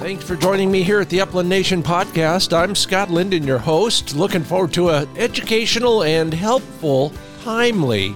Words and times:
Thanks 0.00 0.24
for 0.24 0.34
joining 0.34 0.70
me 0.70 0.82
here 0.82 0.98
at 1.00 1.10
the 1.10 1.20
Upland 1.20 1.50
Nation 1.50 1.82
podcast. 1.82 2.56
I'm 2.56 2.74
Scott 2.74 3.10
Linden, 3.10 3.46
your 3.46 3.58
host. 3.58 4.16
Looking 4.16 4.42
forward 4.42 4.72
to 4.72 4.88
an 4.88 5.06
educational 5.18 6.04
and 6.04 6.32
helpful, 6.32 7.12
timely 7.42 8.14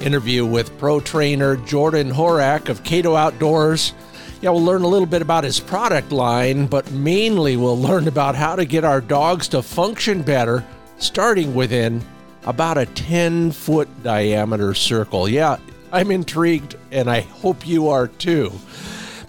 interview 0.00 0.44
with 0.44 0.76
pro 0.76 0.98
trainer 0.98 1.54
Jordan 1.54 2.10
Horak 2.10 2.68
of 2.68 2.82
Cato 2.82 3.14
Outdoors. 3.14 3.92
Yeah, 4.40 4.50
we'll 4.50 4.64
learn 4.64 4.82
a 4.82 4.88
little 4.88 5.06
bit 5.06 5.22
about 5.22 5.44
his 5.44 5.60
product 5.60 6.10
line, 6.10 6.66
but 6.66 6.90
mainly 6.90 7.56
we'll 7.56 7.78
learn 7.78 8.08
about 8.08 8.34
how 8.34 8.56
to 8.56 8.64
get 8.64 8.82
our 8.82 9.00
dogs 9.00 9.46
to 9.48 9.62
function 9.62 10.20
better, 10.20 10.64
starting 10.98 11.54
within 11.54 12.02
about 12.42 12.76
a 12.76 12.86
10 12.86 13.52
foot 13.52 13.88
diameter 14.02 14.74
circle. 14.74 15.28
Yeah, 15.28 15.58
I'm 15.92 16.10
intrigued, 16.10 16.74
and 16.90 17.08
I 17.08 17.20
hope 17.20 17.68
you 17.68 17.88
are 17.88 18.08
too. 18.08 18.50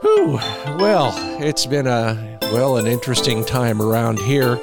Whew. 0.02 0.40
Well, 0.78 1.14
it's 1.42 1.66
been 1.66 1.88
a 1.88 2.38
well 2.42 2.76
an 2.78 2.86
interesting 2.88 3.46
time 3.46 3.82
around 3.82 4.20
here 4.20 4.60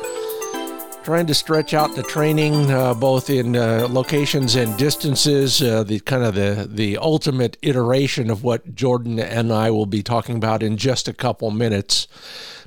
trying 1.03 1.27
to 1.27 1.35
stretch 1.35 1.73
out 1.73 1.95
the 1.95 2.03
training 2.03 2.71
uh, 2.71 2.93
both 2.93 3.31
in 3.31 3.57
uh, 3.57 3.89
locations 3.91 4.55
and 4.55 4.77
distances 4.77 5.63
uh, 5.63 5.83
the 5.83 5.99
kind 6.01 6.23
of 6.23 6.35
the 6.35 6.69
the 6.71 6.99
ultimate 6.99 7.57
iteration 7.63 8.31
of 8.31 8.45
what 8.45 8.75
Jordan 8.75 9.19
and 9.19 9.53
I 9.53 9.71
will 9.71 9.87
be 9.87 10.03
talking 10.03 10.37
about 10.37 10.63
in 10.63 10.77
just 10.77 11.09
a 11.09 11.15
couple 11.15 11.51
minutes. 11.51 12.07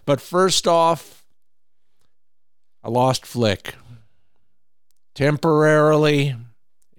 But 0.06 0.20
first 0.20 0.67
off 0.67 1.23
I 2.84 2.90
lost 2.90 3.25
Flick. 3.25 3.75
Temporarily 5.14 6.36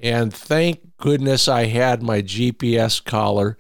and 0.01 0.33
thank 0.33 0.97
goodness 0.99 1.49
I 1.49 1.65
had 1.65 2.03
my 2.03 2.23
GPS 2.23 3.05
collar 3.05 3.59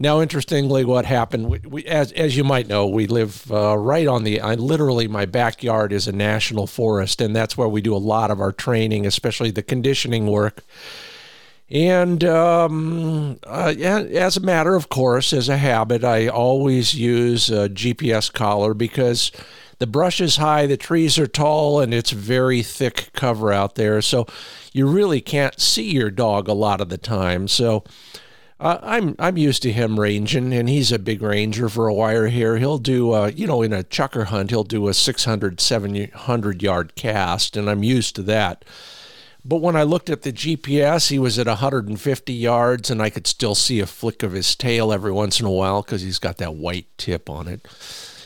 now, 0.00 0.20
interestingly, 0.20 0.84
what 0.84 1.04
happened, 1.04 1.48
we, 1.48 1.58
we, 1.58 1.84
as, 1.86 2.12
as 2.12 2.36
you 2.36 2.44
might 2.44 2.68
know, 2.68 2.86
we 2.86 3.08
live 3.08 3.50
uh, 3.50 3.76
right 3.76 4.06
on 4.06 4.22
the, 4.22 4.40
I 4.40 4.54
literally, 4.54 5.08
my 5.08 5.26
backyard 5.26 5.92
is 5.92 6.06
a 6.06 6.12
national 6.12 6.68
forest, 6.68 7.20
and 7.20 7.34
that's 7.34 7.56
where 7.56 7.68
we 7.68 7.80
do 7.80 7.94
a 7.94 7.98
lot 7.98 8.30
of 8.30 8.40
our 8.40 8.52
training, 8.52 9.06
especially 9.06 9.50
the 9.50 9.62
conditioning 9.62 10.28
work. 10.28 10.62
And 11.70 12.22
um, 12.24 13.40
uh, 13.44 13.74
as 13.78 14.36
a 14.36 14.40
matter 14.40 14.76
of 14.76 14.88
course, 14.88 15.32
as 15.32 15.48
a 15.48 15.58
habit, 15.58 16.04
I 16.04 16.28
always 16.28 16.94
use 16.94 17.50
a 17.50 17.68
GPS 17.68 18.32
collar 18.32 18.74
because 18.74 19.32
the 19.78 19.86
brush 19.86 20.20
is 20.20 20.36
high, 20.36 20.66
the 20.66 20.76
trees 20.76 21.18
are 21.18 21.26
tall, 21.26 21.80
and 21.80 21.92
it's 21.92 22.10
very 22.12 22.62
thick 22.62 23.10
cover 23.12 23.52
out 23.52 23.74
there. 23.74 24.00
So 24.00 24.26
you 24.72 24.86
really 24.86 25.20
can't 25.20 25.60
see 25.60 25.90
your 25.90 26.10
dog 26.10 26.48
a 26.48 26.54
lot 26.54 26.80
of 26.80 26.88
the 26.88 26.98
time. 26.98 27.48
So 27.48 27.84
uh, 28.60 28.78
I'm 28.82 29.14
I'm 29.18 29.38
used 29.38 29.62
to 29.62 29.72
him 29.72 30.00
ranging, 30.00 30.52
and 30.52 30.68
he's 30.68 30.90
a 30.90 30.98
big 30.98 31.22
ranger 31.22 31.68
for 31.68 31.88
a 31.88 31.94
wirehair. 31.94 32.58
He'll 32.58 32.78
do, 32.78 33.12
uh, 33.12 33.30
you 33.34 33.46
know, 33.46 33.62
in 33.62 33.72
a 33.72 33.84
chukar 33.84 34.26
hunt, 34.26 34.50
he'll 34.50 34.64
do 34.64 34.88
a 34.88 34.94
600, 34.94 35.60
700 35.60 36.62
yard 36.62 36.94
cast, 36.96 37.56
and 37.56 37.70
I'm 37.70 37.84
used 37.84 38.16
to 38.16 38.22
that. 38.22 38.64
But 39.44 39.62
when 39.62 39.76
I 39.76 39.84
looked 39.84 40.10
at 40.10 40.22
the 40.22 40.32
GPS, 40.32 41.08
he 41.08 41.18
was 41.18 41.38
at 41.38 41.46
150 41.46 42.32
yards, 42.32 42.90
and 42.90 43.00
I 43.00 43.10
could 43.10 43.26
still 43.28 43.54
see 43.54 43.78
a 43.78 43.86
flick 43.86 44.22
of 44.24 44.32
his 44.32 44.56
tail 44.56 44.92
every 44.92 45.12
once 45.12 45.38
in 45.38 45.46
a 45.46 45.50
while 45.50 45.82
because 45.82 46.02
he's 46.02 46.18
got 46.18 46.38
that 46.38 46.56
white 46.56 46.86
tip 46.98 47.30
on 47.30 47.46
it. 47.46 47.66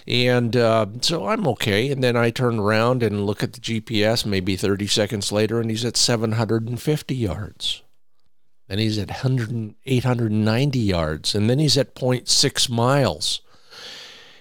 And 0.08 0.56
uh, 0.56 0.86
so 1.00 1.28
I'm 1.28 1.46
okay. 1.48 1.90
And 1.92 2.02
then 2.02 2.16
I 2.16 2.30
turn 2.30 2.58
around 2.58 3.02
and 3.02 3.26
look 3.26 3.42
at 3.42 3.52
the 3.52 3.60
GPS 3.60 4.26
maybe 4.26 4.56
30 4.56 4.86
seconds 4.86 5.30
later, 5.30 5.60
and 5.60 5.70
he's 5.70 5.84
at 5.84 5.96
750 5.96 7.14
yards. 7.14 7.82
Then 8.72 8.78
he's 8.78 8.96
at 8.96 9.08
100, 9.08 9.74
890 9.84 10.78
yards. 10.78 11.34
And 11.34 11.50
then 11.50 11.58
he's 11.58 11.76
at 11.76 11.94
0.6 11.94 12.70
miles. 12.70 13.42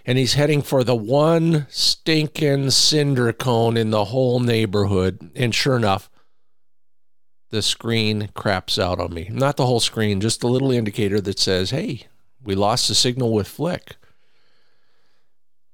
And 0.05 0.17
he's 0.17 0.35
heading 0.35 0.61
for 0.61 0.85
the 0.85 0.95
one 0.95 1.67
stinking 1.69 2.69
cinder 2.71 3.33
cone 3.33 3.75
in 3.75 3.89
the 3.89 4.05
whole 4.05 4.39
neighborhood. 4.39 5.31
And 5.35 5.53
sure 5.53 5.75
enough, 5.75 6.09
the 7.49 7.61
screen 7.61 8.29
craps 8.33 8.79
out 8.79 9.01
on 9.01 9.13
me. 9.13 9.27
Not 9.33 9.57
the 9.57 9.65
whole 9.65 9.81
screen, 9.81 10.21
just 10.21 10.39
the 10.39 10.47
little 10.47 10.71
indicator 10.71 11.19
that 11.19 11.37
says, 11.37 11.71
hey, 11.71 12.07
we 12.41 12.55
lost 12.55 12.87
the 12.87 12.95
signal 12.95 13.33
with 13.33 13.49
Flick. 13.49 13.97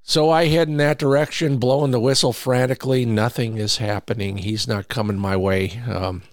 So 0.02 0.32
I 0.32 0.46
head 0.46 0.68
in 0.68 0.78
that 0.78 0.98
direction, 0.98 1.60
blowing 1.60 1.92
the 1.92 2.00
whistle 2.00 2.34
frantically. 2.34 3.06
Nothing 3.06 3.60
is 3.60 3.78
happening. 3.78 4.40
He's 4.40 4.68
not 4.68 4.90
coming 4.90 5.20
my 5.20 5.38
way. 5.38 5.80
Um, 5.88 6.24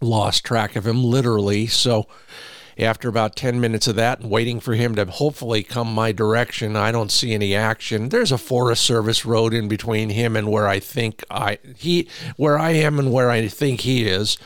lost 0.00 0.44
track 0.44 0.76
of 0.76 0.86
him 0.86 1.04
literally. 1.04 1.66
So 1.66 2.06
after 2.78 3.08
about 3.08 3.36
10 3.36 3.60
minutes 3.60 3.86
of 3.86 3.96
that 3.96 4.20
and 4.20 4.30
waiting 4.30 4.60
for 4.60 4.74
him 4.74 4.94
to 4.94 5.04
hopefully 5.04 5.62
come 5.62 5.92
my 5.92 6.12
direction, 6.12 6.76
I 6.76 6.92
don't 6.92 7.12
see 7.12 7.34
any 7.34 7.54
action. 7.54 8.08
There's 8.08 8.32
a 8.32 8.38
Forest 8.38 8.84
Service 8.84 9.26
road 9.26 9.52
in 9.52 9.68
between 9.68 10.10
him 10.10 10.36
and 10.36 10.50
where 10.50 10.66
I 10.66 10.80
think 10.80 11.22
I 11.30 11.58
he 11.76 12.08
where 12.36 12.58
I 12.58 12.70
am 12.70 12.98
and 12.98 13.12
where 13.12 13.30
I 13.30 13.46
think 13.48 13.80
he 13.80 14.06
is. 14.06 14.38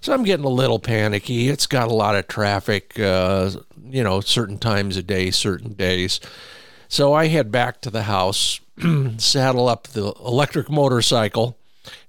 So 0.00 0.12
I'm 0.12 0.24
getting 0.24 0.44
a 0.44 0.50
little 0.50 0.78
panicky. 0.78 1.48
It's 1.48 1.66
got 1.66 1.88
a 1.88 1.94
lot 1.94 2.14
of 2.14 2.28
traffic, 2.28 2.98
uh, 3.00 3.50
you 3.84 4.04
know, 4.04 4.20
certain 4.20 4.58
times 4.58 4.96
a 4.96 5.02
day, 5.02 5.30
certain 5.30 5.72
days. 5.72 6.20
So 6.88 7.12
I 7.14 7.26
head 7.26 7.50
back 7.50 7.80
to 7.82 7.90
the 7.90 8.04
house, 8.04 8.60
saddle 9.18 9.68
up 9.68 9.88
the 9.88 10.12
electric 10.24 10.70
motorcycle, 10.70 11.57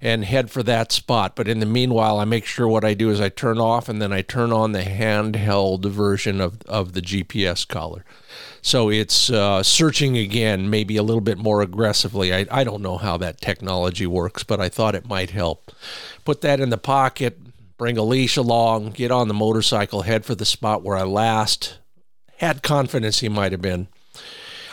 and 0.00 0.24
head 0.24 0.50
for 0.50 0.62
that 0.62 0.92
spot. 0.92 1.36
But 1.36 1.48
in 1.48 1.60
the 1.60 1.66
meanwhile, 1.66 2.18
I 2.18 2.24
make 2.24 2.44
sure 2.44 2.68
what 2.68 2.84
I 2.84 2.94
do 2.94 3.10
is 3.10 3.20
I 3.20 3.28
turn 3.28 3.58
off 3.58 3.88
and 3.88 4.00
then 4.00 4.12
I 4.12 4.22
turn 4.22 4.52
on 4.52 4.72
the 4.72 4.82
handheld 4.82 5.84
version 5.86 6.40
of, 6.40 6.60
of 6.62 6.92
the 6.92 7.02
GPS 7.02 7.66
collar. 7.66 8.04
So 8.62 8.90
it's 8.90 9.30
uh, 9.30 9.62
searching 9.62 10.18
again, 10.18 10.68
maybe 10.68 10.96
a 10.96 11.02
little 11.02 11.22
bit 11.22 11.38
more 11.38 11.62
aggressively. 11.62 12.34
I, 12.34 12.46
I 12.50 12.64
don't 12.64 12.82
know 12.82 12.98
how 12.98 13.16
that 13.18 13.40
technology 13.40 14.06
works, 14.06 14.42
but 14.42 14.60
I 14.60 14.68
thought 14.68 14.94
it 14.94 15.08
might 15.08 15.30
help. 15.30 15.72
Put 16.24 16.42
that 16.42 16.60
in 16.60 16.70
the 16.70 16.78
pocket, 16.78 17.38
bring 17.78 17.96
a 17.96 18.02
leash 18.02 18.36
along, 18.36 18.90
get 18.90 19.10
on 19.10 19.28
the 19.28 19.34
motorcycle, 19.34 20.02
head 20.02 20.24
for 20.24 20.34
the 20.34 20.44
spot 20.44 20.82
where 20.82 20.96
I 20.96 21.04
last 21.04 21.78
had 22.36 22.62
confidence 22.62 23.20
he 23.20 23.28
might 23.28 23.52
have 23.52 23.62
been. 23.62 23.88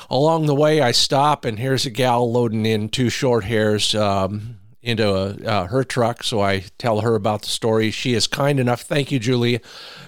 Along 0.09 0.45
the 0.45 0.55
way, 0.55 0.81
I 0.81 0.91
stop, 0.91 1.43
and 1.43 1.59
here's 1.59 1.85
a 1.85 1.89
gal 1.89 2.31
loading 2.31 2.65
in 2.65 2.87
two 2.87 3.09
short 3.09 3.43
hairs. 3.43 3.93
Um, 3.93 4.57
into 4.87 5.13
a, 5.13 5.35
uh, 5.45 5.67
her 5.67 5.83
truck. 5.83 6.23
So 6.23 6.41
I 6.41 6.65
tell 6.77 7.01
her 7.01 7.15
about 7.15 7.41
the 7.41 7.49
story. 7.49 7.91
She 7.91 8.13
is 8.13 8.25
kind 8.25 8.59
enough. 8.59 8.81
Thank 8.81 9.11
you, 9.11 9.19
Julie, 9.19 9.59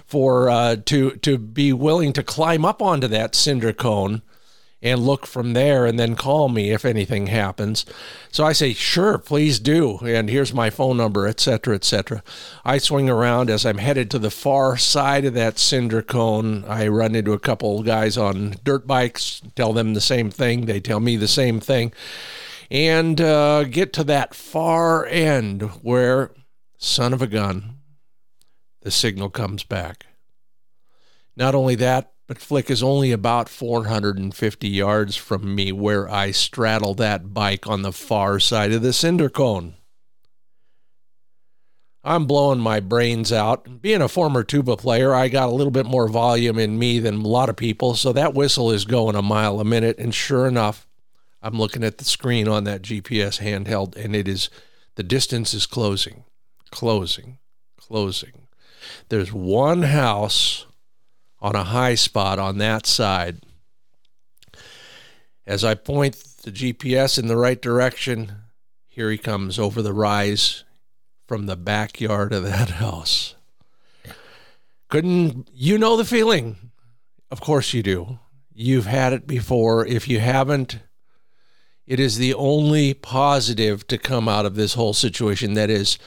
for 0.06 0.48
uh, 0.48 0.76
to 0.86 1.12
to 1.16 1.38
be 1.38 1.72
willing 1.72 2.12
to 2.14 2.22
climb 2.22 2.64
up 2.64 2.80
onto 2.80 3.06
that 3.08 3.34
cinder 3.34 3.72
cone 3.72 4.22
and 4.82 5.00
look 5.00 5.26
from 5.26 5.52
there 5.52 5.84
and 5.84 5.98
then 5.98 6.16
call 6.16 6.48
me 6.48 6.70
if 6.70 6.84
anything 6.84 7.26
happens. 7.26 7.84
So 8.32 8.44
I 8.44 8.52
say, 8.52 8.72
sure, 8.72 9.18
please 9.18 9.60
do. 9.60 9.98
And 9.98 10.30
here's 10.30 10.54
my 10.54 10.70
phone 10.70 10.96
number, 10.96 11.26
etc., 11.26 11.74
etc. 11.74 12.22
I 12.64 12.78
swing 12.78 13.10
around 13.10 13.50
as 13.50 13.66
I'm 13.66 13.76
headed 13.76 14.10
to 14.10 14.18
the 14.18 14.30
far 14.30 14.78
side 14.78 15.26
of 15.26 15.34
that 15.34 15.58
cinder 15.58 16.00
cone. 16.00 16.64
I 16.66 16.88
run 16.88 17.14
into 17.14 17.32
a 17.32 17.38
couple 17.38 17.82
guys 17.82 18.16
on 18.16 18.54
dirt 18.64 18.86
bikes, 18.86 19.42
tell 19.54 19.74
them 19.74 19.92
the 19.92 20.00
same 20.00 20.30
thing. 20.30 20.64
They 20.64 20.80
tell 20.80 21.00
me 21.00 21.16
the 21.16 21.28
same 21.28 21.60
thing 21.60 21.92
and 22.70 23.20
uh, 23.20 23.64
get 23.64 23.92
to 23.94 24.04
that 24.04 24.34
far 24.34 25.04
end 25.06 25.62
where, 25.82 26.30
son 26.78 27.12
of 27.12 27.20
a 27.20 27.26
gun, 27.26 27.78
the 28.82 28.90
signal 28.90 29.30
comes 29.30 29.64
back. 29.64 30.06
Not 31.36 31.54
only 31.54 31.74
that, 31.76 32.12
but 32.26 32.38
Flick 32.38 32.70
is 32.70 32.82
only 32.82 33.10
about 33.10 33.48
450 33.48 34.68
yards 34.68 35.16
from 35.16 35.54
me 35.54 35.72
where 35.72 36.08
I 36.08 36.30
straddle 36.30 36.94
that 36.94 37.34
bike 37.34 37.66
on 37.66 37.82
the 37.82 37.92
far 37.92 38.38
side 38.38 38.72
of 38.72 38.82
the 38.82 38.92
cinder 38.92 39.28
cone. 39.28 39.74
I'm 42.02 42.26
blowing 42.26 42.60
my 42.60 42.80
brains 42.80 43.32
out. 43.32 43.82
Being 43.82 44.00
a 44.00 44.08
former 44.08 44.42
tuba 44.42 44.76
player, 44.76 45.12
I 45.12 45.28
got 45.28 45.48
a 45.48 45.52
little 45.52 45.72
bit 45.72 45.86
more 45.86 46.08
volume 46.08 46.58
in 46.58 46.78
me 46.78 46.98
than 46.98 47.16
a 47.16 47.28
lot 47.28 47.48
of 47.50 47.56
people, 47.56 47.94
so 47.94 48.12
that 48.12 48.32
whistle 48.32 48.70
is 48.70 48.84
going 48.84 49.16
a 49.16 49.22
mile 49.22 49.60
a 49.60 49.64
minute. 49.64 49.98
And 49.98 50.14
sure 50.14 50.46
enough, 50.46 50.86
I'm 51.42 51.58
looking 51.58 51.84
at 51.84 51.98
the 51.98 52.04
screen 52.04 52.48
on 52.48 52.64
that 52.64 52.82
GPS 52.82 53.40
handheld, 53.40 53.96
and 53.96 54.14
it 54.14 54.28
is 54.28 54.50
the 54.96 55.02
distance 55.02 55.54
is 55.54 55.66
closing, 55.66 56.24
closing, 56.70 57.38
closing. 57.76 58.48
There's 59.08 59.32
one 59.32 59.82
house 59.82 60.66
on 61.40 61.54
a 61.54 61.64
high 61.64 61.94
spot 61.94 62.38
on 62.38 62.58
that 62.58 62.86
side. 62.86 63.42
As 65.46 65.64
I 65.64 65.74
point 65.74 66.16
the 66.42 66.52
GPS 66.52 67.18
in 67.18 67.26
the 67.26 67.36
right 67.36 67.60
direction, 67.60 68.32
here 68.88 69.10
he 69.10 69.18
comes 69.18 69.58
over 69.58 69.80
the 69.80 69.94
rise 69.94 70.64
from 71.26 71.46
the 71.46 71.56
backyard 71.56 72.32
of 72.32 72.42
that 72.42 72.70
house. 72.70 73.34
Couldn't 74.88 75.48
you 75.52 75.78
know 75.78 75.96
the 75.96 76.04
feeling? 76.04 76.56
Of 77.30 77.40
course 77.40 77.72
you 77.72 77.82
do. 77.82 78.18
You've 78.52 78.86
had 78.86 79.12
it 79.12 79.26
before. 79.26 79.86
If 79.86 80.08
you 80.08 80.18
haven't, 80.18 80.80
it 81.90 81.98
is 81.98 82.18
the 82.18 82.34
only 82.34 82.94
positive 82.94 83.84
to 83.88 83.98
come 83.98 84.28
out 84.28 84.46
of 84.46 84.54
this 84.54 84.74
whole 84.74 84.94
situation. 84.94 85.54
That 85.54 85.70
is, 85.70 85.98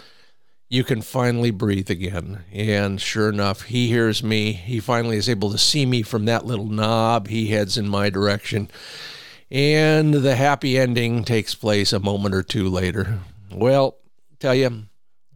you 0.69 0.85
can 0.85 1.01
finally 1.01 1.51
breathe 1.51 1.89
again. 1.89 2.45
And 2.53 3.01
sure 3.01 3.27
enough, 3.27 3.63
he 3.63 3.89
hears 3.89 4.23
me. 4.23 4.53
He 4.53 4.79
finally 4.79 5.17
is 5.17 5.27
able 5.27 5.51
to 5.51 5.57
see 5.57 5.85
me 5.85 6.01
from 6.01 6.23
that 6.23 6.45
little 6.45 6.67
knob. 6.67 7.27
He 7.27 7.47
heads 7.47 7.77
in 7.77 7.89
my 7.89 8.09
direction. 8.09 8.69
And 9.51 10.13
the 10.13 10.37
happy 10.37 10.77
ending 10.77 11.25
takes 11.25 11.53
place 11.53 11.91
a 11.91 11.99
moment 11.99 12.33
or 12.33 12.43
two 12.43 12.69
later. 12.69 13.19
Well, 13.51 13.97
tell 14.39 14.55
you, 14.55 14.85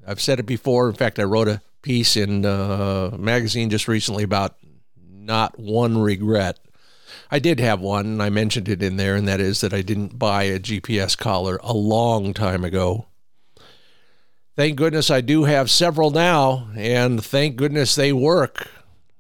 I've 0.08 0.22
said 0.22 0.40
it 0.40 0.46
before. 0.46 0.88
In 0.88 0.96
fact, 0.96 1.20
I 1.20 1.24
wrote 1.24 1.50
a 1.50 1.62
piece 1.82 2.16
in 2.16 2.46
a 2.46 3.12
uh, 3.12 3.18
magazine 3.18 3.70
just 3.70 3.90
recently 3.90 4.24
about 4.24 4.56
not 5.12 5.60
one 5.60 5.98
regret. 5.98 6.58
I 7.30 7.40
did 7.40 7.60
have 7.60 7.82
one, 7.82 8.06
and 8.06 8.24
I 8.24 8.30
mentioned 8.30 8.70
it 8.70 8.82
in 8.82 8.96
there, 8.96 9.16
and 9.16 9.28
that 9.28 9.42
is 9.42 9.62
that 9.62 9.74
I 9.74 9.82
didn't 9.82 10.18
buy 10.18 10.44
a 10.44 10.60
GPS 10.60 11.18
collar 11.18 11.60
a 11.62 11.74
long 11.74 12.34
time 12.34 12.64
ago. 12.64 13.08
Thank 14.56 14.78
goodness 14.78 15.12
I 15.12 15.22
do 15.22 15.44
have 15.44 15.70
several 15.70 16.10
now, 16.10 16.70
and 16.76 17.24
thank 17.24 17.58
goodness 17.58 17.96
they 17.96 18.14
work. 18.14 18.70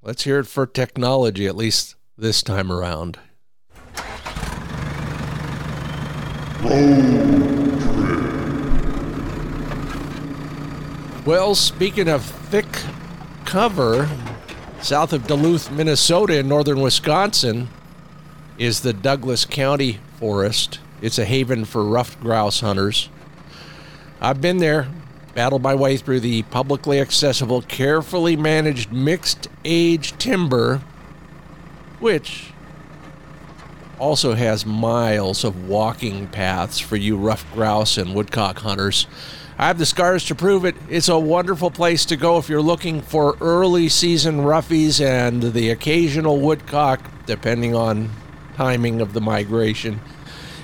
Let's 0.02 0.24
hear 0.24 0.40
it 0.40 0.48
for 0.48 0.66
technology, 0.66 1.48
at 1.48 1.56
least 1.56 1.96
this 2.18 2.42
time 2.42 2.72
around. 2.72 3.20
Well, 11.26 11.56
speaking 11.56 12.08
of 12.08 12.24
thick 12.24 12.66
cover, 13.46 14.10
south 14.82 15.12
of 15.14 15.28
Duluth, 15.28 15.70
Minnesota, 15.72 16.40
in 16.40 16.48
northern 16.48 16.80
Wisconsin, 16.80 17.68
is 18.58 18.82
the 18.82 18.94
Douglas 18.94 19.46
County 19.46 20.00
Forest. 20.20 20.80
It's 21.02 21.20
a 21.20 21.26
haven 21.26 21.66
for 21.66 21.84
ruffed 21.84 22.20
grouse 22.20 22.62
hunters. 22.62 23.10
I've 24.20 24.42
been 24.42 24.58
there, 24.58 24.88
battled 25.36 25.62
my 25.62 25.76
way 25.76 25.98
through 25.98 26.22
the 26.22 26.42
publicly 26.44 27.00
accessible, 27.00 27.62
carefully 27.62 28.36
managed 28.36 28.92
mixed 28.92 29.48
age 29.64 30.18
timber, 30.18 30.82
which 32.00 32.52
also 34.00 34.34
has 34.34 34.66
miles 34.66 35.44
of 35.44 35.68
walking 35.68 36.28
paths 36.28 36.80
for 36.80 36.96
you 36.96 37.18
ruffed 37.18 37.52
grouse 37.54 37.98
and 37.98 38.16
woodcock 38.16 38.60
hunters. 38.60 39.08
I 39.60 39.68
have 39.68 39.80
the 39.80 39.88
scars 39.88 40.24
to 40.26 40.36
prove 40.36 40.66
it. 40.66 40.76
It's 40.88 41.10
a 41.10 41.18
wonderful 41.18 41.72
place 41.72 42.06
to 42.06 42.16
go 42.16 42.38
if 42.38 42.48
you're 42.48 42.62
looking 42.62 43.02
for 43.02 43.38
early 43.42 43.90
season 43.90 44.42
roughies 44.42 45.04
and 45.04 45.42
the 45.42 45.72
occasional 45.72 46.40
woodcock, 46.40 47.02
depending 47.26 47.74
on 47.74 48.12
timing 48.58 49.02
of 49.02 49.14
the 49.14 49.22
migration. 49.22 50.02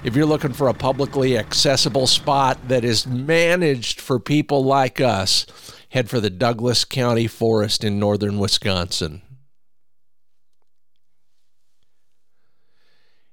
If 0.03 0.15
you're 0.15 0.25
looking 0.25 0.51
for 0.51 0.67
a 0.67 0.73
publicly 0.73 1.37
accessible 1.37 2.07
spot 2.07 2.57
that 2.67 2.83
is 2.83 3.05
managed 3.05 4.01
for 4.01 4.19
people 4.19 4.65
like 4.65 4.99
us, 4.99 5.45
head 5.89 6.09
for 6.09 6.19
the 6.19 6.31
Douglas 6.31 6.85
County 6.85 7.27
Forest 7.27 7.83
in 7.83 7.99
northern 7.99 8.39
Wisconsin. 8.39 9.21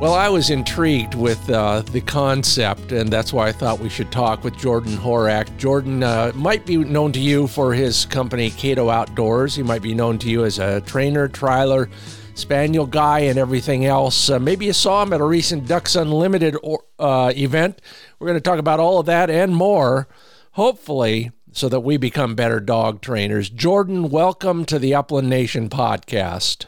Well, 0.00 0.12
I 0.12 0.28
was 0.28 0.50
intrigued 0.50 1.14
with 1.14 1.48
uh, 1.48 1.80
the 1.80 2.02
concept, 2.02 2.92
and 2.92 3.08
that's 3.08 3.32
why 3.32 3.48
I 3.48 3.52
thought 3.52 3.78
we 3.78 3.88
should 3.88 4.12
talk 4.12 4.44
with 4.44 4.54
Jordan 4.54 4.98
Horak. 4.98 5.56
Jordan 5.56 6.02
uh, 6.02 6.30
might 6.34 6.66
be 6.66 6.76
known 6.76 7.10
to 7.12 7.20
you 7.20 7.46
for 7.46 7.72
his 7.72 8.04
company, 8.04 8.50
Cato 8.50 8.90
Outdoors. 8.90 9.54
He 9.54 9.62
might 9.62 9.80
be 9.80 9.94
known 9.94 10.18
to 10.18 10.28
you 10.28 10.44
as 10.44 10.58
a 10.58 10.82
trainer, 10.82 11.26
trialer, 11.26 11.88
spaniel 12.34 12.86
guy, 12.86 13.20
and 13.20 13.38
everything 13.38 13.84
else. 13.84 14.28
Uh, 14.28 14.38
maybe 14.38 14.66
you 14.66 14.72
saw 14.72 15.02
him 15.02 15.12
at 15.12 15.20
a 15.20 15.24
recent 15.24 15.66
Ducks 15.66 15.96
Unlimited 15.96 16.56
or, 16.62 16.82
uh, 16.98 17.32
event. 17.36 17.80
We're 18.18 18.28
going 18.28 18.38
to 18.38 18.42
talk 18.42 18.58
about 18.58 18.80
all 18.80 18.98
of 18.98 19.06
that 19.06 19.30
and 19.30 19.54
more, 19.54 20.08
hopefully, 20.52 21.30
so 21.52 21.68
that 21.68 21.80
we 21.80 21.96
become 21.96 22.34
better 22.34 22.60
dog 22.60 23.00
trainers. 23.00 23.48
Jordan, 23.48 24.10
welcome 24.10 24.64
to 24.66 24.78
the 24.78 24.94
Upland 24.94 25.30
Nation 25.30 25.68
podcast. 25.68 26.66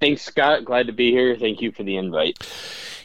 Thanks, 0.00 0.22
Scott. 0.22 0.64
Glad 0.64 0.88
to 0.88 0.92
be 0.92 1.12
here. 1.12 1.36
Thank 1.36 1.60
you 1.60 1.70
for 1.70 1.84
the 1.84 1.96
invite. 1.96 2.38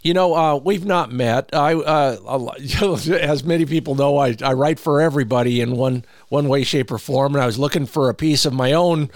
You 0.02 0.14
know, 0.14 0.34
uh, 0.34 0.56
we've 0.56 0.86
not 0.86 1.12
met. 1.12 1.50
I, 1.54 1.74
uh, 1.76 2.54
as 3.22 3.44
many 3.44 3.66
people 3.66 3.94
know, 3.96 4.18
I, 4.18 4.36
I 4.42 4.54
write 4.54 4.80
for 4.80 5.02
everybody 5.02 5.62
in 5.62 5.76
one 5.76 6.06
one 6.30 6.48
way, 6.48 6.64
shape, 6.64 6.92
or 6.92 6.98
form. 6.98 7.36
And 7.36 7.44
I 7.44 7.46
was 7.46 7.60
looking 7.60 7.86
for 7.86 8.10
a 8.10 8.14
piece 8.14 8.46
of 8.46 8.54
my 8.54 8.72
own 8.72 9.12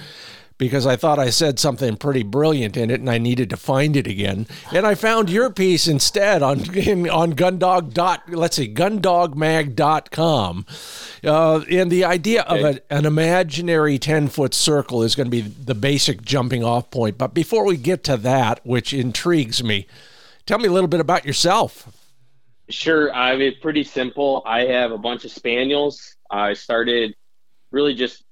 because 0.62 0.86
I 0.86 0.96
thought 0.96 1.18
I 1.18 1.32
said 1.32 1.58
something 1.58 1.98
pretty 1.98 2.22
brilliant 2.22 2.78
in 2.78 2.92
it 2.92 3.00
and 3.00 3.10
I 3.10 3.18
needed 3.18 3.50
to 3.50 3.58
find 3.58 3.98
it 3.98 4.06
again. 4.06 4.46
And 4.72 4.86
I 4.86 4.94
found 4.94 5.32
your 5.32 5.50
piece 5.50 5.88
instead 5.88 6.44
on 6.44 6.76
in, 6.78 7.10
on 7.10 7.34
gundog 7.34 7.96
dot 7.96 8.30
let's 8.30 8.58
see 8.58 8.72
gundogmag.com. 8.72 10.66
Uh, 11.24 11.62
and 11.68 11.92
the 11.92 12.06
idea 12.06 12.46
okay. 12.48 12.60
of 12.60 12.76
a, 12.76 12.94
an 12.94 13.08
imaginary 13.08 13.98
10 13.98 14.28
foot 14.28 14.54
circle 14.54 15.02
is 15.02 15.16
going 15.16 15.26
to 15.26 15.32
be 15.32 15.42
the 15.42 15.74
basic 15.74 16.22
jumping 16.22 16.64
off 16.64 16.92
point. 16.92 17.18
But 17.18 17.34
before 17.34 17.66
we 17.66 17.76
get 17.76 18.04
to 18.04 18.16
that, 18.18 18.60
which 18.64 18.94
intrigues 18.94 19.64
me, 19.64 19.88
tell 20.46 20.60
me 20.60 20.68
a 20.68 20.72
little 20.72 20.88
bit 20.88 21.00
about 21.00 21.26
yourself. 21.26 21.92
Sure. 22.70 23.12
I 23.12 23.36
mean, 23.36 23.56
pretty 23.64 23.84
simple. 23.84 24.44
I 24.46 24.66
have 24.66 24.92
a 24.92 25.00
bunch 25.00 25.26
of 25.26 25.32
spaniels. 25.32 26.18
I 26.30 26.54
started 26.54 27.16
really 27.72 27.96
just 27.96 28.24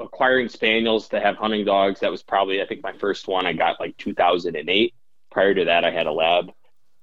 acquiring 0.00 0.48
spaniels 0.48 1.08
to 1.08 1.20
have 1.20 1.36
hunting 1.36 1.64
dogs. 1.64 2.00
That 2.00 2.10
was 2.10 2.22
probably, 2.22 2.60
I 2.62 2.66
think, 2.66 2.82
my 2.82 2.92
first 2.92 3.28
one. 3.28 3.46
I 3.46 3.52
got 3.52 3.80
like 3.80 3.96
2008. 3.98 4.94
Prior 5.30 5.54
to 5.54 5.64
that, 5.66 5.84
I 5.84 5.90
had 5.90 6.06
a 6.06 6.12
lab, 6.12 6.50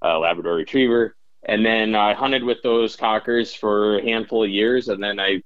a 0.01 0.19
Labrador 0.19 0.55
Retriever, 0.55 1.15
and 1.43 1.65
then 1.65 1.95
I 1.95 2.13
hunted 2.13 2.43
with 2.43 2.61
those 2.61 2.95
cockers 2.95 3.53
for 3.53 3.99
a 3.99 4.03
handful 4.03 4.43
of 4.43 4.49
years, 4.49 4.89
and 4.89 5.01
then 5.01 5.19
I 5.19 5.43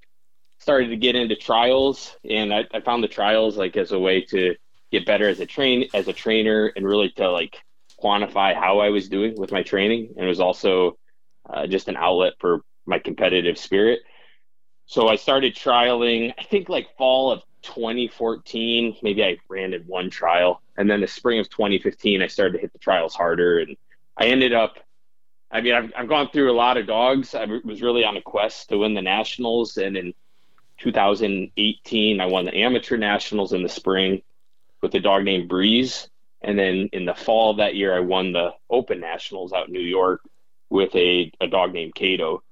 started 0.59 0.89
to 0.89 0.97
get 0.97 1.15
into 1.15 1.35
trials, 1.35 2.15
and 2.27 2.53
I, 2.53 2.65
I 2.73 2.81
found 2.81 3.03
the 3.03 3.07
trials 3.07 3.57
like 3.57 3.77
as 3.77 3.91
a 3.91 3.99
way 3.99 4.21
to 4.25 4.55
get 4.91 5.05
better 5.05 5.27
as 5.27 5.39
a 5.39 5.45
train 5.45 5.87
as 5.93 6.07
a 6.07 6.13
trainer, 6.13 6.71
and 6.75 6.85
really 6.85 7.11
to 7.17 7.29
like 7.29 7.57
quantify 8.01 8.55
how 8.55 8.79
I 8.79 8.89
was 8.89 9.09
doing 9.09 9.35
with 9.37 9.51
my 9.51 9.61
training, 9.61 10.13
and 10.15 10.25
it 10.25 10.29
was 10.29 10.39
also 10.39 10.97
uh, 11.49 11.67
just 11.67 11.87
an 11.87 11.97
outlet 11.97 12.33
for 12.39 12.61
my 12.85 12.99
competitive 12.99 13.57
spirit. 13.57 14.01
So 14.85 15.07
I 15.07 15.15
started 15.15 15.55
trialing, 15.55 16.33
I 16.37 16.43
think 16.43 16.67
like 16.67 16.95
fall 16.97 17.31
of 17.31 17.43
2014, 17.61 18.97
maybe 19.01 19.23
I 19.23 19.37
ran 19.47 19.73
in 19.73 19.83
one 19.83 20.09
trial. 20.09 20.61
And 20.77 20.89
then 20.89 21.01
the 21.01 21.07
spring 21.07 21.39
of 21.39 21.49
2015, 21.49 22.21
I 22.21 22.27
started 22.27 22.53
to 22.53 22.59
hit 22.59 22.73
the 22.73 22.79
trials 22.79 23.15
harder. 23.15 23.59
And 23.59 23.77
I 24.17 24.25
ended 24.25 24.53
up, 24.53 24.79
I 25.51 25.61
mean, 25.61 25.73
I've, 25.73 25.93
I've 25.95 26.09
gone 26.09 26.29
through 26.31 26.51
a 26.51 26.53
lot 26.53 26.77
of 26.77 26.87
dogs. 26.87 27.35
I 27.35 27.45
was 27.63 27.81
really 27.81 28.03
on 28.03 28.17
a 28.17 28.21
quest 28.21 28.69
to 28.69 28.79
win 28.79 28.93
the 28.93 29.01
nationals. 29.01 29.77
And 29.77 29.95
in 29.95 30.13
2018, 30.79 32.19
I 32.19 32.25
won 32.25 32.45
the 32.45 32.55
amateur 32.55 32.97
nationals 32.97 33.53
in 33.53 33.63
the 33.63 33.69
spring 33.69 34.23
with 34.81 34.93
a 34.95 34.99
dog 34.99 35.23
named 35.23 35.47
Breeze. 35.47 36.09
And 36.41 36.57
then 36.57 36.89
in 36.91 37.05
the 37.05 37.13
fall 37.13 37.51
of 37.51 37.57
that 37.57 37.75
year, 37.75 37.95
I 37.95 37.99
won 37.99 38.33
the 38.33 38.53
open 38.69 38.99
nationals 38.99 39.53
out 39.53 39.67
in 39.67 39.73
New 39.73 39.79
York 39.79 40.21
with 40.69 40.95
a, 40.95 41.31
a 41.39 41.47
dog 41.47 41.73
named 41.73 41.93
Cato 41.93 42.43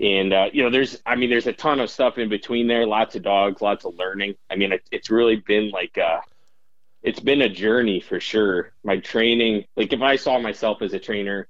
and 0.00 0.32
uh, 0.32 0.46
you 0.52 0.62
know 0.62 0.70
there's 0.70 1.00
i 1.04 1.14
mean 1.14 1.28
there's 1.28 1.46
a 1.46 1.52
ton 1.52 1.78
of 1.78 1.90
stuff 1.90 2.18
in 2.18 2.28
between 2.28 2.66
there 2.66 2.86
lots 2.86 3.14
of 3.14 3.22
dogs 3.22 3.60
lots 3.60 3.84
of 3.84 3.94
learning. 3.96 4.34
I 4.48 4.56
mean 4.56 4.72
it, 4.72 4.82
it's 4.90 5.10
really 5.10 5.36
been 5.36 5.70
like 5.70 5.96
uh 5.98 6.20
it's 7.02 7.20
been 7.20 7.40
a 7.40 7.48
journey 7.48 8.00
for 8.00 8.20
sure. 8.20 8.72
My 8.82 8.98
training 8.98 9.64
like 9.76 9.92
if 9.92 10.00
i 10.00 10.16
saw 10.16 10.38
myself 10.38 10.82
as 10.82 10.94
a 10.94 10.98
trainer 10.98 11.48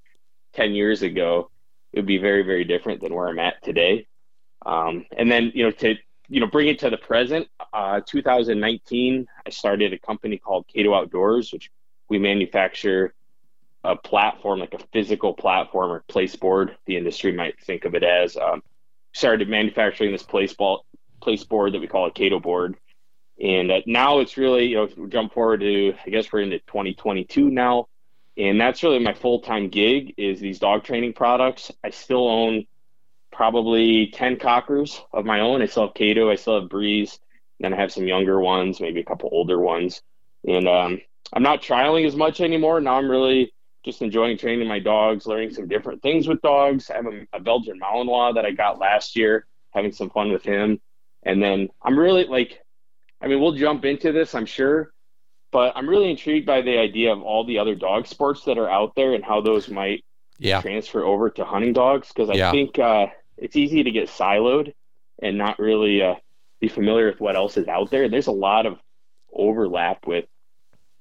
10 0.55 0.73
years 0.73 1.03
ago 1.03 1.51
it 1.93 2.01
would 2.01 2.07
be 2.07 2.19
very 2.19 2.43
very 2.43 2.65
different 2.65 3.01
than 3.01 3.15
where 3.15 3.29
i'm 3.29 3.39
at 3.39 3.63
today. 3.63 4.07
Um, 4.67 5.07
and 5.17 5.31
then 5.31 5.53
you 5.55 5.65
know 5.65 5.71
to 5.71 5.95
you 6.29 6.41
know 6.41 6.47
bring 6.47 6.69
it 6.69 6.81
to 6.81 6.91
the 6.91 6.99
present 6.99 7.49
uh, 7.73 8.01
2019 8.05 9.27
i 9.47 9.51
started 9.51 9.93
a 9.93 9.99
company 9.99 10.39
called 10.39 10.67
cato 10.69 10.95
outdoors 10.95 11.53
which 11.53 11.71
we 12.09 12.19
manufacture 12.19 13.15
a 13.85 13.97
platform, 13.97 14.61
like 14.61 14.75
a 14.75 14.87
physical 14.93 15.33
platform 15.33 15.91
or 15.91 16.05
place 16.09 16.37
board, 16.37 16.77
the 16.87 16.97
industry 16.97 17.33
might 17.33 17.61
think 17.61 17.85
of 17.85 17.95
it 17.95 18.03
as. 18.03 18.37
Um, 18.37 18.63
started 19.13 19.49
manufacturing 19.49 20.13
this 20.13 20.23
place 20.23 20.53
ball, 20.53 20.85
place 21.21 21.45
board 21.45 21.73
that 21.75 21.81
we 21.81 21.87
call 21.87 22.07
a 22.07 22.11
Cato 22.11 22.39
board, 22.39 22.77
and 23.41 23.71
uh, 23.71 23.81
now 23.87 24.21
it's 24.21 24.37
really 24.37 24.67
you 24.67 24.77
know 24.77 25.07
jump 25.09 25.33
forward 25.33 25.61
to 25.61 25.95
I 26.07 26.11
guess 26.11 26.33
we're 26.33 26.41
into 26.41 26.59
2022 26.61 27.51
now, 27.51 27.89
and 28.37 28.61
that's 28.61 28.83
really 28.83 28.99
my 28.99 29.15
full 29.15 29.41
time 29.41 29.69
gig 29.69 30.15
is 30.17 30.41
these 30.41 30.59
dog 30.59 30.85
training 30.85 31.15
products. 31.15 31.73
I 31.83 31.91
still 31.91 32.29
own 32.29 32.67
probably 33.33 34.09
10 34.09 34.39
cockers 34.39 35.01
of 35.13 35.25
my 35.25 35.41
own. 35.41 35.63
I 35.63 35.67
still 35.67 35.87
have 35.87 35.95
Cato, 35.95 36.31
I 36.31 36.35
still 36.35 36.61
have 36.61 36.69
Breeze, 36.69 37.19
then 37.59 37.73
I 37.73 37.77
have 37.77 37.93
some 37.93 38.07
younger 38.07 38.41
ones, 38.41 38.81
maybe 38.81 39.01
a 39.01 39.05
couple 39.05 39.31
older 39.33 39.59
ones, 39.59 40.03
and 40.47 40.69
um, 40.69 41.01
I'm 41.33 41.43
not 41.43 41.63
trialing 41.63 42.07
as 42.07 42.17
much 42.17 42.41
anymore. 42.41 42.81
Now 42.81 42.97
I'm 42.97 43.11
really 43.11 43.53
just 43.85 44.03
enjoying 44.03 44.37
training 44.37 44.69
my 44.69 44.79
dogs, 44.79 45.27
learning 45.27 45.55
some 45.55 45.69
different 45.69 46.03
things 46.03 46.29
with 46.29 46.43
dogs. 46.43 46.91
I 46.91 46.97
have 46.97 47.07
a, 47.07 47.27
a 47.33 47.41
Belgian 47.41 47.81
Malinois 47.81 48.35
that 48.35 48.45
I 48.45 48.51
got 48.51 48.79
last 48.79 49.17
year, 49.17 49.47
having 49.71 49.93
some 49.93 50.11
fun 50.11 50.31
with 50.33 50.43
him. 50.43 50.81
And 51.23 51.43
then 51.43 51.69
I'm 51.83 51.99
really 51.99 52.25
like, 52.25 52.63
I 53.21 53.29
mean, 53.29 53.41
we'll 53.41 53.53
jump 53.53 53.85
into 53.85 54.13
this, 54.13 54.35
I'm 54.35 54.47
sure, 54.47 54.93
but 55.51 55.73
I'm 55.77 55.89
really 55.89 56.11
intrigued 56.11 56.47
by 56.47 56.63
the 56.63 56.79
idea 56.79 57.13
of 57.13 57.23
all 57.23 57.45
the 57.45 57.59
other 57.59 57.75
dog 57.75 58.07
sports 58.07 58.45
that 58.45 58.59
are 58.59 58.71
out 58.71 58.95
there 58.95 59.15
and 59.15 59.25
how 59.25 59.41
those 59.41 59.69
might 59.69 60.05
yeah. 60.39 60.61
transfer 60.61 61.05
over 61.05 61.31
to 61.31 61.45
hunting 61.45 61.73
dogs. 61.73 62.09
Because 62.09 62.31
I 62.31 62.35
yeah. 62.35 62.51
think 62.51 62.79
uh, 62.79 63.07
it's 63.37 63.57
easy 63.57 63.83
to 63.83 63.91
get 63.91 64.09
siloed 64.09 64.75
and 65.23 65.39
not 65.39 65.59
really 65.59 66.03
uh, 66.03 66.15
be 66.61 66.69
familiar 66.69 67.07
with 67.07 67.21
what 67.21 67.37
else 67.37 67.57
is 67.57 67.69
out 67.69 67.91
there. 67.91 68.09
There's 68.09 68.27
a 68.27 68.33
lot 68.33 68.67
of 68.67 68.79
overlap 69.33 70.07
with 70.07 70.27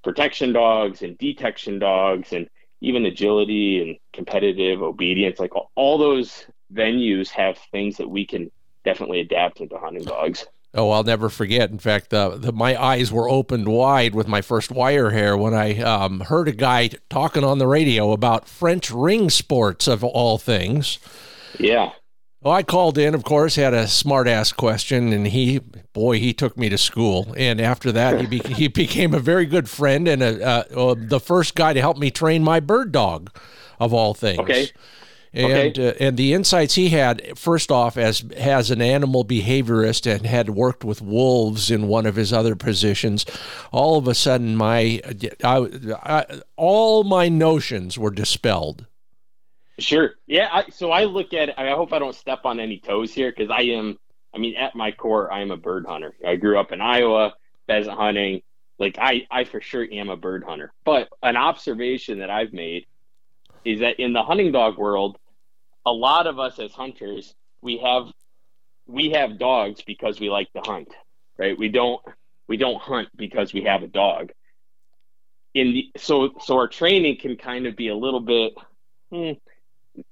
protection 0.04 0.54
dogs 0.54 1.02
and 1.02 1.18
detection 1.18 1.80
dogs 1.80 2.32
and 2.34 2.50
even 2.82 3.06
agility 3.06 3.82
and 3.82 3.98
competitive 4.14 4.82
obedience, 4.82 5.40
like 5.40 5.54
all 5.76 5.98
those 5.98 6.46
venues 6.74 7.30
have 7.30 7.58
things 7.72 7.98
that 7.98 8.10
we 8.10 8.26
can 8.26 8.52
definitely 8.86 9.20
adapt 9.20 9.60
into 9.60 9.78
hunting 9.78 10.04
dogs. 10.04 10.46
Oh, 10.74 10.92
I'll 10.92 11.04
never 11.04 11.30
forget. 11.30 11.72
In 11.72 11.80
fact, 11.80 12.12
the, 12.12 12.38
the, 12.38 12.52
my 12.52 12.80
eyes 12.82 13.12
were 13.12 13.28
opened 13.28 13.68
wide 13.68 14.14
with 14.14 14.28
my 14.28 14.42
first 14.42 14.72
wire 14.72 15.10
hair 15.10 15.36
when 15.36 15.54
I 15.54 15.80
um, 15.80 16.20
heard 16.22 16.48
a 16.48 16.52
guy 16.52 16.92
talking 17.10 17.44
on 17.44 17.58
the 17.58 17.66
radio 17.66 18.12
about 18.12 18.48
French 18.48 18.92
ring 18.92 19.32
sports 19.32 19.88
of 19.88 20.04
all 20.04 20.38
things. 20.38 21.00
Yeah. 21.58 21.92
Well, 22.42 22.54
I 22.54 22.64
called 22.64 22.98
in, 22.98 23.14
of 23.14 23.26
course, 23.26 23.56
had 23.56 23.74
a 23.74 23.86
smart 23.88 24.26
ass 24.26 24.54
question, 24.54 25.12
and 25.12 25.28
he, 25.28 25.60
boy, 25.92 26.20
he 26.20 26.34
took 26.34 26.58
me 26.58 26.70
to 26.70 26.78
school. 26.78 27.34
And 27.36 27.60
after 27.60 27.92
that, 27.92 28.22
he, 28.22 28.28
be- 28.28 28.40
he 28.54 28.68
became 28.70 29.14
a 29.14 29.20
very 29.20 29.46
good 29.46 29.70
friend 29.70 30.08
and 30.08 30.24
a, 30.24 30.42
uh, 30.42 30.64
uh, 30.74 30.96
the 30.98 31.20
first 31.20 31.56
guy 31.56 31.74
to 31.74 31.82
help 31.82 31.98
me 31.98 32.12
train 32.12 32.42
my 32.44 32.62
bird 32.62 32.94
dog, 32.94 33.30
of 33.78 33.94
all 33.94 34.14
things. 34.14 34.40
Okay. 34.40 34.70
And 35.32 35.78
okay. 35.78 35.90
uh, 35.90 35.94
and 36.00 36.18
the 36.18 36.34
insights 36.34 36.74
he 36.74 36.90
had, 36.90 37.38
first 37.38 37.72
off, 37.72 37.98
as 37.98 38.24
as 38.36 38.72
an 38.72 38.82
animal 38.82 39.24
behaviorist 39.24 40.12
and 40.12 40.26
had 40.26 40.50
worked 40.50 40.84
with 40.84 41.04
wolves 41.04 41.70
in 41.70 41.88
one 41.88 42.08
of 42.08 42.16
his 42.16 42.34
other 42.34 42.56
positions, 42.56 43.28
all 43.72 44.00
of 44.00 44.08
a 44.08 44.16
sudden 44.16 44.56
my 44.56 45.00
I, 45.44 45.68
I, 46.04 46.42
all 46.56 47.04
my 47.04 47.30
notions 47.30 47.96
were 47.96 48.10
dispelled 48.10 48.88
Sure. 49.80 50.12
Yeah. 50.28 50.50
I, 50.52 50.70
so 50.70 50.92
I 50.92 51.06
look 51.06 51.34
at. 51.34 51.58
I 51.58 51.70
hope 51.72 51.94
I 51.94 52.00
don't 52.00 52.16
step 52.16 52.42
on 52.46 52.60
any 52.60 52.80
toes 52.80 53.14
here 53.14 53.32
because 53.36 53.50
I 53.50 53.62
am, 53.64 53.98
I 54.34 54.38
mean, 54.38 54.56
at 54.56 54.76
my 54.76 54.92
core, 54.92 55.32
I 55.32 55.42
am 55.42 55.52
a 55.52 55.58
bird 55.58 55.86
hunter. 55.88 56.14
I 56.26 56.36
grew 56.36 56.60
up 56.60 56.72
in 56.72 56.82
Iowa, 56.82 57.34
pheasant 57.68 57.98
hunting. 57.98 58.42
Like, 58.78 58.98
I, 59.00 59.28
I 59.30 59.44
for 59.44 59.60
sure 59.62 59.86
am 59.92 60.10
a 60.10 60.16
bird 60.16 60.44
hunter. 60.44 60.72
But 60.86 61.10
an 61.22 61.36
observation 61.36 62.20
that 62.20 62.30
I've 62.30 62.54
made 62.54 62.86
is 63.66 63.82
that 63.82 64.00
in 64.00 64.14
the 64.14 64.24
hunting 64.24 64.52
dog 64.52 64.78
world, 64.78 65.18
a 65.86 65.92
lot 65.92 66.28
of 66.28 66.40
us 66.40 66.60
as 66.60 66.72
hunters, 66.72 67.34
we 67.62 67.78
have, 67.80 68.06
we 68.88 69.12
have 69.12 69.38
dogs 69.38 69.82
because 69.86 70.20
we 70.20 70.30
like 70.30 70.52
to 70.54 70.62
hunt, 70.62 70.94
right? 71.38 71.58
We 71.58 71.68
don't, 71.70 72.02
we 72.48 72.58
don't 72.58 72.82
hunt 72.82 73.10
because 73.16 73.54
we 73.54 73.64
have 73.64 73.84
a 73.84 73.88
dog. 73.88 74.32
In 75.54 75.74
the, 75.74 75.92
so, 75.98 76.32
so 76.40 76.56
our 76.56 76.68
training 76.68 77.18
can 77.20 77.36
kind 77.36 77.68
of 77.68 77.76
be 77.76 77.90
a 77.90 77.96
little 77.96 78.22
bit, 78.22 78.54
hmm, 79.12 79.32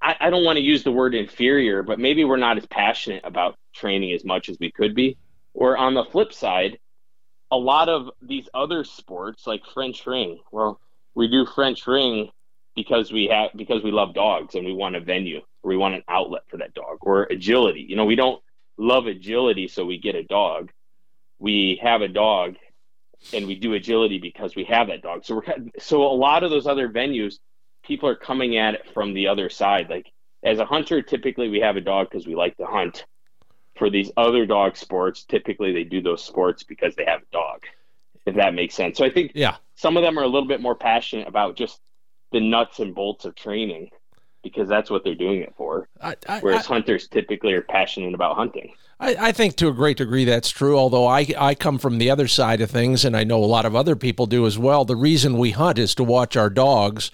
I, 0.02 0.16
I 0.20 0.30
don't 0.30 0.44
want 0.44 0.58
to 0.58 0.64
use 0.64 0.84
the 0.84 0.92
word 0.92 1.16
inferior, 1.16 1.84
but 1.84 2.00
maybe 2.00 2.24
we're 2.26 2.38
not 2.38 2.58
as 2.58 2.66
passionate 2.66 3.24
about 3.24 3.58
training 3.74 4.14
as 4.14 4.24
much 4.24 4.50
as 4.50 4.58
we 4.60 4.72
could 4.72 4.96
be. 4.96 5.18
Or 5.54 5.78
on 5.78 5.94
the 5.94 6.04
flip 6.04 6.34
side, 6.34 6.80
a 7.52 7.58
lot 7.58 7.90
of 7.90 8.10
these 8.22 8.48
other 8.54 8.84
sports 8.84 9.48
like 9.48 9.62
French 9.74 10.06
ring, 10.06 10.40
well, 10.52 10.80
we 11.16 11.28
do 11.28 11.46
French 11.46 11.88
ring 11.88 12.30
because 12.76 13.12
we 13.12 13.28
have 13.28 13.50
because 13.56 13.84
we 13.84 13.92
love 13.92 14.14
dogs 14.14 14.54
and 14.54 14.66
we 14.66 14.74
want 14.74 14.96
a 14.96 15.00
venue 15.00 15.40
or 15.64 15.70
we 15.70 15.78
want 15.78 15.96
an 15.96 16.04
outlet 16.08 16.44
for 16.48 16.58
that 16.58 16.74
dog 16.74 16.98
or 17.02 17.24
agility. 17.24 17.86
You 17.88 17.96
know, 17.96 18.06
we 18.06 18.16
don't 18.16 18.42
love 18.78 19.08
agility 19.08 19.68
so 19.68 19.86
we 19.86 19.98
get 19.98 20.16
a 20.16 20.24
dog. 20.24 20.72
We 21.40 21.80
have 21.82 22.02
a 22.02 22.08
dog 22.08 22.56
and 23.34 23.48
we 23.48 23.56
do 23.56 23.74
agility 23.74 24.20
because 24.20 24.56
we 24.56 24.66
have 24.66 24.88
that 24.88 25.02
dog. 25.02 25.26
So 25.26 25.36
we're 25.36 25.56
so 25.80 26.04
a 26.04 26.14
lot 26.14 26.44
of 26.44 26.52
those 26.52 26.68
other 26.68 26.88
venues 26.88 27.40
people 27.88 28.10
are 28.10 28.16
coming 28.16 28.58
at 28.58 28.76
it 28.76 28.94
from 28.94 29.14
the 29.14 29.28
other 29.28 29.50
side. 29.50 29.90
Like 29.90 30.12
as 30.44 30.60
a 30.60 30.66
hunter, 30.66 31.02
typically 31.02 31.50
we 31.50 31.60
have 31.62 31.78
a 31.78 31.82
dog 31.82 32.10
because 32.10 32.28
we 32.28 32.36
like 32.36 32.58
to 32.58 32.66
hunt. 32.66 33.06
For 33.78 33.92
these 33.92 34.12
other 34.18 34.48
dog 34.48 34.76
sports, 34.76 35.24
typically 35.24 35.72
they 35.72 35.84
do 35.84 36.02
those 36.02 36.24
sports 36.24 36.64
because 36.64 36.96
they 36.96 37.06
have 37.06 37.22
a 37.22 37.32
dog. 37.32 37.62
If 38.26 38.36
that 38.36 38.56
makes 38.56 38.76
sense. 38.76 38.98
So 38.98 39.06
I 39.06 39.10
think 39.10 39.32
yeah, 39.36 39.58
some 39.76 39.96
of 39.98 40.04
them 40.04 40.18
are 40.20 40.24
a 40.24 40.28
little 40.28 40.48
bit 40.48 40.62
more 40.62 40.76
passionate 40.76 41.28
about 41.28 41.56
just 41.56 41.80
the 42.32 42.42
nuts 42.42 42.80
and 42.80 42.94
bolts 42.94 43.24
of 43.24 43.36
training 43.36 43.92
because 44.44 44.68
that's 44.68 44.90
what 44.90 45.04
they're 45.04 45.16
doing 45.16 45.42
it 45.42 45.54
for. 45.56 45.88
I, 46.02 46.16
I, 46.28 46.40
Whereas 46.40 46.66
I, 46.66 46.74
hunters 46.74 47.08
typically 47.08 47.54
are 47.54 47.62
passionate 47.62 48.14
about 48.14 48.36
hunting. 48.36 48.74
I, 49.00 49.16
I, 49.28 49.32
think 49.32 49.56
to 49.58 49.68
a 49.68 49.74
great 49.74 49.98
degree 49.98 50.26
that's 50.26 50.50
true, 50.50 50.78
although 50.78 51.06
I, 51.06 51.28
I 51.38 51.56
come 51.56 51.78
from 51.78 52.00
the 52.00 52.10
other 52.10 52.28
side 52.28 52.62
of 52.62 52.72
things, 52.72 53.06
and 53.06 53.16
I 53.16 53.24
know 53.24 53.44
a 53.44 53.46
lot 53.46 53.66
of 53.66 53.76
other 53.76 53.96
people 53.96 54.26
do 54.26 54.46
as 54.46 54.58
well. 54.58 54.86
The 54.86 54.96
reason 54.96 55.38
we 55.38 55.52
hunt 55.52 55.78
is 55.78 55.94
to 55.96 56.04
watch 56.04 56.36
our 56.36 56.50
dogs. 56.50 57.12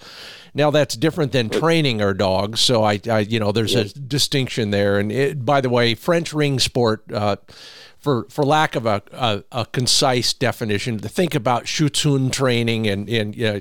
Now 0.54 0.70
that's 0.70 0.96
different 0.96 1.32
than 1.32 1.50
training 1.50 2.00
our 2.00 2.14
dogs, 2.14 2.60
so 2.60 2.84
I, 2.84 3.00
I 3.10 3.20
you 3.20 3.40
know 3.40 3.52
there's 3.52 3.74
a 3.74 3.92
distinction 3.92 4.70
there. 4.70 4.98
And 4.98 5.10
it, 5.10 5.44
by 5.44 5.60
the 5.60 5.68
way, 5.68 5.94
French 5.94 6.32
ring 6.32 6.58
sport, 6.60 7.04
uh, 7.12 7.36
for 7.98 8.26
for 8.30 8.44
lack 8.44 8.76
of 8.76 8.86
a, 8.86 9.02
a, 9.12 9.42
a 9.50 9.66
concise 9.66 10.32
definition, 10.32 10.98
to 10.98 11.08
think 11.08 11.34
about 11.34 11.64
Schutzhund 11.64 12.32
training 12.32 12.86
and 12.86 13.08
and 13.10 13.34
you 13.34 13.52
know, 13.52 13.60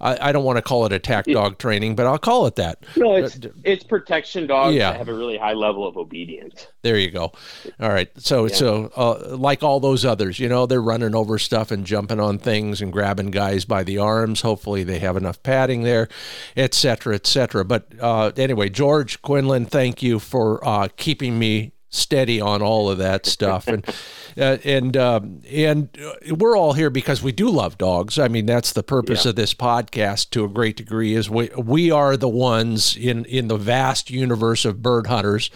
I, 0.00 0.28
I 0.28 0.32
don't 0.32 0.44
want 0.44 0.56
to 0.56 0.62
call 0.62 0.84
it 0.86 0.92
attack 0.92 1.24
dog 1.24 1.58
training, 1.58 1.96
but 1.96 2.06
I'll 2.06 2.18
call 2.18 2.46
it 2.46 2.56
that. 2.56 2.84
No, 2.96 3.16
it's 3.16 3.36
uh, 3.36 3.48
it's 3.64 3.82
protection 3.84 4.46
dogs 4.46 4.74
yeah. 4.74 4.90
that 4.90 4.98
have 4.98 5.08
a 5.08 5.14
really 5.14 5.38
high 5.38 5.54
level 5.54 5.86
of 5.86 5.96
obedience. 5.96 6.66
There 6.82 6.98
you 6.98 7.10
go. 7.10 7.32
All 7.80 7.88
right. 7.88 8.10
So 8.18 8.46
yeah. 8.46 8.54
so 8.54 8.92
uh, 8.96 9.36
like 9.36 9.62
all 9.62 9.80
those 9.80 10.04
others, 10.04 10.38
you 10.38 10.48
know, 10.48 10.66
they're 10.66 10.82
running 10.82 11.14
over 11.14 11.38
stuff 11.38 11.70
and 11.70 11.86
jumping 11.86 12.20
on 12.20 12.38
things 12.38 12.82
and 12.82 12.92
grabbing 12.92 13.30
guys 13.30 13.64
by 13.64 13.84
the 13.84 13.98
arms. 13.98 14.42
Hopefully 14.42 14.84
they 14.84 14.98
have 14.98 15.16
enough 15.16 15.42
padding 15.42 15.82
there, 15.82 16.08
et 16.56 16.74
cetera, 16.74 17.14
et 17.14 17.26
cetera. 17.26 17.64
But 17.64 17.86
uh, 18.00 18.32
anyway, 18.36 18.68
George 18.68 19.22
Quinlan, 19.22 19.66
thank 19.66 20.02
you 20.02 20.18
for 20.18 20.66
uh, 20.66 20.88
keeping 20.96 21.38
me 21.38 21.72
steady 21.88 22.40
on 22.40 22.62
all 22.62 22.90
of 22.90 22.98
that 22.98 23.26
stuff. 23.26 23.68
And 23.68 23.86
uh, 24.36 24.58
and 24.64 24.96
um, 24.96 25.42
and 25.50 25.88
we're 26.30 26.56
all 26.56 26.72
here 26.74 26.90
because 26.90 27.22
we 27.22 27.32
do 27.32 27.48
love 27.48 27.78
dogs. 27.78 28.18
I 28.18 28.28
mean 28.28 28.46
that's 28.46 28.72
the 28.72 28.82
purpose 28.82 29.24
yeah. 29.24 29.30
of 29.30 29.36
this 29.36 29.54
podcast 29.54 30.30
to 30.30 30.44
a 30.44 30.48
great 30.48 30.76
degree 30.76 31.14
is 31.14 31.30
we 31.30 31.50
we 31.56 31.90
are 31.90 32.16
the 32.16 32.28
ones 32.28 32.96
in 32.96 33.24
in 33.26 33.48
the 33.48 33.56
vast 33.56 34.10
universe 34.10 34.64
of 34.64 34.82
bird 34.82 35.06
hunters 35.06 35.50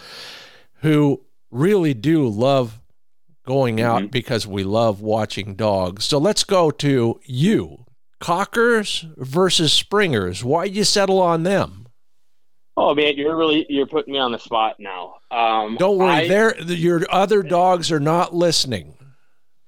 who 0.81 1.21
really 1.51 1.93
do 1.93 2.27
love 2.27 2.79
going 3.45 3.81
out 3.81 4.03
mm-hmm. 4.03 4.11
because 4.11 4.47
we 4.47 4.63
love 4.63 5.01
watching 5.01 5.55
dogs. 5.55 6.05
So 6.05 6.17
let's 6.17 6.43
go 6.43 6.71
to 6.71 7.19
you 7.25 7.85
cockers 8.19 9.05
versus 9.17 9.73
springers. 9.73 10.43
Why 10.43 10.65
you 10.65 10.83
settle 10.83 11.19
on 11.19 11.43
them 11.43 11.80
Oh 12.77 12.95
man, 12.95 13.15
you're 13.17 13.35
really 13.35 13.65
you're 13.69 13.87
putting 13.87 14.13
me 14.13 14.19
on 14.19 14.31
the 14.31 14.39
spot 14.39 14.77
now. 14.79 15.15
Um, 15.29 15.75
Don't 15.77 15.97
worry, 15.97 16.27
there 16.27 16.59
your 16.61 17.05
other 17.09 17.43
dogs 17.43 17.91
are 17.91 17.99
not 17.99 18.33
listening. 18.33 18.95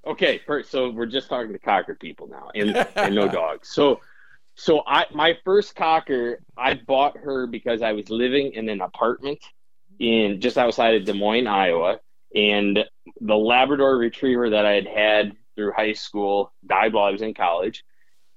Okay, 0.05 0.41
so 0.65 0.89
we're 0.89 1.05
just 1.05 1.29
talking 1.29 1.53
to 1.53 1.59
cocker 1.59 1.95
people 1.95 2.27
now, 2.27 2.49
and, 2.53 2.75
and 2.95 3.15
no 3.15 3.27
dogs. 3.27 3.69
So, 3.69 4.01
so 4.55 4.83
I 4.85 5.05
my 5.13 5.37
first 5.43 5.75
cocker, 5.75 6.39
I 6.57 6.75
bought 6.75 7.17
her 7.17 7.47
because 7.47 7.81
I 7.81 7.93
was 7.93 8.09
living 8.09 8.53
in 8.53 8.69
an 8.69 8.81
apartment 8.81 9.39
in 9.99 10.41
just 10.41 10.57
outside 10.57 10.95
of 10.95 11.05
Des 11.05 11.13
Moines, 11.13 11.47
Iowa, 11.47 11.99
and 12.35 12.79
the 13.21 13.35
Labrador 13.35 13.97
Retriever 13.97 14.49
that 14.51 14.65
I 14.65 14.73
had 14.73 14.87
had 14.87 15.37
through 15.55 15.71
high 15.71 15.93
school 15.93 16.51
died 16.65 16.93
while 16.93 17.05
I 17.05 17.11
was 17.11 17.21
in 17.21 17.33
college, 17.33 17.83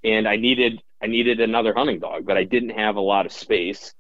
and 0.05 0.29
I 0.29 0.37
needed 0.37 0.83
I 1.03 1.07
needed 1.07 1.41
another 1.41 1.75
hunting 1.75 1.99
dog, 1.99 2.27
but 2.27 2.37
I 2.37 2.45
didn't 2.45 2.71
have 2.71 2.97
a 2.97 3.01
lot 3.01 3.27
of 3.27 3.33
space 3.33 3.93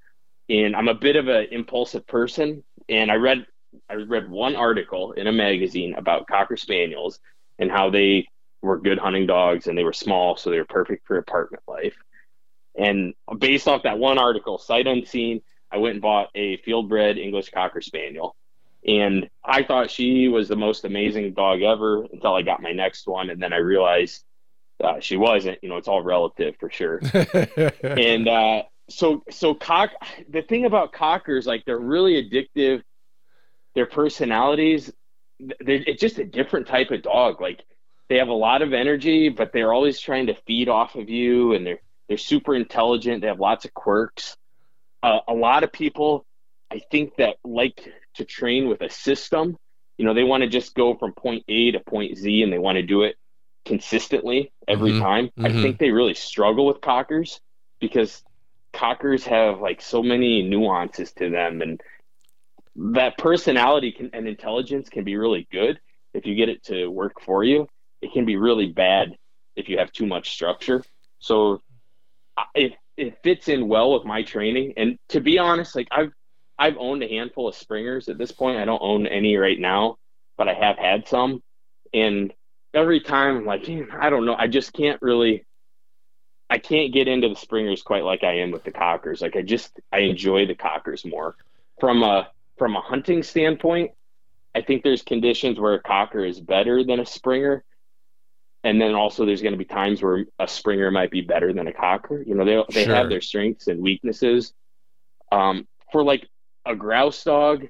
and 0.48 0.76
I'm 0.76 0.88
a 0.88 0.94
bit 0.94 1.16
of 1.16 1.28
an 1.28 1.46
impulsive 1.50 2.06
person. 2.06 2.62
And 2.88 3.10
I 3.10 3.14
read 3.14 3.46
I 3.90 3.94
read 3.94 4.30
one 4.30 4.56
article 4.56 5.12
in 5.12 5.26
a 5.26 5.32
magazine 5.32 5.94
about 5.94 6.26
cocker 6.26 6.56
spaniels 6.56 7.18
and 7.58 7.70
how 7.70 7.90
they 7.90 8.28
were 8.62 8.78
good 8.78 8.98
hunting 8.98 9.26
dogs 9.26 9.66
and 9.66 9.76
they 9.76 9.84
were 9.84 9.92
small, 9.92 10.36
so 10.36 10.50
they 10.50 10.58
were 10.58 10.64
perfect 10.64 11.06
for 11.06 11.18
apartment 11.18 11.62
life. 11.68 11.96
And 12.76 13.14
based 13.38 13.68
off 13.68 13.82
that 13.84 13.98
one 13.98 14.18
article, 14.18 14.58
sight 14.58 14.86
unseen, 14.86 15.42
I 15.70 15.78
went 15.78 15.94
and 15.94 16.02
bought 16.02 16.28
a 16.34 16.58
field 16.58 16.88
bred 16.88 17.18
English 17.18 17.50
cocker 17.50 17.80
spaniel. 17.80 18.36
And 18.86 19.28
I 19.44 19.62
thought 19.64 19.90
she 19.90 20.28
was 20.28 20.48
the 20.48 20.56
most 20.56 20.84
amazing 20.84 21.34
dog 21.34 21.62
ever 21.62 22.04
until 22.04 22.34
I 22.34 22.42
got 22.42 22.62
my 22.62 22.72
next 22.72 23.08
one, 23.08 23.30
and 23.30 23.42
then 23.42 23.52
I 23.52 23.56
realized 23.56 24.22
uh, 24.82 25.00
she 25.00 25.16
wasn't. 25.16 25.58
You 25.62 25.68
know, 25.68 25.76
it's 25.76 25.88
all 25.88 26.02
relative 26.02 26.54
for 26.60 26.70
sure. 26.70 27.00
and 27.82 28.28
uh, 28.28 28.62
so 28.88 29.22
so 29.30 29.54
cock 29.54 29.90
the 30.28 30.42
thing 30.42 30.64
about 30.64 30.92
cockers 30.92 31.46
like 31.46 31.64
they're 31.64 31.78
really 31.78 32.22
addictive 32.22 32.82
their 33.74 33.86
personalities 33.86 34.92
it's 35.38 36.00
just 36.00 36.18
a 36.18 36.24
different 36.24 36.66
type 36.66 36.90
of 36.90 37.02
dog 37.02 37.40
like 37.40 37.62
they 38.08 38.16
have 38.16 38.28
a 38.28 38.32
lot 38.32 38.62
of 38.62 38.72
energy 38.72 39.28
but 39.28 39.52
they're 39.52 39.72
always 39.72 39.98
trying 39.98 40.26
to 40.26 40.34
feed 40.46 40.68
off 40.68 40.94
of 40.94 41.08
you 41.08 41.52
and 41.54 41.66
they're 41.66 41.80
they're 42.08 42.16
super 42.16 42.54
intelligent 42.54 43.20
they 43.20 43.26
have 43.26 43.40
lots 43.40 43.64
of 43.64 43.74
quirks 43.74 44.36
uh, 45.02 45.18
a 45.28 45.34
lot 45.34 45.64
of 45.64 45.72
people 45.72 46.24
i 46.70 46.80
think 46.90 47.14
that 47.16 47.36
like 47.44 47.92
to 48.14 48.24
train 48.24 48.68
with 48.68 48.80
a 48.82 48.88
system 48.88 49.56
you 49.98 50.04
know 50.04 50.14
they 50.14 50.24
want 50.24 50.42
to 50.42 50.48
just 50.48 50.74
go 50.74 50.94
from 50.94 51.12
point 51.12 51.44
a 51.48 51.72
to 51.72 51.80
point 51.80 52.16
z 52.16 52.42
and 52.42 52.52
they 52.52 52.58
want 52.58 52.76
to 52.76 52.82
do 52.82 53.02
it 53.02 53.16
consistently 53.64 54.52
every 54.68 54.92
mm-hmm. 54.92 55.02
time 55.02 55.26
mm-hmm. 55.26 55.46
i 55.46 55.50
think 55.50 55.78
they 55.78 55.90
really 55.90 56.14
struggle 56.14 56.66
with 56.66 56.80
cockers 56.80 57.40
because 57.80 58.22
cockers 58.76 59.24
have 59.24 59.60
like 59.60 59.80
so 59.80 60.02
many 60.02 60.42
nuances 60.42 61.12
to 61.12 61.30
them 61.30 61.62
and 61.62 61.80
that 62.92 63.16
personality 63.16 63.90
can, 63.90 64.10
and 64.12 64.28
intelligence 64.28 64.90
can 64.90 65.02
be 65.02 65.16
really 65.16 65.48
good 65.50 65.80
if 66.12 66.26
you 66.26 66.34
get 66.34 66.50
it 66.50 66.62
to 66.64 66.88
work 66.88 67.22
for 67.22 67.42
you. 67.42 67.66
It 68.02 68.12
can 68.12 68.26
be 68.26 68.36
really 68.36 68.66
bad 68.66 69.16
if 69.56 69.70
you 69.70 69.78
have 69.78 69.90
too 69.92 70.06
much 70.06 70.30
structure. 70.30 70.82
So 71.18 71.62
it, 72.54 72.74
it 72.98 73.18
fits 73.22 73.48
in 73.48 73.66
well 73.66 73.94
with 73.94 74.04
my 74.04 74.22
training. 74.22 74.74
And 74.76 74.98
to 75.08 75.20
be 75.20 75.38
honest 75.38 75.74
like 75.74 75.88
i've 75.90 76.12
i've 76.58 76.76
owned 76.78 77.02
a 77.02 77.08
handful 77.08 77.48
of 77.48 77.54
springers 77.54 78.08
at 78.08 78.18
this 78.18 78.32
point. 78.32 78.58
I 78.58 78.66
don't 78.66 78.82
own 78.82 79.06
any 79.06 79.36
right 79.36 79.58
now 79.58 79.96
but 80.36 80.48
i 80.48 80.54
have 80.54 80.76
had 80.76 81.08
some. 81.08 81.42
And 81.94 82.32
every 82.74 83.00
time 83.00 83.38
I'm 83.38 83.46
like 83.46 83.66
i 83.68 84.10
don't 84.10 84.26
know. 84.26 84.36
I 84.38 84.48
just 84.48 84.74
can't 84.74 85.00
really 85.00 85.45
I 86.48 86.58
can't 86.58 86.92
get 86.92 87.08
into 87.08 87.28
the 87.28 87.36
springers 87.36 87.82
quite 87.82 88.04
like 88.04 88.22
I 88.22 88.38
am 88.38 88.50
with 88.50 88.64
the 88.64 88.70
cockers. 88.70 89.20
Like 89.20 89.36
I 89.36 89.42
just 89.42 89.80
I 89.92 90.00
enjoy 90.00 90.46
the 90.46 90.54
cockers 90.54 91.04
more. 91.04 91.36
From 91.80 92.02
a 92.02 92.28
from 92.56 92.76
a 92.76 92.80
hunting 92.80 93.22
standpoint, 93.22 93.92
I 94.54 94.62
think 94.62 94.82
there's 94.82 95.02
conditions 95.02 95.58
where 95.58 95.74
a 95.74 95.82
cocker 95.82 96.24
is 96.24 96.40
better 96.40 96.84
than 96.84 97.00
a 97.00 97.06
springer. 97.06 97.64
And 98.64 98.80
then 98.80 98.94
also 98.94 99.26
there's 99.26 99.42
going 99.42 99.52
to 99.52 99.58
be 99.58 99.64
times 99.64 100.02
where 100.02 100.24
a 100.38 100.48
springer 100.48 100.90
might 100.90 101.10
be 101.10 101.20
better 101.20 101.52
than 101.52 101.68
a 101.68 101.72
cocker. 101.72 102.22
You 102.22 102.34
know, 102.34 102.44
they 102.44 102.62
they 102.72 102.84
sure. 102.84 102.94
have 102.94 103.08
their 103.08 103.20
strengths 103.20 103.66
and 103.66 103.82
weaknesses. 103.82 104.52
Um, 105.32 105.66
for 105.92 106.02
like 106.02 106.28
a 106.64 106.74
grouse 106.74 107.22
dog 107.24 107.66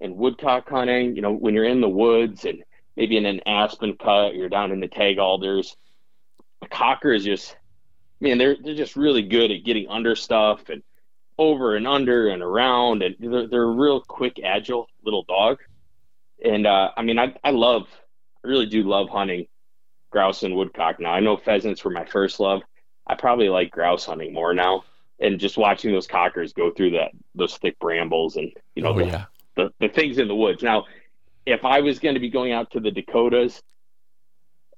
and 0.00 0.16
woodcock 0.16 0.68
hunting, 0.68 1.16
you 1.16 1.22
know, 1.22 1.32
when 1.32 1.54
you're 1.54 1.64
in 1.64 1.80
the 1.80 1.88
woods 1.88 2.44
and 2.44 2.64
maybe 2.96 3.16
in 3.16 3.26
an 3.26 3.40
aspen 3.46 3.96
cut, 3.96 4.34
you're 4.34 4.48
down 4.48 4.72
in 4.72 4.80
the 4.80 4.88
tag 4.88 5.18
alders, 5.18 5.76
a 6.62 6.68
cocker 6.68 7.12
is 7.12 7.24
just 7.24 7.56
man, 8.24 8.38
they're 8.38 8.56
they're 8.60 8.74
just 8.74 8.96
really 8.96 9.22
good 9.22 9.52
at 9.52 9.62
getting 9.62 9.88
under 9.88 10.16
stuff 10.16 10.68
and 10.70 10.82
over 11.38 11.76
and 11.76 11.86
under 11.86 12.28
and 12.28 12.42
around, 12.42 13.02
and 13.02 13.14
they're 13.20 13.46
they're 13.46 13.62
a 13.62 13.66
real 13.70 14.00
quick, 14.00 14.40
agile 14.42 14.88
little 15.04 15.22
dog. 15.24 15.58
And 16.44 16.66
uh, 16.66 16.90
I 16.96 17.02
mean, 17.02 17.18
I 17.18 17.36
I 17.44 17.50
love, 17.50 17.86
I 18.44 18.48
really 18.48 18.66
do 18.66 18.82
love 18.82 19.08
hunting 19.08 19.46
grouse 20.10 20.42
and 20.42 20.56
woodcock. 20.56 20.98
Now 20.98 21.12
I 21.12 21.20
know 21.20 21.36
pheasants 21.36 21.84
were 21.84 21.90
my 21.90 22.06
first 22.06 22.40
love. 22.40 22.62
I 23.06 23.14
probably 23.14 23.50
like 23.50 23.70
grouse 23.70 24.06
hunting 24.06 24.32
more 24.32 24.54
now, 24.54 24.84
and 25.20 25.38
just 25.38 25.58
watching 25.58 25.92
those 25.92 26.06
cockers 26.06 26.52
go 26.52 26.70
through 26.72 26.92
that 26.92 27.12
those 27.34 27.56
thick 27.58 27.78
brambles 27.78 28.36
and 28.36 28.50
you 28.74 28.82
know 28.82 28.90
oh, 28.90 28.98
the, 28.98 29.06
yeah. 29.06 29.24
the 29.56 29.72
the 29.80 29.88
things 29.88 30.18
in 30.18 30.26
the 30.28 30.34
woods. 30.34 30.62
Now, 30.62 30.84
if 31.44 31.64
I 31.64 31.80
was 31.80 31.98
going 31.98 32.14
to 32.14 32.20
be 32.20 32.30
going 32.30 32.52
out 32.52 32.70
to 32.72 32.80
the 32.80 32.90
Dakotas 32.90 33.62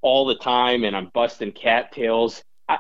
all 0.03 0.27
the 0.27 0.37
time 0.37 0.85
and 0.85 0.97
I'm 0.97 1.11
busting 1.15 1.53
cattails, 1.53 2.43
I, 2.69 2.79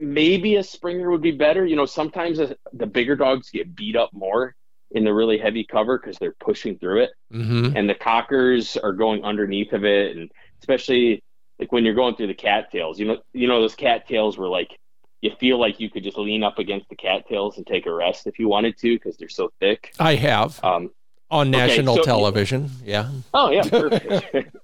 maybe 0.00 0.56
a 0.56 0.62
Springer 0.62 1.10
would 1.10 1.22
be 1.22 1.32
better. 1.32 1.64
You 1.64 1.76
know, 1.76 1.86
sometimes 1.86 2.40
the 2.72 2.86
bigger 2.86 3.16
dogs 3.16 3.50
get 3.50 3.74
beat 3.74 3.96
up 3.96 4.10
more 4.12 4.54
in 4.90 5.04
the 5.04 5.14
really 5.14 5.38
heavy 5.38 5.64
cover 5.64 5.98
because 5.98 6.18
they're 6.18 6.34
pushing 6.40 6.78
through 6.78 7.04
it, 7.04 7.10
mm-hmm. 7.32 7.76
and 7.76 7.88
the 7.88 7.94
cockers 7.94 8.76
are 8.76 8.92
going 8.92 9.24
underneath 9.24 9.72
of 9.72 9.84
it, 9.84 10.16
and 10.16 10.30
especially 10.60 11.22
like 11.58 11.72
when 11.72 11.84
you're 11.84 11.94
going 11.94 12.14
through 12.14 12.26
the 12.26 12.34
cattails. 12.34 12.98
You 12.98 13.06
know, 13.06 13.18
you 13.32 13.48
know 13.48 13.60
those 13.60 13.74
cattails 13.74 14.36
were 14.36 14.48
like 14.48 14.78
you 15.22 15.30
feel 15.38 15.58
like 15.58 15.80
you 15.80 15.88
could 15.88 16.02
just 16.02 16.18
lean 16.18 16.42
up 16.42 16.58
against 16.58 16.88
the 16.88 16.96
cattails 16.96 17.56
and 17.56 17.66
take 17.66 17.86
a 17.86 17.92
rest 17.92 18.26
if 18.26 18.38
you 18.38 18.48
wanted 18.48 18.76
to 18.78 18.96
because 18.96 19.16
they're 19.16 19.28
so 19.28 19.52
thick. 19.60 19.94
I 19.98 20.16
have. 20.16 20.62
Um, 20.64 20.90
on 21.30 21.50
national 21.50 21.94
okay, 21.94 22.02
so, 22.02 22.04
television. 22.04 22.70
Yeah. 22.84 23.10
Oh 23.32 23.50
yeah, 23.50 23.62
perfect. 23.62 24.54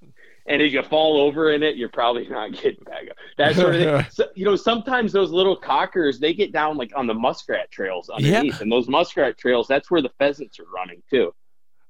and 0.49 0.63
if 0.63 0.73
you 0.73 0.83
fall 0.83 1.21
over 1.21 1.53
in 1.53 1.63
it, 1.63 1.77
you're 1.77 1.89
probably 1.89 2.27
not 2.31 2.53
getting 2.53 2.83
back 2.85 3.09
up. 3.11 3.17
That 3.37 3.55
sort 3.55 3.75
of 3.75 3.81
thing. 3.81 4.07
so, 4.11 4.27
you 4.35 4.45
know, 4.45 4.57
sometimes 4.57 5.13
those 5.13 5.31
little 5.31 5.57
cockers 5.57 6.19
they 6.19 6.33
get 6.35 6.53
down 6.53 6.77
like 6.77 6.93
on 6.97 7.07
the 7.07 7.15
muskrat 7.15 7.71
trails 7.71 8.09
underneath, 8.09 8.55
yeah. 8.55 8.63
and 8.63 8.73
those 8.73 8.89
muskrat 8.89 9.39
trails 9.39 9.69
that's 9.69 9.91
where 9.91 10.03
the 10.03 10.11
pheasants 10.19 10.59
are 10.59 10.67
running 10.75 11.03
too, 11.11 11.33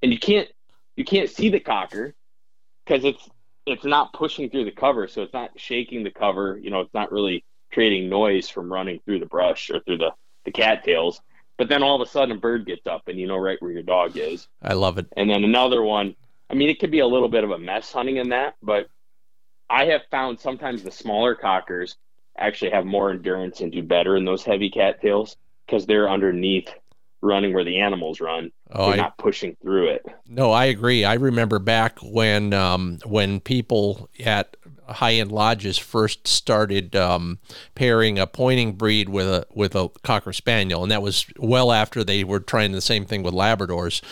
and 0.03 0.13
you 0.13 0.19
can't 0.19 0.49
you 0.97 1.05
can't 1.05 1.31
see 1.31 1.49
the 1.49 1.61
cocker 1.61 2.15
because 2.85 3.05
it's 3.05 3.29
it's 3.67 3.85
not 3.85 4.13
pushing 4.13 4.51
through 4.51 4.65
the 4.65 4.73
cover, 4.73 5.07
so 5.07 5.23
it's 5.23 5.35
not 5.35 5.51
shaking 5.57 6.03
the 6.03 6.11
cover. 6.11 6.59
You 6.61 6.71
know, 6.71 6.81
it's 6.81 6.95
not 6.95 7.13
really 7.13 7.45
creating 7.73 8.09
noise 8.09 8.49
from 8.49 8.73
running 8.73 9.01
through 9.05 9.21
the 9.21 9.27
brush 9.27 9.71
or 9.71 9.81
through 9.81 9.99
the 9.99 10.11
the 10.45 10.53
cattails. 10.53 11.21
but 11.59 11.69
then 11.69 11.83
all 11.83 12.01
of 12.01 12.07
a 12.07 12.11
sudden 12.11 12.37
a 12.37 12.39
bird 12.39 12.65
gets 12.65 12.87
up 12.87 13.03
and 13.09 13.19
you 13.19 13.27
know 13.27 13.37
right 13.37 13.61
where 13.61 13.73
your 13.73 13.83
dog 13.83 14.17
is. 14.17 14.49
I 14.63 14.75
love 14.75 14.97
it. 14.99 15.07
And 15.17 15.29
then 15.29 15.45
another 15.45 15.83
one. 15.83 16.15
I 16.51 16.55
mean, 16.55 16.69
it 16.71 16.79
could 16.79 16.91
be 16.91 17.01
a 17.01 17.07
little 17.07 17.29
bit 17.29 17.45
of 17.45 17.51
a 17.51 17.59
mess 17.59 17.93
hunting 17.93 18.17
in 18.17 18.31
that, 18.31 18.55
but 18.63 18.89
I 19.69 19.87
have 19.87 20.03
found 20.11 20.41
sometimes 20.41 20.83
the 20.83 20.91
smaller 20.91 21.35
cockers 21.35 21.97
actually 22.39 22.71
have 22.71 22.87
more 22.87 23.11
endurance 23.11 23.61
and 23.61 23.71
do 23.73 23.83
better 23.83 24.17
in 24.17 24.25
those 24.25 24.45
heavy 24.45 24.71
cattails 24.71 25.37
because 25.67 25.87
they're 25.87 26.09
underneath 26.09 26.69
running 27.21 27.53
where 27.53 27.65
the 27.65 27.81
animals 27.81 28.21
run. 28.21 28.51
Oh, 28.71 28.87
They're 28.87 28.95
I, 28.95 29.03
not 29.03 29.19
pushing 29.19 29.57
through 29.61 29.89
it. 29.89 30.07
No, 30.27 30.53
I 30.53 30.67
agree. 30.67 31.05
I 31.05 31.15
remember 31.15 31.59
back 31.59 31.99
when 32.03 32.53
um, 32.55 32.99
when 33.05 33.41
people 33.41 34.09
at 34.25 34.57
high 34.95 35.15
end 35.15 35.33
lodges 35.33 35.79
first 35.79 36.27
started 36.27 36.97
um, 36.97 37.39
pairing 37.75 38.19
a 38.19 38.27
pointing 38.27 38.73
breed 38.73 39.09
with 39.09 39.27
a 39.27 39.47
with 39.55 39.75
a 39.75 39.89
cocker 40.03 40.33
spaniel, 40.33 40.83
and 40.83 40.91
that 40.91 41.03
was 41.03 41.27
well 41.39 41.73
after 41.73 42.05
they 42.05 42.25
were 42.25 42.41
trying 42.41 42.73
the 42.73 42.81
same 42.81 43.05
thing 43.05 43.23
with 43.23 43.35
Labradors. 43.35 44.03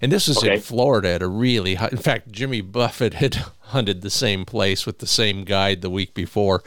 And 0.00 0.12
this 0.12 0.28
is 0.28 0.38
okay. 0.38 0.54
in 0.54 0.60
Florida 0.60 1.10
at 1.10 1.22
a 1.22 1.28
really 1.28 1.76
high. 1.76 1.88
In 1.90 1.98
fact, 1.98 2.30
Jimmy 2.30 2.60
Buffett 2.60 3.14
had 3.14 3.34
hunted 3.66 4.00
the 4.00 4.10
same 4.10 4.44
place 4.44 4.86
with 4.86 5.00
the 5.00 5.06
same 5.06 5.44
guide 5.44 5.82
the 5.82 5.90
week 5.90 6.14
before. 6.14 6.62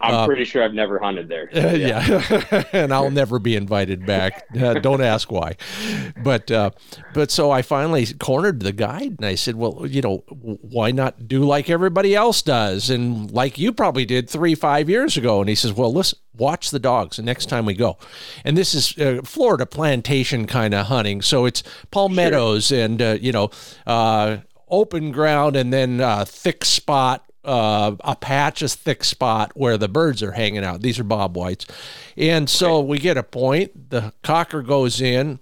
I'm 0.00 0.14
uh, 0.14 0.26
pretty 0.26 0.44
sure 0.44 0.64
I've 0.64 0.74
never 0.74 0.98
hunted 0.98 1.28
there. 1.28 1.48
Yeah, 1.60 2.04
yeah. 2.04 2.64
and 2.72 2.92
I'll 2.92 3.10
never 3.10 3.38
be 3.38 3.54
invited 3.54 4.06
back. 4.06 4.46
Uh, 4.58 4.74
don't 4.74 5.02
ask 5.02 5.30
why. 5.30 5.56
But 6.22 6.50
uh, 6.50 6.70
but 7.14 7.30
so 7.30 7.50
I 7.50 7.62
finally 7.62 8.06
cornered 8.14 8.60
the 8.60 8.72
guide 8.72 9.16
and 9.18 9.24
I 9.24 9.34
said, 9.34 9.56
well, 9.56 9.86
you 9.86 10.00
know, 10.00 10.24
why 10.28 10.90
not 10.90 11.28
do 11.28 11.44
like 11.44 11.70
everybody 11.70 12.14
else 12.14 12.42
does 12.42 12.90
and 12.90 13.09
like 13.28 13.58
you 13.58 13.72
probably 13.72 14.04
did 14.04 14.28
three 14.28 14.54
five 14.54 14.88
years 14.88 15.16
ago? 15.16 15.40
And 15.40 15.48
he 15.48 15.54
says, 15.54 15.72
well, 15.72 15.92
listen, 15.92 16.18
watch 16.36 16.70
the 16.70 16.78
dogs 16.78 17.16
the 17.16 17.22
next 17.22 17.46
time 17.46 17.66
we 17.66 17.74
go. 17.74 17.98
And 18.44 18.56
this 18.56 18.74
is 18.74 18.98
uh, 18.98 19.22
Florida 19.24 19.66
plantation 19.66 20.46
kind 20.46 20.74
of 20.74 20.86
hunting, 20.86 21.22
so 21.22 21.44
it's 21.46 21.62
palmettos 21.90 22.66
sure. 22.66 22.80
and 22.80 23.00
uh, 23.00 23.18
you 23.20 23.32
know 23.32 23.50
uh, 23.86 24.38
open 24.68 25.12
ground 25.12 25.56
and 25.56 25.72
then 25.72 26.00
a 26.00 26.24
thick 26.24 26.64
spot, 26.64 27.24
uh, 27.44 27.94
a 28.00 28.16
patch, 28.16 28.62
a 28.62 28.68
thick 28.68 29.04
spot 29.04 29.52
where 29.54 29.76
the 29.76 29.88
birds 29.88 30.22
are 30.22 30.32
hanging 30.32 30.64
out. 30.64 30.80
These 30.80 30.98
are 30.98 31.04
bob 31.04 31.36
whites. 31.36 31.66
And 32.16 32.48
so 32.48 32.80
we 32.80 32.98
get 32.98 33.16
a 33.16 33.22
point. 33.22 33.90
The 33.90 34.12
cocker 34.22 34.62
goes 34.62 35.00
in, 35.00 35.40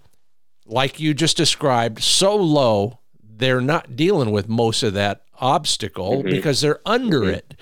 like 0.67 0.99
you 0.99 1.15
just 1.15 1.37
described, 1.37 2.03
so 2.03 2.37
low, 2.37 2.99
they're 3.23 3.61
not 3.61 3.95
dealing 3.97 4.33
with 4.33 4.49
most 4.49 4.83
of 4.83 4.95
that 4.95 5.23
obstacle 5.41 6.19
mm-hmm. 6.19 6.31
because 6.31 6.61
they're 6.61 6.81
under 6.87 7.21
mm-hmm. 7.21 7.35
it. 7.35 7.55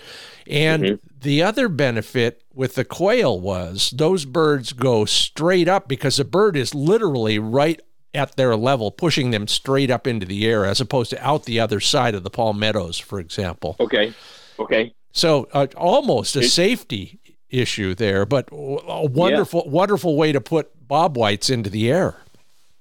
And 0.49 0.83
mm-hmm. 0.83 1.19
the 1.21 1.43
other 1.43 1.69
benefit 1.69 2.43
with 2.55 2.75
the 2.77 2.85
quail 2.85 3.39
was 3.39 3.93
those 3.97 4.25
birds 4.25 4.73
go 4.73 5.05
straight 5.05 5.69
up 5.69 5.89
because 5.89 6.17
the 6.17 6.25
bird 6.25 6.57
is 6.57 6.75
literally 6.75 7.39
right 7.39 7.81
at 8.15 8.37
their 8.37 8.57
level, 8.57 8.91
pushing 8.91 9.31
them 9.31 9.47
straight 9.47 9.91
up 9.91 10.07
into 10.07 10.25
the 10.27 10.47
air 10.47 10.65
as 10.65 10.81
opposed 10.81 11.11
to 11.11 11.27
out 11.27 11.45
the 11.45 11.61
other 11.61 11.81
side 11.81 12.15
of 12.15 12.23
the 12.23 12.31
palmettos, 12.31 12.99
for 12.99 13.21
example. 13.21 13.77
Okay. 13.79 14.15
Okay. 14.59 14.95
So 15.13 15.49
uh, 15.53 15.67
almost 15.77 16.37
a 16.37 16.45
safety 16.45 17.21
issue 17.51 17.95
there, 17.95 18.27
but 18.27 18.49
a 18.53 19.07
wonderful, 19.07 19.63
yeah. 19.65 19.73
wonderful 19.73 20.17
way 20.17 20.33
to 20.33 20.41
put 20.41 20.71
bob 20.87 21.17
whites 21.17 21.51
into 21.51 21.71
the 21.71 21.91
air. 21.91 22.17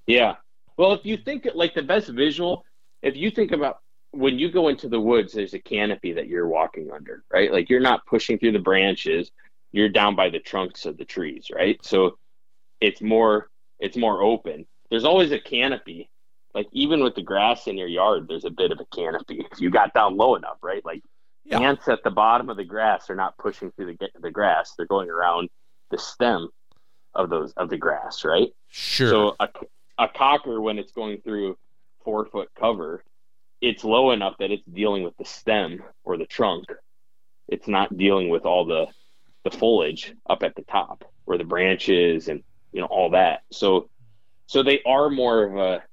Yeah. 0.08 0.36
Well, 0.78 0.94
if 0.94 1.06
you 1.06 1.18
think 1.18 1.48
like 1.54 1.74
the 1.74 1.82
best 1.82 2.10
visual, 2.10 2.66
if 3.02 3.16
you 3.16 3.32
think 3.32 3.52
about 3.52 3.80
when 4.15 4.39
you 4.39 4.51
go 4.51 4.67
into 4.67 4.88
the 4.88 4.99
woods, 4.99 5.34
there's 5.34 5.54
a 5.54 5.60
canopy 5.60 6.13
that 6.13 6.28
you're 6.28 6.47
walking 6.47 6.91
under, 6.91 7.23
right? 7.32 7.51
Like 7.51 7.69
you're 7.69 7.80
not 7.80 8.06
pushing 8.06 8.39
through 8.39 8.54
the 8.54 8.60
branches, 8.60 9.32
you're 9.71 9.89
down 9.89 10.15
by 10.15 10.30
the 10.30 10.39
trunks 10.39 10.86
of 10.86 10.97
the 10.97 11.06
trees, 11.06 11.47
right? 11.54 11.80
So 11.84 12.17
it's 12.82 13.01
more 13.01 13.49
it's 13.80 13.97
more 13.97 14.21
open 14.21 14.65
there's 14.89 15.06
always 15.06 15.32
a 15.32 15.39
canopy. 15.39 16.10
Like 16.54 16.67
even 16.71 17.04
with 17.04 17.15
the 17.15 17.21
grass 17.21 17.67
in 17.67 17.78
your 17.78 17.88
yard, 17.88 18.28
there's 18.28 18.45
a 18.45 18.49
bit 18.49 18.71
of 18.71 18.80
a 18.80 18.86
canopy 18.95 19.45
if 19.51 19.60
you 19.60 19.69
got 19.69 19.93
down 19.93 20.15
low 20.15 20.36
enough, 20.36 20.58
right? 20.62 20.84
Like 20.86 21.04
yeah. 21.43 21.60
ants 21.60 21.88
at 21.88 22.04
the 22.04 22.12
bottom 22.12 22.49
of 22.49 22.58
the 22.58 22.63
grass 22.63 23.10
are 23.10 23.15
not 23.15 23.38
pushing 23.38 23.71
through 23.71 23.97
the 23.97 24.10
the 24.21 24.32
grass; 24.32 24.73
they're 24.75 24.86
going 24.86 25.10
around 25.10 25.49
the 25.91 25.97
stem 25.97 26.49
of 27.13 27.30
those 27.30 27.51
of 27.54 27.69
the 27.69 27.78
grass, 27.78 28.23
right? 28.23 28.49
Sure. 28.69 29.10
So 29.10 29.36
a 29.39 29.49
a 29.97 30.08
cocker 30.08 30.62
when 30.62 30.80
it's 30.80 30.93
going 30.93 31.19
through 31.21 31.58
four 32.06 32.25
foot 32.25 32.49
cover, 32.58 33.04
it's 33.65 33.84
low 33.84 34.12
enough 34.12 34.36
that 34.38 34.51
it's 34.51 34.63
dealing 34.71 35.04
with 35.04 35.17
the 35.17 35.25
stem 35.25 35.82
or 36.04 36.17
the 36.17 36.28
trunk. 36.28 36.65
It's 37.47 37.67
not 37.67 37.97
dealing 37.97 38.30
with 38.30 38.45
all 38.45 38.65
the 38.65 38.88
the 39.43 39.51
foliage 39.51 40.13
up 40.28 40.43
at 40.43 40.56
the 40.56 40.63
top 40.63 41.04
or 41.25 41.38
the 41.38 41.43
branches 41.43 42.28
and 42.28 42.43
you 42.71 42.82
know 42.82 42.88
all 42.88 43.12
that. 43.12 43.41
So 43.51 43.89
so 44.45 44.62
they 44.62 44.82
are 44.86 45.10
more 45.10 45.43
of 45.43 45.58
a 45.58 45.84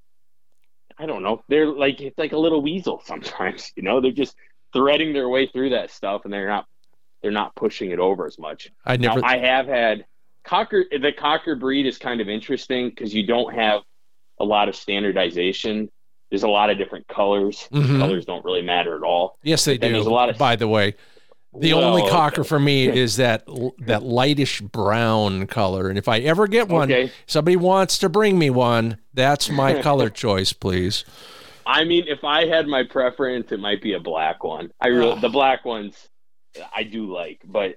I 0.98 1.06
don't 1.06 1.22
know. 1.22 1.42
They're 1.48 1.66
like 1.66 2.00
it's 2.02 2.18
like 2.18 2.32
a 2.32 2.38
little 2.38 2.60
weasel 2.60 3.02
sometimes, 3.06 3.72
you 3.74 3.82
know. 3.82 4.00
They're 4.00 4.12
just 4.12 4.36
threading 4.74 5.14
their 5.14 5.28
way 5.28 5.46
through 5.46 5.70
that 5.70 5.90
stuff 5.90 6.22
and 6.24 6.32
they're 6.32 6.48
not 6.48 6.66
they're 7.22 7.30
not 7.30 7.54
pushing 7.54 7.90
it 7.90 7.98
over 7.98 8.26
as 8.26 8.38
much. 8.38 8.70
I 8.84 8.98
never 8.98 9.20
now, 9.20 9.26
I 9.26 9.38
have 9.38 9.66
had 9.66 10.04
cocker 10.44 10.84
the 10.90 11.12
cocker 11.12 11.56
breed 11.56 11.86
is 11.86 11.96
kind 11.96 12.20
of 12.20 12.28
interesting 12.28 12.90
because 12.90 13.14
you 13.14 13.26
don't 13.26 13.54
have 13.54 13.80
a 14.38 14.44
lot 14.44 14.68
of 14.68 14.76
standardization. 14.76 15.90
There's 16.32 16.44
a 16.44 16.48
lot 16.48 16.70
of 16.70 16.78
different 16.78 17.06
colors. 17.08 17.68
Mm-hmm. 17.70 17.98
Colors 17.98 18.24
don't 18.24 18.42
really 18.42 18.62
matter 18.62 18.96
at 18.96 19.02
all. 19.02 19.38
Yes, 19.42 19.66
they 19.66 19.76
do. 19.76 19.92
There's 19.92 20.06
a 20.06 20.10
lot 20.10 20.30
of 20.30 20.38
by 20.38 20.56
the 20.56 20.66
way. 20.66 20.94
The 21.54 21.74
well, 21.74 21.84
only 21.84 22.08
cocker 22.08 22.42
for 22.42 22.58
me 22.58 22.88
is 22.98 23.16
that 23.16 23.44
that 23.80 24.02
lightish 24.02 24.62
brown 24.62 25.46
color, 25.46 25.90
and 25.90 25.98
if 25.98 26.08
I 26.08 26.20
ever 26.20 26.46
get 26.46 26.70
one, 26.70 26.90
okay. 26.90 27.12
somebody 27.26 27.56
wants 27.58 27.98
to 27.98 28.08
bring 28.08 28.38
me 28.38 28.48
one, 28.48 28.96
that's 29.12 29.50
my 29.50 29.82
color 29.82 30.08
choice, 30.08 30.54
please. 30.54 31.04
I 31.66 31.84
mean, 31.84 32.06
if 32.08 32.24
I 32.24 32.46
had 32.46 32.66
my 32.66 32.82
preference, 32.82 33.52
it 33.52 33.60
might 33.60 33.82
be 33.82 33.92
a 33.92 34.00
black 34.00 34.42
one. 34.42 34.72
I 34.80 34.88
really, 34.88 35.20
the 35.20 35.28
black 35.28 35.66
ones 35.66 36.08
I 36.74 36.82
do 36.82 37.12
like, 37.12 37.42
but 37.44 37.76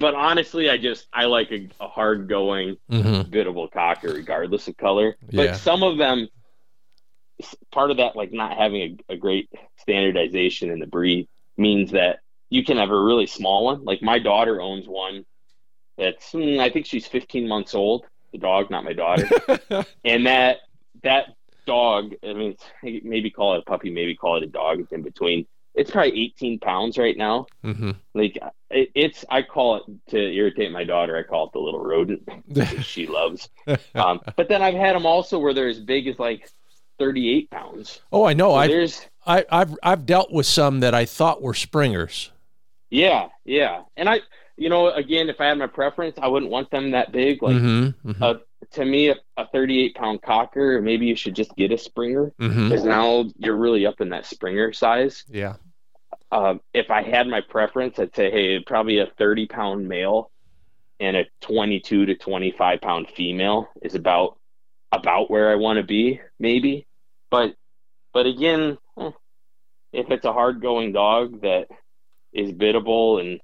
but 0.00 0.16
honestly, 0.16 0.68
I 0.68 0.78
just 0.78 1.06
I 1.12 1.26
like 1.26 1.52
a, 1.52 1.68
a 1.80 1.86
hard 1.86 2.28
going, 2.28 2.76
mm-hmm. 2.90 3.30
biddable 3.30 3.68
cocker, 3.68 4.08
regardless 4.08 4.66
of 4.66 4.76
color. 4.76 5.16
But 5.32 5.44
yeah. 5.44 5.52
some 5.52 5.84
of 5.84 5.96
them, 5.96 6.26
part 7.70 7.90
of 7.90 7.98
that, 7.98 8.16
like 8.16 8.32
not 8.32 8.56
having 8.56 8.98
a, 9.08 9.14
a 9.14 9.16
great 9.16 9.50
standardization 9.76 10.70
in 10.70 10.78
the 10.78 10.86
breed, 10.86 11.28
means 11.56 11.92
that 11.92 12.20
you 12.50 12.64
can 12.64 12.76
have 12.78 12.90
a 12.90 13.00
really 13.00 13.26
small 13.26 13.64
one. 13.64 13.84
Like 13.84 14.02
my 14.02 14.18
daughter 14.18 14.60
owns 14.60 14.86
one 14.86 15.24
that's 15.96 16.32
mm, 16.32 16.60
I 16.60 16.70
think 16.70 16.86
she's 16.86 17.06
15 17.06 17.46
months 17.48 17.74
old. 17.74 18.06
The 18.32 18.38
dog, 18.38 18.70
not 18.70 18.84
my 18.84 18.92
daughter. 18.92 19.28
and 20.04 20.26
that 20.26 20.58
that 21.02 21.34
dog, 21.66 22.14
I 22.22 22.32
mean, 22.32 22.56
maybe 22.82 23.30
call 23.30 23.54
it 23.54 23.60
a 23.60 23.62
puppy, 23.62 23.90
maybe 23.90 24.14
call 24.14 24.36
it 24.36 24.42
a 24.42 24.46
dog. 24.46 24.80
It's 24.80 24.92
in 24.92 25.02
between. 25.02 25.46
It's 25.74 25.92
probably 25.92 26.20
18 26.20 26.58
pounds 26.58 26.98
right 26.98 27.16
now. 27.16 27.46
Mm-hmm. 27.64 27.92
Like 28.14 28.36
it, 28.70 28.90
it's, 28.94 29.24
I 29.30 29.42
call 29.42 29.76
it 29.76 29.82
to 30.10 30.18
irritate 30.18 30.72
my 30.72 30.82
daughter. 30.82 31.16
I 31.16 31.22
call 31.22 31.46
it 31.46 31.52
the 31.52 31.60
little 31.60 31.84
rodent 31.84 32.28
she 32.82 33.06
loves. 33.06 33.48
Um, 33.94 34.20
but 34.34 34.48
then 34.48 34.60
I've 34.60 34.74
had 34.74 34.96
them 34.96 35.06
also 35.06 35.38
where 35.38 35.54
they're 35.54 35.68
as 35.68 35.78
big 35.78 36.08
as 36.08 36.18
like 36.18 36.50
38 36.98 37.50
pounds. 37.50 38.00
Oh, 38.12 38.24
I 38.24 38.32
know. 38.32 38.50
So 38.50 38.54
I, 38.56 38.66
there's, 38.66 39.06
I, 39.26 39.44
I've 39.50 39.76
I've 39.82 40.06
dealt 40.06 40.32
with 40.32 40.46
some 40.46 40.80
that 40.80 40.94
I 40.94 41.04
thought 41.04 41.42
were 41.42 41.54
springers. 41.54 42.30
Yeah, 42.90 43.28
yeah. 43.44 43.82
And 43.96 44.08
I, 44.08 44.20
you 44.56 44.68
know, 44.68 44.90
again, 44.90 45.28
if 45.28 45.40
I 45.40 45.46
had 45.46 45.58
my 45.58 45.66
preference, 45.66 46.18
I 46.20 46.28
wouldn't 46.28 46.50
want 46.50 46.70
them 46.70 46.92
that 46.92 47.12
big. 47.12 47.42
Like, 47.42 47.56
mm-hmm, 47.56 48.10
mm-hmm. 48.10 48.22
Uh, 48.22 48.34
to 48.72 48.84
me, 48.84 49.08
a, 49.08 49.16
a, 49.36 49.46
38 49.48 49.94
pound 49.94 50.22
cocker, 50.22 50.80
maybe 50.82 51.06
you 51.06 51.16
should 51.16 51.34
just 51.34 51.54
get 51.56 51.72
a 51.72 51.78
Springer 51.78 52.32
because 52.38 52.80
mm-hmm. 52.80 52.88
now 52.88 53.24
you're 53.38 53.56
really 53.56 53.86
up 53.86 54.00
in 54.00 54.08
that 54.10 54.26
Springer 54.26 54.72
size. 54.72 55.24
Yeah. 55.28 55.54
Um, 56.32 56.60
if 56.74 56.90
I 56.90 57.02
had 57.02 57.26
my 57.26 57.40
preference, 57.40 57.98
I'd 57.98 58.14
say, 58.14 58.30
hey, 58.30 58.60
probably 58.60 58.98
a 58.98 59.06
30 59.18 59.46
pound 59.46 59.88
male 59.88 60.30
and 61.00 61.16
a 61.16 61.24
22 61.42 62.06
to 62.06 62.14
25 62.16 62.80
pound 62.80 63.08
female 63.14 63.68
is 63.82 63.94
about 63.94 64.38
about 64.90 65.30
where 65.30 65.50
I 65.50 65.54
want 65.54 65.76
to 65.76 65.82
be, 65.82 66.20
maybe. 66.38 66.86
But 67.30 67.54
but 68.12 68.26
again, 68.26 68.78
eh, 68.98 69.10
if 69.92 70.10
it's 70.10 70.24
a 70.24 70.32
hard 70.32 70.60
going 70.60 70.92
dog 70.92 71.42
that 71.42 71.68
is 72.32 72.52
biddable 72.52 73.18
and 73.18 73.40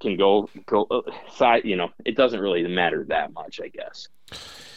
can 0.00 0.16
go 0.16 0.48
go 0.66 0.86
uh, 0.90 1.00
side. 1.32 1.64
You 1.64 1.76
know, 1.76 1.90
it 2.04 2.16
doesn't 2.16 2.40
really 2.40 2.66
matter 2.66 3.04
that 3.08 3.32
much, 3.32 3.60
I 3.62 3.68
guess. 3.68 4.08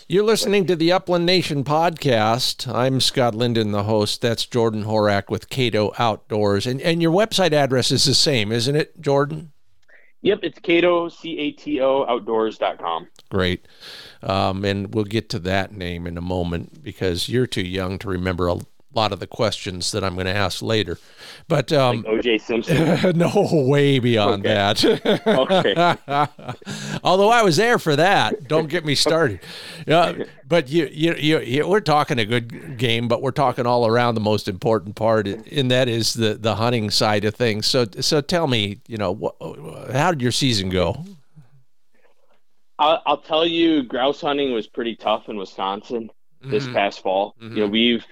You're 0.10 0.24
listening 0.24 0.66
to 0.68 0.76
the 0.76 0.92
Upland 0.94 1.26
Nation 1.26 1.66
podcast. 1.66 2.74
I'm 2.74 3.02
Scott 3.02 3.36
Linden, 3.36 3.72
the 3.72 3.84
host. 3.84 4.22
That's 4.22 4.46
Jordan 4.46 4.86
Horak 4.86 5.30
with 5.30 5.50
Cato 5.50 5.92
Outdoors. 6.00 6.66
And, 6.66 6.80
and 6.80 7.02
your 7.02 7.12
website 7.12 7.52
address 7.52 7.92
is 7.92 8.06
the 8.06 8.14
same, 8.14 8.54
isn't 8.54 8.76
it, 8.76 9.02
Jordan? 9.02 9.52
Yep, 10.22 10.40
it's 10.44 10.60
Cato, 10.60 11.10
C 11.10 11.38
A 11.38 11.52
T 11.52 11.80
O, 11.82 12.06
outdoors.com. 12.06 13.08
Great. 13.30 13.68
Um, 14.24 14.66
and 14.66 14.94
we'll 14.94 15.06
get 15.06 15.30
to 15.30 15.40
that 15.40 15.72
name 15.72 16.08
in 16.08 16.18
a 16.18 16.22
moment 16.22 16.84
because 16.84 17.30
you're 17.30 17.48
too 17.48 17.62
young 17.62 18.00
to 18.00 18.10
remember 18.10 18.48
a 18.48 18.60
lot 18.94 19.12
of 19.12 19.20
the 19.20 19.28
questions 19.28 19.92
that 19.92 20.04
I'm 20.04 20.16
going 20.16 20.26
to 20.26 20.36
ask 20.36 20.62
later. 20.62 20.98
But 21.48 21.72
um, 21.72 21.98
like 22.04 22.06
OJ 22.24 22.42
Simpson. 22.42 23.18
no, 23.18 23.32
way 23.52 24.00
beyond 24.00 24.46
Okay. 24.46 24.54
that. 24.54 25.28
Okay. 25.28 27.00
Although 27.04 27.30
I 27.30 27.44
was 27.44 27.58
there 27.58 27.78
for 27.80 27.96
that. 27.96 28.48
Don't 28.48 28.70
get 28.70 28.86
me 28.86 28.96
started. 28.96 29.40
Uh, 29.88 30.26
but 30.46 30.68
you, 30.68 30.90
you, 30.92 31.14
you, 31.16 31.40
you, 31.40 31.66
we're 31.68 31.80
talking 31.80 32.20
a 32.20 32.26
good 32.26 32.78
game, 32.78 33.08
but 33.08 33.22
we're 33.22 33.32
talking 33.32 33.66
all 33.66 33.88
around 33.88 34.16
the 34.16 34.22
most 34.22 34.50
important 34.50 34.98
part, 34.98 35.28
and 35.28 35.72
that 35.72 35.88
is 35.88 36.14
the 36.14 36.34
the 36.34 36.56
hunting 36.56 36.90
side 36.90 37.24
of 37.24 37.34
things. 37.34 37.66
So, 37.68 37.86
so 38.02 38.20
tell 38.20 38.48
me, 38.48 38.80
you 38.86 38.98
know, 38.98 39.16
wh- 39.16 39.94
how 39.94 40.12
did 40.12 40.22
your 40.22 40.34
season 40.34 40.68
go? 40.68 41.06
I'll, 42.80 43.02
I'll 43.06 43.22
tell 43.22 43.46
you, 43.46 43.84
grouse 43.84 44.20
hunting 44.20 44.52
was 44.54 44.68
pretty 44.68 44.96
tough 44.98 45.30
in 45.30 45.38
Wisconsin 45.38 46.10
this 46.42 46.68
Mhm. 46.68 46.74
past 46.74 47.02
fall. 47.02 47.34
You 47.40 47.50
know, 47.50 47.68
Mhm. 47.68 47.72
we've 47.72 48.06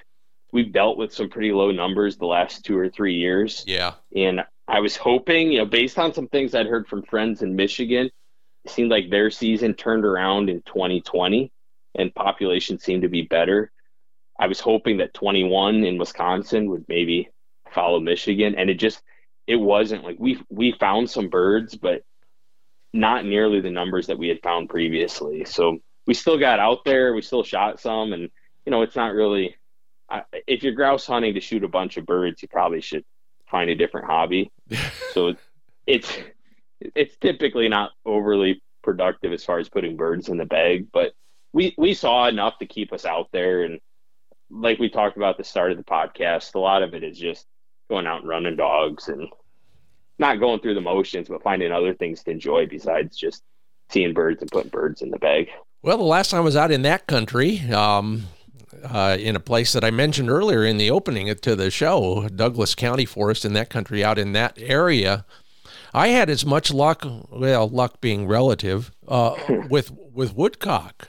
we've 0.56 0.72
dealt 0.72 0.98
with 0.98 1.14
some 1.14 1.30
pretty 1.30 1.52
low 1.52 1.70
numbers 1.70 2.16
the 2.16 2.26
last 2.26 2.64
two 2.64 2.78
or 2.78 2.90
three 2.90 3.16
years, 3.16 3.66
Yeah. 3.68 3.96
and 4.16 4.42
I 4.70 4.80
was 4.80 4.96
hoping, 4.96 5.52
you 5.52 5.60
know, 5.60 5.66
based 5.66 6.00
on 6.00 6.14
some 6.14 6.30
things 6.30 6.56
I'd 6.56 6.66
heard 6.66 6.88
from 6.88 7.04
friends 7.04 7.42
in 7.42 7.58
Michigan, 7.58 8.10
it 8.64 8.72
seemed 8.72 8.90
like 8.90 9.10
their 9.10 9.30
season 9.30 9.74
turned 9.74 10.06
around 10.06 10.50
in 10.50 10.62
2020, 10.62 11.52
and 11.96 12.16
population 12.16 12.80
seemed 12.80 13.02
to 13.02 13.10
be 13.10 13.24
better. 13.24 13.70
I 14.40 14.48
was 14.48 14.62
hoping 14.62 14.98
that 14.98 15.14
21 15.14 15.84
in 15.84 15.98
Wisconsin 15.98 16.70
would 16.70 16.86
maybe 16.88 17.30
follow 17.72 18.00
Michigan, 18.00 18.56
and 18.56 18.70
it 18.70 18.76
just 18.76 19.02
it 19.48 19.58
wasn't 19.58 20.04
like 20.06 20.16
we 20.20 20.42
we 20.50 20.72
found 20.72 21.10
some 21.10 21.28
birds, 21.30 21.76
but 21.76 22.02
not 22.94 23.26
nearly 23.26 23.60
the 23.60 23.70
numbers 23.70 24.08
that 24.08 24.18
we 24.18 24.30
had 24.30 24.42
found 24.42 24.70
previously. 24.70 25.44
So 25.44 25.80
we 26.08 26.14
still 26.14 26.38
got 26.40 26.60
out 26.60 26.86
there, 26.86 27.14
we 27.14 27.22
still 27.22 27.44
shot 27.44 27.82
some, 27.82 28.14
and 28.14 28.24
you 28.66 28.72
know 28.72 28.82
it's 28.84 28.96
not 28.96 29.14
really. 29.14 29.56
I, 30.10 30.24
if 30.48 30.64
you're 30.64 30.74
grouse 30.74 31.06
hunting 31.06 31.34
to 31.34 31.42
shoot 31.42 31.64
a 31.64 31.68
bunch 31.68 31.98
of 31.98 32.06
birds, 32.06 32.42
you 32.42 32.48
probably 32.48 32.82
should 32.82 33.04
find 33.50 33.70
a 33.70 33.76
different 33.76 34.08
hobby. 34.08 34.52
so 35.14 35.36
it's 35.88 36.12
it's 36.80 37.16
typically 37.18 37.70
not 37.70 37.92
overly 38.06 38.62
productive 38.84 39.34
as 39.34 39.44
far 39.44 39.60
as 39.60 39.70
putting 39.70 39.98
birds 39.98 40.30
in 40.30 40.38
the 40.38 40.46
bag, 40.46 40.88
but 40.92 41.14
we 41.54 41.74
we 41.78 41.94
saw 41.94 42.28
enough 42.28 42.58
to 42.60 42.66
keep 42.66 42.94
us 42.94 43.06
out 43.06 43.30
there 43.32 43.64
and 43.64 43.80
like 44.52 44.80
we 44.80 44.90
talked 44.90 45.18
about 45.18 45.32
at 45.32 45.38
the 45.38 45.44
start 45.44 45.72
of 45.72 45.78
the 45.78 45.84
podcast, 45.84 46.54
a 46.56 46.60
lot 46.60 46.84
of 46.84 46.94
it 46.94 47.04
is 47.04 47.18
just 47.18 47.46
going 47.90 48.06
out 48.06 48.22
and 48.22 48.30
running 48.30 48.56
dogs 48.56 49.08
and 49.08 49.28
not 50.20 50.40
going 50.40 50.60
through 50.60 50.76
the 50.76 50.82
motions, 50.82 51.28
but 51.28 51.44
finding 51.44 51.72
other 51.72 51.94
things 51.94 52.24
to 52.24 52.32
enjoy 52.32 52.66
besides 52.66 53.18
just 53.18 53.44
seeing 53.90 54.14
birds 54.14 54.42
and 54.42 54.52
putting 54.52 54.70
birds 54.70 55.02
in 55.02 55.10
the 55.10 55.20
bag. 55.20 55.50
Well, 55.82 55.98
the 55.98 56.04
last 56.04 56.32
time 56.32 56.40
I 56.40 56.44
was 56.44 56.56
out 56.56 56.72
in 56.72 56.84
that 56.84 57.06
country, 57.08 57.60
um, 57.72 58.24
uh, 58.84 59.18
in 59.20 59.36
a 59.36 59.40
place 59.40 59.74
that 59.74 59.84
I 59.84 59.92
mentioned 59.92 60.30
earlier 60.30 60.64
in 60.66 60.78
the 60.78 60.92
opening 60.92 61.34
to 61.34 61.56
the 61.56 61.72
show, 61.72 62.28
Douglas 62.30 62.76
County 62.76 63.06
Forest 63.06 63.46
in 63.46 63.54
that 63.54 63.70
country, 63.70 64.04
out 64.04 64.18
in 64.18 64.34
that 64.34 64.58
area, 64.58 65.26
I 65.94 66.10
had 66.10 66.30
as 66.30 66.46
much 66.46 66.74
luck, 66.74 67.06
well, 67.32 67.68
luck 67.70 68.02
being 68.02 68.28
relative, 68.28 68.92
uh, 69.08 69.36
with 69.70 69.92
with 70.14 70.36
woodcock, 70.36 71.08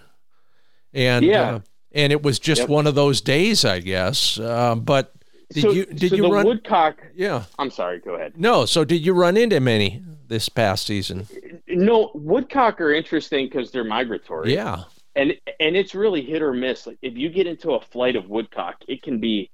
and 0.92 1.24
Yeah. 1.24 1.40
uh, 1.56 1.60
and 1.92 2.12
it 2.12 2.22
was 2.22 2.38
just 2.38 2.62
Yep. 2.62 2.68
one 2.68 2.86
of 2.86 2.94
those 2.94 3.20
days, 3.20 3.64
I 3.64 3.80
guess. 3.80 4.38
Um, 4.38 4.80
but 4.80 5.12
did 5.52 5.62
so, 5.62 5.70
you 5.70 5.86
did 5.86 6.10
so 6.10 6.16
you 6.16 6.22
the 6.22 6.28
run? 6.30 6.44
woodcock? 6.46 6.96
yeah, 7.14 7.44
I'm 7.58 7.70
sorry. 7.70 8.00
Go 8.00 8.14
ahead. 8.16 8.34
no. 8.36 8.64
So 8.66 8.84
did 8.84 9.04
you 9.04 9.12
run 9.12 9.36
into 9.36 9.60
many 9.60 10.02
this 10.28 10.48
past 10.48 10.86
season? 10.86 11.26
No, 11.68 12.10
woodcock 12.14 12.80
are 12.80 12.92
interesting 12.92 13.46
because 13.46 13.70
they're 13.70 13.84
migratory. 13.84 14.54
Yeah, 14.54 14.84
and 15.16 15.34
and 15.60 15.76
it's 15.76 15.96
really 15.96 16.22
hit 16.24 16.42
or 16.42 16.54
miss. 16.54 16.86
Like 16.88 16.98
if 17.02 17.16
you 17.18 17.30
get 17.30 17.48
into 17.48 17.72
a 17.72 17.82
flight 17.82 18.16
of 18.16 18.28
woodcock, 18.28 18.76
it 18.88 19.02
can 19.02 19.20
be 19.20 19.50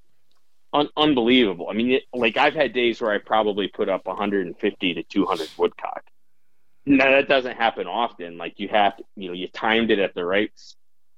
un- 0.72 0.90
unbelievable. 0.96 1.68
I 1.70 1.74
mean, 1.74 1.92
it, 1.92 2.04
like 2.14 2.36
I've 2.36 2.54
had 2.54 2.72
days 2.72 3.00
where 3.00 3.12
I 3.12 3.18
probably 3.18 3.68
put 3.68 3.88
up 3.88 4.06
150 4.06 4.94
to 4.94 5.02
200 5.04 5.50
woodcock. 5.56 6.04
Now 6.86 7.10
that 7.12 7.28
doesn't 7.28 7.56
happen 7.56 7.86
often. 7.86 8.38
Like 8.38 8.58
you 8.58 8.68
have, 8.68 8.96
to, 8.96 9.04
you 9.16 9.28
know, 9.28 9.34
you 9.34 9.48
timed 9.48 9.90
it 9.90 9.98
at 9.98 10.14
the 10.14 10.24
right. 10.24 10.50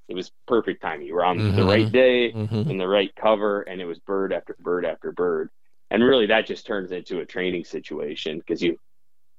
It 0.09 0.14
was 0.14 0.30
perfect 0.46 0.83
timing. 0.83 1.07
You 1.07 1.14
were 1.14 1.24
on 1.24 1.44
the 1.54 1.64
Mhm. 1.64 1.66
right 1.66 1.90
day 1.90 2.35
hmm 2.35 2.62
in 2.66 2.78
the 2.78 2.88
right 2.88 3.11
cover, 3.16 3.62
and 3.62 3.80
it 3.80 3.87
was 3.87 3.98
bird 4.00 4.33
after 4.33 4.57
bird 4.61 4.85
after 4.85 5.12
bird. 5.12 5.50
And 5.90 6.02
really, 6.02 6.26
that 6.26 6.46
just 6.46 6.66
turns 6.66 6.92
into 6.92 7.20
a 7.20 7.26
training 7.26 7.64
situation 7.64 8.38
because 8.38 8.62
you 8.62 8.78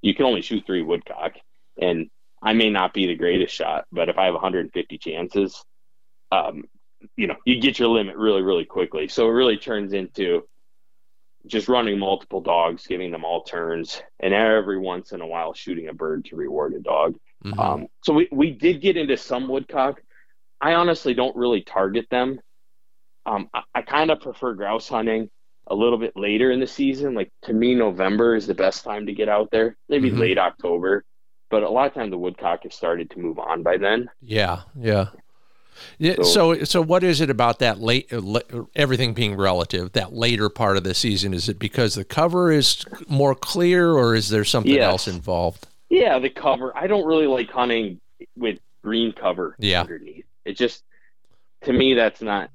you 0.01 0.13
can 0.15 0.25
only 0.25 0.41
shoot 0.41 0.65
three 0.65 0.83
woodcock, 0.83 1.33
and 1.81 2.09
I 2.45 2.53
may 2.53 2.69
not 2.69 2.93
be 2.93 3.07
the 3.07 3.15
greatest 3.15 3.55
shot, 3.55 3.85
but 3.91 4.07
if 4.09 4.17
I 4.17 4.25
have 4.25 4.35
150 4.35 4.97
chances, 4.99 5.65
um, 6.31 6.65
you 7.17 7.27
know, 7.27 7.35
you 7.45 7.59
get 7.59 7.79
your 7.79 7.89
limit 7.89 8.15
really, 8.17 8.43
really 8.43 8.65
quickly. 8.65 9.07
So 9.07 9.27
it 9.27 9.31
really 9.31 9.57
turns 9.57 9.93
into 9.93 10.43
just 11.47 11.67
running 11.67 11.99
multiple 11.99 12.41
dogs, 12.41 12.87
giving 12.87 13.11
them 13.11 13.25
all 13.25 13.43
turns, 13.43 14.01
and 14.19 14.33
every 14.33 14.79
once 14.79 15.11
in 15.11 15.21
a 15.21 15.27
while 15.27 15.53
shooting 15.53 15.87
a 15.89 15.93
bird 15.93 16.25
to 16.25 16.35
reward 16.35 16.73
a 16.73 16.79
dog. 16.79 17.15
hmm 17.43 17.59
Um, 17.59 17.87
so 18.03 18.13
we, 18.13 18.27
we 18.31 18.51
did 18.51 18.81
get 18.81 18.97
into 18.97 19.17
some 19.17 19.47
woodcock. 19.47 20.01
I 20.61 20.73
honestly 20.73 21.13
don't 21.13 21.35
really 21.35 21.61
target 21.61 22.07
them. 22.09 22.39
Um, 23.25 23.49
I, 23.53 23.61
I 23.75 23.81
kind 23.81 24.11
of 24.11 24.19
prefer 24.21 24.53
grouse 24.53 24.87
hunting 24.87 25.29
a 25.67 25.75
little 25.75 25.97
bit 25.97 26.13
later 26.15 26.51
in 26.51 26.59
the 26.59 26.67
season. 26.67 27.15
Like 27.15 27.31
to 27.43 27.53
me, 27.53 27.75
November 27.75 28.35
is 28.35 28.47
the 28.47 28.53
best 28.53 28.83
time 28.83 29.07
to 29.07 29.13
get 29.13 29.29
out 29.29 29.49
there. 29.51 29.77
Maybe 29.89 30.11
Mhm. 30.11 30.19
late 30.19 30.37
October, 30.37 31.03
but 31.49 31.63
a 31.63 31.69
lot 31.69 31.87
of 31.87 31.93
time 31.93 32.09
the 32.09 32.17
woodcock 32.17 32.63
has 32.63 32.73
started 32.73 33.09
to 33.11 33.19
move 33.19 33.39
on 33.39 33.63
by 33.63 33.77
then. 33.77 34.09
Yeah, 34.21 34.61
yeah. 34.79 35.07
Yeah, 35.97 36.15
So- 36.23 36.53
so, 36.55 36.63
so 36.63 36.81
what 36.81 37.03
is 37.03 37.19
it 37.19 37.29
about 37.29 37.59
that 37.59 37.79
late, 37.81 38.09
everything 38.75 39.13
being 39.13 39.35
relative, 39.35 39.91
that 39.91 40.13
later 40.13 40.47
part 40.49 40.77
of 40.77 40.83
the 40.85 40.93
season? 40.93 41.33
Is 41.33 41.49
it 41.49 41.59
because 41.59 41.95
the 41.95 42.05
cover 42.05 42.49
is 42.51 42.85
more 43.09 43.35
clear, 43.35 43.91
or 43.91 44.15
is 44.15 44.29
there 44.29 44.45
something 44.45 44.71
Yes. 44.73 44.83
else 44.89 45.07
involved? 45.07 45.67
Yeah, 45.89 46.17
the 46.19 46.29
cover. 46.29 46.75
I 46.77 46.87
don't 46.87 47.05
really 47.05 47.27
like 47.27 47.49
hunting 47.51 47.99
with 48.37 48.59
green 48.81 49.11
cover 49.11 49.55
Yeah. 49.59 49.81
underneath. 49.81 50.25
It 50.45 50.53
just 50.57 50.83
to 51.63 51.73
me 51.73 51.93
that's 51.95 52.21
not 52.21 52.49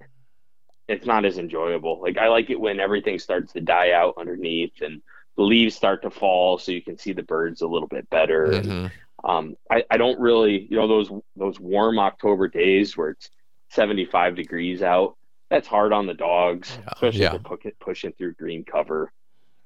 it's 0.89 1.07
not 1.07 1.25
as 1.25 1.39
enjoyable. 1.39 2.01
Like 2.01 2.19
I 2.19 2.29
like 2.29 2.51
it 2.51 2.59
when 2.59 2.81
everything 2.81 3.19
starts 3.21 3.53
to 3.53 3.61
die 3.61 3.93
out 3.93 4.15
underneath 4.17 4.73
and 4.81 5.03
the 5.41 5.47
leaves 5.47 5.75
start 5.75 6.03
to 6.03 6.11
fall 6.11 6.59
so 6.59 6.71
you 6.71 6.83
can 6.83 6.99
see 6.99 7.15
the 7.15 7.23
birds 7.23 7.63
a 7.63 7.67
little 7.67 7.89
bit 7.89 8.09
better. 8.11 8.51
And, 8.53 8.67
Mhm. 8.67 8.91
um, 9.25 9.57
I, 9.71 9.85
I 9.91 9.97
don't 9.97 10.21
really 10.21 10.67
you 10.71 10.77
know 10.77 10.87
those 10.87 11.11
those 11.35 11.59
warm 11.59 11.99
October 11.99 12.47
days 12.49 12.95
where 12.97 13.11
it's 13.11 13.31
75 13.71 14.35
degrees 14.37 14.83
out. 14.83 15.17
That's 15.49 15.67
hard 15.67 15.93
on 15.95 16.07
the 16.07 16.15
dogs, 16.15 16.77
Yeah, 16.79 16.93
especially 16.93 17.21
yeah. 17.21 17.35
if 17.37 17.43
they're 17.43 17.57
pu- 17.57 17.73
pushing 17.81 18.13
through 18.13 18.35
green 18.35 18.65
cover. 18.65 19.13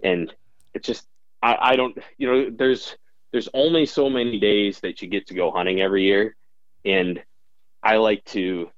And 0.02 0.32
it's 0.74 0.86
just 0.86 1.06
I, 1.42 1.72
I 1.72 1.76
don't 1.76 1.96
you 2.18 2.26
know 2.28 2.50
there's 2.56 2.96
there's 3.32 3.48
only 3.52 3.84
so 3.86 4.08
many 4.08 4.38
days 4.38 4.78
that 4.80 5.02
you 5.02 5.08
get 5.08 5.26
to 5.26 5.34
go 5.34 5.50
hunting 5.50 5.80
every 5.80 6.04
year 6.04 6.36
and 6.84 7.20
i 7.82 7.96
like 7.96 8.24
to 8.26 8.70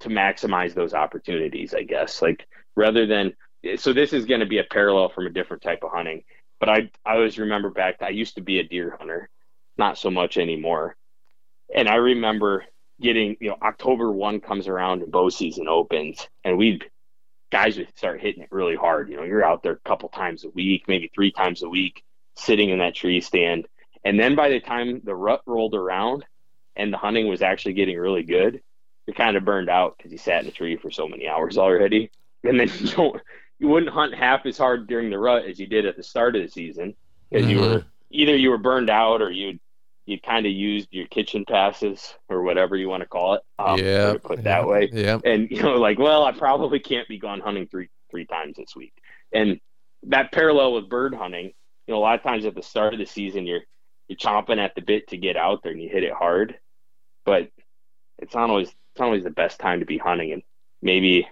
to 0.00 0.08
maximize 0.08 0.74
those 0.74 0.94
opportunities 0.94 1.74
i 1.74 1.82
guess 1.82 2.22
like 2.22 2.46
rather 2.76 3.06
than 3.06 3.32
so 3.76 3.92
this 3.92 4.12
is 4.12 4.24
going 4.24 4.40
to 4.40 4.46
be 4.46 4.58
a 4.58 4.64
parallel 4.64 5.08
from 5.08 5.26
a 5.26 5.30
different 5.30 5.62
type 5.62 5.80
of 5.82 5.90
hunting 5.90 6.22
but 6.60 6.68
i 6.68 6.90
i 7.04 7.14
always 7.14 7.38
remember 7.38 7.70
back 7.70 7.96
i 8.00 8.08
used 8.08 8.34
to 8.34 8.42
be 8.42 8.58
a 8.58 8.64
deer 8.64 8.96
hunter 8.98 9.28
not 9.78 9.98
so 9.98 10.10
much 10.10 10.36
anymore 10.36 10.96
and 11.74 11.88
i 11.88 11.96
remember 11.96 12.64
getting 13.00 13.36
you 13.40 13.48
know 13.48 13.56
october 13.62 14.10
1 14.10 14.40
comes 14.40 14.68
around 14.68 15.02
and 15.02 15.12
bow 15.12 15.28
season 15.28 15.68
opens 15.68 16.28
and 16.44 16.56
we'd 16.56 16.84
guys 17.50 17.76
would 17.76 17.96
start 17.96 18.20
hitting 18.20 18.42
it 18.42 18.48
really 18.50 18.76
hard 18.76 19.08
you 19.10 19.16
know 19.16 19.24
you're 19.24 19.44
out 19.44 19.62
there 19.62 19.72
a 19.72 19.88
couple 19.88 20.08
times 20.08 20.44
a 20.44 20.48
week 20.50 20.84
maybe 20.88 21.10
three 21.14 21.30
times 21.30 21.62
a 21.62 21.68
week 21.68 22.02
sitting 22.36 22.70
in 22.70 22.78
that 22.78 22.94
tree 22.94 23.20
stand. 23.20 23.66
And 24.04 24.18
then 24.18 24.34
by 24.34 24.48
the 24.48 24.60
time 24.60 25.00
the 25.04 25.14
rut 25.14 25.42
rolled 25.46 25.74
around 25.74 26.24
and 26.76 26.92
the 26.92 26.98
hunting 26.98 27.28
was 27.28 27.42
actually 27.42 27.74
getting 27.74 27.98
really 27.98 28.22
good, 28.22 28.60
you're 29.06 29.14
kind 29.14 29.36
of 29.36 29.44
burned 29.44 29.68
out 29.68 29.96
because 29.96 30.12
you 30.12 30.18
sat 30.18 30.42
in 30.42 30.48
a 30.48 30.52
tree 30.52 30.76
for 30.76 30.90
so 30.90 31.08
many 31.08 31.28
hours 31.28 31.58
already. 31.58 32.10
And 32.44 32.58
then 32.58 32.70
you 32.78 32.88
don't, 32.88 33.20
you 33.62 33.68
wouldn't 33.68 33.92
hunt 33.92 34.12
half 34.12 34.44
as 34.44 34.58
hard 34.58 34.88
during 34.88 35.08
the 35.08 35.18
rut 35.18 35.44
as 35.44 35.60
you 35.60 35.68
did 35.68 35.86
at 35.86 35.96
the 35.96 36.02
start 36.02 36.34
of 36.34 36.42
the 36.42 36.48
season 36.48 36.96
because 37.30 37.48
you 37.48 37.58
Mhm. 37.58 37.70
were 37.70 37.86
either 38.10 38.36
you 38.36 38.50
were 38.50 38.58
burned 38.58 38.90
out 38.90 39.22
or 39.22 39.30
you'd 39.30 39.60
you 40.04 40.18
kind 40.20 40.46
of 40.46 40.52
used 40.52 40.88
your 40.90 41.06
kitchen 41.06 41.44
passes 41.44 42.12
or 42.28 42.42
whatever 42.42 42.74
you 42.76 42.88
want 42.88 43.02
to 43.04 43.08
call 43.08 43.34
it. 43.34 43.42
Um, 43.60 43.78
yeah, 43.78 44.16
put 44.20 44.42
that 44.42 44.66
way. 44.66 44.90
Yeah, 44.92 45.20
and 45.24 45.48
you 45.48 45.62
know 45.62 45.76
like 45.76 45.98
well 46.00 46.24
i 46.24 46.32
probably 46.32 46.80
can't 46.80 47.06
be 47.06 47.18
gone 47.18 47.40
hunting 47.40 47.68
three 47.68 47.88
three 48.10 48.26
times 48.26 48.56
this 48.56 48.74
week. 48.74 48.92
And 49.32 49.60
that 50.08 50.32
parallel 50.32 50.72
with 50.72 50.88
bird 50.88 51.14
hunting 51.14 51.52
you 51.86 51.94
know 51.94 51.98
a 51.98 52.00
lot 52.02 52.16
of 52.16 52.24
times 52.24 52.44
at 52.44 52.56
the 52.56 52.62
start 52.64 52.94
of 52.94 52.98
the 52.98 53.06
season 53.06 53.46
you're 53.46 53.62
you're 54.08 54.16
chomping 54.16 54.58
at 54.58 54.74
the 54.74 54.82
bit 54.82 55.06
to 55.10 55.16
get 55.16 55.36
out 55.36 55.62
there 55.62 55.70
and 55.70 55.80
you 55.80 55.88
hit 55.88 56.02
it 56.02 56.12
hard. 56.12 56.58
But 57.24 57.50
it's 58.18 58.34
not 58.34 58.50
always 58.50 58.68
it's 58.70 58.98
not 58.98 59.06
always 59.06 59.22
the 59.22 59.30
best 59.30 59.60
time 59.60 59.78
to 59.78 59.86
be 59.86 59.98
hunting. 59.98 60.32
And 60.32 60.42
maybe 60.82 61.28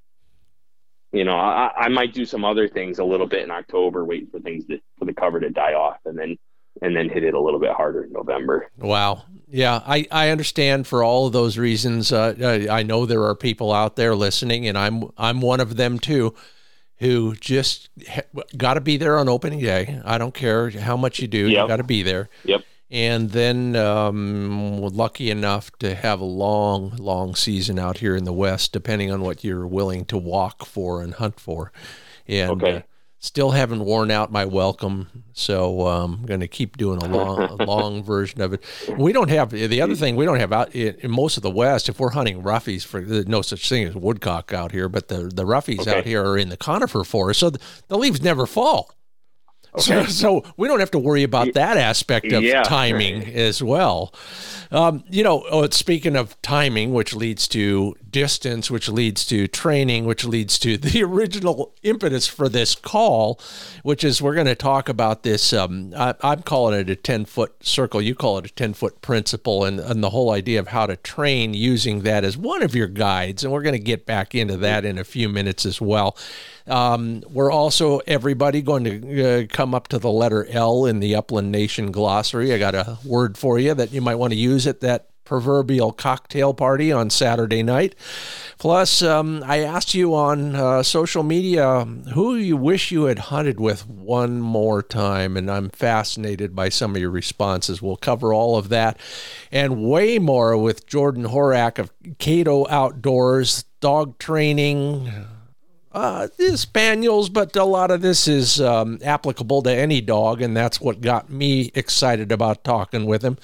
you 1.12 1.24
know 1.24 1.36
i 1.36 1.70
i 1.76 1.88
might 1.88 2.12
do 2.12 2.24
some 2.24 2.44
other 2.44 2.68
things 2.68 2.98
a 2.98 3.04
little 3.04 3.26
bit 3.26 3.42
in 3.42 3.50
october 3.50 4.04
waiting 4.04 4.28
for 4.28 4.40
things 4.40 4.64
to 4.66 4.80
for 4.98 5.04
the 5.04 5.14
cover 5.14 5.40
to 5.40 5.50
die 5.50 5.74
off 5.74 5.98
and 6.04 6.18
then 6.18 6.36
and 6.82 6.96
then 6.96 7.08
hit 7.08 7.24
it 7.24 7.34
a 7.34 7.40
little 7.40 7.60
bit 7.60 7.72
harder 7.72 8.04
in 8.04 8.12
november 8.12 8.70
Wow. 8.78 9.24
Yeah, 9.52 9.82
I, 9.84 10.06
I 10.12 10.28
understand 10.28 10.86
for 10.86 11.02
all 11.02 11.26
of 11.26 11.32
those 11.32 11.58
reasons. 11.58 12.12
Uh, 12.12 12.68
I 12.70 12.84
know 12.84 13.04
there 13.04 13.24
are 13.24 13.34
people 13.34 13.72
out 13.72 13.96
there 13.96 14.14
listening, 14.14 14.68
and 14.68 14.78
I'm 14.78 15.10
I'm 15.18 15.40
one 15.40 15.58
of 15.58 15.76
them 15.76 15.98
too, 15.98 16.34
who 16.98 17.34
just 17.34 17.90
ha- 18.08 18.22
got 18.56 18.74
to 18.74 18.80
be 18.80 18.96
there 18.96 19.18
on 19.18 19.28
opening 19.28 19.58
day. 19.58 20.00
I 20.04 20.18
don't 20.18 20.34
care 20.34 20.70
how 20.70 20.96
much 20.96 21.18
you 21.18 21.26
do, 21.26 21.48
yep. 21.48 21.62
you 21.62 21.68
got 21.68 21.76
to 21.78 21.82
be 21.82 22.04
there. 22.04 22.28
Yep. 22.44 22.62
And 22.90 23.30
then 23.30 23.76
um, 23.76 24.80
lucky 24.80 25.30
enough 25.30 25.70
to 25.78 25.94
have 25.94 26.20
a 26.20 26.24
long, 26.24 26.96
long 26.96 27.36
season 27.36 27.78
out 27.78 27.98
here 27.98 28.16
in 28.16 28.24
the 28.24 28.32
West, 28.32 28.72
depending 28.72 29.12
on 29.12 29.20
what 29.20 29.44
you're 29.44 29.66
willing 29.66 30.04
to 30.06 30.18
walk 30.18 30.64
for 30.64 31.00
and 31.00 31.14
hunt 31.14 31.38
for. 31.38 31.72
And 32.26 32.50
okay. 32.50 32.76
uh, 32.76 32.80
Still 33.22 33.50
haven't 33.50 33.84
worn 33.84 34.10
out 34.10 34.32
my 34.32 34.46
welcome, 34.46 35.24
so 35.34 35.86
um, 35.86 36.20
I'm 36.20 36.26
going 36.26 36.40
to 36.40 36.48
keep 36.48 36.78
doing 36.78 37.02
a 37.02 37.06
long, 37.06 37.38
a 37.38 37.54
long 37.66 38.02
version 38.02 38.40
of 38.40 38.54
it. 38.54 38.64
We 38.96 39.12
don't 39.12 39.28
have 39.28 39.50
the 39.50 39.82
other 39.82 39.94
thing. 39.94 40.16
We 40.16 40.24
don't 40.24 40.40
have 40.40 40.54
out 40.54 40.74
in, 40.74 40.94
in, 41.00 41.10
most 41.10 41.36
of 41.36 41.42
the 41.42 41.50
West. 41.50 41.90
If 41.90 42.00
we're 42.00 42.12
hunting 42.12 42.42
roughies, 42.42 42.82
for 42.82 43.02
no 43.02 43.42
such 43.42 43.68
thing 43.68 43.86
as 43.86 43.94
woodcock 43.94 44.54
out 44.54 44.72
here, 44.72 44.88
but 44.88 45.08
the 45.08 45.24
the 45.24 45.44
roughies 45.44 45.80
okay. 45.80 45.98
out 45.98 46.06
here 46.06 46.24
are 46.24 46.38
in 46.38 46.48
the 46.48 46.56
conifer 46.56 47.04
forest, 47.04 47.40
so 47.40 47.50
the, 47.50 47.60
the 47.88 47.98
leaves 47.98 48.22
never 48.22 48.46
fall. 48.46 48.90
Okay. 49.74 49.82
So, 49.82 50.04
so, 50.04 50.44
we 50.56 50.66
don't 50.66 50.80
have 50.80 50.90
to 50.92 50.98
worry 50.98 51.22
about 51.22 51.54
that 51.54 51.76
aspect 51.76 52.32
of 52.32 52.42
yeah. 52.42 52.62
timing 52.62 53.22
as 53.34 53.62
well. 53.62 54.12
Um, 54.72 55.02
you 55.08 55.24
know, 55.24 55.44
oh, 55.50 55.68
speaking 55.70 56.16
of 56.16 56.40
timing, 56.42 56.92
which 56.92 57.14
leads 57.14 57.48
to 57.48 57.96
distance, 58.10 58.70
which 58.70 58.88
leads 58.88 59.24
to 59.26 59.48
training, 59.48 60.04
which 60.04 60.24
leads 60.24 60.58
to 60.60 60.76
the 60.76 61.02
original 61.04 61.74
impetus 61.82 62.26
for 62.26 62.48
this 62.48 62.74
call, 62.74 63.40
which 63.82 64.04
is 64.04 64.22
we're 64.22 64.34
going 64.34 64.46
to 64.46 64.54
talk 64.54 64.88
about 64.88 65.22
this. 65.22 65.52
Um, 65.52 65.92
I, 65.96 66.14
am 66.22 66.42
calling 66.42 66.78
it 66.78 66.90
a 66.90 66.96
10 66.96 67.24
foot 67.24 67.64
circle. 67.64 68.00
You 68.00 68.14
call 68.14 68.38
it 68.38 68.46
a 68.46 68.52
10 68.54 68.74
foot 68.74 69.02
principle, 69.02 69.64
and, 69.64 69.80
and 69.80 70.02
the 70.02 70.10
whole 70.10 70.30
idea 70.30 70.60
of 70.60 70.68
how 70.68 70.86
to 70.86 70.96
train 70.96 71.54
using 71.54 72.02
that 72.02 72.24
as 72.24 72.36
one 72.36 72.62
of 72.62 72.74
your 72.74 72.88
guides. 72.88 73.42
And 73.42 73.52
we're 73.52 73.62
going 73.62 73.74
to 73.74 73.78
get 73.78 74.06
back 74.06 74.34
into 74.34 74.56
that 74.58 74.84
in 74.84 74.98
a 74.98 75.04
few 75.04 75.28
minutes 75.28 75.66
as 75.66 75.80
well. 75.80 76.16
Um, 76.70 77.22
we're 77.28 77.50
also, 77.50 77.98
everybody, 78.06 78.62
going 78.62 78.84
to 78.84 79.42
uh, 79.42 79.46
come 79.48 79.74
up 79.74 79.88
to 79.88 79.98
the 79.98 80.10
letter 80.10 80.46
L 80.48 80.86
in 80.86 81.00
the 81.00 81.16
Upland 81.16 81.50
Nation 81.50 81.90
glossary. 81.90 82.52
I 82.54 82.58
got 82.58 82.74
a 82.74 82.98
word 83.04 83.36
for 83.36 83.58
you 83.58 83.74
that 83.74 83.92
you 83.92 84.00
might 84.00 84.14
want 84.14 84.32
to 84.32 84.38
use 84.38 84.66
at 84.66 84.80
that 84.80 85.08
proverbial 85.30 85.92
cocktail 85.92 86.52
party 86.52 86.90
on 86.90 87.08
Saturday 87.08 87.62
night. 87.62 87.94
Plus, 88.58 89.00
um, 89.00 89.44
I 89.46 89.60
asked 89.60 89.94
you 89.94 90.12
on 90.12 90.56
uh, 90.56 90.82
social 90.82 91.22
media 91.22 91.84
who 92.14 92.34
you 92.34 92.56
wish 92.56 92.90
you 92.90 93.04
had 93.04 93.18
hunted 93.18 93.60
with 93.60 93.86
one 93.86 94.40
more 94.40 94.82
time, 94.82 95.36
and 95.36 95.48
I'm 95.48 95.70
fascinated 95.70 96.56
by 96.56 96.68
some 96.68 96.96
of 96.96 97.00
your 97.00 97.10
responses. 97.10 97.80
We'll 97.80 97.96
cover 97.96 98.34
all 98.34 98.56
of 98.56 98.70
that 98.70 98.98
and 99.52 99.84
way 99.84 100.18
more 100.18 100.56
with 100.56 100.86
Jordan 100.86 101.26
Horak 101.26 101.78
of 101.78 101.92
Kato 102.18 102.66
Outdoors, 102.68 103.64
dog 103.80 104.18
training 104.18 105.12
uh, 105.92 106.28
spaniels, 106.54 107.28
but 107.28 107.56
a 107.56 107.64
lot 107.64 107.90
of 107.90 108.00
this 108.00 108.28
is 108.28 108.60
um, 108.60 108.98
applicable 109.02 109.62
to 109.62 109.74
any 109.74 110.00
dog, 110.00 110.40
and 110.40 110.56
that's 110.56 110.80
what 110.80 111.00
got 111.00 111.30
me 111.30 111.72
excited 111.74 112.30
about 112.30 112.62
talking 112.62 113.06
with 113.06 113.22
him. 113.22 113.38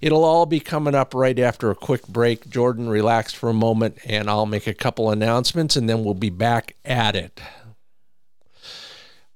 It'll 0.00 0.24
all 0.24 0.46
be 0.46 0.60
coming 0.60 0.94
up 0.94 1.14
right 1.14 1.38
after 1.38 1.70
a 1.70 1.76
quick 1.76 2.06
break. 2.06 2.48
Jordan, 2.48 2.88
relax 2.88 3.32
for 3.32 3.50
a 3.50 3.54
moment, 3.54 3.98
and 4.04 4.30
I'll 4.30 4.46
make 4.46 4.66
a 4.66 4.74
couple 4.74 5.10
announcements, 5.10 5.76
and 5.76 5.88
then 5.88 6.04
we'll 6.04 6.14
be 6.14 6.30
back 6.30 6.76
at 6.84 7.16
it. 7.16 7.40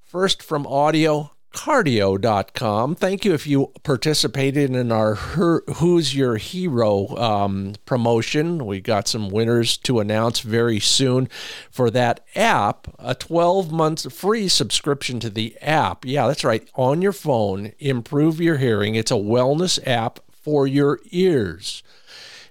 First, 0.04 0.42
from 0.42 0.66
audio, 0.66 1.32
cardio.com. 1.56 2.94
Thank 2.94 3.24
you 3.24 3.32
if 3.32 3.46
you 3.46 3.72
participated 3.82 4.76
in 4.76 4.92
our 4.92 5.14
Who's 5.14 6.14
Your 6.14 6.36
Hero 6.36 7.08
um, 7.16 7.74
promotion. 7.86 8.66
We 8.66 8.82
got 8.82 9.08
some 9.08 9.30
winners 9.30 9.78
to 9.78 9.98
announce 9.98 10.40
very 10.40 10.78
soon 10.78 11.30
for 11.70 11.90
that 11.90 12.20
app, 12.36 12.88
a 12.98 13.14
12 13.14 13.72
month 13.72 14.12
free 14.12 14.48
subscription 14.48 15.18
to 15.20 15.30
the 15.30 15.56
app. 15.62 16.04
Yeah, 16.04 16.26
that's 16.26 16.44
right. 16.44 16.68
On 16.74 17.00
your 17.00 17.14
phone, 17.14 17.72
improve 17.78 18.38
your 18.38 18.58
hearing. 18.58 18.94
It's 18.94 19.10
a 19.10 19.14
wellness 19.14 19.78
app 19.86 20.20
for 20.30 20.66
your 20.66 21.00
ears. 21.10 21.82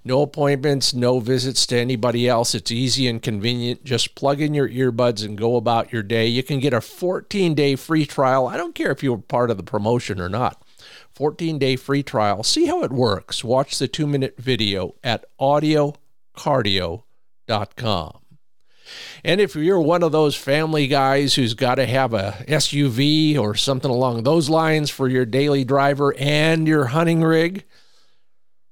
No 0.07 0.21
appointments, 0.21 0.93
no 0.93 1.19
visits 1.19 1.65
to 1.65 1.79
anybody 1.79 2.29
else. 2.29 2.53
It's 2.53 2.71
easy 2.71 3.07
and 3.07 3.19
convenient. 3.19 3.83
Just 3.83 4.13
plug 4.13 4.39
in 4.39 4.53
your 4.53 4.69
earbuds 4.69 5.25
and 5.25 5.35
go 5.35 5.55
about 5.55 5.91
your 5.91 6.03
day. 6.03 6.27
You 6.27 6.43
can 6.43 6.59
get 6.59 6.73
a 6.73 6.81
14 6.81 7.55
day 7.55 7.75
free 7.75 8.05
trial. 8.05 8.47
I 8.47 8.55
don't 8.55 8.75
care 8.75 8.91
if 8.91 9.01
you 9.01 9.11
were 9.11 9.17
part 9.17 9.49
of 9.49 9.57
the 9.57 9.63
promotion 9.63 10.21
or 10.21 10.29
not. 10.29 10.61
14 11.15 11.57
day 11.57 11.75
free 11.75 12.03
trial. 12.03 12.43
See 12.43 12.67
how 12.67 12.83
it 12.83 12.91
works. 12.91 13.43
Watch 13.43 13.79
the 13.79 13.87
two 13.87 14.05
minute 14.05 14.35
video 14.37 14.93
at 15.03 15.25
audiocardio.com. 15.39 18.19
And 19.23 19.41
if 19.41 19.55
you're 19.55 19.81
one 19.81 20.03
of 20.03 20.11
those 20.11 20.35
family 20.35 20.85
guys 20.85 21.33
who's 21.33 21.55
got 21.55 21.75
to 21.75 21.87
have 21.87 22.13
a 22.13 22.45
SUV 22.47 23.39
or 23.39 23.55
something 23.55 23.89
along 23.89 24.21
those 24.21 24.49
lines 24.49 24.91
for 24.91 25.07
your 25.07 25.25
daily 25.25 25.63
driver 25.63 26.13
and 26.19 26.67
your 26.67 26.85
hunting 26.85 27.23
rig, 27.23 27.63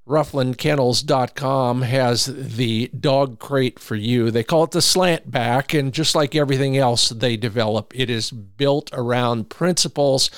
rufflandkennels.com 0.07 1.81
has 1.83 2.25
the 2.25 2.87
dog 2.87 3.39
crate 3.39 3.79
for 3.79 3.95
you. 3.95 4.31
They 4.31 4.43
call 4.43 4.65
it 4.65 4.71
the 4.71 4.81
slant 4.81 5.31
back, 5.31 5.73
and 5.73 5.93
just 5.93 6.13
like 6.13 6.35
everything 6.35 6.77
else 6.77 7.09
they 7.09 7.37
develop, 7.37 7.93
it 7.95 8.09
is 8.09 8.29
built 8.31 8.89
around 8.91 9.49
principles 9.49 10.29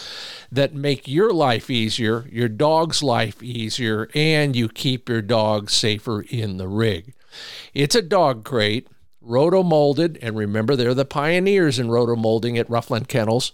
that 0.52 0.76
make 0.76 1.08
your 1.08 1.34
life 1.34 1.70
easier, 1.70 2.28
your 2.32 2.50
dog's 2.50 3.02
life 3.02 3.42
easier, 3.42 4.08
and 4.14 4.56
you 4.56 4.70
keep 4.70 5.10
your 5.10 5.24
dog 5.24 5.72
safer 5.72 6.22
in 6.22 6.58
the 6.58 6.68
rig. 6.68 7.16
It's 7.74 7.96
a 7.96 8.04
dog 8.04 8.46
crate, 8.46 8.88
roto 9.20 9.64
molded, 9.64 10.20
and 10.22 10.38
remember 10.38 10.76
they're 10.76 10.94
the 10.94 11.06
pioneers 11.06 11.80
in 11.80 11.90
roto 11.90 12.16
molding 12.16 12.58
at 12.58 12.70
Ruff 12.70 12.92
Land 12.92 13.08
Kennels 13.08 13.52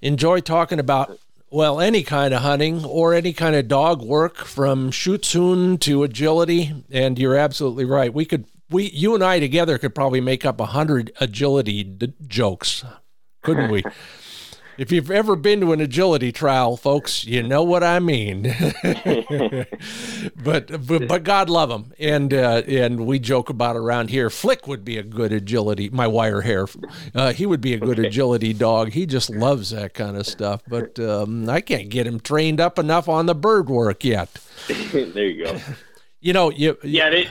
enjoy 0.00 0.40
talking 0.40 0.78
about 0.78 1.18
well 1.50 1.80
any 1.80 2.02
kind 2.02 2.34
of 2.34 2.42
hunting 2.42 2.84
or 2.84 3.14
any 3.14 3.32
kind 3.32 3.56
of 3.56 3.68
dog 3.68 4.02
work 4.02 4.36
from 4.36 4.90
schutzhund 4.90 5.80
to 5.80 6.02
agility. 6.02 6.84
And 6.90 7.18
you're 7.18 7.36
absolutely 7.36 7.84
right. 7.84 8.12
We 8.12 8.24
could 8.24 8.44
we 8.70 8.90
you 8.90 9.14
and 9.14 9.24
i 9.24 9.40
together 9.40 9.78
could 9.78 9.94
probably 9.94 10.20
make 10.20 10.44
up 10.44 10.60
a 10.60 10.66
hundred 10.66 11.10
agility 11.20 11.82
d- 11.82 12.12
jokes 12.26 12.84
couldn't 13.42 13.70
we 13.70 13.82
If 14.78 14.92
you've 14.92 15.10
ever 15.10 15.34
been 15.34 15.60
to 15.62 15.72
an 15.72 15.80
agility 15.80 16.30
trial, 16.30 16.76
folks, 16.76 17.24
you 17.24 17.42
know 17.42 17.64
what 17.64 17.82
I 17.82 17.98
mean. 17.98 18.42
but, 20.44 20.86
but, 20.86 21.08
but 21.08 21.24
God 21.24 21.50
love 21.50 21.68
them, 21.68 21.92
and 21.98 22.32
uh, 22.32 22.62
and 22.68 23.04
we 23.04 23.18
joke 23.18 23.50
about 23.50 23.74
around 23.74 24.10
here. 24.10 24.30
Flick 24.30 24.68
would 24.68 24.84
be 24.84 24.96
a 24.96 25.02
good 25.02 25.32
agility. 25.32 25.90
My 25.90 26.06
wire 26.06 26.42
hair, 26.42 26.68
uh, 27.12 27.32
he 27.32 27.44
would 27.44 27.60
be 27.60 27.74
a 27.74 27.78
good 27.78 27.98
okay. 27.98 28.06
agility 28.06 28.52
dog. 28.52 28.92
He 28.92 29.04
just 29.04 29.30
loves 29.30 29.70
that 29.70 29.94
kind 29.94 30.16
of 30.16 30.28
stuff. 30.28 30.62
But 30.68 31.00
um, 31.00 31.50
I 31.50 31.60
can't 31.60 31.88
get 31.88 32.06
him 32.06 32.20
trained 32.20 32.60
up 32.60 32.78
enough 32.78 33.08
on 33.08 33.26
the 33.26 33.34
bird 33.34 33.68
work 33.68 34.04
yet. 34.04 34.32
there 34.68 35.26
you 35.26 35.44
go. 35.44 35.58
You 36.20 36.32
know, 36.32 36.50
you 36.50 36.76
yeah. 36.82 37.10
They, 37.10 37.28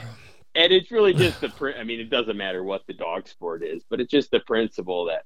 and 0.54 0.72
it's 0.72 0.90
really 0.90 1.12
just 1.12 1.42
the. 1.42 1.74
I 1.78 1.84
mean, 1.84 2.00
it 2.00 2.08
doesn't 2.08 2.38
matter 2.38 2.64
what 2.64 2.86
the 2.86 2.94
dog 2.94 3.28
sport 3.28 3.62
is, 3.62 3.82
but 3.90 4.00
it's 4.00 4.10
just 4.10 4.30
the 4.30 4.40
principle 4.40 5.04
that 5.04 5.24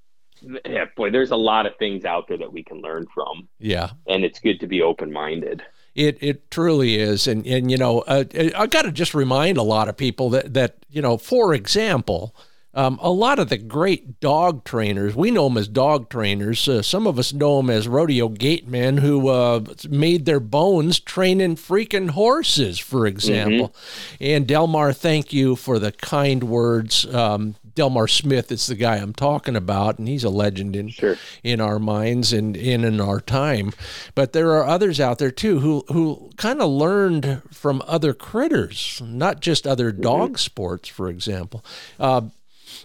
yeah, 0.65 0.87
boy, 0.97 1.11
there's 1.11 1.31
a 1.31 1.37
lot 1.37 1.67
of 1.67 1.77
things 1.77 2.05
out 2.05 2.29
there 2.29 2.39
that 2.39 2.53
we 2.53 2.63
can 2.63 2.81
learn 2.81 3.07
from. 3.15 3.49
Yeah. 3.59 3.91
And 4.07 4.25
it's 4.25 4.41
good 4.41 4.61
to 4.61 4.67
be 4.67 4.83
open 4.83 5.13
minded. 5.13 5.63
It 5.95 6.17
it 6.23 6.51
truly 6.51 6.99
is, 6.99 7.27
and 7.27 7.47
and 7.47 7.71
you 7.71 7.77
know, 7.77 8.01
uh, 8.01 8.25
I 8.57 8.67
got 8.67 8.83
to 8.83 8.93
just 8.93 9.13
remind 9.13 9.59
a 9.59 9.63
lot 9.63 9.91
of 9.91 9.97
people 9.99 10.31
that 10.31 10.55
that 10.55 10.77
you 10.89 11.03
know, 11.03 11.19
for 11.19 11.53
example, 11.53 12.35
um, 12.75 12.99
a 13.03 13.11
lot 13.11 13.39
of 13.39 13.51
the 13.51 13.59
great 13.59 14.19
dog 14.19 14.65
trainers, 14.65 15.15
we 15.15 15.31
know 15.31 15.49
them 15.49 15.59
as 15.59 15.69
dog 15.69 16.09
trainers. 16.09 16.67
Uh, 16.67 16.81
some 16.81 17.07
of 17.07 17.19
us 17.19 17.35
know 17.35 17.59
them 17.59 17.69
as 17.69 17.87
rodeo 17.87 18.29
gate 18.29 18.67
men 18.67 18.99
who 18.99 19.29
uh, 19.29 19.63
made 19.91 20.25
their 20.25 20.41
bones 20.41 20.99
training 20.99 21.57
freaking 21.57 22.11
horses, 22.11 22.79
for 22.79 23.07
example. 23.07 23.69
Mm-hmm. 23.69 24.25
And 24.25 24.47
Delmar, 24.47 24.95
thank 24.95 25.35
you 25.35 25.55
for 25.55 25.79
the 25.79 25.93
kind 25.93 26.45
words. 26.45 27.05
Um, 27.15 27.57
Delmar 27.75 28.09
Smith 28.09 28.53
is 28.53 28.67
the 28.67 28.75
guy 28.75 28.97
I'm 28.97 29.13
talking 29.13 29.57
about, 29.57 29.99
and 29.99 30.09
he's 30.09 30.25
a 30.25 30.31
legend 30.31 30.77
in 30.77 30.89
sure. 30.89 31.17
in 31.43 31.61
our 31.61 31.79
minds 31.79 32.33
and 32.33 32.57
in, 32.57 32.85
in 32.85 33.01
our 33.01 33.21
time. 33.21 33.73
But 34.15 34.33
there 34.33 34.53
are 34.53 34.65
others 34.65 35.01
out 35.01 35.19
there 35.19 35.31
too 35.31 35.61
who 35.61 35.85
who 35.89 36.31
kind 36.37 36.61
of 36.61 36.71
learned 36.71 37.43
from 37.51 37.83
other 37.87 38.15
critters, 38.15 39.01
not 39.05 39.41
just 39.41 39.67
other 39.67 39.93
mm-hmm. 39.93 40.03
dog 40.03 40.39
sports, 40.39 40.89
for 40.89 41.09
example. 41.09 41.65
Uh, 41.99 42.23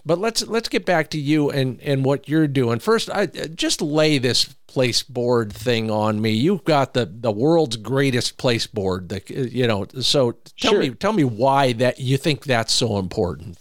but 0.05 0.19
let's 0.19 0.45
let's 0.47 0.69
get 0.69 0.85
back 0.85 1.09
to 1.11 1.19
you 1.19 1.49
and 1.49 1.81
and 1.81 2.05
what 2.05 2.29
you're 2.29 2.47
doing. 2.47 2.79
First, 2.79 3.09
I 3.09 3.25
just 3.25 3.81
lay 3.81 4.17
this 4.17 4.45
place 4.67 5.03
board 5.03 5.51
thing 5.51 5.89
on 5.89 6.21
me. 6.21 6.31
You've 6.31 6.63
got 6.63 6.93
the 6.93 7.05
the 7.05 7.31
world's 7.31 7.77
greatest 7.77 8.37
place 8.37 8.67
board. 8.67 9.09
That 9.09 9.29
you 9.29 9.67
know. 9.67 9.85
So 10.01 10.33
tell 10.57 10.73
sure. 10.73 10.79
me 10.79 10.89
tell 10.91 11.13
me 11.13 11.23
why 11.23 11.73
that 11.73 11.99
you 11.99 12.17
think 12.17 12.45
that's 12.45 12.73
so 12.73 12.97
important. 12.97 13.57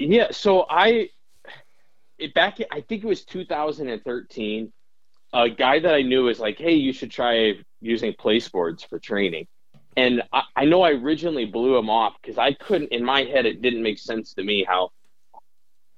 Yeah. 0.00 0.28
So 0.30 0.66
I 0.68 1.10
it 2.18 2.34
back 2.34 2.58
I 2.70 2.80
think 2.80 3.04
it 3.04 3.06
was 3.06 3.24
2013. 3.24 4.72
A 5.32 5.48
guy 5.48 5.78
that 5.78 5.94
I 5.94 6.02
knew 6.02 6.24
was 6.24 6.40
like, 6.40 6.58
"Hey, 6.58 6.74
you 6.74 6.92
should 6.92 7.10
try 7.10 7.54
using 7.80 8.14
place 8.14 8.48
boards 8.48 8.82
for 8.82 8.98
training." 8.98 9.46
And 9.96 10.22
I, 10.32 10.42
I 10.56 10.64
know 10.64 10.82
I 10.82 10.92
originally 10.92 11.44
blew 11.44 11.76
him 11.76 11.90
off 11.90 12.14
because 12.20 12.38
I 12.38 12.54
couldn't. 12.54 12.88
In 12.88 13.04
my 13.04 13.24
head, 13.24 13.46
it 13.46 13.62
didn't 13.62 13.82
make 13.82 13.98
sense 13.98 14.34
to 14.34 14.42
me 14.42 14.64
how 14.66 14.90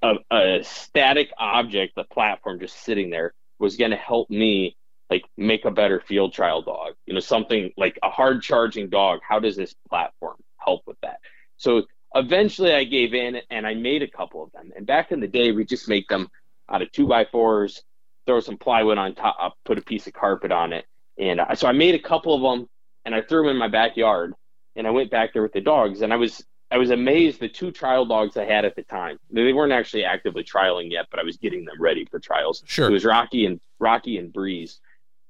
a, 0.02 0.14
a 0.30 0.64
static 0.64 1.30
object, 1.38 1.94
the 1.94 2.04
platform 2.04 2.58
just 2.58 2.82
sitting 2.82 3.08
there, 3.08 3.32
was 3.58 3.76
going 3.76 3.92
to 3.92 3.96
help 3.96 4.28
me 4.28 4.76
like 5.10 5.24
make 5.36 5.64
a 5.64 5.70
better 5.70 6.00
field 6.00 6.32
trial 6.32 6.62
dog. 6.62 6.94
You 7.06 7.14
know, 7.14 7.20
something 7.20 7.70
like 7.76 7.98
a 8.02 8.10
hard 8.10 8.42
charging 8.42 8.90
dog. 8.90 9.20
How 9.26 9.38
does 9.38 9.56
this 9.56 9.74
platform 9.88 10.36
help 10.58 10.82
with 10.86 11.00
that? 11.02 11.20
So 11.56 11.84
eventually 12.14 12.72
I 12.74 12.84
gave 12.84 13.14
in 13.14 13.40
and 13.50 13.66
I 13.66 13.74
made 13.74 14.02
a 14.02 14.08
couple 14.08 14.42
of 14.42 14.52
them. 14.52 14.72
And 14.76 14.86
back 14.86 15.12
in 15.12 15.20
the 15.20 15.28
day, 15.28 15.52
we 15.52 15.64
just 15.64 15.88
make 15.88 16.08
them 16.08 16.28
out 16.68 16.82
of 16.82 16.90
two 16.92 17.06
by 17.06 17.24
fours, 17.24 17.82
throw 18.26 18.40
some 18.40 18.56
plywood 18.56 18.98
on 18.98 19.14
top, 19.14 19.36
uh, 19.40 19.50
put 19.64 19.78
a 19.78 19.82
piece 19.82 20.06
of 20.06 20.12
carpet 20.12 20.52
on 20.52 20.72
it. 20.72 20.84
And 21.18 21.40
uh, 21.40 21.54
so 21.54 21.68
I 21.68 21.72
made 21.72 21.94
a 21.94 21.98
couple 21.98 22.34
of 22.34 22.42
them 22.42 22.68
and 23.04 23.14
I 23.14 23.22
threw 23.22 23.42
them 23.42 23.50
in 23.50 23.58
my 23.58 23.68
backyard. 23.68 24.34
And 24.74 24.86
I 24.86 24.90
went 24.90 25.10
back 25.10 25.32
there 25.32 25.42
with 25.42 25.52
the 25.52 25.60
dogs 25.60 26.00
and 26.00 26.12
I 26.12 26.16
was 26.16 26.42
I 26.70 26.78
was 26.78 26.90
amazed 26.90 27.38
the 27.38 27.50
two 27.50 27.70
trial 27.70 28.06
dogs 28.06 28.38
I 28.38 28.46
had 28.46 28.64
at 28.64 28.74
the 28.74 28.82
time. 28.82 29.18
They 29.30 29.52
weren't 29.52 29.74
actually 29.74 30.04
actively 30.04 30.42
trialing 30.42 30.90
yet, 30.90 31.06
but 31.10 31.20
I 31.20 31.22
was 31.22 31.36
getting 31.36 31.66
them 31.66 31.78
ready 31.78 32.06
for 32.06 32.18
trials. 32.18 32.62
Sure. 32.64 32.88
It 32.88 32.92
was 32.92 33.04
Rocky 33.04 33.44
and 33.44 33.60
Rocky 33.78 34.16
and 34.16 34.32
Breeze. 34.32 34.80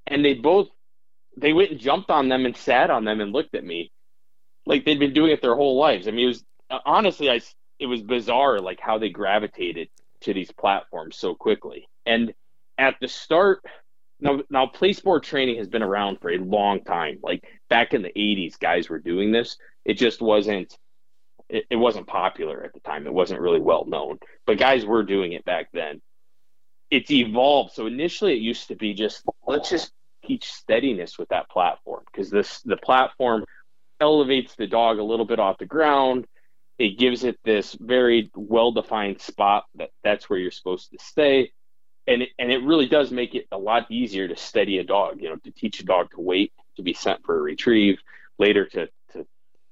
And 0.06 0.24
they 0.24 0.34
both 0.34 0.68
they 1.36 1.52
went 1.52 1.72
and 1.72 1.80
jumped 1.80 2.10
on 2.10 2.28
them 2.28 2.46
and 2.46 2.56
sat 2.56 2.90
on 2.90 3.04
them 3.04 3.20
and 3.20 3.32
looked 3.32 3.56
at 3.56 3.64
me 3.64 3.90
like 4.66 4.84
they'd 4.84 5.00
been 5.00 5.14
doing 5.14 5.32
it 5.32 5.42
their 5.42 5.56
whole 5.56 5.78
lives. 5.78 6.06
I 6.06 6.12
mean, 6.12 6.26
it 6.26 6.28
was 6.28 6.44
Uh, 6.72 6.78
honestly 6.86 7.30
I 7.30 7.40
it 7.78 7.86
was 7.86 8.02
bizarre 8.02 8.60
like 8.60 8.80
how 8.80 8.98
they 8.98 9.10
gravitated 9.10 9.88
to 10.22 10.32
these 10.32 10.50
platforms 10.50 11.16
so 11.16 11.34
quickly. 11.34 11.88
And 12.06 12.32
at 12.78 12.96
the 13.00 13.08
start 13.08 13.62
now 14.20 14.40
now 14.50 14.66
place 14.66 15.00
board 15.00 15.22
training 15.22 15.58
has 15.58 15.68
been 15.68 15.82
around 15.82 16.20
for 16.20 16.30
a 16.30 16.38
long 16.38 16.82
time. 16.84 17.18
Like 17.22 17.44
back 17.68 17.92
in 17.92 18.02
the 18.02 18.12
80s 18.16 18.58
guys 18.58 18.88
were 18.88 18.98
doing 18.98 19.32
this. 19.32 19.58
It 19.84 19.94
just 19.94 20.22
wasn't 20.22 20.76
it, 21.48 21.66
it 21.70 21.76
wasn't 21.76 22.06
popular 22.06 22.64
at 22.64 22.72
the 22.72 22.80
time. 22.80 23.06
It 23.06 23.12
wasn't 23.12 23.40
really 23.40 23.60
well 23.60 23.84
known, 23.84 24.18
but 24.46 24.58
guys 24.58 24.86
were 24.86 25.02
doing 25.02 25.32
it 25.32 25.44
back 25.44 25.68
then. 25.72 26.00
It's 26.90 27.10
evolved. 27.10 27.74
So 27.74 27.86
initially, 27.86 28.32
it 28.32 28.40
used 28.40 28.68
to 28.68 28.76
be 28.76 28.94
just 28.94 29.24
let's 29.46 29.68
just 29.68 29.92
teach 30.24 30.52
steadiness 30.52 31.18
with 31.18 31.28
that 31.28 31.50
platform 31.50 32.04
because 32.10 32.30
this 32.30 32.60
the 32.62 32.76
platform 32.76 33.44
elevates 34.00 34.54
the 34.56 34.66
dog 34.66 34.98
a 34.98 35.04
little 35.04 35.26
bit 35.26 35.38
off 35.38 35.58
the 35.58 35.66
ground. 35.66 36.26
It 36.78 36.98
gives 36.98 37.24
it 37.24 37.38
this 37.44 37.76
very 37.78 38.30
well 38.34 38.72
defined 38.72 39.20
spot 39.20 39.64
that 39.76 39.90
that's 40.02 40.28
where 40.28 40.38
you're 40.38 40.50
supposed 40.50 40.90
to 40.90 40.98
stay. 40.98 41.52
And 42.06 42.22
it, 42.22 42.30
and 42.38 42.50
it 42.50 42.64
really 42.64 42.86
does 42.86 43.12
make 43.12 43.34
it 43.34 43.46
a 43.52 43.58
lot 43.58 43.90
easier 43.90 44.26
to 44.26 44.36
steady 44.36 44.78
a 44.78 44.84
dog, 44.84 45.20
you 45.20 45.28
know, 45.28 45.36
to 45.36 45.50
teach 45.52 45.80
a 45.80 45.84
dog 45.84 46.10
to 46.12 46.20
wait, 46.20 46.52
to 46.76 46.82
be 46.82 46.94
sent 46.94 47.24
for 47.24 47.38
a 47.38 47.42
retrieve, 47.42 47.98
later 48.38 48.66
to, 48.66 48.88
to 49.12 49.26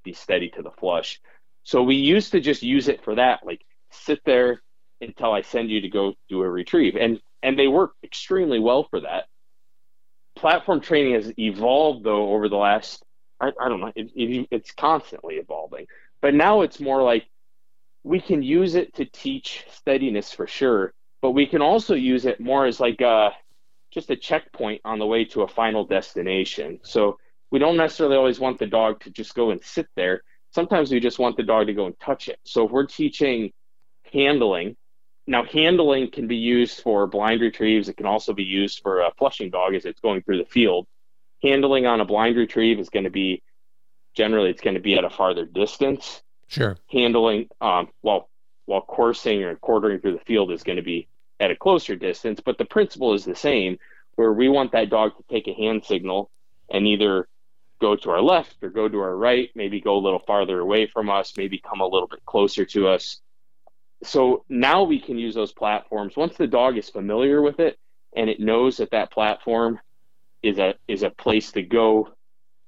be 0.05 0.13
steady 0.13 0.49
to 0.51 0.63
the 0.63 0.71
flush. 0.71 1.21
So 1.65 1.83
we 1.83 1.97
used 1.97 2.33
to 2.33 2.41
just 2.41 2.63
use 2.63 2.89
it 2.89 3.03
for 3.03 3.17
that, 3.17 3.41
like 3.45 3.63
sit 3.91 4.21
there 4.25 4.63
until 5.01 5.33
I 5.33 5.43
send 5.43 5.71
you 5.71 5.81
to 5.83 5.89
go 5.89 6.15
do 6.29 6.43
a 6.43 6.49
retrieve. 6.49 6.97
And 6.97 7.21
and 7.43 7.59
they 7.59 7.69
work 7.69 7.93
extremely 8.05 8.59
well 8.59 8.85
for 8.85 9.01
that. 9.01 9.25
Platform 10.37 10.81
training 10.81 11.15
has 11.15 11.33
evolved 11.39 12.05
though 12.05 12.33
over 12.33 12.49
the 12.49 12.57
last 12.57 13.03
I, 13.41 13.49
I 13.61 13.69
don't 13.69 13.81
know, 13.81 13.93
it, 13.95 14.11
it, 14.15 14.49
it's 14.51 14.73
constantly 14.73 15.37
evolving. 15.37 15.87
But 16.23 16.35
now 16.35 16.63
it's 16.63 16.81
more 16.81 17.03
like 17.03 17.27
we 18.05 18.21
can 18.21 18.43
use 18.43 18.75
it 18.75 18.95
to 18.95 19.05
teach 19.05 19.65
steadiness 19.71 20.33
for 20.33 20.47
sure, 20.47 20.93
but 21.23 21.33
we 21.33 21.47
can 21.47 21.63
also 21.63 21.95
use 21.95 22.27
it 22.27 22.41
more 22.41 22.67
as 22.67 22.81
like 22.81 23.01
a 23.01 23.31
just 23.91 24.11
a 24.11 24.17
checkpoint 24.17 24.81
on 24.85 24.99
the 24.99 25.07
way 25.07 25.25
to 25.25 25.43
a 25.43 25.49
final 25.49 25.85
destination. 25.85 26.79
So 26.83 27.19
we 27.51 27.59
don't 27.59 27.77
necessarily 27.77 28.17
always 28.17 28.39
want 28.39 28.59
the 28.59 28.67
dog 28.67 29.01
to 29.01 29.11
just 29.11 29.35
go 29.35 29.51
and 29.51 29.63
sit 29.63 29.87
there 29.97 30.23
sometimes 30.51 30.91
we 30.91 31.01
just 31.01 31.19
want 31.19 31.37
the 31.37 31.43
dog 31.43 31.67
to 31.67 31.75
go 31.75 31.87
and 31.87 31.99
touch 32.01 32.29
it. 32.29 32.39
So 32.45 32.67
if 32.67 32.71
we're 32.71 32.87
teaching 32.87 33.53
handling, 34.13 34.77
now 35.27 35.45
handling 35.45 36.11
can 36.11 36.27
be 36.27 36.37
used 36.37 36.83
for 36.83 37.07
blind 37.07 37.41
retrieves. 37.41 37.89
It 37.89 37.97
can 37.97 38.07
also 38.07 38.33
be 38.33 38.43
used 38.43 38.81
for 38.83 39.01
a 39.01 39.13
flushing 39.19 39.51
dog 39.51 39.75
as 39.75 39.85
it's 39.85 40.01
going 40.01 40.23
through 40.23 40.39
the 40.39 40.51
field. 40.51 40.87
Handling 41.43 41.87
on 41.87 42.01
a 42.01 42.05
blind 42.05 42.37
retrieve 42.37 42.79
is 42.79 42.91
going 42.91 43.05
to 43.05 43.11
be 43.11 43.43
generally 44.15 44.51
it's 44.51 44.61
going 44.61 44.75
to 44.75 44.81
be 44.81 44.95
at 44.95 45.05
a 45.05 45.11
farther 45.11 45.45
distance. 45.45 46.23
Sure. 46.49 46.77
Handling 46.91 47.49
um, 47.61 47.89
while 48.01 48.29
while 48.67 48.83
coursing 48.83 49.43
or 49.43 49.57
quartering 49.57 50.01
through 50.01 50.13
the 50.13 50.25
field 50.25 50.53
is 50.53 50.63
going 50.63 50.77
to 50.77 50.83
be 50.83 51.09
at 51.41 51.51
a 51.51 51.57
closer 51.57 51.97
distance, 51.97 52.41
but 52.45 52.59
the 52.59 52.65
principle 52.65 53.15
is 53.15 53.25
the 53.25 53.35
same. 53.35 53.79
Where 54.17 54.33
we 54.33 54.49
want 54.49 54.73
that 54.73 54.91
dog 54.91 55.17
to 55.17 55.23
take 55.31 55.49
a 55.49 55.55
hand 55.55 55.85
signal 55.85 56.31
and 56.71 56.87
either 56.87 57.27
go 57.81 57.97
to 57.97 58.11
our 58.11 58.21
left 58.21 58.57
or 58.63 58.69
go 58.69 58.89
to 58.89 58.99
our 58.99 59.17
right, 59.17 59.49
maybe 59.55 59.81
go 59.81 59.97
a 59.97 59.99
little 59.99 60.19
farther 60.19 60.61
away 60.61 60.87
from 60.87 61.09
us, 61.09 61.33
maybe 61.37 61.59
come 61.59 61.81
a 61.81 61.87
little 61.87 62.09
bit 62.09 62.25
closer 62.27 62.67
to 62.67 62.89
us. 62.89 63.21
So 64.03 64.45
now 64.49 64.83
we 64.83 65.01
can 65.01 65.19
use 65.19 65.35
those 65.35 65.53
platforms 65.53 66.17
once 66.17 66.37
the 66.37 66.47
dog 66.47 66.77
is 66.77 66.91
familiar 66.91 67.41
with 67.41 67.61
it 67.61 67.79
and 68.15 68.29
it 68.29 68.41
knows 68.41 68.79
that 68.79 68.91
that 68.91 69.11
platform 69.11 69.79
is 70.43 70.59
a 70.59 70.75
is 70.89 71.03
a 71.03 71.11
place 71.11 71.53
to 71.53 71.63
go 71.63 72.09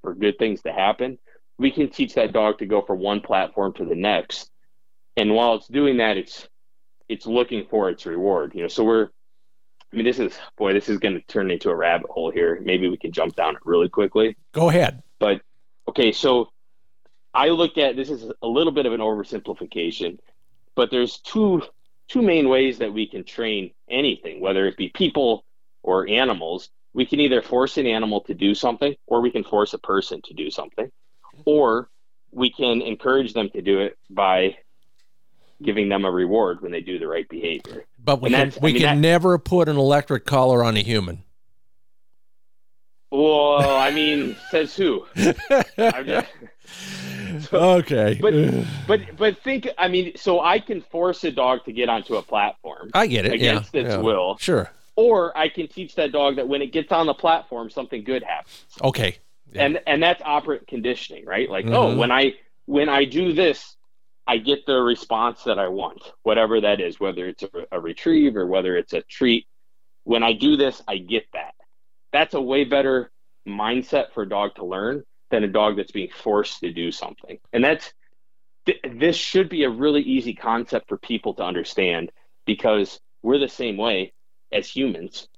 for 0.03 0.15
good 0.15 0.39
things 0.39 0.63
to 0.63 0.73
happen. 0.73 1.19
We 1.59 1.71
can 1.71 1.91
teach 1.91 2.15
that 2.15 2.33
dog 2.33 2.59
to 2.59 2.67
go 2.67 2.83
from 2.83 2.99
one 2.99 3.21
platform 3.21 3.73
to 3.75 3.85
the 3.85 3.95
next. 3.95 4.51
And 5.17 5.35
while 5.35 5.55
it's 5.57 5.69
doing 5.69 5.99
that, 5.99 6.17
it's 6.17 6.49
it's 7.09 7.27
looking 7.27 7.67
for 7.69 7.91
its 7.91 8.07
reward. 8.07 8.53
You 8.55 8.63
know, 8.63 8.69
so 8.69 8.85
we're 8.85 9.11
I 9.93 9.97
mean, 9.97 10.07
this 10.07 10.19
is 10.19 10.39
boy, 10.57 10.73
this 10.73 10.89
is 10.89 10.99
going 10.99 11.15
to 11.15 11.21
turn 11.21 11.51
into 11.51 11.71
a 11.71 11.77
rabbit 11.77 12.11
hole 12.11 12.31
here. 12.31 12.61
Maybe 12.65 12.89
we 12.89 12.97
can 12.97 13.13
jump 13.13 13.37
down 13.37 13.57
it 13.57 13.63
really 13.65 13.89
quickly. 13.89 14.37
Go 14.53 14.71
ahead. 14.71 15.03
But 15.19 15.43
okay, 15.89 16.13
so 16.13 16.49
I 17.35 17.49
look 17.49 17.77
at 17.77 17.97
this 17.97 18.11
is 18.11 18.31
a 18.41 18.47
little 18.47 18.73
bit 18.73 18.87
of 18.87 18.93
an 18.93 19.01
oversimplification, 19.01 20.19
but 20.75 20.91
there's 20.91 21.19
two 21.19 21.63
two 22.09 22.23
main 22.23 22.49
ways 22.49 22.79
that 22.79 22.93
we 22.93 23.07
can 23.07 23.25
train 23.25 23.73
anything, 23.89 24.41
whether 24.41 24.67
it 24.67 24.77
be 24.77 24.89
people 24.89 25.45
or 25.83 26.09
animals. 26.09 26.71
We 26.95 27.07
can 27.07 27.21
either 27.21 27.41
force 27.41 27.79
an 27.79 27.87
animal 27.87 28.21
to 28.23 28.35
do 28.35 28.55
something, 28.55 28.95
or 29.07 29.23
we 29.23 29.31
can 29.31 29.45
force 29.45 29.73
a 29.73 29.79
person 29.79 30.21
to 30.23 30.35
do 30.35 30.51
something, 30.51 30.91
or 31.45 31.89
we 32.31 32.51
can 32.51 32.83
encourage 32.83 33.35
them 33.35 33.51
to 33.51 33.63
do 33.63 33.81
it 33.81 33.99
by 34.11 34.57
giving 35.63 35.89
them 35.89 36.05
a 36.05 36.11
reward 36.11 36.61
when 36.61 36.73
they 36.73 36.81
do 36.81 36.99
the 36.99 37.07
right 37.07 37.29
behavior. 37.29 37.85
But 37.99 38.21
we 38.21 38.31
can, 38.31 38.53
we 38.61 38.71
I 38.71 38.73
mean, 38.73 38.83
can 38.83 38.97
that, 38.97 39.09
never 39.09 39.39
put 39.39 39.69
an 39.69 39.77
electric 39.77 40.25
collar 40.25 40.65
on 40.65 40.77
a 40.77 40.81
human. 40.81 41.23
Well, 43.11 43.77
I 43.77 43.91
mean, 43.91 44.37
says 44.51 44.75
who? 44.75 45.07
Just, 45.15 45.39
so, 47.41 47.59
okay. 47.79 48.19
But 48.21 48.35
but 48.87 49.17
but 49.17 49.39
think 49.43 49.69
I 49.77 49.89
mean, 49.89 50.13
so 50.17 50.41
I 50.41 50.59
can 50.59 50.81
force 50.81 51.23
a 51.25 51.31
dog 51.31 51.65
to 51.67 51.73
get 51.73 51.91
onto 51.91 52.17
a 52.17 52.23
platform. 52.23 52.91
I 52.95 53.07
get 53.07 53.27
it. 53.27 53.35
Against 53.35 53.75
yeah, 53.75 53.83
its 53.83 53.91
yeah. 53.91 53.97
will. 53.99 54.39
Sure. 54.39 54.71
Or 54.97 55.37
I 55.37 55.49
can 55.49 55.69
teach 55.69 55.95
that 55.97 56.13
dog 56.13 56.37
that 56.37 56.49
when 56.49 56.63
it 56.63 56.73
gets 56.73 56.91
on 56.91 57.07
the 57.07 57.15
platform, 57.15 57.71
something 57.71 58.03
good 58.03 58.23
happens. 58.23 58.65
Okay. 58.83 59.19
Yeah. 59.53 59.67
And 59.67 59.81
and 59.87 60.03
that's 60.03 60.23
operant 60.25 60.67
conditioning, 60.67 61.27
right? 61.27 61.49
Like, 61.49 61.67
mm-hmm. 61.67 61.75
oh, 61.75 61.97
when 61.97 62.11
I 62.11 62.35
when 62.67 62.89
I 62.89 63.05
do 63.05 63.33
this, 63.33 63.77
I 64.27 64.39
get 64.39 64.67
the 64.67 64.81
response 64.81 65.45
that 65.45 65.59
I 65.59 65.69
want, 65.69 66.03
whatever 66.23 66.61
that 66.61 66.81
is, 66.81 66.99
whether 67.01 67.27
it's 67.29 67.43
a, 67.43 67.49
a, 67.73 67.81
retrieve 67.81 68.37
or 68.37 68.47
whether 68.47 68.77
it's 68.77 68.93
a 68.93 69.03
treat. 69.03 69.47
When 70.05 70.23
I 70.23 70.33
do 70.33 70.57
this, 70.57 70.81
I 70.87 70.99
get 70.99 71.27
that. 71.33 71.55
That's 72.13 72.35
a 72.35 72.41
way 72.41 72.65
better 72.65 73.11
mindset 73.47 74.13
for 74.13 74.23
a 74.23 74.29
dog 74.29 74.55
to 74.57 74.65
learn 74.65 75.05
than 75.31 75.45
a 75.45 75.49
dog 75.49 75.77
that's 75.77 75.93
being 75.93 76.11
forced 76.11 76.61
to 76.61 76.73
do 76.73 76.93
something. 76.93 77.39
And 77.53 77.65
that's 77.65 77.93
th- 78.67 78.81
this 78.95 79.17
should 79.17 79.49
be 79.49 79.65
a 79.65 79.71
really 79.71 80.03
easy 80.03 80.35
concept 80.35 80.89
for 80.89 80.99
people 80.99 81.35
to 81.35 81.43
understand 81.43 82.13
because 82.47 83.01
we're 83.23 83.39
the 83.39 83.49
same 83.49 83.77
way 83.77 84.13
as 84.53 84.69
humans. 84.69 85.29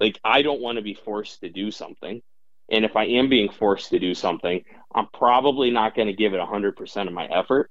Like 0.00 0.18
I 0.24 0.42
don't 0.42 0.60
want 0.60 0.76
to 0.76 0.82
be 0.82 0.94
forced 0.94 1.40
to 1.40 1.48
do 1.48 1.70
something. 1.70 2.22
And 2.68 2.84
if 2.84 2.96
I 2.96 3.04
am 3.04 3.28
being 3.28 3.50
forced 3.50 3.90
to 3.90 3.98
do 3.98 4.14
something, 4.14 4.64
I'm 4.94 5.06
probably 5.12 5.70
not 5.70 5.94
going 5.94 6.08
to 6.08 6.14
give 6.14 6.34
it 6.34 6.40
100% 6.40 7.06
of 7.06 7.12
my 7.12 7.26
effort. 7.26 7.70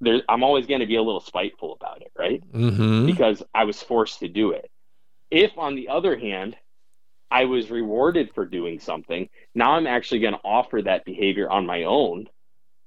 There, 0.00 0.22
I'm 0.28 0.42
always 0.42 0.66
going 0.66 0.80
to 0.80 0.86
be 0.86 0.96
a 0.96 1.02
little 1.02 1.20
spiteful 1.20 1.74
about 1.74 2.02
it, 2.02 2.10
right? 2.18 2.42
Mm-hmm. 2.52 3.06
Because 3.06 3.42
I 3.54 3.64
was 3.64 3.82
forced 3.82 4.20
to 4.20 4.28
do 4.28 4.52
it. 4.52 4.70
If, 5.30 5.52
on 5.58 5.76
the 5.76 5.88
other 5.88 6.18
hand, 6.18 6.56
I 7.30 7.44
was 7.44 7.70
rewarded 7.70 8.32
for 8.34 8.44
doing 8.44 8.80
something, 8.80 9.28
now 9.54 9.72
I'm 9.72 9.86
actually 9.86 10.20
going 10.20 10.34
to 10.34 10.40
offer 10.42 10.82
that 10.82 11.04
behavior 11.04 11.48
on 11.48 11.66
my 11.66 11.84
own 11.84 12.26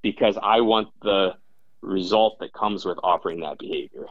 because 0.02 0.38
I 0.42 0.62
want 0.62 0.90
the 1.02 1.36
result 1.82 2.40
that 2.40 2.54
comes 2.54 2.84
with 2.84 2.98
offering 3.04 3.40
that 3.42 3.60
behavior. 3.60 4.06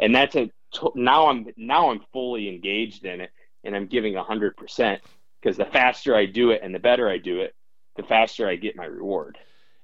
And 0.00 0.14
that's 0.14 0.34
a 0.34 0.50
now 0.96 1.28
I'm 1.28 1.46
now 1.56 1.90
I'm 1.90 2.00
fully 2.12 2.48
engaged 2.48 3.04
in 3.04 3.20
it 3.20 3.30
and 3.62 3.76
I'm 3.76 3.86
giving 3.86 4.14
100% 4.14 4.98
because 5.44 5.56
the 5.58 5.66
faster 5.66 6.16
I 6.16 6.26
do 6.26 6.50
it 6.50 6.60
and 6.62 6.74
the 6.74 6.78
better 6.78 7.08
I 7.08 7.18
do 7.18 7.40
it, 7.40 7.54
the 7.96 8.02
faster 8.02 8.48
I 8.48 8.56
get 8.56 8.76
my 8.76 8.86
reward. 8.86 9.38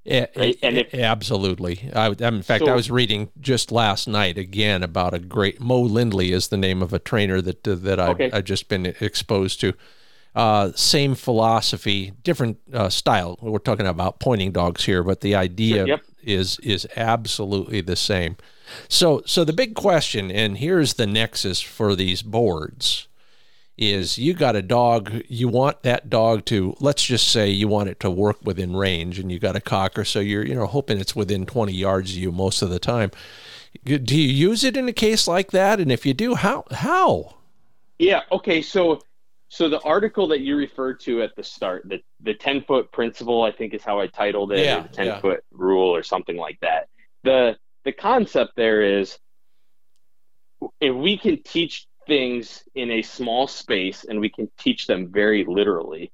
Yeah, 0.04 0.26
right? 0.34 0.56
and 0.62 0.78
if, 0.78 0.94
absolutely. 0.94 1.90
I, 1.94 2.08
in 2.08 2.42
fact, 2.42 2.64
so, 2.64 2.72
I 2.72 2.74
was 2.74 2.90
reading 2.90 3.30
just 3.38 3.70
last 3.70 4.08
night 4.08 4.38
again 4.38 4.82
about 4.82 5.12
a 5.12 5.18
great 5.18 5.60
Mo 5.60 5.80
Lindley 5.82 6.32
is 6.32 6.48
the 6.48 6.56
name 6.56 6.82
of 6.82 6.94
a 6.94 6.98
trainer 6.98 7.42
that 7.42 7.68
uh, 7.68 7.74
that 7.74 8.00
I've, 8.00 8.10
okay. 8.10 8.30
I've, 8.32 8.44
just 8.44 8.68
been 8.68 8.86
exposed 8.86 9.60
to. 9.60 9.74
Uh, 10.34 10.70
same 10.74 11.14
philosophy, 11.16 12.12
different 12.22 12.56
uh, 12.72 12.88
style. 12.88 13.36
We're 13.42 13.58
talking 13.58 13.86
about 13.86 14.20
pointing 14.20 14.52
dogs 14.52 14.84
here, 14.84 15.02
but 15.02 15.20
the 15.20 15.34
idea 15.34 15.86
yep. 15.86 16.04
is 16.22 16.58
is 16.60 16.86
absolutely 16.96 17.82
the 17.82 17.96
same. 17.96 18.36
So, 18.88 19.22
so 19.26 19.44
the 19.44 19.52
big 19.52 19.74
question, 19.74 20.30
and 20.30 20.56
here's 20.56 20.94
the 20.94 21.06
nexus 21.06 21.60
for 21.60 21.94
these 21.94 22.22
boards 22.22 23.08
is 23.80 24.18
you 24.18 24.34
got 24.34 24.54
a 24.54 24.62
dog, 24.62 25.22
you 25.26 25.48
want 25.48 25.82
that 25.82 26.10
dog 26.10 26.44
to, 26.44 26.76
let's 26.80 27.02
just 27.02 27.28
say 27.28 27.48
you 27.48 27.66
want 27.66 27.88
it 27.88 27.98
to 28.00 28.10
work 28.10 28.36
within 28.44 28.76
range 28.76 29.18
and 29.18 29.32
you 29.32 29.38
got 29.38 29.56
a 29.56 29.60
cocker, 29.60 30.04
so 30.04 30.20
you're, 30.20 30.46
you 30.46 30.54
know, 30.54 30.66
hoping 30.66 31.00
it's 31.00 31.16
within 31.16 31.46
20 31.46 31.72
yards 31.72 32.10
of 32.10 32.18
you 32.18 32.30
most 32.30 32.60
of 32.60 32.68
the 32.68 32.78
time. 32.78 33.10
Do 33.84 34.18
you 34.18 34.28
use 34.28 34.64
it 34.64 34.76
in 34.76 34.86
a 34.86 34.92
case 34.92 35.26
like 35.26 35.50
that? 35.52 35.80
And 35.80 35.90
if 35.90 36.04
you 36.04 36.12
do, 36.12 36.34
how, 36.34 36.64
how? 36.70 37.36
Yeah. 37.98 38.20
Okay. 38.30 38.60
So, 38.60 39.00
so 39.48 39.70
the 39.70 39.80
article 39.80 40.28
that 40.28 40.40
you 40.40 40.56
referred 40.56 41.00
to 41.00 41.22
at 41.22 41.34
the 41.34 41.42
start, 41.42 41.88
the, 41.88 42.02
the 42.20 42.34
10 42.34 42.64
foot 42.64 42.92
principle, 42.92 43.42
I 43.42 43.50
think 43.50 43.72
is 43.72 43.82
how 43.82 43.98
I 43.98 44.08
titled 44.08 44.52
it, 44.52 44.64
yeah, 44.64 44.80
the 44.80 44.88
10 44.88 45.06
yeah. 45.06 45.20
foot 45.20 45.42
rule 45.52 45.88
or 45.88 46.02
something 46.02 46.36
like 46.36 46.58
that. 46.60 46.88
The, 47.24 47.56
the 47.84 47.92
concept 47.92 48.56
there 48.56 48.82
is 48.82 49.18
if 50.82 50.94
we 50.94 51.16
can 51.16 51.42
teach 51.42 51.86
things 52.10 52.64
in 52.74 52.90
a 52.90 53.02
small 53.02 53.46
space 53.46 54.02
and 54.02 54.18
we 54.18 54.28
can 54.28 54.50
teach 54.58 54.88
them 54.88 55.12
very 55.12 55.44
literally. 55.44 56.10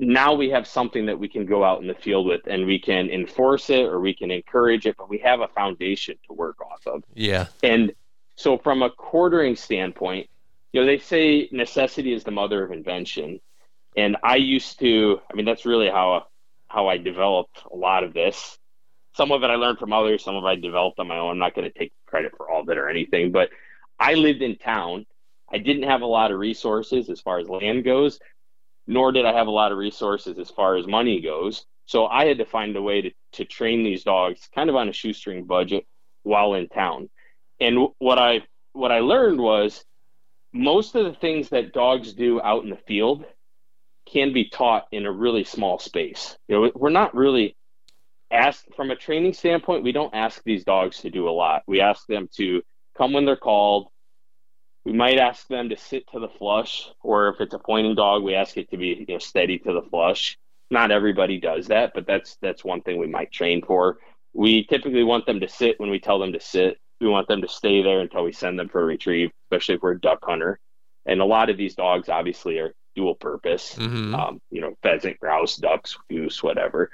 Now 0.00 0.32
we 0.32 0.48
have 0.48 0.66
something 0.66 1.04
that 1.06 1.18
we 1.18 1.28
can 1.28 1.44
go 1.44 1.62
out 1.62 1.82
in 1.82 1.86
the 1.86 1.94
field 1.94 2.26
with 2.26 2.40
and 2.46 2.64
we 2.64 2.78
can 2.78 3.10
enforce 3.10 3.68
it 3.68 3.82
or 3.84 4.00
we 4.00 4.14
can 4.14 4.30
encourage 4.30 4.86
it 4.86 4.96
but 4.96 5.10
we 5.10 5.18
have 5.18 5.40
a 5.40 5.48
foundation 5.48 6.16
to 6.26 6.32
work 6.32 6.56
off 6.62 6.86
of. 6.86 7.04
Yeah. 7.12 7.48
And 7.62 7.92
so 8.34 8.56
from 8.56 8.82
a 8.82 8.88
quartering 8.88 9.56
standpoint 9.56 10.30
you 10.72 10.80
know 10.80 10.86
they 10.86 10.96
say 10.96 11.50
necessity 11.52 12.14
is 12.14 12.24
the 12.24 12.30
mother 12.30 12.64
of 12.64 12.72
invention. 12.72 13.40
And 13.94 14.16
i 14.22 14.36
used 14.36 14.78
to 14.78 15.20
i 15.30 15.34
mean 15.34 15.44
that's 15.44 15.66
really 15.66 15.90
how 15.90 16.28
how 16.68 16.88
i 16.88 16.96
developed 16.96 17.60
a 17.70 17.76
lot 17.76 18.04
of 18.04 18.14
this. 18.14 18.56
Some 19.16 19.32
of 19.32 19.42
it 19.42 19.50
i 19.50 19.56
learned 19.56 19.78
from 19.78 19.92
others 19.92 20.24
some 20.24 20.34
of 20.34 20.44
it 20.44 20.46
i 20.46 20.54
developed 20.56 20.98
on 20.98 21.08
my 21.08 21.18
own. 21.18 21.32
I'm 21.32 21.38
not 21.38 21.54
going 21.54 21.70
to 21.70 21.78
take 21.78 21.92
credit 22.06 22.32
for 22.38 22.48
all 22.50 22.62
of 22.62 22.70
it 22.70 22.78
or 22.78 22.88
anything 22.88 23.32
but 23.32 23.50
I 23.98 24.14
lived 24.14 24.42
in 24.42 24.56
town. 24.56 25.06
I 25.50 25.58
didn't 25.58 25.84
have 25.84 26.02
a 26.02 26.06
lot 26.06 26.30
of 26.30 26.38
resources 26.38 27.08
as 27.10 27.20
far 27.20 27.38
as 27.38 27.48
land 27.48 27.84
goes, 27.84 28.18
nor 28.86 29.12
did 29.12 29.24
I 29.24 29.32
have 29.32 29.46
a 29.46 29.52
lot 29.52 29.72
of 29.72 29.78
resources 29.78 30.38
as 30.38 30.50
far 30.50 30.76
as 30.76 30.86
money 30.86 31.20
goes. 31.20 31.64
So 31.86 32.06
I 32.06 32.26
had 32.26 32.38
to 32.38 32.44
find 32.44 32.76
a 32.76 32.82
way 32.82 33.00
to, 33.02 33.10
to 33.32 33.44
train 33.44 33.82
these 33.82 34.04
dogs 34.04 34.48
kind 34.54 34.68
of 34.68 34.76
on 34.76 34.88
a 34.88 34.92
shoestring 34.92 35.44
budget 35.44 35.86
while 36.22 36.54
in 36.54 36.68
town. 36.68 37.08
And 37.60 37.88
what 37.98 38.18
I 38.18 38.42
what 38.72 38.92
I 38.92 39.00
learned 39.00 39.40
was 39.40 39.84
most 40.52 40.94
of 40.94 41.04
the 41.04 41.14
things 41.14 41.48
that 41.48 41.72
dogs 41.72 42.12
do 42.12 42.40
out 42.40 42.64
in 42.64 42.70
the 42.70 42.76
field 42.76 43.24
can 44.06 44.32
be 44.32 44.48
taught 44.48 44.86
in 44.92 45.06
a 45.06 45.12
really 45.12 45.44
small 45.44 45.78
space. 45.78 46.36
You 46.46 46.60
know, 46.60 46.72
we're 46.74 46.90
not 46.90 47.14
really 47.14 47.56
asked 48.30 48.66
from 48.76 48.90
a 48.90 48.96
training 48.96 49.32
standpoint, 49.32 49.82
we 49.82 49.92
don't 49.92 50.14
ask 50.14 50.42
these 50.44 50.64
dogs 50.64 51.00
to 51.00 51.10
do 51.10 51.28
a 51.28 51.30
lot. 51.30 51.62
We 51.66 51.80
ask 51.80 52.06
them 52.06 52.28
to 52.36 52.62
come 52.98 53.12
when 53.12 53.24
they're 53.24 53.36
called. 53.36 53.88
We 54.84 54.92
might 54.92 55.18
ask 55.18 55.46
them 55.48 55.68
to 55.68 55.76
sit 55.76 56.04
to 56.12 56.20
the 56.20 56.28
flush, 56.28 56.88
or 57.02 57.28
if 57.28 57.40
it's 57.40 57.54
a 57.54 57.58
pointing 57.58 57.94
dog, 57.94 58.22
we 58.22 58.34
ask 58.34 58.56
it 58.56 58.70
to 58.70 58.76
be 58.76 59.04
you 59.06 59.14
know, 59.14 59.18
steady 59.18 59.58
to 59.58 59.72
the 59.72 59.82
flush. 59.88 60.38
Not 60.70 60.90
everybody 60.90 61.40
does 61.40 61.68
that, 61.68 61.92
but 61.94 62.06
that's 62.06 62.36
that's 62.42 62.64
one 62.64 62.82
thing 62.82 62.98
we 62.98 63.06
might 63.06 63.32
train 63.32 63.62
for. 63.62 63.98
We 64.34 64.64
typically 64.64 65.04
want 65.04 65.26
them 65.26 65.40
to 65.40 65.48
sit 65.48 65.80
when 65.80 65.90
we 65.90 65.98
tell 65.98 66.18
them 66.18 66.32
to 66.32 66.40
sit. 66.40 66.78
We 67.00 67.08
want 67.08 67.28
them 67.28 67.42
to 67.42 67.48
stay 67.48 67.82
there 67.82 68.00
until 68.00 68.24
we 68.24 68.32
send 68.32 68.58
them 68.58 68.68
for 68.68 68.82
a 68.82 68.84
retrieve, 68.84 69.30
especially 69.46 69.76
if 69.76 69.82
we're 69.82 69.92
a 69.92 70.00
duck 70.00 70.18
hunter. 70.22 70.58
And 71.06 71.20
a 71.20 71.24
lot 71.24 71.48
of 71.48 71.56
these 71.56 71.74
dogs 71.74 72.08
obviously 72.08 72.58
are 72.58 72.74
dual 72.94 73.14
purpose, 73.14 73.76
mm-hmm. 73.76 74.14
um, 74.14 74.40
you 74.50 74.60
know, 74.60 74.74
pheasant, 74.82 75.18
grouse, 75.20 75.56
ducks, 75.56 75.96
goose, 76.10 76.42
whatever. 76.42 76.90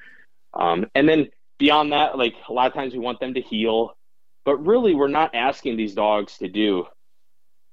Um, 0.53 0.87
and 0.95 1.09
then 1.09 1.31
beyond 1.59 1.93
that, 1.93 2.17
like 2.17 2.35
a 2.49 2.53
lot 2.53 2.67
of 2.67 2.75
times 2.75 2.93
we 2.93 2.99
want 2.99 3.21
them 3.21 3.35
to 3.35 3.41
heel. 3.41 3.97
But 4.45 4.65
really, 4.67 4.95
we're 4.95 5.09
not 5.09 5.35
asking 5.35 5.77
these 5.77 5.95
dogs 5.95 6.39
to 6.39 6.49
do 6.49 6.87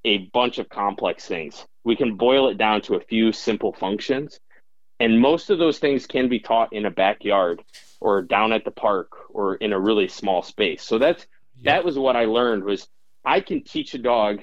a 0.05 0.29
bunch 0.33 0.57
of 0.57 0.69
complex 0.69 1.25
things. 1.25 1.65
We 1.83 1.95
can 1.95 2.15
boil 2.15 2.49
it 2.49 2.57
down 2.57 2.81
to 2.83 2.95
a 2.95 3.01
few 3.01 3.31
simple 3.31 3.73
functions. 3.73 4.39
And 4.99 5.19
most 5.19 5.49
of 5.49 5.57
those 5.57 5.79
things 5.79 6.05
can 6.05 6.29
be 6.29 6.39
taught 6.39 6.73
in 6.73 6.85
a 6.85 6.91
backyard 6.91 7.63
or 7.99 8.21
down 8.21 8.53
at 8.53 8.65
the 8.65 8.71
park 8.71 9.11
or 9.29 9.55
in 9.55 9.73
a 9.73 9.79
really 9.79 10.07
small 10.07 10.43
space. 10.43 10.83
So 10.83 10.99
that's 10.99 11.25
yeah. 11.55 11.73
that 11.73 11.85
was 11.85 11.97
what 11.97 12.15
I 12.15 12.25
learned 12.25 12.63
was 12.63 12.87
I 13.25 13.41
can 13.41 13.63
teach 13.63 13.93
a 13.93 13.99
dog 13.99 14.41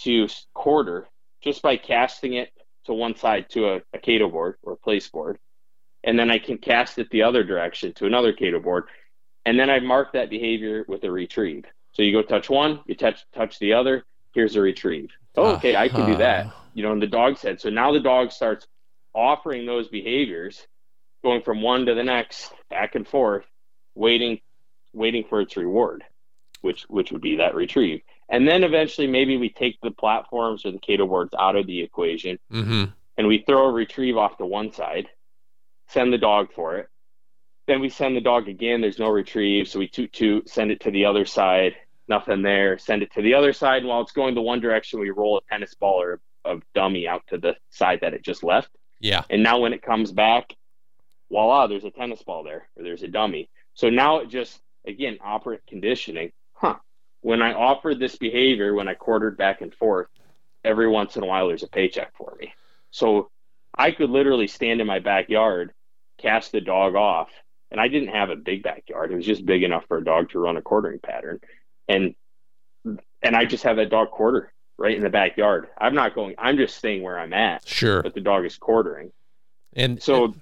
to 0.00 0.28
quarter 0.54 1.08
just 1.42 1.62
by 1.62 1.76
casting 1.76 2.34
it 2.34 2.50
to 2.84 2.92
one 2.92 3.16
side 3.16 3.46
to 3.50 3.68
a, 3.68 3.80
a 3.92 3.98
Kato 3.98 4.28
board 4.28 4.56
or 4.62 4.74
a 4.74 4.76
place 4.76 5.08
board. 5.08 5.38
And 6.04 6.18
then 6.18 6.30
I 6.30 6.38
can 6.38 6.58
cast 6.58 6.98
it 6.98 7.10
the 7.10 7.22
other 7.22 7.42
direction 7.42 7.92
to 7.94 8.06
another 8.06 8.32
Kato 8.32 8.60
board. 8.60 8.84
And 9.48 9.58
then 9.58 9.70
I 9.70 9.80
mark 9.80 10.12
that 10.12 10.28
behavior 10.28 10.84
with 10.88 11.04
a 11.04 11.10
retrieve. 11.10 11.64
So 11.92 12.02
you 12.02 12.12
go 12.12 12.20
touch 12.20 12.50
one, 12.50 12.80
you 12.84 12.94
touch 12.94 13.24
touch 13.34 13.58
the 13.58 13.72
other, 13.72 14.04
here's 14.34 14.56
a 14.56 14.60
retrieve. 14.60 15.10
Oh, 15.38 15.54
okay, 15.54 15.74
I 15.74 15.88
can 15.88 16.04
do 16.04 16.16
that. 16.18 16.52
You 16.74 16.82
know, 16.82 16.92
in 16.92 17.00
the 17.00 17.06
dog 17.06 17.38
said. 17.38 17.58
So 17.58 17.70
now 17.70 17.90
the 17.90 18.00
dog 18.00 18.30
starts 18.30 18.66
offering 19.14 19.64
those 19.64 19.88
behaviors, 19.88 20.66
going 21.24 21.40
from 21.40 21.62
one 21.62 21.86
to 21.86 21.94
the 21.94 22.04
next, 22.04 22.52
back 22.68 22.94
and 22.94 23.08
forth, 23.08 23.46
waiting 23.94 24.38
waiting 24.92 25.24
for 25.26 25.40
its 25.40 25.56
reward, 25.56 26.04
which 26.60 26.82
which 26.90 27.10
would 27.10 27.22
be 27.22 27.36
that 27.36 27.54
retrieve. 27.54 28.02
And 28.28 28.46
then 28.46 28.64
eventually 28.64 29.06
maybe 29.06 29.38
we 29.38 29.48
take 29.48 29.80
the 29.80 29.92
platforms 29.92 30.66
or 30.66 30.72
the 30.72 30.78
Kato 30.78 31.06
boards 31.06 31.32
out 31.38 31.56
of 31.56 31.66
the 31.66 31.80
equation 31.80 32.38
mm-hmm. 32.52 32.84
and 33.16 33.26
we 33.26 33.44
throw 33.46 33.68
a 33.68 33.72
retrieve 33.72 34.18
off 34.18 34.36
to 34.36 34.44
one 34.44 34.74
side, 34.74 35.08
send 35.86 36.12
the 36.12 36.18
dog 36.18 36.52
for 36.52 36.76
it, 36.76 36.90
then 37.68 37.80
we 37.80 37.90
send 37.90 38.16
the 38.16 38.20
dog 38.20 38.48
again. 38.48 38.80
There's 38.80 38.98
no 38.98 39.10
retrieve. 39.10 39.68
So 39.68 39.78
we 39.78 39.86
toot 39.86 40.12
toot, 40.12 40.48
send 40.48 40.72
it 40.72 40.80
to 40.80 40.90
the 40.90 41.04
other 41.04 41.26
side. 41.26 41.76
Nothing 42.08 42.40
there. 42.40 42.78
Send 42.78 43.02
it 43.02 43.12
to 43.12 43.22
the 43.22 43.34
other 43.34 43.52
side. 43.52 43.82
And 43.82 43.88
while 43.88 44.00
it's 44.00 44.12
going 44.12 44.34
the 44.34 44.40
one 44.40 44.60
direction, 44.60 44.98
we 44.98 45.10
roll 45.10 45.36
a 45.36 45.42
tennis 45.52 45.74
ball 45.74 46.00
or 46.00 46.20
a 46.46 46.56
dummy 46.74 47.06
out 47.06 47.22
to 47.28 47.36
the 47.36 47.54
side 47.68 47.98
that 48.00 48.14
it 48.14 48.24
just 48.24 48.42
left. 48.42 48.70
Yeah. 49.00 49.22
And 49.28 49.42
now 49.42 49.60
when 49.60 49.74
it 49.74 49.82
comes 49.82 50.10
back, 50.10 50.56
voila, 51.30 51.66
there's 51.66 51.84
a 51.84 51.90
tennis 51.90 52.22
ball 52.22 52.42
there 52.42 52.68
or 52.74 52.82
there's 52.82 53.02
a 53.02 53.08
dummy. 53.08 53.50
So 53.74 53.90
now 53.90 54.20
it 54.20 54.30
just, 54.30 54.58
again, 54.86 55.18
operant 55.22 55.60
conditioning. 55.68 56.32
Huh. 56.54 56.76
When 57.20 57.42
I 57.42 57.52
offered 57.52 57.98
this 57.98 58.16
behavior, 58.16 58.72
when 58.72 58.88
I 58.88 58.94
quartered 58.94 59.36
back 59.36 59.60
and 59.60 59.74
forth, 59.74 60.08
every 60.64 60.88
once 60.88 61.16
in 61.16 61.22
a 61.22 61.26
while 61.26 61.48
there's 61.48 61.62
a 61.62 61.68
paycheck 61.68 62.16
for 62.16 62.34
me. 62.40 62.54
So 62.90 63.30
I 63.76 63.90
could 63.90 64.08
literally 64.08 64.46
stand 64.46 64.80
in 64.80 64.86
my 64.86 65.00
backyard, 65.00 65.74
cast 66.16 66.52
the 66.52 66.62
dog 66.62 66.94
off, 66.94 67.28
and 67.70 67.80
I 67.80 67.88
didn't 67.88 68.08
have 68.08 68.30
a 68.30 68.36
big 68.36 68.62
backyard. 68.62 69.12
It 69.12 69.16
was 69.16 69.26
just 69.26 69.44
big 69.44 69.62
enough 69.62 69.84
for 69.86 69.98
a 69.98 70.04
dog 70.04 70.30
to 70.30 70.38
run 70.38 70.56
a 70.56 70.62
quartering 70.62 70.98
pattern, 70.98 71.40
and 71.88 72.14
and 72.84 73.36
I 73.36 73.44
just 73.44 73.64
have 73.64 73.76
that 73.76 73.90
dog 73.90 74.10
quarter 74.10 74.52
right 74.78 74.96
in 74.96 75.02
the 75.02 75.10
backyard. 75.10 75.68
I'm 75.78 75.94
not 75.94 76.14
going. 76.14 76.34
I'm 76.38 76.56
just 76.56 76.76
staying 76.76 77.02
where 77.02 77.18
I'm 77.18 77.32
at. 77.32 77.66
Sure. 77.66 78.02
But 78.02 78.14
the 78.14 78.20
dog 78.20 78.44
is 78.44 78.56
quartering, 78.56 79.12
and 79.74 80.02
so. 80.02 80.24
And, 80.24 80.34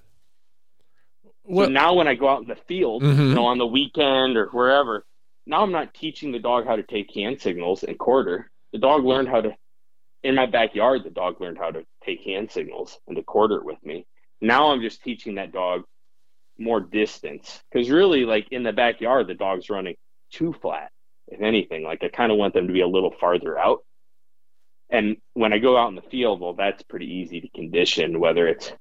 so 1.48 1.66
now 1.66 1.94
when 1.94 2.08
I 2.08 2.16
go 2.16 2.28
out 2.28 2.42
in 2.42 2.48
the 2.48 2.56
field, 2.56 3.04
mm-hmm. 3.04 3.22
you 3.22 3.34
know, 3.34 3.46
on 3.46 3.58
the 3.58 3.66
weekend 3.66 4.36
or 4.36 4.46
wherever, 4.46 5.04
now 5.46 5.62
I'm 5.62 5.70
not 5.70 5.94
teaching 5.94 6.32
the 6.32 6.40
dog 6.40 6.66
how 6.66 6.74
to 6.74 6.82
take 6.82 7.14
hand 7.14 7.40
signals 7.40 7.84
and 7.84 7.96
quarter. 7.96 8.50
The 8.72 8.78
dog 8.78 9.04
learned 9.04 9.28
how 9.28 9.42
to 9.42 9.56
in 10.26 10.34
my 10.34 10.46
backyard, 10.46 11.04
the 11.04 11.10
dog 11.10 11.40
learned 11.40 11.58
how 11.58 11.70
to 11.70 11.86
take 12.04 12.22
hand 12.24 12.50
signals 12.50 12.98
and 13.06 13.16
to 13.16 13.22
quarter 13.22 13.62
with 13.62 13.78
me. 13.84 14.06
Now 14.40 14.72
I'm 14.72 14.82
just 14.82 15.02
teaching 15.02 15.36
that 15.36 15.52
dog 15.52 15.84
more 16.58 16.80
distance 16.80 17.60
because 17.70 17.90
really, 17.90 18.24
like 18.24 18.48
in 18.50 18.62
the 18.62 18.72
backyard, 18.72 19.26
the 19.26 19.34
dog's 19.34 19.70
running 19.70 19.96
too 20.32 20.52
flat. 20.52 20.90
If 21.28 21.40
anything, 21.42 21.82
like 21.82 22.04
I 22.04 22.08
kind 22.08 22.30
of 22.30 22.38
want 22.38 22.54
them 22.54 22.68
to 22.68 22.72
be 22.72 22.82
a 22.82 22.88
little 22.88 23.10
farther 23.10 23.58
out. 23.58 23.80
And 24.90 25.16
when 25.34 25.52
I 25.52 25.58
go 25.58 25.76
out 25.76 25.88
in 25.88 25.96
the 25.96 26.02
field, 26.02 26.40
well, 26.40 26.54
that's 26.54 26.82
pretty 26.84 27.06
easy 27.06 27.40
to 27.40 27.48
condition. 27.48 28.20
Whether 28.20 28.46
it's, 28.46 28.72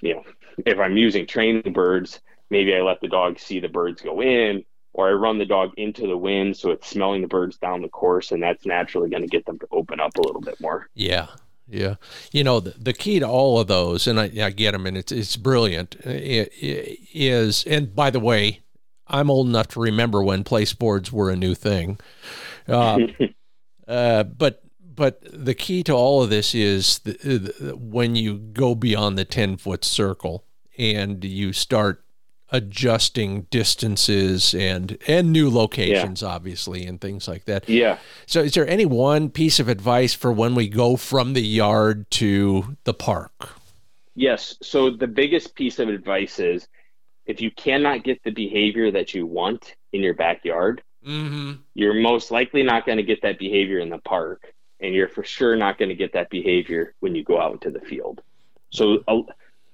you 0.00 0.14
know, 0.14 0.22
if 0.64 0.78
I'm 0.78 0.96
using 0.96 1.26
training 1.26 1.72
birds, 1.72 2.20
maybe 2.50 2.74
I 2.74 2.80
let 2.80 3.00
the 3.00 3.08
dog 3.08 3.38
see 3.38 3.60
the 3.60 3.68
birds 3.68 4.02
go 4.02 4.20
in, 4.20 4.64
or 4.92 5.08
I 5.08 5.12
run 5.12 5.38
the 5.38 5.44
dog 5.44 5.72
into 5.76 6.06
the 6.06 6.16
wind 6.16 6.56
so 6.56 6.70
it's 6.70 6.88
smelling 6.88 7.22
the 7.22 7.28
birds 7.28 7.58
down 7.58 7.82
the 7.82 7.88
course, 7.88 8.32
and 8.32 8.42
that's 8.42 8.66
naturally 8.66 9.10
going 9.10 9.22
to 9.22 9.28
get 9.28 9.46
them 9.46 9.58
to 9.60 9.68
open 9.70 10.00
up 10.00 10.16
a 10.16 10.22
little 10.22 10.40
bit 10.40 10.60
more. 10.60 10.88
Yeah, 10.94 11.28
yeah. 11.68 11.96
You 12.32 12.44
know, 12.44 12.60
the, 12.60 12.74
the 12.78 12.92
key 12.92 13.20
to 13.20 13.26
all 13.26 13.60
of 13.60 13.66
those, 13.66 14.06
and 14.06 14.20
I, 14.20 14.30
I 14.40 14.50
get 14.50 14.72
them, 14.72 14.86
and 14.86 14.96
it's 14.96 15.12
it's 15.12 15.36
brilliant. 15.36 15.96
It, 16.04 16.52
it 16.60 16.98
is, 17.12 17.64
and 17.64 17.94
by 17.94 18.10
the 18.10 18.20
way, 18.20 18.60
I'm 19.08 19.30
old 19.30 19.48
enough 19.48 19.68
to 19.68 19.80
remember 19.80 20.22
when 20.22 20.44
place 20.44 20.72
boards 20.72 21.12
were 21.12 21.30
a 21.30 21.36
new 21.36 21.54
thing. 21.54 21.98
Uh, 22.68 22.98
uh, 23.88 24.24
but 24.24 24.62
but 24.96 25.20
the 25.22 25.54
key 25.54 25.82
to 25.84 25.92
all 25.92 26.22
of 26.22 26.30
this 26.30 26.54
is 26.54 27.00
the, 27.00 27.12
the, 27.12 27.76
when 27.76 28.16
you 28.16 28.38
go 28.38 28.74
beyond 28.74 29.18
the 29.18 29.26
10 29.26 29.58
foot 29.58 29.84
circle 29.84 30.44
and 30.78 31.22
you 31.22 31.52
start 31.52 32.02
adjusting 32.52 33.42
distances 33.50 34.54
and 34.54 34.96
and 35.08 35.32
new 35.32 35.50
locations 35.50 36.22
yeah. 36.22 36.28
obviously 36.28 36.86
and 36.86 37.00
things 37.00 37.26
like 37.26 37.44
that. 37.46 37.68
Yeah. 37.68 37.98
So 38.26 38.40
is 38.40 38.54
there 38.54 38.68
any 38.68 38.86
one 38.86 39.30
piece 39.30 39.58
of 39.58 39.68
advice 39.68 40.14
for 40.14 40.32
when 40.32 40.54
we 40.54 40.68
go 40.68 40.96
from 40.96 41.32
the 41.32 41.42
yard 41.42 42.10
to 42.12 42.76
the 42.84 42.94
park? 42.94 43.50
Yes. 44.14 44.56
So 44.62 44.90
the 44.90 45.08
biggest 45.08 45.54
piece 45.54 45.78
of 45.78 45.88
advice 45.88 46.38
is 46.38 46.68
if 47.26 47.40
you 47.40 47.50
cannot 47.50 48.04
get 48.04 48.22
the 48.22 48.30
behavior 48.30 48.90
that 48.92 49.12
you 49.12 49.26
want 49.26 49.74
in 49.92 50.02
your 50.02 50.14
backyard, 50.14 50.82
mm-hmm. 51.06 51.54
you're 51.74 51.94
most 51.94 52.30
likely 52.30 52.62
not 52.62 52.86
going 52.86 52.98
to 52.98 53.04
get 53.04 53.22
that 53.22 53.38
behavior 53.38 53.80
in 53.80 53.90
the 53.90 53.98
park 53.98 54.54
and 54.80 54.94
you're 54.94 55.08
for 55.08 55.24
sure 55.24 55.56
not 55.56 55.78
going 55.78 55.88
to 55.88 55.94
get 55.94 56.12
that 56.12 56.30
behavior 56.30 56.94
when 57.00 57.14
you 57.14 57.24
go 57.24 57.40
out 57.40 57.52
into 57.52 57.70
the 57.70 57.84
field. 57.84 58.22
So 58.70 59.02
uh, 59.08 59.22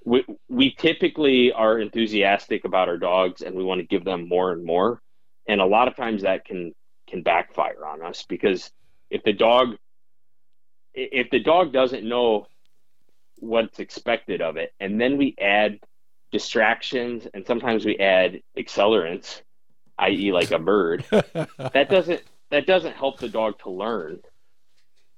we, 0.05 0.25
we 0.49 0.71
typically 0.71 1.51
are 1.51 1.79
enthusiastic 1.79 2.65
about 2.65 2.89
our 2.89 2.97
dogs 2.97 3.41
and 3.41 3.55
we 3.55 3.63
want 3.63 3.79
to 3.79 3.87
give 3.87 4.03
them 4.03 4.27
more 4.27 4.51
and 4.51 4.63
more 4.63 5.01
and 5.47 5.61
a 5.61 5.65
lot 5.65 5.87
of 5.87 5.95
times 5.95 6.23
that 6.23 6.45
can 6.45 6.73
can 7.07 7.21
backfire 7.21 7.85
on 7.85 8.01
us 8.01 8.23
because 8.27 8.71
if 9.09 9.23
the 9.23 9.33
dog 9.33 9.75
if 10.93 11.29
the 11.29 11.39
dog 11.39 11.73
doesn't 11.73 12.07
know 12.07 12.47
what's 13.39 13.79
expected 13.79 14.41
of 14.41 14.57
it 14.57 14.73
and 14.79 14.99
then 14.99 15.17
we 15.17 15.35
add 15.39 15.79
distractions 16.31 17.27
and 17.33 17.45
sometimes 17.45 17.85
we 17.85 17.97
add 17.97 18.41
accelerants 18.57 19.41
i.e. 19.99 20.31
like 20.31 20.51
a 20.51 20.59
bird 20.59 21.05
that 21.11 21.87
doesn't 21.89 22.21
that 22.51 22.65
doesn't 22.65 22.95
help 22.95 23.19
the 23.19 23.29
dog 23.29 23.57
to 23.59 23.69
learn 23.69 24.19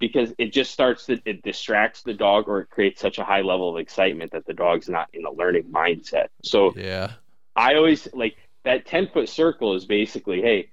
because 0.07 0.31
it 0.37 0.53
just 0.53 0.71
starts 0.71 1.07
to 1.07 1.19
it 1.25 1.41
distracts 1.41 2.03
the 2.03 2.13
dog 2.13 2.47
or 2.47 2.59
it 2.61 2.69
creates 2.69 3.01
such 3.01 3.17
a 3.17 3.23
high 3.23 3.41
level 3.41 3.71
of 3.71 3.77
excitement 3.79 4.31
that 4.33 4.45
the 4.45 4.53
dog's 4.53 4.87
not 4.87 5.09
in 5.13 5.25
a 5.25 5.31
learning 5.31 5.63
mindset. 5.63 6.27
So 6.43 6.73
yeah, 6.75 7.13
I 7.55 7.73
always 7.73 8.07
like 8.13 8.37
that 8.65 8.85
10 8.85 9.09
foot 9.11 9.29
circle 9.29 9.73
is 9.73 9.85
basically, 9.85 10.41
hey, 10.43 10.69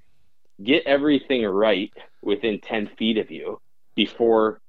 get 0.62 0.84
everything 0.84 1.46
right 1.46 1.90
within 2.20 2.60
10 2.60 2.90
feet 2.98 3.16
of 3.16 3.30
you 3.30 3.58
before 3.94 4.60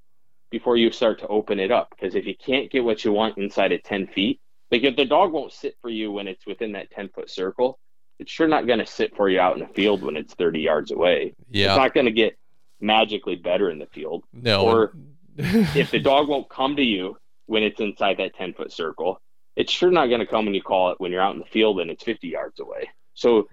before 0.49 0.77
you 0.77 0.91
start 0.91 1.19
to 1.19 1.27
open 1.27 1.59
it 1.59 1.69
up. 1.69 1.89
Because 1.89 2.15
if 2.15 2.25
you 2.25 2.35
can't 2.37 2.71
get 2.71 2.85
what 2.85 3.03
you 3.03 3.11
want 3.11 3.37
inside 3.37 3.73
of 3.73 3.83
10 3.83 4.07
feet, 4.07 4.39
like 4.71 4.83
if 4.83 4.95
the 4.95 5.03
dog 5.03 5.33
won't 5.33 5.51
sit 5.51 5.75
for 5.81 5.89
you 5.89 6.09
when 6.09 6.29
it's 6.29 6.45
within 6.45 6.71
that 6.71 6.89
10 6.91 7.09
foot 7.09 7.29
circle, 7.29 7.79
it's 8.17 8.31
sure 8.31 8.47
not 8.47 8.65
going 8.65 8.79
to 8.79 8.85
sit 8.85 9.13
for 9.17 9.27
you 9.27 9.41
out 9.41 9.57
in 9.57 9.59
the 9.59 9.73
field 9.73 10.03
when 10.03 10.15
it's 10.15 10.33
30 10.35 10.61
yards 10.61 10.91
away. 10.91 11.33
Yeah. 11.49 11.67
It's 11.67 11.77
not 11.77 11.93
going 11.93 12.05
to 12.05 12.11
get 12.11 12.37
magically 12.79 13.35
better 13.35 13.69
in 13.69 13.79
the 13.79 13.87
field. 13.87 14.23
No. 14.33 14.65
Or 14.65 14.93
if 15.37 15.91
the 15.91 15.99
dog 15.99 16.27
won't 16.27 16.49
come 16.49 16.75
to 16.75 16.83
you 16.83 17.17
when 17.45 17.63
it's 17.63 17.79
inside 17.79 18.17
that 18.17 18.35
10 18.35 18.53
foot 18.53 18.71
circle, 18.71 19.21
it's 19.55 19.71
sure 19.71 19.91
not 19.91 20.07
going 20.07 20.19
to 20.19 20.25
come 20.25 20.45
when 20.45 20.53
you 20.53 20.61
call 20.61 20.91
it 20.91 20.99
when 20.99 21.11
you're 21.11 21.21
out 21.21 21.33
in 21.33 21.39
the 21.39 21.45
field 21.45 21.79
and 21.79 21.91
it's 21.91 22.03
50 22.03 22.27
yards 22.27 22.59
away. 22.59 22.89
So 23.13 23.47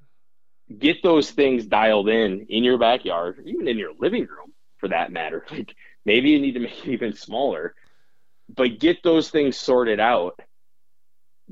get 0.79 1.03
those 1.03 1.31
things 1.31 1.67
dialed 1.67 2.09
in 2.09 2.47
in 2.49 2.65
your 2.65 2.79
backyard, 2.79 3.43
even 3.45 3.69
in 3.69 3.79
your 3.79 3.93
living 3.99 4.23
room 4.23 4.53
for 4.79 4.89
that 4.89 5.13
matter. 5.13 5.45
Like 5.51 5.75
maybe 6.07 6.31
you 6.31 6.41
need 6.41 6.53
to 6.53 6.61
make 6.61 6.87
it 6.87 6.91
even 6.91 7.15
smaller, 7.15 7.75
but 8.55 8.79
get 8.79 9.03
those 9.03 9.31
things 9.31 9.57
sorted 9.57 10.01
out. 10.01 10.41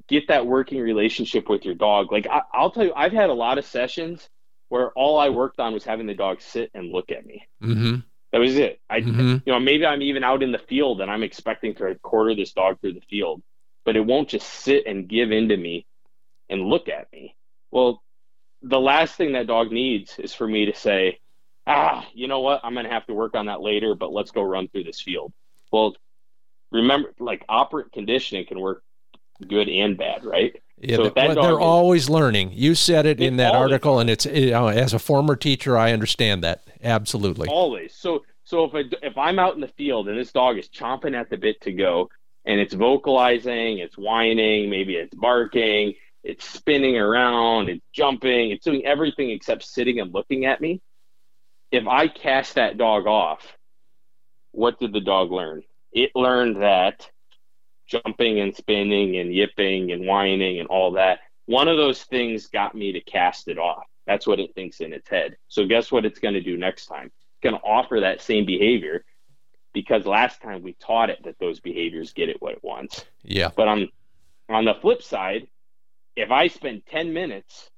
Get 0.07 0.29
that 0.29 0.47
working 0.47 0.81
relationship 0.81 1.49
with 1.49 1.65
your 1.65 1.75
dog. 1.75 2.13
Like 2.13 2.27
I, 2.31 2.43
I'll 2.53 2.71
tell 2.71 2.85
you, 2.85 2.93
I've 2.95 3.13
had 3.13 3.31
a 3.31 3.35
lot 3.35 3.59
of 3.59 3.67
sessions 3.67 4.29
where 4.69 4.91
all 4.91 5.19
I 5.19 5.31
worked 5.31 5.61
on 5.61 5.73
was 5.73 5.85
having 5.85 6.07
the 6.07 6.15
dog 6.15 6.41
sit 6.41 6.71
and 6.75 6.93
look 6.93 7.11
at 7.11 7.25
me. 7.25 7.47
Mm-hmm. 7.63 7.97
That 8.33 8.39
was 8.39 8.57
it. 8.57 8.81
I, 8.91 9.01
mm-hmm. 9.01 9.37
you 9.47 9.53
know, 9.53 9.61
maybe 9.61 9.87
I'm 9.87 10.03
even 10.03 10.23
out 10.25 10.43
in 10.43 10.53
the 10.53 10.59
field 10.59 11.01
and 11.01 11.11
I'm 11.11 11.23
expecting 11.23 11.75
to 11.77 11.95
quarter 12.03 12.35
this 12.35 12.53
dog 12.53 12.81
through 12.81 12.95
the 12.95 13.03
field, 13.09 13.43
but 13.85 13.97
it 13.97 14.05
won't 14.05 14.29
just 14.29 14.47
sit 14.47 14.87
and 14.87 15.09
give 15.09 15.33
into 15.33 15.57
me 15.57 15.87
and 16.51 16.63
look 16.63 16.89
at 16.89 17.11
me. 17.13 17.35
Well, 17.71 18.03
the 18.63 18.81
last 18.81 19.15
thing 19.15 19.33
that 19.33 19.47
dog 19.47 19.73
needs 19.73 20.19
is 20.19 20.35
for 20.35 20.47
me 20.47 20.67
to 20.67 20.75
say, 20.75 21.21
ah, 21.67 22.07
you 22.13 22.29
know 22.29 22.41
what? 22.41 22.61
I'm 22.65 22.75
going 22.75 22.87
to 22.87 22.93
have 22.93 23.07
to 23.07 23.15
work 23.15 23.35
on 23.35 23.47
that 23.47 23.63
later, 23.63 23.95
but 23.95 24.13
let's 24.13 24.31
go 24.31 24.43
run 24.43 24.69
through 24.69 24.85
this 24.85 25.01
field. 25.01 25.33
Well, 25.73 25.97
remember, 26.71 27.15
like 27.19 27.45
operant 27.49 27.93
conditioning 27.93 28.47
can 28.47 28.61
work 28.61 28.83
good 29.47 29.69
and 29.69 29.97
bad, 29.97 30.25
right? 30.25 30.61
Yeah, 30.81 30.97
so 30.97 31.11
they're, 31.11 31.59
always 31.59 32.09
learning. 32.09 32.53
You 32.53 32.75
said 32.75 33.05
it 33.05 33.21
in 33.21 33.37
that 33.39 33.55
article, 33.55 33.99
and 33.99 34.09
it's 34.09 34.27
you 34.27 34.51
know, 34.51 34.69
as 34.69 34.95
a 34.95 34.99
former 34.99 35.35
teacher, 35.35 35.77
I 35.77 35.93
understand 35.93 36.45
that 36.45 36.63
absolutely. 36.83 37.49
Always. 37.49 37.95
So 37.95 38.23
so 38.45 38.65
if 38.65 38.75
I, 38.75 38.85
if 39.05 39.19
I'm 39.19 39.39
out 39.39 39.57
in 39.57 39.61
the 39.61 39.69
field 39.69 40.09
and 40.09 40.19
this 40.19 40.33
dog 40.33 40.57
is 40.57 40.69
chomping 40.69 41.15
at 41.15 41.31
the 41.31 41.37
bit 41.37 41.61
to 41.63 41.73
go, 41.73 42.09
and 42.45 42.59
it's 42.59 42.73
vocalizing, 42.73 43.79
it's 43.79 43.99
whining, 43.99 44.71
maybe 44.71 44.97
it's 44.97 45.15
barking, 45.15 45.95
it's 46.23 46.49
spinning 46.49 46.97
around, 46.97 47.69
it's 47.69 47.85
jumping, 47.93 48.51
it's 48.51 48.65
doing 48.65 48.87
everything 48.87 49.31
except 49.31 49.65
sitting 49.65 50.01
and 50.01 50.15
looking 50.15 50.47
at 50.47 50.61
me. 50.61 50.81
If 51.71 51.87
I 51.87 52.09
cast 52.09 52.55
that 52.55 52.79
dog 52.79 53.07
off, 53.07 53.57
what 54.53 54.79
did 54.81 54.93
the 54.95 55.01
dog 55.01 55.31
learn? 55.31 55.63
It 55.93 56.13
learned 56.15 56.63
that 56.63 57.11
jumping 57.89 58.41
and 58.41 58.55
spinning 58.55 59.17
and 59.17 59.35
yipping 59.35 59.93
and 59.93 60.07
whining 60.07 60.61
and 60.61 60.69
all 60.69 60.93
that. 60.93 61.21
One 61.47 61.69
of 61.69 61.77
those 61.77 62.03
things 62.05 62.47
got 62.47 62.75
me 62.75 62.93
to 62.93 63.01
cast 63.01 63.49
it 63.49 63.59
off. 63.59 63.85
That's 64.07 64.27
what 64.27 64.39
it 64.39 64.55
thinks 64.55 64.81
in 64.81 64.93
its 64.93 65.09
head. 65.09 65.37
So 65.49 65.67
guess 65.67 65.91
what 65.91 66.05
it's 66.05 66.19
going 66.19 66.35
to 66.35 66.41
do 66.41 66.57
next 66.57 66.87
time? 66.87 67.07
It's 67.07 67.43
going 67.43 67.55
to 67.55 67.63
offer 67.63 68.01
that 68.01 68.21
same 68.21 68.47
behavior 68.47 69.05
because 69.73 70.07
last 70.07 70.41
time 70.43 70.63
we 70.63 70.75
taught 70.75 71.11
it 71.11 71.19
that 71.25 71.39
those 71.39 71.61
behaviors 71.61 72.13
get 72.13 72.29
it 72.29 72.41
what 72.41 72.53
it 72.53 72.61
wants. 72.63 73.05
Yeah. 73.23 73.51
But 73.55 73.69
on 73.69 73.89
on 74.49 74.65
the 74.65 74.75
flip 74.75 75.03
side, 75.03 75.47
if 76.17 76.31
I 76.31 76.49
spend 76.49 76.83
10 76.87 77.13
minutes 77.13 77.71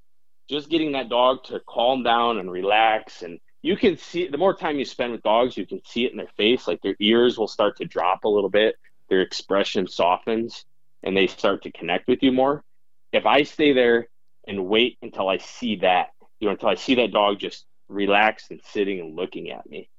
just 0.48 0.68
getting 0.68 0.92
that 0.92 1.08
dog 1.08 1.44
to 1.44 1.60
calm 1.68 2.02
down 2.02 2.38
and 2.38 2.50
relax 2.50 3.22
and 3.22 3.40
you 3.62 3.76
can 3.76 3.96
see 3.98 4.28
the 4.28 4.38
more 4.38 4.54
time 4.54 4.78
you 4.78 4.84
spend 4.84 5.12
with 5.12 5.22
dogs, 5.22 5.56
you 5.56 5.66
can 5.66 5.82
see 5.84 6.06
it 6.06 6.12
in 6.12 6.16
their 6.16 6.30
face. 6.36 6.66
Like 6.66 6.80
their 6.80 6.96
ears 6.98 7.36
will 7.36 7.48
start 7.48 7.76
to 7.76 7.84
drop 7.84 8.24
a 8.24 8.28
little 8.28 8.48
bit 8.48 8.76
their 9.10 9.20
expression 9.20 9.86
softens 9.86 10.64
and 11.02 11.16
they 11.16 11.26
start 11.26 11.62
to 11.64 11.72
connect 11.72 12.08
with 12.08 12.22
you 12.22 12.32
more. 12.32 12.64
If 13.12 13.26
I 13.26 13.42
stay 13.42 13.72
there 13.72 14.08
and 14.46 14.66
wait 14.66 14.96
until 15.02 15.28
I 15.28 15.38
see 15.38 15.76
that, 15.76 16.10
you 16.38 16.46
know, 16.46 16.52
until 16.52 16.68
I 16.68 16.76
see 16.76 16.94
that 16.94 17.12
dog 17.12 17.38
just 17.38 17.66
relaxed 17.88 18.50
and 18.50 18.60
sitting 18.64 19.00
and 19.00 19.16
looking 19.16 19.50
at 19.50 19.68
me, 19.68 19.90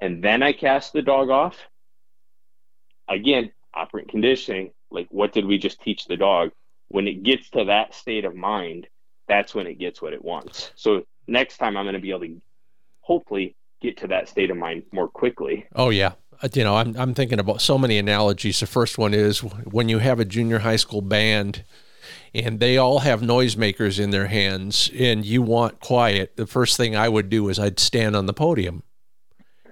and 0.00 0.22
then 0.22 0.42
I 0.42 0.52
cast 0.52 0.92
the 0.92 1.02
dog 1.02 1.30
off, 1.30 1.56
again, 3.08 3.50
operant 3.74 4.08
conditioning, 4.08 4.72
like 4.90 5.08
what 5.10 5.32
did 5.32 5.46
we 5.46 5.58
just 5.58 5.80
teach 5.80 6.04
the 6.06 6.16
dog? 6.16 6.50
When 6.88 7.08
it 7.08 7.22
gets 7.22 7.50
to 7.50 7.64
that 7.64 7.94
state 7.94 8.24
of 8.24 8.34
mind, 8.34 8.86
that's 9.26 9.54
when 9.54 9.66
it 9.66 9.78
gets 9.78 10.00
what 10.00 10.12
it 10.12 10.24
wants. 10.24 10.72
So 10.76 11.04
next 11.26 11.58
time 11.58 11.76
I'm 11.76 11.84
going 11.84 11.94
to 11.94 12.00
be 12.00 12.10
able 12.10 12.20
to 12.20 12.40
hopefully 13.00 13.56
get 13.80 13.98
to 13.98 14.08
that 14.08 14.28
state 14.28 14.50
of 14.50 14.56
mind 14.56 14.84
more 14.92 15.08
quickly. 15.08 15.66
Oh 15.74 15.90
yeah. 15.90 16.12
Uh, 16.42 16.48
you 16.54 16.62
know, 16.62 16.76
I'm, 16.76 16.96
I'm 16.96 17.14
thinking 17.14 17.40
about 17.40 17.60
so 17.60 17.78
many 17.78 17.98
analogies. 17.98 18.60
The 18.60 18.66
first 18.66 18.98
one 18.98 19.12
is 19.14 19.40
when 19.40 19.88
you 19.88 19.98
have 19.98 20.20
a 20.20 20.24
junior 20.24 20.60
high 20.60 20.76
school 20.76 21.02
band 21.02 21.64
and 22.34 22.60
they 22.60 22.76
all 22.76 23.00
have 23.00 23.20
noisemakers 23.20 23.98
in 23.98 24.10
their 24.10 24.26
hands 24.26 24.90
and 24.96 25.24
you 25.24 25.42
want 25.42 25.80
quiet, 25.80 26.36
the 26.36 26.46
first 26.46 26.76
thing 26.76 26.94
I 26.94 27.08
would 27.08 27.28
do 27.28 27.48
is 27.48 27.58
I'd 27.58 27.80
stand 27.80 28.14
on 28.14 28.26
the 28.26 28.34
podium. 28.34 28.82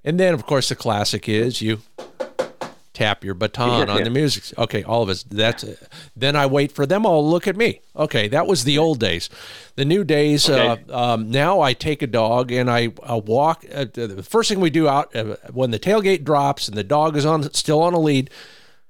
And 0.04 0.18
then, 0.18 0.34
of 0.34 0.46
course, 0.46 0.68
the 0.68 0.76
classic 0.76 1.28
is 1.28 1.60
you 1.60 1.82
tap 2.96 3.22
your 3.22 3.34
baton 3.34 3.90
on 3.90 4.04
the 4.04 4.10
music. 4.10 4.58
Okay, 4.58 4.82
all 4.82 5.02
of 5.02 5.10
us. 5.10 5.22
That's 5.22 5.62
it. 5.62 5.78
then 6.16 6.34
I 6.34 6.46
wait 6.46 6.72
for 6.72 6.86
them 6.86 7.04
all 7.04 7.28
look 7.28 7.46
at 7.46 7.54
me. 7.54 7.82
Okay, 7.94 8.26
that 8.28 8.46
was 8.46 8.64
the 8.64 8.78
old 8.78 8.98
days. 8.98 9.28
The 9.74 9.84
new 9.84 10.02
days. 10.02 10.48
Okay. 10.48 10.82
Uh, 10.88 10.98
um, 10.98 11.30
now 11.30 11.60
I 11.60 11.74
take 11.74 12.00
a 12.00 12.06
dog 12.06 12.50
and 12.50 12.70
I 12.70 12.94
uh, 13.02 13.20
walk. 13.22 13.66
Uh, 13.70 13.84
the 13.92 14.22
first 14.22 14.48
thing 14.48 14.60
we 14.60 14.70
do 14.70 14.88
out 14.88 15.14
uh, 15.14 15.36
when 15.52 15.72
the 15.72 15.78
tailgate 15.78 16.24
drops 16.24 16.68
and 16.68 16.76
the 16.76 16.84
dog 16.84 17.18
is 17.18 17.26
on 17.26 17.52
still 17.52 17.82
on 17.82 17.92
a 17.92 18.00
lead, 18.00 18.30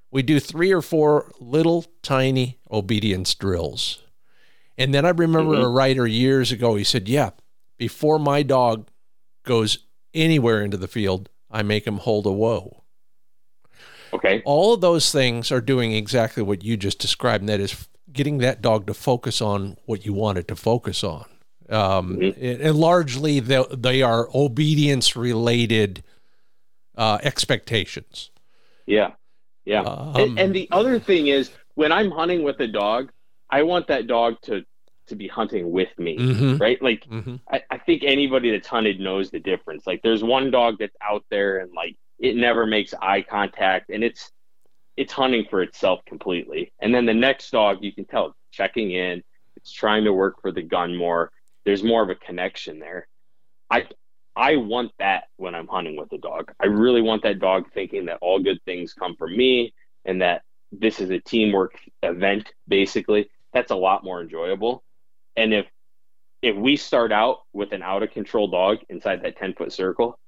we 0.09 0.23
do 0.23 0.39
three 0.39 0.71
or 0.71 0.81
four 0.81 1.33
little 1.41 1.85
tiny 2.01 2.59
obedience 2.71 3.35
drills. 3.35 4.01
And 4.77 4.93
then 4.93 5.05
I 5.05 5.09
remember 5.09 5.53
mm-hmm. 5.53 5.63
a 5.63 5.69
writer 5.69 6.07
years 6.07 6.53
ago, 6.53 6.75
he 6.75 6.85
said, 6.85 7.09
Yeah, 7.09 7.31
before 7.77 8.19
my 8.19 8.41
dog 8.41 8.87
goes 9.43 9.79
anywhere 10.13 10.61
into 10.61 10.77
the 10.77 10.87
field, 10.87 11.27
I 11.51 11.61
make 11.61 11.85
him 11.85 11.97
hold 11.97 12.25
a 12.25 12.31
whoa. 12.31 12.85
Okay. 14.13 14.41
All 14.45 14.73
of 14.73 14.81
those 14.81 15.11
things 15.11 15.51
are 15.51 15.61
doing 15.61 15.93
exactly 15.93 16.43
what 16.43 16.63
you 16.63 16.77
just 16.77 16.99
described, 16.99 17.41
and 17.41 17.49
that 17.49 17.59
is 17.59 17.87
getting 18.11 18.39
that 18.39 18.61
dog 18.61 18.87
to 18.87 18.93
focus 18.93 19.41
on 19.41 19.77
what 19.85 20.05
you 20.05 20.13
want 20.13 20.37
it 20.37 20.47
to 20.47 20.55
focus 20.55 21.03
on. 21.03 21.25
Um, 21.69 22.17
mm-hmm. 22.17 22.65
and, 22.65 22.75
largely 22.77 23.41
they, 23.41 23.63
they 23.71 24.01
are 24.01 24.29
obedience 24.33 25.15
related 25.15 26.03
uh, 26.95 27.19
expectations. 27.23 28.31
Yeah. 28.85 29.11
Yeah. 29.65 29.81
Um, 29.81 30.15
and, 30.15 30.39
and 30.39 30.55
the 30.55 30.69
other 30.71 30.97
thing 30.97 31.27
is 31.27 31.51
when 31.75 31.91
I'm 31.91 32.09
hunting 32.09 32.43
with 32.43 32.59
a 32.61 32.67
dog, 32.67 33.11
I 33.49 33.63
want 33.63 33.87
that 33.87 34.07
dog 34.07 34.41
to 34.43 34.65
to 35.07 35.15
be 35.15 35.27
hunting 35.27 35.71
with 35.71 35.87
me, 35.97 36.17
mm-hmm. 36.17 36.57
right? 36.57 36.81
Like, 36.81 37.05
mm-hmm. 37.05 37.37
I, 37.49 37.63
I, 37.71 37.77
think 37.77 38.03
anybody 38.03 38.51
that's 38.51 38.67
hunted 38.67 38.99
knows 38.99 39.31
the 39.31 39.39
difference. 39.39 39.87
Like, 39.87 40.01
there's 40.01 40.21
one 40.21 40.51
dog 40.51 40.75
that's 40.79 40.97
out 41.01 41.23
there 41.29 41.59
and 41.59 41.71
like 41.73 41.95
it 42.19 42.35
never 42.35 42.65
makes 42.65 42.93
eye 42.93 43.21
contact, 43.21 43.89
and 43.89 44.03
it's 44.03 44.31
it's 44.95 45.13
hunting 45.13 45.45
for 45.49 45.61
itself 45.61 45.99
completely. 46.05 46.73
And 46.79 46.93
then 46.93 47.05
the 47.05 47.13
next 47.13 47.51
dog, 47.51 47.77
you 47.81 47.93
can 47.93 48.05
tell 48.05 48.35
checking 48.51 48.91
in, 48.91 49.23
it's 49.55 49.71
trying 49.71 50.05
to 50.05 50.13
work 50.13 50.41
for 50.41 50.51
the 50.51 50.63
gun 50.63 50.95
more. 50.95 51.31
There's 51.65 51.83
more 51.83 52.01
of 52.01 52.09
a 52.09 52.15
connection 52.15 52.79
there. 52.79 53.07
I 53.69 53.87
I 54.35 54.57
want 54.57 54.91
that 54.99 55.25
when 55.37 55.55
I'm 55.55 55.67
hunting 55.67 55.95
with 55.95 56.11
a 56.13 56.17
dog. 56.17 56.51
I 56.59 56.67
really 56.67 57.01
want 57.01 57.23
that 57.23 57.39
dog 57.39 57.71
thinking 57.73 58.05
that 58.05 58.19
all 58.21 58.39
good 58.39 58.59
things 58.65 58.93
come 58.93 59.15
from 59.15 59.35
me 59.35 59.73
and 60.05 60.21
that 60.21 60.43
this 60.71 60.99
is 60.99 61.09
a 61.09 61.19
teamwork 61.19 61.73
event 62.03 62.51
basically. 62.67 63.29
That's 63.53 63.71
a 63.71 63.75
lot 63.75 64.03
more 64.03 64.21
enjoyable. 64.21 64.83
And 65.35 65.53
if 65.53 65.65
if 66.41 66.55
we 66.55 66.77
start 66.77 67.11
out 67.11 67.39
with 67.51 67.71
an 67.73 67.81
out 67.81 68.03
of 68.03 68.11
control 68.11 68.47
dog 68.47 68.77
inside 68.89 69.23
that 69.23 69.37
10 69.37 69.55
foot 69.55 69.73
circle, 69.73 70.19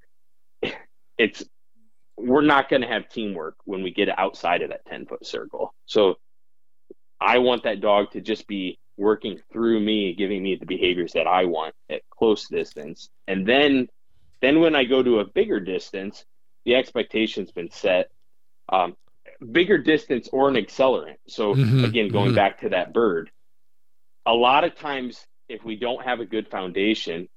it's 1.18 1.44
we're 2.20 2.42
not 2.42 2.70
going 2.70 2.82
to 2.82 2.88
have 2.88 3.10
teamwork 3.10 3.56
when 3.66 3.84
we 3.84 3.92
get 3.92 4.10
outside 4.18 4.62
of 4.62 4.70
that 4.70 4.86
10 4.86 5.06
foot 5.06 5.26
circle. 5.26 5.74
So 5.86 6.16
I 7.20 7.40
want 7.40 7.64
that 7.64 7.82
dog 7.82 8.12
to 8.12 8.22
just 8.22 8.48
be 8.48 8.80
working 8.98 9.40
through 9.52 9.80
me, 9.80 10.14
giving 10.14 10.44
me 10.44 10.56
the 10.56 10.66
behaviors 10.66 11.14
that 11.14 11.28
I 11.28 11.46
want 11.46 11.74
at 11.90 12.02
close 12.10 12.48
distance. 12.48 13.10
And 13.28 13.48
then 13.48 13.88
then 14.42 14.62
when 14.62 14.76
I 14.76 14.86
go 14.86 15.04
to 15.04 15.20
a 15.20 15.26
bigger 15.26 15.60
distance, 15.60 16.24
the 16.66 16.76
expectation's 16.76 17.52
been 17.52 17.72
set. 17.72 18.12
Um, 18.70 18.96
bigger 19.52 19.78
distance 19.78 20.30
or 20.32 20.50
an 20.50 20.56
accelerant. 20.56 21.18
So 21.28 21.56
mm-hmm, 21.56 21.86
again, 21.86 22.10
going 22.10 22.28
mm-hmm. 22.28 22.36
back 22.36 22.62
to 22.62 22.70
that 22.70 22.94
bird, 22.94 23.32
a 24.26 24.34
lot 24.34 24.64
of 24.64 24.76
times 24.76 25.26
if 25.48 25.64
we 25.64 25.76
don't 25.76 26.04
have 26.04 26.20
a 26.20 26.26
good 26.26 26.50
foundation 26.50 27.28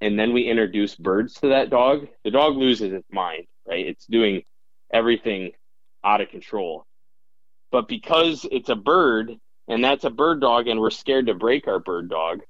and 0.00 0.18
then 0.18 0.32
we 0.32 0.44
introduce 0.44 0.94
birds 0.94 1.34
to 1.34 1.48
that 1.48 1.70
dog, 1.70 2.08
the 2.24 2.30
dog 2.30 2.56
loses 2.56 2.92
its 2.92 3.06
mind, 3.12 3.46
right? 3.70 3.86
It's 3.86 4.06
doing 4.06 4.42
everything 4.92 5.52
out 6.04 6.20
of 6.20 6.28
control. 6.28 6.84
But 7.70 7.88
because 7.88 8.44
it's 8.50 8.68
a 8.68 8.74
bird 8.74 9.36
and 9.68 9.84
that's 9.84 10.04
a 10.04 10.10
bird 10.10 10.40
dog 10.40 10.66
and 10.66 10.80
we're 10.80 10.90
scared 10.90 11.26
to 11.26 11.34
break 11.34 11.68
our 11.68 11.78
bird 11.78 12.10
dog, 12.10 12.40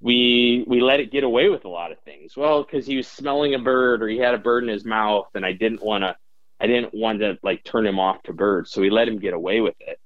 we 0.00 0.64
we 0.66 0.80
let 0.80 1.00
it 1.00 1.12
get 1.12 1.22
away 1.22 1.48
with 1.48 1.64
a 1.64 1.68
lot 1.68 1.92
of 1.92 2.00
things. 2.00 2.36
Well, 2.36 2.62
because 2.62 2.86
he 2.86 2.96
was 2.96 3.06
smelling 3.06 3.54
a 3.54 3.58
bird 3.58 4.02
or 4.02 4.08
he 4.08 4.18
had 4.18 4.34
a 4.34 4.38
bird 4.38 4.64
in 4.64 4.70
his 4.70 4.84
mouth, 4.84 5.28
and 5.34 5.44
I 5.44 5.52
didn't 5.52 5.82
want 5.82 6.02
to, 6.02 6.16
I 6.58 6.66
didn't 6.66 6.94
want 6.94 7.20
to 7.20 7.38
like 7.42 7.62
turn 7.62 7.86
him 7.86 8.00
off 8.00 8.22
to 8.24 8.32
birds, 8.32 8.72
so 8.72 8.80
we 8.80 8.90
let 8.90 9.06
him 9.06 9.18
get 9.18 9.34
away 9.34 9.60
with 9.60 9.76
it. 9.80 9.98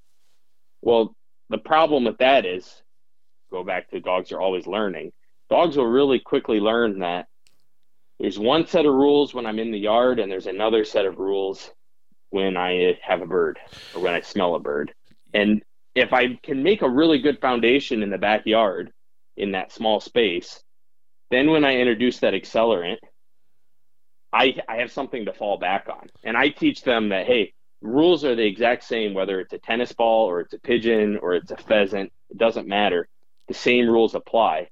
Well, 0.83 1.15
the 1.49 1.59
problem 1.59 2.05
with 2.05 2.19
that 2.19 2.45
is, 2.45 2.83
go 3.51 3.65
back 3.65 3.89
to 3.91 4.01
dogs 4.01 4.33
are 4.33 4.41
always 4.41 4.67
learning. 4.67 5.13
Dogs 5.49 5.77
will 5.77 5.87
really 5.87 6.19
quickly 6.19 6.59
learn 6.59 6.99
that 6.99 7.27
there's 8.19 8.39
one 8.39 8.67
set 8.67 8.87
of 8.87 8.95
rules 8.95 9.35
when 9.35 9.47
I'm 9.47 9.59
in 9.59 9.73
the 9.73 9.79
yard, 9.79 10.19
and 10.19 10.31
there's 10.31 10.47
another 10.47 10.85
set 10.85 11.07
of 11.07 11.19
rules 11.19 11.71
when 12.31 12.57
I 12.57 12.99
have 13.03 13.23
a 13.23 13.27
bird 13.27 13.59
or 13.95 14.03
when 14.03 14.15
I 14.15 14.21
smell 14.21 14.55
a 14.55 14.61
bird. 14.61 14.93
And 15.35 15.63
if 15.95 16.13
I 16.13 16.35
can 16.43 16.63
make 16.63 16.83
a 16.83 16.89
really 16.89 17.19
good 17.19 17.41
foundation 17.41 18.03
in 18.03 18.11
the 18.11 18.19
backyard 18.19 18.93
in 19.37 19.53
that 19.53 19.73
small 19.73 20.01
space. 20.01 20.63
Then 21.31 21.51
when 21.51 21.65
I 21.65 21.77
introduce 21.77 22.21
that 22.21 22.35
accelerant, 22.35 22.99
I, 24.33 24.57
I 24.69 24.77
have 24.77 24.93
something 24.93 25.27
to 25.27 25.33
fall 25.33 25.59
back 25.59 25.89
on. 25.89 26.09
And 26.25 26.37
I 26.37 26.49
teach 26.49 26.83
them 26.83 27.11
that, 27.11 27.27
hey, 27.27 27.55
rules 27.81 28.25
are 28.25 28.35
the 28.35 28.47
exact 28.47 28.85
same, 28.85 29.15
whether 29.15 29.41
it's 29.41 29.53
a 29.53 29.59
tennis 29.59 29.93
ball 29.93 30.29
or 30.29 30.41
it's 30.41 30.55
a 30.55 30.59
pigeon 30.59 31.19
or 31.19 31.35
it's 31.35 31.51
a 31.51 31.57
pheasant, 31.57 32.13
it 32.31 32.39
doesn't 32.39 32.69
matter. 32.69 33.09
The 33.49 33.55
same 33.55 33.89
rules 33.89 34.15
apply. 34.15 34.69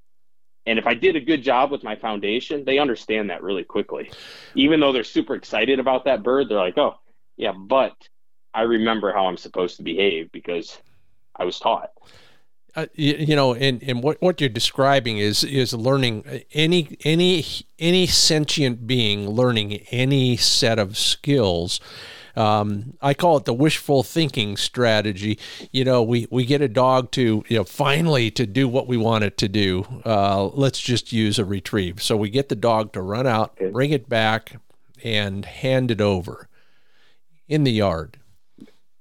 And 0.67 0.79
if 0.79 0.87
I 0.87 0.95
did 0.95 1.17
a 1.17 1.21
good 1.21 1.43
job 1.43 1.71
with 1.71 1.85
my 1.85 1.97
foundation, 1.97 2.65
they 2.65 2.79
understand 2.79 3.31
that 3.31 3.43
really 3.43 3.65
quickly. 3.65 4.11
Even 4.55 4.81
though 4.81 4.93
they're 4.93 5.05
super 5.05 5.35
excited 5.35 5.79
about 5.79 6.07
that 6.07 6.23
bird, 6.23 6.49
they're 6.49 6.59
like, 6.59 6.79
oh, 6.79 6.95
yeah, 7.37 7.53
but 7.53 7.95
I 8.55 8.62
remember 8.62 9.12
how 9.12 9.27
I'm 9.27 9.37
supposed 9.37 9.77
to 9.77 9.83
behave 9.83 10.33
because 10.33 10.79
I 11.37 11.45
was 11.45 11.59
taught 11.59 11.91
uh, 12.77 12.87
you, 12.95 13.15
you, 13.15 13.37
know, 13.37 13.55
and, 13.55 13.83
and 13.83 14.03
what, 14.03 14.21
what 14.21 14.41
you're 14.41 14.51
describing 14.51 15.19
is 15.19 15.45
is 15.45 15.73
learning 15.73 16.43
any 16.53 16.97
any 17.05 17.45
any 17.79 18.07
sentient 18.07 18.87
being 18.87 19.29
learning 19.29 19.75
any 19.91 20.37
set 20.37 20.79
of 20.79 20.97
skills. 20.99 21.81
Um, 22.37 22.95
I 23.01 23.14
call 23.14 23.37
it 23.37 23.45
the 23.45 23.55
wishful 23.55 24.03
thinking 24.03 24.57
strategy. 24.57 25.39
You 25.72 25.85
know, 25.85 26.03
we, 26.03 26.26
we 26.30 26.45
get 26.45 26.61
a 26.62 26.68
dog 26.68 27.11
to, 27.12 27.45
you 27.49 27.59
know, 27.59 27.64
finally 27.64 28.30
to 28.32 28.47
do 28.47 28.68
what 28.68 28.87
we 28.87 28.97
want 28.97 29.24
it 29.24 29.37
to 29.39 29.49
do. 29.49 29.87
Uh, 30.05 30.47
let's 30.47 30.80
just 30.80 31.12
use 31.12 31.39
a 31.39 31.45
retrieve. 31.45 32.03
So 32.03 32.16
we 32.16 32.30
get 32.30 32.49
the 32.49 32.57
dog 32.57 32.93
to 32.93 33.03
run 33.03 33.26
out, 33.26 33.57
bring 33.72 33.91
it 33.91 34.09
back, 34.09 34.57
and 35.03 35.45
hand 35.45 35.91
it 35.91 36.01
over 36.01 36.49
in 37.47 37.64
the 37.64 37.72
yard. 37.72 38.18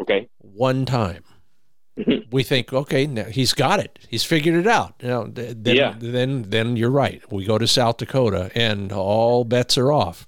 Okay. 0.01 0.29
One 0.39 0.85
time 0.85 1.23
we 2.31 2.43
think, 2.43 2.73
okay, 2.73 3.05
now 3.05 3.25
he's 3.25 3.53
got 3.53 3.79
it. 3.79 3.99
He's 4.09 4.23
figured 4.23 4.55
it 4.55 4.67
out. 4.67 4.95
You 5.01 5.07
know, 5.07 5.27
then, 5.27 5.75
yeah. 5.75 5.95
then, 5.97 6.43
then 6.49 6.75
you're 6.75 6.89
right. 6.89 7.21
We 7.31 7.45
go 7.45 7.57
to 7.57 7.67
South 7.67 7.97
Dakota, 7.97 8.51
and 8.55 8.91
all 8.91 9.43
bets 9.43 9.77
are 9.77 9.91
off. 9.91 10.25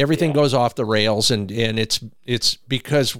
Everything 0.00 0.30
yeah. 0.30 0.36
goes 0.36 0.54
off 0.54 0.74
the 0.74 0.84
rails, 0.84 1.30
and 1.30 1.50
and 1.50 1.78
it's 1.78 2.00
it's 2.24 2.56
because, 2.56 3.16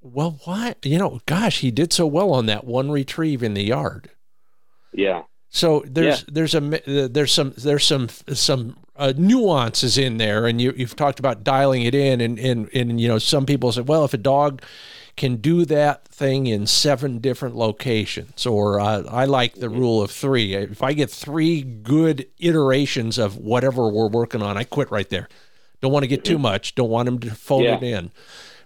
well, 0.00 0.38
why? 0.44 0.74
You 0.82 0.98
know, 0.98 1.20
gosh, 1.26 1.60
he 1.60 1.70
did 1.70 1.92
so 1.92 2.06
well 2.06 2.32
on 2.32 2.46
that 2.46 2.64
one 2.64 2.90
retrieve 2.90 3.42
in 3.42 3.54
the 3.54 3.64
yard. 3.64 4.10
Yeah. 4.92 5.22
So 5.50 5.84
there's 5.86 6.20
yeah. 6.20 6.28
there's 6.32 6.54
a 6.54 7.08
there's 7.08 7.32
some 7.32 7.52
there's 7.56 7.84
some 7.84 8.08
some 8.32 8.76
uh, 8.96 9.12
nuances 9.16 9.98
in 9.98 10.16
there, 10.16 10.46
and 10.46 10.60
you 10.60 10.72
you've 10.76 10.96
talked 10.96 11.18
about 11.18 11.44
dialing 11.44 11.82
it 11.82 11.94
in, 11.94 12.20
and 12.20 12.38
and 12.38 12.70
and 12.72 13.00
you 13.00 13.08
know 13.08 13.18
some 13.18 13.44
people 13.44 13.70
say, 13.72 13.82
well, 13.82 14.04
if 14.04 14.14
a 14.14 14.18
dog 14.18 14.62
can 15.16 15.36
do 15.36 15.64
that 15.66 16.08
thing 16.08 16.46
in 16.46 16.66
seven 16.66 17.18
different 17.18 17.54
locations. 17.54 18.46
Or 18.46 18.80
uh, 18.80 19.02
I 19.10 19.24
like 19.26 19.54
the 19.54 19.68
rule 19.68 20.02
of 20.02 20.10
three. 20.10 20.54
If 20.54 20.82
I 20.82 20.92
get 20.94 21.10
three 21.10 21.62
good 21.62 22.26
iterations 22.38 23.18
of 23.18 23.36
whatever 23.36 23.88
we're 23.88 24.08
working 24.08 24.42
on, 24.42 24.56
I 24.56 24.64
quit 24.64 24.90
right 24.90 25.08
there. 25.08 25.28
Don't 25.82 25.92
want 25.92 26.04
to 26.04 26.08
get 26.08 26.24
too 26.24 26.38
much. 26.38 26.74
Don't 26.74 26.90
want 26.90 27.06
them 27.06 27.18
to 27.20 27.30
fold 27.34 27.64
yeah. 27.64 27.76
it 27.76 27.82
in. 27.82 28.10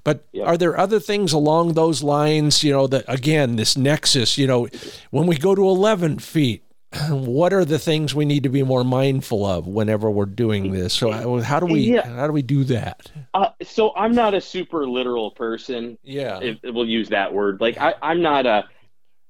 But 0.04 0.24
are 0.44 0.56
there 0.56 0.78
other 0.78 1.00
things 1.00 1.32
along 1.32 1.72
those 1.72 2.00
lines? 2.00 2.62
You 2.62 2.72
know, 2.72 2.86
that 2.86 3.04
again, 3.08 3.56
this 3.56 3.76
nexus. 3.76 4.38
You 4.38 4.46
know, 4.46 4.68
when 5.10 5.26
we 5.26 5.36
go 5.36 5.56
to 5.56 5.62
eleven 5.62 6.20
feet, 6.20 6.62
what 7.10 7.52
are 7.52 7.64
the 7.64 7.78
things 7.78 8.14
we 8.14 8.24
need 8.24 8.44
to 8.44 8.48
be 8.48 8.62
more 8.62 8.84
mindful 8.84 9.44
of 9.44 9.66
whenever 9.66 10.10
we're 10.10 10.26
doing 10.26 10.72
this? 10.72 10.94
So 10.94 11.10
uh, 11.10 11.42
how 11.42 11.58
do 11.58 11.66
we 11.66 11.94
yeah. 11.94 12.06
how 12.06 12.26
do 12.26 12.32
we 12.32 12.42
do 12.42 12.64
that? 12.64 13.10
Uh, 13.34 13.48
so 13.62 13.94
I'm 13.96 14.14
not 14.14 14.34
a 14.34 14.40
super 14.40 14.86
literal 14.86 15.32
person. 15.32 15.98
Yeah, 16.02 16.38
if, 16.40 16.58
we'll 16.62 16.86
use 16.86 17.08
that 17.08 17.32
word. 17.32 17.60
Like 17.60 17.78
I, 17.78 17.94
I'm 18.02 18.22
not 18.22 18.46
a 18.46 18.64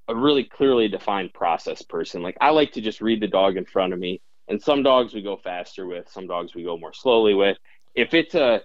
a 0.09 0.15
really 0.15 0.45
clearly 0.45 0.89
defined 0.89 1.33
process 1.33 1.83
person. 1.83 2.23
Like 2.23 2.37
I 2.41 2.51
like 2.51 2.73
to 2.73 2.81
just 2.81 3.01
read 3.01 3.21
the 3.21 3.29
dog 3.29 3.57
in 3.57 3.65
front 3.65 3.93
of 3.93 3.99
me, 3.99 4.21
and 4.49 4.61
some 4.63 4.83
dogs 4.83 5.15
we 5.15 5.23
go 5.23 5.37
faster 5.37 5.87
with, 5.87 6.09
some 6.11 6.27
dogs 6.27 6.55
we 6.55 6.65
go 6.65 6.77
more 6.77 6.93
slowly 6.93 7.35
with. 7.35 7.57
If 7.97 8.15
it's 8.15 8.35
a 8.35 8.61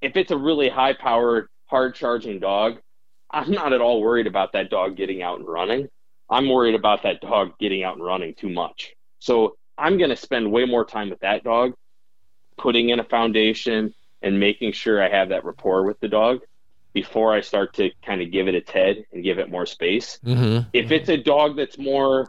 if 0.00 0.16
it's 0.16 0.30
a 0.30 0.36
really 0.36 0.68
high 0.68 0.92
powered, 0.92 1.48
hard 1.66 1.94
charging 1.94 2.38
dog, 2.38 2.78
I'm 3.30 3.50
not 3.50 3.72
at 3.72 3.80
all 3.80 4.00
worried 4.00 4.26
about 4.26 4.52
that 4.52 4.70
dog 4.70 4.96
getting 4.96 5.22
out 5.22 5.38
and 5.38 5.48
running. 5.48 5.88
I'm 6.30 6.48
worried 6.48 6.74
about 6.74 7.02
that 7.02 7.20
dog 7.20 7.58
getting 7.58 7.82
out 7.82 7.96
and 7.96 8.04
running 8.04 8.34
too 8.34 8.48
much. 8.48 8.94
So 9.18 9.56
I'm 9.76 9.98
going 9.98 10.10
to 10.10 10.16
spend 10.16 10.52
way 10.52 10.64
more 10.66 10.84
time 10.84 11.10
with 11.10 11.20
that 11.20 11.42
dog, 11.42 11.74
putting 12.56 12.90
in 12.90 13.00
a 13.00 13.04
foundation 13.04 13.94
and 14.22 14.38
making 14.38 14.72
sure 14.72 15.02
I 15.02 15.08
have 15.08 15.30
that 15.30 15.44
rapport 15.44 15.84
with 15.84 15.98
the 16.00 16.08
dog 16.08 16.40
before 16.92 17.34
I 17.34 17.40
start 17.40 17.74
to 17.74 17.90
kind 18.06 18.22
of 18.22 18.30
give 18.30 18.46
it 18.46 18.54
its 18.54 18.70
head 18.70 19.04
and 19.12 19.24
give 19.24 19.38
it 19.38 19.50
more 19.50 19.66
space. 19.66 20.18
Mm-hmm. 20.24 20.68
If 20.72 20.92
it's 20.92 21.08
a 21.08 21.16
dog 21.16 21.56
that's 21.56 21.76
more 21.76 22.28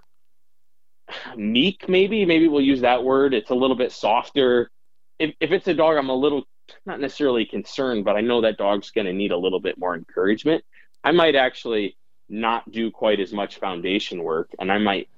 meek, 1.35 1.87
maybe, 1.87 2.25
maybe 2.25 2.47
we'll 2.47 2.61
use 2.61 2.81
that 2.81 3.03
word. 3.03 3.33
It's 3.33 3.51
a 3.51 3.55
little 3.55 3.75
bit 3.75 3.91
softer. 3.91 4.71
If, 5.19 5.35
if 5.39 5.51
it's 5.51 5.67
a 5.67 5.73
dog, 5.73 5.97
I'm 5.97 6.09
a 6.09 6.15
little 6.15 6.47
not 6.85 6.99
necessarily 6.99 7.45
concerned, 7.45 8.05
but 8.05 8.15
I 8.15 8.21
know 8.21 8.41
that 8.41 8.57
dog's 8.57 8.91
going 8.91 9.05
to 9.05 9.13
need 9.13 9.31
a 9.31 9.37
little 9.37 9.59
bit 9.59 9.77
more 9.77 9.95
encouragement. 9.95 10.63
I 11.03 11.11
might 11.11 11.35
actually 11.35 11.97
not 12.27 12.71
do 12.71 12.89
quite 12.89 13.19
as 13.19 13.31
much 13.31 13.59
foundation 13.59 14.23
work 14.23 14.49
and 14.59 14.71
I 14.71 14.79
might 14.79 15.09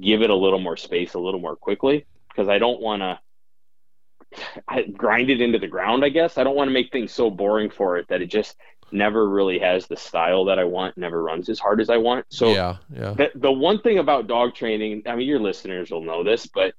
give 0.00 0.22
it 0.22 0.30
a 0.30 0.34
little 0.34 0.58
more 0.58 0.76
space 0.76 1.14
a 1.14 1.18
little 1.18 1.40
more 1.40 1.54
quickly 1.54 2.06
because 2.28 2.48
I 2.48 2.58
don't 2.58 2.80
want 2.80 3.02
to 3.02 4.92
grind 4.92 5.30
it 5.30 5.40
into 5.40 5.58
the 5.58 5.68
ground, 5.68 6.04
I 6.04 6.08
guess. 6.08 6.38
I 6.38 6.44
don't 6.44 6.56
want 6.56 6.68
to 6.68 6.74
make 6.74 6.90
things 6.90 7.12
so 7.12 7.30
boring 7.30 7.70
for 7.70 7.96
it 7.98 8.08
that 8.08 8.22
it 8.22 8.26
just 8.26 8.56
never 8.92 9.28
really 9.28 9.58
has 9.58 9.86
the 9.86 9.96
style 9.96 10.44
that 10.46 10.58
I 10.58 10.64
want, 10.64 10.96
never 10.96 11.22
runs 11.22 11.48
as 11.48 11.58
hard 11.58 11.80
as 11.80 11.90
I 11.90 11.96
want. 11.96 12.26
So 12.30 12.52
yeah, 12.52 12.76
yeah. 12.92 13.14
The, 13.14 13.30
the 13.34 13.52
one 13.52 13.80
thing 13.80 13.98
about 13.98 14.26
dog 14.26 14.54
training, 14.54 15.02
I 15.06 15.16
mean, 15.16 15.26
your 15.26 15.40
listeners 15.40 15.90
will 15.90 16.04
know 16.04 16.22
this, 16.22 16.46
but 16.46 16.74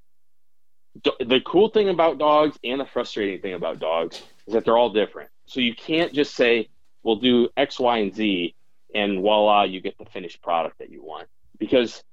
the 1.04 1.42
cool 1.46 1.70
thing 1.70 1.90
about 1.90 2.18
dogs 2.18 2.58
and 2.64 2.80
the 2.80 2.86
frustrating 2.86 3.42
thing 3.42 3.54
about 3.54 3.80
dogs 3.80 4.22
is 4.46 4.54
that 4.54 4.66
they're 4.66 4.78
all 4.78 4.90
different. 4.90 5.30
So 5.46 5.60
you 5.60 5.76
can't 5.76 6.14
just 6.14 6.36
say, 6.36 6.70
we'll 7.04 7.18
do 7.18 7.50
X, 7.58 7.80
Y, 7.80 7.98
and 7.98 8.16
Z, 8.16 8.56
and 8.94 9.22
voila, 9.22 9.64
you 9.64 9.82
get 9.82 9.98
the 9.98 10.06
finished 10.06 10.42
product 10.42 10.80
that 10.80 10.90
you 10.90 11.04
want. 11.04 11.28
Because 11.58 12.04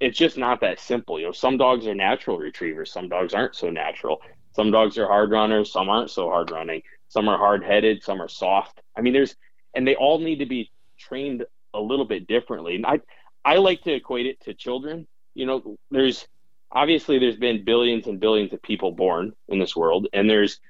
it's 0.00 0.18
just 0.18 0.36
not 0.36 0.60
that 0.60 0.80
simple. 0.80 1.18
You 1.18 1.26
know, 1.26 1.32
some 1.32 1.56
dogs 1.56 1.86
are 1.86 1.94
natural 1.94 2.38
retrievers, 2.38 2.92
some 2.92 3.08
dogs 3.08 3.34
aren't 3.34 3.54
so 3.54 3.70
natural. 3.70 4.20
Some 4.54 4.70
dogs 4.70 4.98
are 4.98 5.06
hard 5.06 5.30
runners, 5.32 5.72
some 5.72 5.88
aren't 5.88 6.10
so 6.10 6.28
hard 6.28 6.50
running. 6.50 6.82
Some 7.08 7.28
are 7.28 7.38
hard 7.38 7.64
headed, 7.64 8.02
some 8.02 8.20
are 8.20 8.28
soft. 8.28 8.80
I 8.96 9.00
mean, 9.00 9.12
there's, 9.12 9.36
and 9.74 9.86
they 9.86 9.96
all 9.96 10.18
need 10.18 10.38
to 10.38 10.46
be 10.46 10.70
trained 10.98 11.44
a 11.74 11.80
little 11.80 12.04
bit 12.04 12.26
differently. 12.26 12.76
And 12.76 12.86
I, 12.86 13.00
I 13.44 13.56
like 13.56 13.82
to 13.82 13.92
equate 13.92 14.26
it 14.26 14.40
to 14.42 14.54
children. 14.54 15.06
You 15.34 15.46
know, 15.46 15.76
there's 15.90 16.26
obviously 16.74 17.18
there's 17.18 17.36
been 17.36 17.64
billions 17.64 18.06
and 18.06 18.20
billions 18.20 18.52
of 18.52 18.62
people 18.62 18.92
born 18.92 19.32
in 19.48 19.58
this 19.58 19.76
world, 19.76 20.08
and 20.12 20.28
there's 20.28 20.60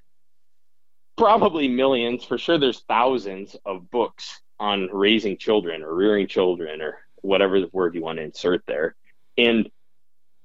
probably 1.17 1.69
millions, 1.69 2.25
for 2.25 2.39
sure, 2.39 2.59
there's 2.59 2.81
thousands 2.89 3.57
of 3.65 3.91
books 3.91 4.41
on 4.61 4.89
raising 4.93 5.37
children 5.37 5.83
or 5.83 5.95
rearing 5.95 6.27
children 6.27 6.81
or 6.81 6.99
whatever 7.23 7.61
the 7.61 7.71
word 7.73 7.95
you 7.95 8.03
want 8.03 8.19
to 8.19 8.25
insert 8.25 8.63
there. 8.67 8.95
And 9.37 9.69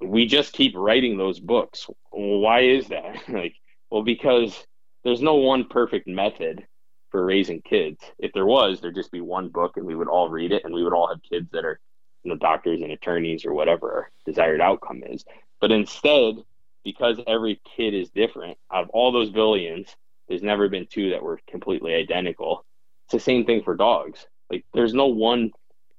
we 0.02 0.26
just 0.26 0.54
keep 0.54 0.74
writing 0.76 1.18
those 1.18 1.40
books. 1.40 1.88
Why 2.12 2.62
is 2.62 2.88
that? 2.88 3.18
like, 3.30 3.56
well, 3.90 4.04
because 4.04 4.66
there's 5.04 5.22
no 5.22 5.36
one 5.36 5.66
perfect 5.68 6.08
method 6.08 6.66
for 7.12 7.26
raising 7.26 7.62
kids. 7.62 8.00
If 8.18 8.34
there 8.34 8.46
was, 8.46 8.80
there'd 8.80 8.96
just 8.96 9.12
be 9.12 9.22
one 9.22 9.50
book 9.50 9.78
and 9.78 9.86
we 9.86 9.96
would 9.96 10.08
all 10.08 10.30
read 10.30 10.52
it 10.52 10.64
and 10.64 10.74
we 10.74 10.84
would 10.84 10.94
all 10.94 11.08
have 11.08 11.22
kids 11.24 11.50
that 11.52 11.66
are, 11.66 11.80
you 12.24 12.32
know, 12.32 12.38
doctors 12.38 12.82
and 12.82 12.92
attorneys 12.92 13.46
or 13.46 13.54
whatever 13.54 13.92
our 13.92 14.12
desired 14.26 14.62
outcome 14.62 15.04
is. 15.06 15.26
But 15.60 15.72
instead, 15.72 16.36
because 16.84 17.20
every 17.28 17.62
kid 17.76 17.94
is 17.94 18.10
different, 18.10 18.58
out 18.72 18.84
of 18.84 18.90
all 18.90 19.12
those 19.12 19.30
billions, 19.30 19.96
there's 20.28 20.44
never 20.44 20.70
been 20.70 20.88
two 20.88 21.12
that 21.12 21.24
were 21.24 21.40
completely 21.48 21.96
identical. 21.96 22.66
It's 23.06 23.14
the 23.14 23.20
same 23.20 23.46
thing 23.46 23.64
for 23.64 23.76
dogs. 23.76 24.26
Like 24.50 24.66
there's 24.74 24.94
no 24.94 25.08
one 25.08 25.52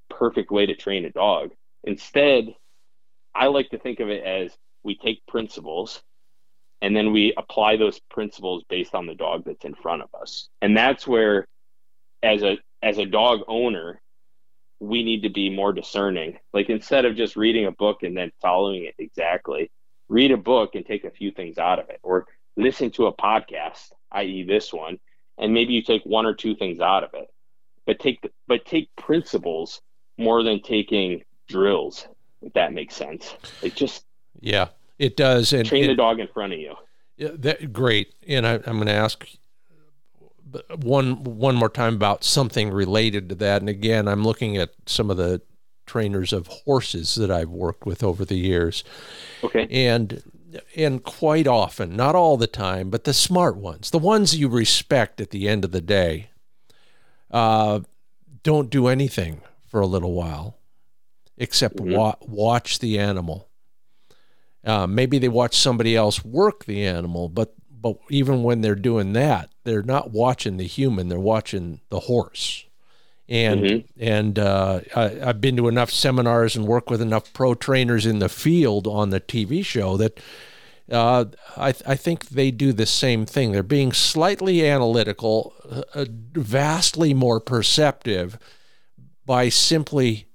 perfect 0.08 0.50
way 0.50 0.66
to 0.66 0.74
train 0.74 1.04
a 1.04 1.10
dog. 1.10 1.50
Instead, 1.84 2.54
I 3.34 3.46
like 3.46 3.70
to 3.70 3.78
think 3.78 4.00
of 4.00 4.08
it 4.08 4.24
as 4.24 4.56
we 4.82 4.96
take 4.96 5.26
principles 5.26 6.02
and 6.82 6.96
then 6.96 7.12
we 7.12 7.34
apply 7.36 7.76
those 7.76 8.00
principles 8.10 8.64
based 8.68 8.94
on 8.94 9.06
the 9.06 9.14
dog 9.14 9.44
that's 9.44 9.64
in 9.64 9.74
front 9.74 10.02
of 10.02 10.08
us. 10.20 10.48
And 10.62 10.76
that's 10.76 11.06
where 11.06 11.46
as 12.22 12.42
a 12.42 12.58
as 12.82 12.98
a 12.98 13.04
dog 13.04 13.40
owner, 13.48 14.00
we 14.80 15.02
need 15.02 15.22
to 15.22 15.28
be 15.28 15.50
more 15.50 15.72
discerning. 15.72 16.38
Like 16.52 16.70
instead 16.70 17.04
of 17.04 17.16
just 17.16 17.36
reading 17.36 17.66
a 17.66 17.72
book 17.72 18.02
and 18.02 18.16
then 18.16 18.32
following 18.40 18.84
it 18.84 18.94
exactly, 18.98 19.70
read 20.08 20.32
a 20.32 20.36
book 20.36 20.74
and 20.74 20.84
take 20.84 21.04
a 21.04 21.10
few 21.10 21.30
things 21.30 21.58
out 21.58 21.78
of 21.78 21.88
it 21.90 22.00
or 22.02 22.26
listen 22.56 22.90
to 22.92 23.06
a 23.06 23.12
podcast, 23.12 23.92
i.e. 24.12 24.42
this 24.42 24.72
one, 24.72 24.98
and 25.38 25.54
maybe 25.54 25.72
you 25.72 25.82
take 25.82 26.02
one 26.04 26.26
or 26.26 26.34
two 26.34 26.56
things 26.56 26.80
out 26.80 27.04
of 27.04 27.10
it. 27.14 27.28
But 27.86 27.98
take 27.98 28.28
but 28.46 28.64
take 28.64 28.88
principles 28.96 29.80
more 30.18 30.42
than 30.42 30.62
taking 30.62 31.22
drills 31.48 32.06
if 32.42 32.52
that 32.54 32.72
makes 32.72 32.94
sense. 32.94 33.34
It 33.62 33.74
just 33.74 34.04
yeah, 34.40 34.68
it 34.98 35.16
does. 35.16 35.52
And 35.52 35.66
train 35.66 35.86
the 35.86 35.94
dog 35.94 36.20
in 36.20 36.28
front 36.28 36.52
of 36.52 36.58
you. 36.58 36.74
Yeah, 37.16 37.30
that 37.34 37.72
great. 37.72 38.14
And 38.26 38.46
I, 38.46 38.54
I'm 38.54 38.76
going 38.76 38.86
to 38.86 38.92
ask 38.92 39.26
one 40.76 41.24
one 41.24 41.54
more 41.54 41.68
time 41.68 41.94
about 41.94 42.24
something 42.24 42.70
related 42.70 43.28
to 43.28 43.34
that. 43.36 43.62
And 43.62 43.68
again, 43.68 44.08
I'm 44.08 44.24
looking 44.24 44.56
at 44.56 44.70
some 44.86 45.10
of 45.10 45.16
the 45.16 45.42
trainers 45.86 46.32
of 46.32 46.46
horses 46.46 47.14
that 47.16 47.30
I've 47.30 47.50
worked 47.50 47.86
with 47.86 48.02
over 48.02 48.24
the 48.24 48.36
years. 48.36 48.84
Okay. 49.42 49.66
And 49.70 50.22
and 50.76 51.02
quite 51.02 51.46
often, 51.46 51.96
not 51.96 52.14
all 52.14 52.36
the 52.36 52.46
time, 52.46 52.90
but 52.90 53.04
the 53.04 53.14
smart 53.14 53.56
ones, 53.56 53.90
the 53.90 53.98
ones 53.98 54.36
you 54.36 54.48
respect 54.48 55.20
at 55.20 55.30
the 55.30 55.48
end 55.48 55.64
of 55.64 55.70
the 55.70 55.80
day, 55.80 56.30
uh, 57.30 57.80
don't 58.42 58.70
do 58.70 58.88
anything 58.88 59.42
for 59.66 59.80
a 59.80 59.86
little 59.86 60.12
while 60.12 60.56
except 61.36 61.76
mm-hmm. 61.76 61.96
wa- 61.96 62.16
watch 62.20 62.78
the 62.78 62.98
animal. 62.98 63.48
Uh, 64.64 64.86
maybe 64.86 65.18
they 65.18 65.28
watch 65.28 65.56
somebody 65.56 65.96
else 65.96 66.24
work 66.24 66.66
the 66.66 66.84
animal, 66.84 67.28
but 67.28 67.54
but 67.80 67.96
even 68.08 68.42
when 68.42 68.60
they're 68.60 68.74
doing 68.74 69.12
that, 69.14 69.50
they're 69.64 69.82
not 69.82 70.10
watching 70.10 70.56
the 70.56 70.66
human; 70.66 71.08
they're 71.08 71.18
watching 71.18 71.80
the 71.90 72.00
horse. 72.00 72.64
And 73.28 73.60
mm-hmm. 73.60 74.02
and 74.02 74.38
uh, 74.38 74.80
I, 74.94 75.08
have 75.08 75.40
been 75.40 75.56
to 75.56 75.68
enough 75.68 75.90
seminars 75.90 76.56
and 76.56 76.66
work 76.66 76.90
with 76.90 77.00
enough 77.00 77.32
pro 77.32 77.54
trainers 77.54 78.04
in 78.04 78.18
the 78.18 78.28
field 78.28 78.86
on 78.86 79.10
the 79.10 79.20
TV 79.20 79.64
show 79.64 79.96
that 79.98 80.18
uh, 80.90 81.26
I, 81.56 81.68
I 81.86 81.94
think 81.94 82.30
they 82.30 82.50
do 82.50 82.72
the 82.72 82.86
same 82.86 83.26
thing. 83.26 83.52
They're 83.52 83.62
being 83.62 83.92
slightly 83.92 84.66
analytical, 84.66 85.54
uh, 85.94 86.06
vastly 86.32 87.14
more 87.14 87.38
perceptive 87.38 88.36
by 89.24 89.48
simply 89.48 90.26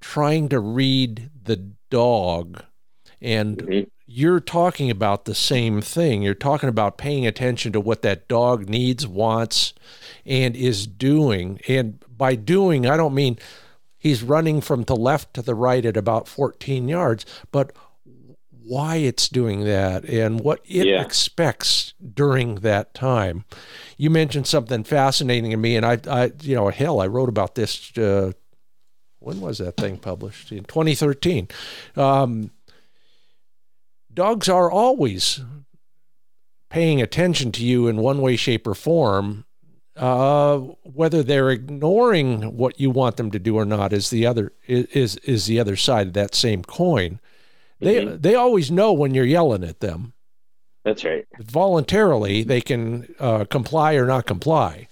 trying 0.00 0.48
to 0.48 0.60
read 0.60 1.30
the 1.42 1.56
dog 1.90 2.62
and 3.20 3.58
mm-hmm. 3.58 3.88
You're 4.10 4.40
talking 4.40 4.90
about 4.90 5.26
the 5.26 5.34
same 5.34 5.82
thing 5.82 6.22
you're 6.22 6.34
talking 6.34 6.68
about 6.68 6.96
paying 6.96 7.26
attention 7.26 7.72
to 7.72 7.80
what 7.80 8.02
that 8.02 8.26
dog 8.26 8.68
needs 8.68 9.06
wants 9.06 9.74
and 10.24 10.56
is 10.56 10.86
doing 10.86 11.60
and 11.68 12.02
by 12.16 12.34
doing 12.34 12.86
i 12.86 12.96
don't 12.96 13.14
mean 13.14 13.38
he's 13.98 14.22
running 14.22 14.60
from 14.62 14.82
the 14.84 14.96
left 14.96 15.34
to 15.34 15.42
the 15.42 15.54
right 15.54 15.84
at 15.84 15.96
about 15.96 16.26
14 16.26 16.88
yards 16.88 17.26
but 17.52 17.70
why 18.68 18.96
it's 18.96 19.28
doing 19.28 19.64
that 19.64 20.04
and 20.04 20.40
what 20.40 20.60
it 20.66 20.86
yeah. 20.86 21.00
expects 21.00 21.94
during 22.14 22.56
that 22.56 22.92
time. 22.92 23.46
You 23.96 24.10
mentioned 24.10 24.46
something 24.46 24.84
fascinating 24.84 25.52
to 25.52 25.56
me, 25.56 25.74
and 25.74 25.86
I, 25.86 25.98
I 26.06 26.32
you 26.42 26.54
know, 26.54 26.68
hell, 26.68 27.00
I 27.00 27.06
wrote 27.06 27.30
about 27.30 27.54
this 27.54 27.96
uh, 27.96 28.32
when 29.20 29.40
was 29.40 29.58
that 29.58 29.78
thing 29.78 29.96
published? 29.96 30.52
In 30.52 30.64
2013. 30.64 31.48
Um, 31.96 32.50
dogs 34.18 34.48
are 34.48 34.68
always 34.68 35.40
paying 36.70 37.00
attention 37.00 37.52
to 37.52 37.64
you 37.64 37.86
in 37.86 37.98
one 37.98 38.20
way, 38.20 38.34
shape, 38.34 38.66
or 38.66 38.74
form. 38.74 39.44
Uh, 39.96 40.58
whether 40.82 41.22
they're 41.22 41.50
ignoring 41.50 42.56
what 42.56 42.78
you 42.78 42.90
want 42.90 43.16
them 43.16 43.30
to 43.30 43.38
do 43.38 43.56
or 43.56 43.64
not 43.64 43.92
is 43.92 44.10
the 44.10 44.26
other 44.26 44.52
is 44.66 45.16
is 45.18 45.46
the 45.46 45.58
other 45.58 45.76
side 45.76 46.08
of 46.08 46.12
that 46.12 46.34
same 46.34 46.62
coin. 46.62 47.20
They 47.80 48.04
mm-hmm. 48.04 48.20
they 48.20 48.34
always 48.34 48.70
know 48.70 48.92
when 48.92 49.14
you're 49.14 49.24
yelling 49.24 49.64
at 49.64 49.80
them. 49.80 50.12
That's 50.84 51.04
right. 51.04 51.26
Voluntarily, 51.40 52.42
they 52.44 52.60
can 52.60 53.14
uh, 53.18 53.44
comply 53.44 53.94
or 53.94 54.06
not 54.06 54.26
comply. 54.26 54.88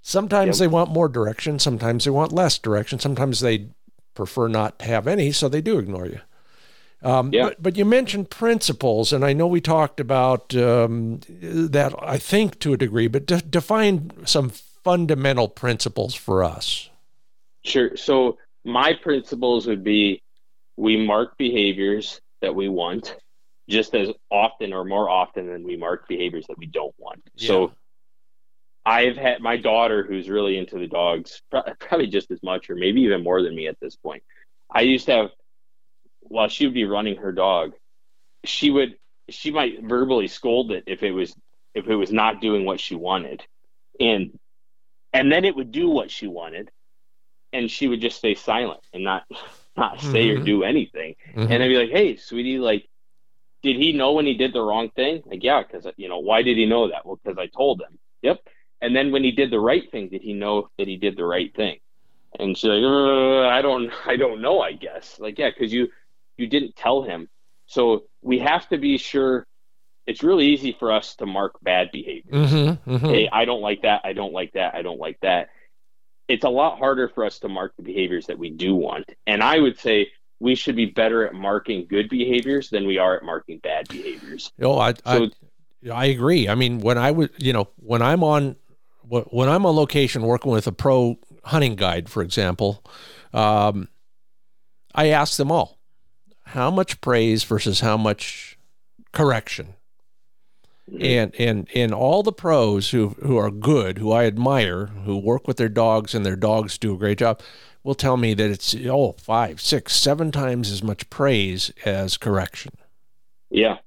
Sometimes 0.00 0.58
yep. 0.58 0.64
they 0.64 0.72
want 0.72 0.90
more 0.90 1.08
direction, 1.08 1.58
sometimes 1.58 2.04
they 2.04 2.10
want 2.10 2.32
less 2.32 2.58
direction, 2.58 2.98
sometimes 2.98 3.40
they 3.40 3.68
prefer 4.14 4.48
not 4.48 4.78
to 4.78 4.86
have 4.86 5.06
any, 5.06 5.32
so 5.32 5.48
they 5.48 5.60
do 5.60 5.78
ignore 5.78 6.06
you. 6.06 6.20
Um, 7.02 7.32
yeah. 7.32 7.44
but, 7.44 7.62
but 7.62 7.76
you 7.76 7.84
mentioned 7.84 8.30
principles, 8.30 9.12
and 9.12 9.24
I 9.24 9.32
know 9.32 9.46
we 9.46 9.60
talked 9.60 10.00
about 10.00 10.54
um, 10.56 11.20
that, 11.40 11.94
I 12.02 12.18
think, 12.18 12.58
to 12.60 12.72
a 12.72 12.76
degree, 12.76 13.06
but 13.06 13.26
de- 13.26 13.42
define 13.42 14.10
some 14.26 14.50
fundamental 14.50 15.48
principles 15.48 16.14
for 16.14 16.42
us. 16.42 16.90
Sure. 17.64 17.96
So, 17.96 18.38
my 18.64 18.94
principles 18.94 19.66
would 19.66 19.84
be 19.84 20.22
we 20.76 20.96
mark 20.96 21.38
behaviors 21.38 22.20
that 22.42 22.54
we 22.54 22.68
want 22.68 23.16
just 23.68 23.94
as 23.94 24.08
often 24.30 24.72
or 24.72 24.84
more 24.84 25.08
often 25.08 25.46
than 25.46 25.62
we 25.64 25.76
mark 25.76 26.08
behaviors 26.08 26.46
that 26.48 26.58
we 26.58 26.66
don't 26.66 26.94
want. 26.98 27.22
Yeah. 27.36 27.46
So, 27.46 27.72
I've 28.84 29.16
had 29.16 29.40
my 29.40 29.58
daughter 29.58 30.02
who's 30.02 30.30
really 30.30 30.56
into 30.56 30.78
the 30.78 30.86
dogs, 30.86 31.42
probably 31.50 32.06
just 32.06 32.30
as 32.30 32.42
much 32.42 32.70
or 32.70 32.74
maybe 32.74 33.02
even 33.02 33.22
more 33.22 33.42
than 33.42 33.54
me 33.54 33.68
at 33.68 33.78
this 33.80 33.96
point. 33.96 34.22
I 34.70 34.80
used 34.80 35.06
to 35.06 35.12
have, 35.12 35.30
while 36.28 36.48
she 36.48 36.66
would 36.66 36.74
be 36.74 36.84
running 36.84 37.16
her 37.16 37.32
dog, 37.32 37.72
she 38.44 38.70
would 38.70 38.96
she 39.30 39.50
might 39.50 39.82
verbally 39.82 40.28
scold 40.28 40.70
it 40.70 40.84
if 40.86 41.02
it 41.02 41.12
was 41.12 41.34
if 41.74 41.86
it 41.86 41.96
was 41.96 42.12
not 42.12 42.40
doing 42.40 42.64
what 42.64 42.80
she 42.80 42.94
wanted, 42.94 43.42
and 44.00 44.38
and 45.12 45.30
then 45.30 45.44
it 45.44 45.56
would 45.56 45.72
do 45.72 45.88
what 45.88 46.10
she 46.10 46.26
wanted, 46.26 46.70
and 47.52 47.70
she 47.70 47.88
would 47.88 48.00
just 48.00 48.18
stay 48.18 48.34
silent 48.34 48.80
and 48.92 49.04
not 49.04 49.24
not 49.76 50.00
say 50.00 50.28
mm-hmm. 50.28 50.42
or 50.42 50.44
do 50.44 50.64
anything. 50.64 51.16
Mm-hmm. 51.30 51.52
And 51.52 51.62
I'd 51.62 51.68
be 51.68 51.78
like, 51.78 51.90
"Hey, 51.90 52.16
sweetie, 52.16 52.58
like, 52.58 52.88
did 53.62 53.76
he 53.76 53.92
know 53.92 54.12
when 54.12 54.26
he 54.26 54.34
did 54.34 54.52
the 54.52 54.62
wrong 54.62 54.90
thing? 54.90 55.22
Like, 55.26 55.42
yeah, 55.42 55.62
because 55.62 55.86
you 55.96 56.08
know, 56.08 56.18
why 56.18 56.42
did 56.42 56.56
he 56.56 56.66
know 56.66 56.88
that? 56.88 57.04
Well, 57.04 57.18
because 57.22 57.38
I 57.38 57.46
told 57.46 57.80
him. 57.80 57.98
Yep. 58.22 58.40
And 58.80 58.94
then 58.94 59.10
when 59.10 59.24
he 59.24 59.32
did 59.32 59.50
the 59.50 59.60
right 59.60 59.90
thing, 59.90 60.08
did 60.08 60.22
he 60.22 60.32
know 60.32 60.70
that 60.78 60.86
he 60.86 60.96
did 60.96 61.16
the 61.16 61.24
right 61.24 61.54
thing? 61.54 61.78
And 62.38 62.56
she's 62.56 62.68
like, 62.68 62.82
uh, 62.82 63.48
I 63.48 63.62
don't, 63.62 63.90
I 64.06 64.16
don't 64.16 64.40
know. 64.40 64.60
I 64.60 64.72
guess, 64.72 65.18
like, 65.18 65.38
yeah, 65.38 65.50
because 65.50 65.72
you, 65.72 65.88
you 66.38 66.46
didn't 66.46 66.76
tell 66.76 67.02
him. 67.02 67.28
So 67.66 68.04
we 68.22 68.38
have 68.38 68.68
to 68.70 68.78
be 68.78 68.98
sure. 68.98 69.46
It's 70.06 70.22
really 70.22 70.46
easy 70.46 70.74
for 70.78 70.90
us 70.90 71.16
to 71.16 71.26
mark 71.26 71.56
bad 71.60 71.90
behavior. 71.92 72.32
Mm-hmm, 72.32 72.90
mm-hmm. 72.90 73.06
Hey, 73.06 73.28
I 73.30 73.44
don't 73.44 73.60
like 73.60 73.82
that. 73.82 74.00
I 74.04 74.14
don't 74.14 74.32
like 74.32 74.52
that. 74.52 74.74
I 74.74 74.80
don't 74.80 74.98
like 74.98 75.18
that. 75.20 75.50
It's 76.28 76.44
a 76.44 76.48
lot 76.48 76.78
harder 76.78 77.08
for 77.08 77.24
us 77.24 77.40
to 77.40 77.48
mark 77.48 77.74
the 77.76 77.82
behaviors 77.82 78.26
that 78.26 78.38
we 78.38 78.50
do 78.50 78.74
want. 78.74 79.12
And 79.26 79.42
I 79.42 79.58
would 79.58 79.78
say 79.78 80.08
we 80.40 80.54
should 80.54 80.76
be 80.76 80.86
better 80.86 81.26
at 81.26 81.34
marking 81.34 81.86
good 81.86 82.08
behaviors 82.08 82.70
than 82.70 82.86
we 82.86 82.96
are 82.96 83.16
at 83.16 83.22
marking 83.22 83.58
bad 83.58 83.88
behaviors. 83.88 84.50
Oh, 84.62 84.78
I, 84.78 84.94
so, 84.94 85.28
I, 85.86 85.90
I 85.90 86.04
agree. 86.06 86.48
I 86.48 86.54
mean, 86.54 86.80
when 86.80 86.96
I 86.96 87.10
would, 87.10 87.30
you 87.36 87.52
know, 87.52 87.68
when 87.76 88.00
I'm 88.02 88.24
on, 88.24 88.56
when 89.02 89.48
I'm 89.48 89.66
on 89.66 89.76
location 89.76 90.22
working 90.22 90.52
with 90.52 90.66
a 90.66 90.72
pro 90.72 91.18
hunting 91.44 91.76
guide, 91.76 92.08
for 92.08 92.22
example, 92.22 92.84
um, 93.32 93.88
I 94.94 95.08
ask 95.08 95.36
them 95.36 95.50
all 95.50 95.77
how 96.48 96.70
much 96.70 97.00
praise 97.00 97.44
versus 97.44 97.80
how 97.80 97.96
much 97.96 98.58
correction. 99.12 99.74
Mm-hmm. 100.90 101.04
And 101.04 101.34
and 101.38 101.68
and 101.74 101.94
all 101.94 102.22
the 102.22 102.32
pros 102.32 102.90
who 102.90 103.08
who 103.22 103.36
are 103.36 103.50
good, 103.50 103.98
who 103.98 104.12
I 104.12 104.24
admire, 104.24 104.86
who 104.86 105.18
work 105.18 105.46
with 105.46 105.58
their 105.58 105.68
dogs 105.68 106.14
and 106.14 106.24
their 106.24 106.36
dogs 106.36 106.78
do 106.78 106.94
a 106.94 106.98
great 106.98 107.18
job, 107.18 107.40
will 107.82 107.94
tell 107.94 108.16
me 108.16 108.32
that 108.34 108.50
it's 108.50 108.74
oh 108.86 109.12
five, 109.18 109.60
six, 109.60 109.94
seven 109.94 110.30
times 110.32 110.70
as 110.70 110.82
much 110.82 111.10
praise 111.10 111.70
as 111.84 112.16
correction. 112.16 112.72
Yeah. 113.50 113.78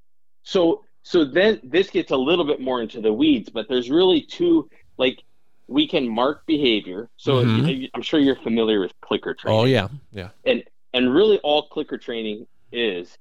So 0.44 0.84
so 1.04 1.26
then 1.26 1.60
this 1.64 1.90
gets 1.90 2.12
a 2.12 2.18
little 2.18 2.46
bit 2.46 2.60
more 2.60 2.82
into 2.82 3.02
the 3.02 3.14
weeds, 3.14 3.50
but 3.50 3.68
there's 3.68 3.90
really 3.90 4.22
two 4.22 4.70
like 4.98 5.24
we 5.68 5.88
can 5.88 6.08
mark 6.08 6.46
behavior. 6.46 7.10
So 7.18 7.44
mm-hmm. 7.44 7.86
I'm 7.96 8.02
sure 8.04 8.20
you're 8.20 8.36
familiar 8.36 8.80
with 8.80 8.94
clicker 9.02 9.34
training. 9.34 9.60
Oh 9.60 9.66
yeah, 9.66 9.88
yeah. 10.12 10.30
And 10.46 10.64
and 10.94 11.14
really, 11.14 11.40
all 11.40 11.68
clicker 11.68 11.98
training 11.98 12.48
is, 12.72 13.18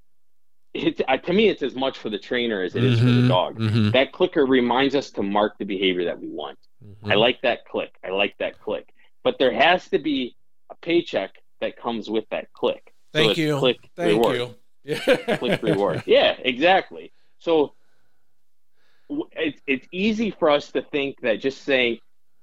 it's 0.75 1.01
uh, 1.07 1.17
to 1.17 1.33
me, 1.33 1.49
it's 1.49 1.63
as 1.63 1.75
much 1.75 1.99
for 1.99 2.11
the 2.11 2.19
trainer 2.19 2.63
as 2.63 2.77
it 2.77 2.85
is 2.85 2.99
mm-hmm. 2.99 3.07
for 3.07 3.13
the 3.13 3.19
mm-hmm. 3.21 3.29
dog. 3.29 3.59
Mm-hmm. 3.59 3.91
That 3.91 4.13
clicker 4.13 4.47
reminds 4.47 4.95
us 4.95 5.11
to 5.13 5.23
mark 5.23 5.59
the 5.59 5.65
behavior 5.65 6.05
that 6.05 6.21
we 6.21 6.29
want. 6.29 6.59
I 7.05 7.15
like 7.15 7.43
that 7.43 7.65
click. 7.67 7.95
I 8.05 8.11
like 8.11 8.37
that 8.39 8.61
click. 8.61 8.93
But 9.23 9.39
there 9.39 9.53
has 9.53 9.89
to 9.91 9.99
be 9.99 10.37
a 10.71 10.75
paycheck 10.77 11.35
that 11.61 11.77
comes 11.77 12.09
with 12.09 12.25
that 12.31 12.53
click. 12.53 12.95
Thank 13.13 13.37
so 13.37 13.43
you. 13.43 13.59
Click 13.59 13.79
Thank 13.97 14.13
reward. 14.13 14.37
you. 14.37 14.55
Yeah. 14.83 15.37
click 15.37 15.63
reward. 15.63 16.05
Yeah, 16.07 16.37
exactly. 16.39 17.13
So 17.39 17.75
it's 19.33 19.61
it's 19.67 19.87
easy 19.93 20.31
for 20.31 20.49
us 20.49 20.73
to 20.73 20.81
think 20.81 21.21
that 21.21 21.39
just 21.41 21.63
saying 21.65 21.99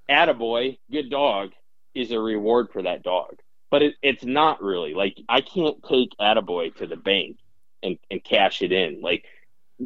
attaboy, 0.08 0.78
good 0.92 1.10
dog, 1.10 1.54
is 1.96 2.12
a 2.12 2.20
reward 2.20 2.70
for 2.72 2.84
that 2.84 3.02
dog. 3.02 3.40
But 3.70 3.82
it, 3.82 3.96
it's 4.02 4.24
not 4.24 4.62
really. 4.62 4.94
Like, 4.94 5.20
I 5.28 5.42
can't 5.42 5.84
take 5.84 6.12
attaboy 6.20 6.76
to 6.78 6.88
the 6.88 6.96
bank 6.96 7.38
and, 7.84 7.98
and 8.10 8.24
cash 8.24 8.62
it 8.62 8.72
in. 8.72 9.02
Like, 9.02 9.26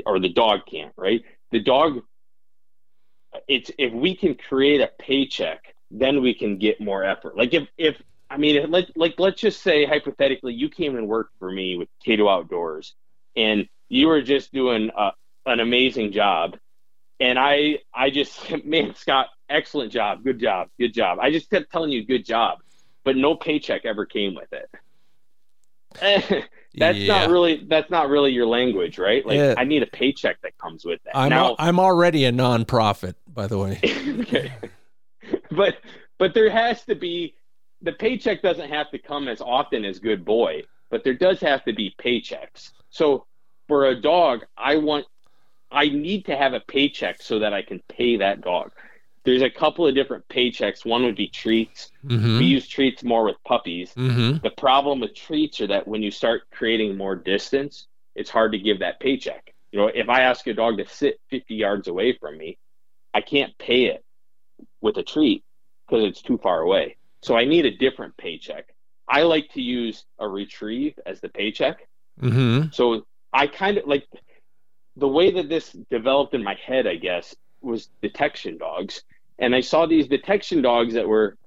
or 0.06 0.20
the 0.20 0.30
dog 0.30 0.62
can't, 0.70 0.94
right? 0.98 1.24
The 1.52 1.60
dog, 1.60 2.04
it's 3.48 3.72
if 3.78 3.92
we 3.94 4.16
can 4.16 4.36
create 4.36 4.82
a 4.82 4.90
paycheck, 5.00 5.76
then 5.90 6.22
we 6.22 6.34
can 6.34 6.58
get 6.58 6.80
more 6.80 7.04
effort. 7.04 7.36
Like, 7.36 7.54
if, 7.54 7.68
if, 7.78 8.02
I 8.30 8.38
mean, 8.38 8.72
like, 8.72 8.88
like 8.96 9.16
let's 9.18 9.42
just 9.42 9.62
say 9.62 9.86
hypothetically, 9.86 10.54
you 10.54 10.70
came 10.70 10.96
and 10.96 11.08
worked 11.08 11.38
for 11.40 11.52
me 11.52 11.76
with 11.78 11.90
Kato 12.04 12.30
Outdoors, 12.30 12.94
and 13.36 13.68
you 13.90 14.08
were 14.08 14.22
just 14.22 14.54
doing 14.54 14.90
a, 14.96 15.12
an 15.46 15.60
amazing 15.60 16.14
job, 16.14 16.58
and 17.20 17.38
I, 17.38 17.80
I 17.94 18.10
just, 18.10 18.40
man, 18.66 18.96
Scott, 18.96 19.28
excellent 19.50 19.92
job, 19.92 20.24
good 20.24 20.40
job, 20.40 20.70
good 20.80 20.94
job. 20.94 21.20
I 21.20 21.32
just 21.32 21.50
kept 21.50 21.72
telling 21.72 21.92
you 21.92 22.06
good 22.06 22.26
job, 22.26 22.60
but 23.04 23.16
no 23.16 23.36
paycheck 23.36 23.86
ever 23.86 24.06
came 24.06 24.36
with 24.36 24.52
it. 24.54 24.70
that's 26.76 26.98
yeah. 26.98 27.08
not 27.08 27.30
really 27.30 27.66
that's 27.68 27.90
not 27.90 28.10
really 28.10 28.32
your 28.32 28.46
language, 28.46 28.98
right? 28.98 29.26
Like 29.26 29.38
yeah. 29.38 29.56
I 29.58 29.66
need 29.66 29.84
a 29.84 29.88
paycheck 29.88 30.42
that 30.42 30.58
comes 30.58 30.86
with 30.86 31.04
that. 31.04 31.18
I'm 31.18 31.30
now, 31.30 31.56
I'm 31.60 31.80
already 31.80 32.26
a 32.26 32.32
nonprofit, 32.32 33.16
by 33.28 33.48
the 33.48 33.58
way. 33.58 33.80
okay. 34.22 34.54
But 35.52 35.78
but 36.18 36.34
there 36.34 36.50
has 36.50 36.84
to 36.86 36.96
be 36.96 37.36
the 37.82 37.92
paycheck 37.92 38.42
doesn't 38.42 38.70
have 38.70 38.90
to 38.92 39.00
come 39.00 39.28
as 39.28 39.42
often 39.42 39.84
as 39.84 40.00
good 40.00 40.24
boy, 40.24 40.64
but 40.90 41.04
there 41.04 41.14
does 41.14 41.42
have 41.42 41.66
to 41.66 41.74
be 41.74 41.94
paychecks. 42.00 42.72
So 42.90 43.26
for 43.68 43.88
a 43.88 43.96
dog, 44.00 44.46
I 44.58 44.78
want 44.78 45.08
I 45.72 45.90
need 45.90 46.26
to 46.26 46.38
have 46.38 46.54
a 46.54 46.60
paycheck 46.62 47.22
so 47.22 47.40
that 47.40 47.54
I 47.54 47.62
can 47.62 47.82
pay 47.90 48.18
that 48.18 48.42
dog 48.42 48.72
there's 49.24 49.42
a 49.42 49.50
couple 49.50 49.86
of 49.88 49.94
different 49.94 50.28
paychecks. 50.30 50.86
One 50.86 51.04
would 51.04 51.16
be 51.16 51.28
treats. 51.28 51.92
Mm-hmm. 52.06 52.40
We 52.40 52.46
use 52.46 52.68
treats 52.68 53.04
more 53.04 53.24
with 53.26 53.36
puppies. 53.46 53.94
Mm-hmm. 53.94 54.38
The 54.44 54.50
problem 54.52 55.00
with 55.00 55.14
treats 55.14 55.62
are 55.62 55.68
that 55.68 55.88
when 55.88 56.02
you 56.02 56.12
start 56.12 56.44
creating 56.52 56.98
more 56.98 57.16
distance, 57.16 57.88
it's 58.16 58.30
hard 58.30 58.52
to 58.54 58.60
give 58.60 58.80
that 58.80 59.00
paycheck. 59.00 59.54
You 59.72 59.80
know, 59.80 59.88
if 59.88 60.10
I 60.10 60.22
ask 60.22 60.46
a 60.48 60.54
dog 60.54 60.78
to 60.78 60.88
sit 60.88 61.20
50 61.30 61.56
yards 61.56 61.88
away 61.88 62.14
from 62.14 62.38
me, 62.38 62.58
I 63.14 63.22
can't 63.22 63.58
pay 63.58 63.86
it 63.86 64.04
with 64.82 64.98
a 64.98 65.04
treat 65.04 65.44
because 65.88 66.04
it's 66.04 66.22
too 66.22 66.38
far 66.38 66.62
away. 66.62 66.98
So 67.22 67.38
I 67.38 67.46
need 67.46 67.66
a 67.66 67.78
different 67.78 68.18
paycheck. 68.18 68.74
I 69.08 69.24
like 69.24 69.50
to 69.54 69.62
use 69.62 70.06
a 70.20 70.28
retrieve 70.28 70.98
as 71.06 71.22
the 71.22 71.30
paycheck. 71.30 71.88
Mm-hmm. 72.22 72.70
So 72.72 73.06
I 73.32 73.48
kind 73.48 73.78
of 73.78 73.88
like 73.88 74.08
the 74.96 75.08
way 75.08 75.32
that 75.32 75.50
this 75.50 75.76
developed 75.90 76.34
in 76.34 76.44
my 76.44 76.56
head, 76.56 76.88
I 76.88 76.96
guess, 76.96 77.36
was 77.62 77.90
detection 78.02 78.58
dogs, 78.58 79.04
and 79.40 79.56
I 79.56 79.62
saw 79.62 79.86
these 79.86 80.08
detection 80.08 80.62
dogs 80.62 80.94
that 80.94 81.08
were 81.08 81.38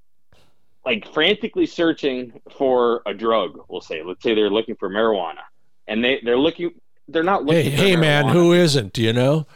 like 0.84 1.12
frantically 1.12 1.66
searching 1.66 2.40
for 2.56 3.02
a 3.06 3.14
drug. 3.14 3.58
We'll 3.68 3.80
say, 3.80 4.02
let's 4.02 4.22
say 4.22 4.34
they're 4.34 4.50
looking 4.50 4.76
for 4.76 4.90
marijuana, 4.90 5.42
and 5.86 6.04
they 6.04 6.20
they're 6.22 6.38
looking. 6.38 6.70
They're 7.08 7.22
not 7.22 7.44
looking. 7.44 7.70
Hey, 7.70 7.90
hey, 7.90 7.96
man, 7.96 8.28
who 8.28 8.52
isn't? 8.52 8.92
Do 8.92 9.02
you 9.02 9.12
know? 9.12 9.46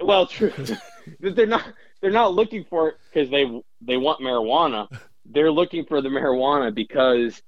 Well, 0.00 0.26
true. 0.26 0.52
they're 1.20 1.46
not. 1.46 1.64
They're 2.00 2.10
not 2.10 2.34
looking 2.34 2.64
for 2.64 2.90
it 2.90 2.94
because 3.12 3.30
they 3.30 3.44
they 3.80 3.96
want 3.96 4.20
marijuana. 4.20 4.88
They're 5.24 5.50
looking 5.50 5.86
for 5.86 6.02
the 6.02 6.08
marijuana 6.08 6.74
because 6.74 7.40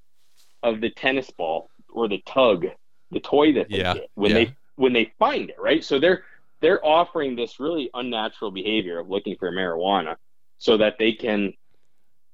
of 0.63 0.81
the 0.81 0.91
tennis 0.91 1.31
ball 1.31 1.71
or 1.91 2.09
the 2.09 2.23
tug, 2.27 2.67
the 3.11 3.21
toy 3.21 3.53
that 3.53 3.69
they 3.69 3.79
yeah, 3.79 3.95
get 3.95 4.11
when 4.15 4.31
yeah. 4.31 4.37
they 4.37 4.57
when 4.77 4.93
they 4.93 5.13
find 5.19 5.51
it. 5.51 5.57
Right. 5.59 5.85
So 5.85 5.99
they're 5.99 6.25
they're 6.67 6.85
offering 6.85 7.37
this 7.37 7.61
really 7.61 7.91
unnatural 7.95 8.51
behavior 8.51 8.99
of 8.99 9.09
looking 9.09 9.37
for 9.37 9.53
marijuana 9.53 10.17
so 10.59 10.77
that 10.77 10.97
they 10.99 11.13
can 11.13 11.53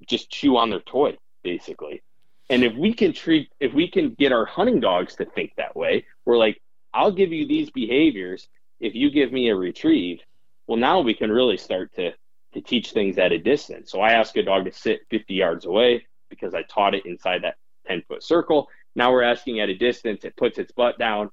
just 0.07 0.31
chew 0.31 0.57
on 0.57 0.71
their 0.71 0.79
toy 0.79 1.15
basically. 1.43 2.01
And 2.49 2.63
if 2.63 2.73
we 2.73 2.95
can 2.95 3.13
treat 3.13 3.51
if 3.59 3.75
we 3.75 3.87
can 3.87 4.15
get 4.15 4.31
our 4.31 4.45
hunting 4.45 4.79
dogs 4.79 5.17
to 5.17 5.25
think 5.25 5.51
that 5.57 5.75
way 5.75 6.07
we're 6.25 6.39
like 6.39 6.59
i'll 6.95 7.11
give 7.11 7.31
you 7.31 7.47
these 7.47 7.69
behaviors 7.69 8.47
if 8.79 8.95
you 8.95 9.11
give 9.11 9.31
me 9.31 9.49
a 9.49 9.55
retrieve. 9.55 10.19
Well 10.65 10.79
now 10.79 11.01
we 11.01 11.13
can 11.13 11.31
really 11.31 11.57
start 11.57 11.93
to 11.97 12.13
to 12.55 12.61
teach 12.61 12.91
things 12.91 13.19
at 13.19 13.31
a 13.31 13.37
distance. 13.37 13.91
So 13.91 14.01
i 14.01 14.13
ask 14.13 14.35
a 14.35 14.41
dog 14.41 14.65
to 14.65 14.71
sit 14.71 15.01
50 15.11 15.31
yards 15.31 15.65
away 15.65 16.07
because 16.31 16.55
i 16.55 16.63
taught 16.63 16.95
it 16.95 17.05
inside 17.05 17.43
that 17.43 17.57
10 17.85 18.01
foot 18.07 18.23
circle. 18.23 18.67
Now 18.95 19.11
we're 19.11 19.21
asking 19.21 19.59
at 19.59 19.69
a 19.69 19.75
distance. 19.75 20.25
It 20.25 20.35
puts 20.35 20.57
its 20.57 20.71
butt 20.71 20.97
down 20.97 21.29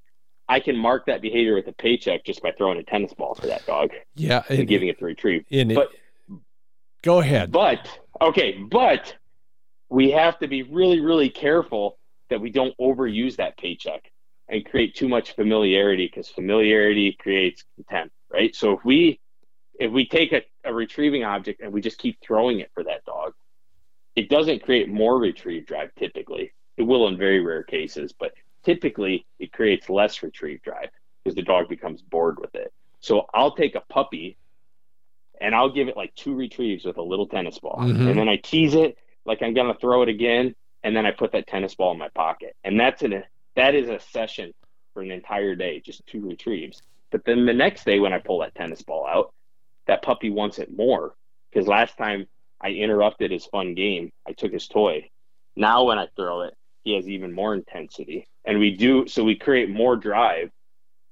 I 0.51 0.59
can 0.59 0.77
mark 0.77 1.07
that 1.07 1.23
behavior 1.23 1.55
with 1.55 1.69
a 1.69 1.73
paycheck 1.73 2.25
just 2.25 2.43
by 2.43 2.51
throwing 2.51 2.77
a 2.77 2.83
tennis 2.83 3.15
ball 3.15 3.37
for 3.37 3.47
that 3.47 3.65
dog. 3.67 3.91
Yeah, 4.17 4.43
and, 4.49 4.59
and 4.59 4.69
giving 4.69 4.89
it 4.89 4.99
the 4.99 5.05
retrieve. 5.05 5.45
But 5.49 5.59
it, 5.61 5.89
go 7.03 7.21
ahead. 7.21 7.53
But 7.53 7.89
okay, 8.21 8.59
but 8.69 9.15
we 9.89 10.11
have 10.11 10.41
to 10.41 10.49
be 10.49 10.65
really, 10.65 10.99
really 10.99 11.31
careful 11.31 11.99
that 12.31 12.41
we 12.41 12.51
don't 12.51 12.77
overuse 12.79 13.37
that 13.37 13.57
paycheck 13.59 14.11
and 14.49 14.69
create 14.69 14.97
too 14.97 15.09
much 15.09 15.37
familiarity 15.37 16.07
because 16.07 16.29
familiarity 16.29 17.13
creates 17.13 17.63
contempt, 17.77 18.13
right? 18.29 18.55
So 18.57 18.73
if 18.73 18.85
we 18.85 19.21
if 19.79 19.93
we 19.93 20.05
take 20.05 20.33
a, 20.33 20.43
a 20.65 20.75
retrieving 20.75 21.23
object 21.23 21.61
and 21.63 21.73
we 21.73 21.81
just 21.81 21.99
keep 21.99 22.19
throwing 22.21 22.59
it 22.59 22.73
for 22.75 22.83
that 22.83 23.05
dog, 23.05 23.35
it 24.17 24.29
doesn't 24.29 24.65
create 24.65 24.89
more 24.89 25.17
retrieve 25.17 25.65
drive 25.67 25.95
typically. 25.97 26.53
It 26.77 26.83
will 26.83 27.07
in 27.07 27.17
very 27.17 27.39
rare 27.39 27.63
cases, 27.63 28.13
but 28.19 28.33
typically 28.65 29.27
it 29.39 29.53
creates 29.53 29.89
less 29.89 30.23
retrieve 30.23 30.63
drive 30.63 30.91
because 31.23 31.35
the 31.35 31.43
dog 31.43 31.69
becomes 31.69 32.03
bored 32.03 32.39
with 32.41 32.55
it. 32.55 32.73
So 33.01 33.27
I'll 33.33 33.55
take 33.55 33.75
a 33.75 33.81
puppy 33.81 34.37
and 35.41 35.55
I'll 35.55 35.73
give 35.73 35.89
it 35.89 35.97
like 35.97 36.15
two 36.15 36.35
retrieves 36.35 36.85
with 36.85 36.99
a 36.99 37.03
little 37.03 37.27
tennis 37.27 37.59
ball. 37.59 37.79
Mm-hmm. 37.81 38.09
And 38.09 38.19
then 38.19 38.29
I 38.29 38.37
tease 38.37 38.75
it 38.75 38.99
like 39.25 39.43
I'm 39.43 39.55
going 39.55 39.73
to 39.73 39.79
throw 39.79 40.03
it 40.03 40.09
again. 40.09 40.55
And 40.83 40.97
then 40.97 41.07
I 41.07 41.11
put 41.11 41.33
that 41.33 41.47
tennis 41.47 41.75
ball 41.75 41.93
in 41.93 41.99
my 41.99 42.09
pocket. 42.09 42.57
And 42.65 42.79
that's 42.79 43.03
an, 43.03 43.23
that 43.57 43.75
is 43.75 43.89
a 43.89 44.01
session 44.01 44.53
for 44.95 45.03
an 45.03 45.11
entire 45.11 45.55
day, 45.55 45.81
just 45.81 46.07
two 46.07 46.27
retrieves. 46.27 46.83
But 47.11 47.25
then 47.25 47.47
the 47.47 47.53
next 47.53 47.85
day 47.85 47.99
when 47.99 48.13
I 48.13 48.19
pull 48.19 48.41
that 48.41 48.55
tennis 48.55 48.83
ball 48.83 49.07
out, 49.07 49.33
that 49.87 50.03
puppy 50.03 50.31
wants 50.31 50.59
it 50.59 50.75
more 50.75 51.15
because 51.51 51.67
last 51.67 51.97
time 51.97 52.27
I 52.61 52.69
interrupted 52.69 53.31
his 53.31 53.47
fun 53.47 53.75
game, 53.75 54.13
I 54.27 54.33
took 54.33 54.53
his 54.53 54.69
toy. 54.69 55.11
Now 55.57 55.85
when 55.85 55.99
I 55.99 56.07
throw 56.15 56.43
it, 56.43 56.55
he 56.85 56.95
has 56.95 57.09
even 57.09 57.33
more 57.33 57.55
intensity. 57.55 58.29
And 58.45 58.59
we 58.59 58.77
do 58.77 59.07
so 59.07 59.25
we 59.25 59.37
create 59.37 59.71
more 59.71 59.97
drive 59.97 60.51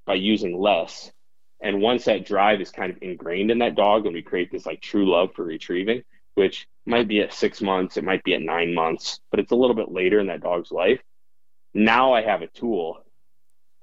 by 0.05 0.15
using 0.15 0.59
less. 0.59 1.11
And 1.61 1.81
once 1.81 2.05
that 2.05 2.25
drive 2.25 2.61
is 2.61 2.71
kind 2.71 2.91
of 2.91 2.97
ingrained 3.01 3.51
in 3.51 3.59
that 3.59 3.75
dog 3.75 4.05
and 4.05 4.13
we 4.13 4.21
create 4.21 4.51
this 4.51 4.65
like 4.65 4.81
true 4.81 5.09
love 5.09 5.33
for 5.35 5.43
retrieving, 5.43 6.03
which 6.35 6.67
might 6.85 7.07
be 7.07 7.21
at 7.21 7.33
six 7.33 7.61
months, 7.61 7.97
it 7.97 8.03
might 8.03 8.23
be 8.23 8.33
at 8.33 8.41
nine 8.41 8.73
months, 8.73 9.19
but 9.29 9.39
it's 9.39 9.51
a 9.51 9.55
little 9.55 9.75
bit 9.75 9.91
later 9.91 10.19
in 10.19 10.27
that 10.27 10.41
dog's 10.41 10.71
life. 10.71 11.01
Now 11.73 12.13
I 12.13 12.21
have 12.23 12.41
a 12.41 12.47
tool. 12.47 13.03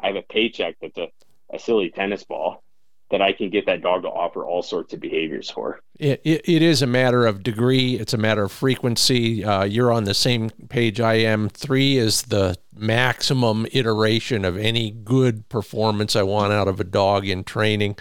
I 0.01 0.09
have 0.09 0.16
a 0.16 0.22
paycheck 0.22 0.76
that's 0.80 0.99
a, 0.99 1.09
a 1.53 1.59
silly 1.59 1.91
tennis 1.91 2.24
ball 2.24 2.62
that 3.11 3.22
I 3.22 3.32
can 3.32 3.50
get 3.50 3.66
that 3.66 3.82
dog 3.82 4.02
to 4.02 4.09
offer 4.09 4.44
all 4.44 4.62
sorts 4.62 4.92
of 4.92 5.00
behaviors 5.00 5.48
for. 5.48 5.80
It, 5.98 6.20
it, 6.24 6.48
it 6.48 6.62
is 6.62 6.82
a 6.82 6.86
matter 6.86 7.24
of 7.24 7.42
degree. 7.42 7.94
It's 7.94 8.12
a 8.12 8.18
matter 8.18 8.44
of 8.44 8.52
frequency. 8.52 9.44
Uh, 9.44 9.64
you're 9.64 9.92
on 9.92 10.04
the 10.04 10.14
same 10.14 10.50
page 10.68 11.00
I 11.00 11.14
am. 11.14 11.48
Three 11.48 11.96
is 11.96 12.22
the 12.22 12.57
maximum 12.74 13.66
iteration 13.72 14.44
of 14.44 14.57
any 14.57 14.90
good 14.90 15.48
performance 15.48 16.16
I 16.16 16.22
want 16.22 16.52
out 16.52 16.68
of 16.68 16.80
a 16.80 16.84
dog 16.84 17.26
in 17.26 17.44
training. 17.44 17.96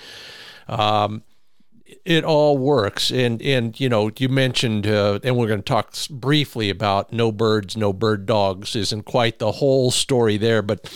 Um, 0.68 1.24
it 2.04 2.24
all 2.24 2.58
works, 2.58 3.12
and 3.12 3.42
and 3.42 3.80
you 3.80 3.90
know 3.90 4.12
you 4.18 4.30
mentioned, 4.30 4.88
uh, 4.88 5.20
and 5.24 5.38
we're 5.38 5.48
going 5.48 5.60
to 5.60 5.64
talk 5.64 5.96
briefly 6.10 6.70
about 6.70 7.14
no 7.14 7.32
birds, 7.32 7.78
no 7.78 7.94
bird 7.94 8.26
dogs. 8.26 8.76
Isn't 8.76 9.04
quite 9.04 9.40
the 9.40 9.54
whole 9.54 9.92
story 9.92 10.38
there, 10.38 10.62
but 10.62 10.88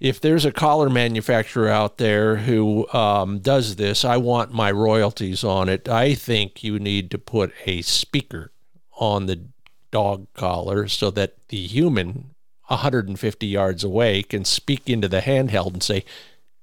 if 0.00 0.18
there's 0.18 0.46
a 0.46 0.52
collar 0.52 0.88
manufacturer 0.88 1.68
out 1.68 1.98
there 1.98 2.36
who 2.36 2.88
um, 2.92 3.38
does 3.40 3.76
this, 3.76 4.04
I 4.04 4.16
want 4.16 4.52
my 4.52 4.70
royalties 4.70 5.44
on 5.44 5.68
it. 5.68 5.88
I 5.88 6.14
think 6.14 6.64
you 6.64 6.78
need 6.78 7.10
to 7.10 7.18
put 7.18 7.52
a 7.66 7.82
speaker 7.82 8.50
on 8.96 9.26
the 9.26 9.44
dog 9.90 10.26
collar 10.34 10.88
so 10.88 11.10
that 11.10 11.48
the 11.48 11.66
human 11.66 12.30
150 12.68 13.46
yards 13.46 13.84
away 13.84 14.22
can 14.22 14.44
speak 14.44 14.88
into 14.88 15.08
the 15.08 15.20
handheld 15.20 15.74
and 15.74 15.82
say, 15.82 16.04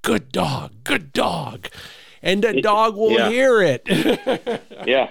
Good 0.02 0.32
dog, 0.32 0.72
good 0.84 1.12
dog. 1.12 1.68
And 2.22 2.42
the 2.42 2.60
dog 2.60 2.96
will 2.96 3.12
yeah. 3.12 3.28
hear 3.28 3.62
it. 3.62 3.82
yeah. 4.86 5.10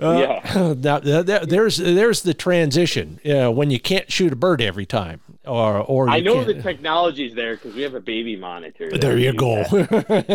Uh, 0.00 0.40
yeah. 0.44 0.74
Now, 0.74 0.98
there's 0.98 1.76
there's 1.76 2.22
the 2.22 2.34
transition 2.34 3.20
uh, 3.24 3.50
when 3.50 3.70
you 3.70 3.80
can't 3.80 4.10
shoot 4.10 4.32
a 4.32 4.36
bird 4.36 4.60
every 4.60 4.86
time, 4.86 5.20
or 5.48 5.78
or 5.78 6.08
I 6.08 6.20
know 6.20 6.44
can't. 6.44 6.46
the 6.46 6.62
technology's 6.62 7.34
there 7.34 7.54
because 7.56 7.74
we 7.74 7.82
have 7.82 7.94
a 7.94 8.00
baby 8.00 8.36
monitor. 8.36 8.90
There 8.90 9.18
you 9.18 9.32
go. 9.32 9.64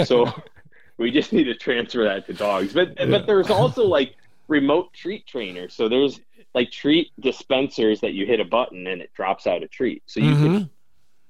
so 0.04 0.34
we 0.98 1.12
just 1.12 1.32
need 1.34 1.46
to 1.46 1.56
transfer 1.56 2.04
that 2.06 2.26
to 2.28 2.34
dogs. 2.34 2.74
But 2.74 2.96
but 2.98 3.26
there's 3.26 3.50
also 3.50 3.86
like 3.86 4.16
remote 4.48 4.94
treat 4.94 5.26
trainers. 5.26 5.74
So 5.74 5.90
there's 5.90 6.20
like 6.54 6.72
treat 6.72 7.12
dispensers 7.20 8.02
that 8.02 8.14
you 8.14 8.26
hit 8.26 8.40
a 8.40 8.46
button 8.46 8.88
and 8.88 9.02
it 9.02 9.14
drops 9.14 9.48
out 9.48 9.64
a 9.64 9.68
treat. 9.68 10.04
So 10.06 10.20
you 10.20 10.32
mm-hmm. 10.32 10.46
can. 10.46 10.70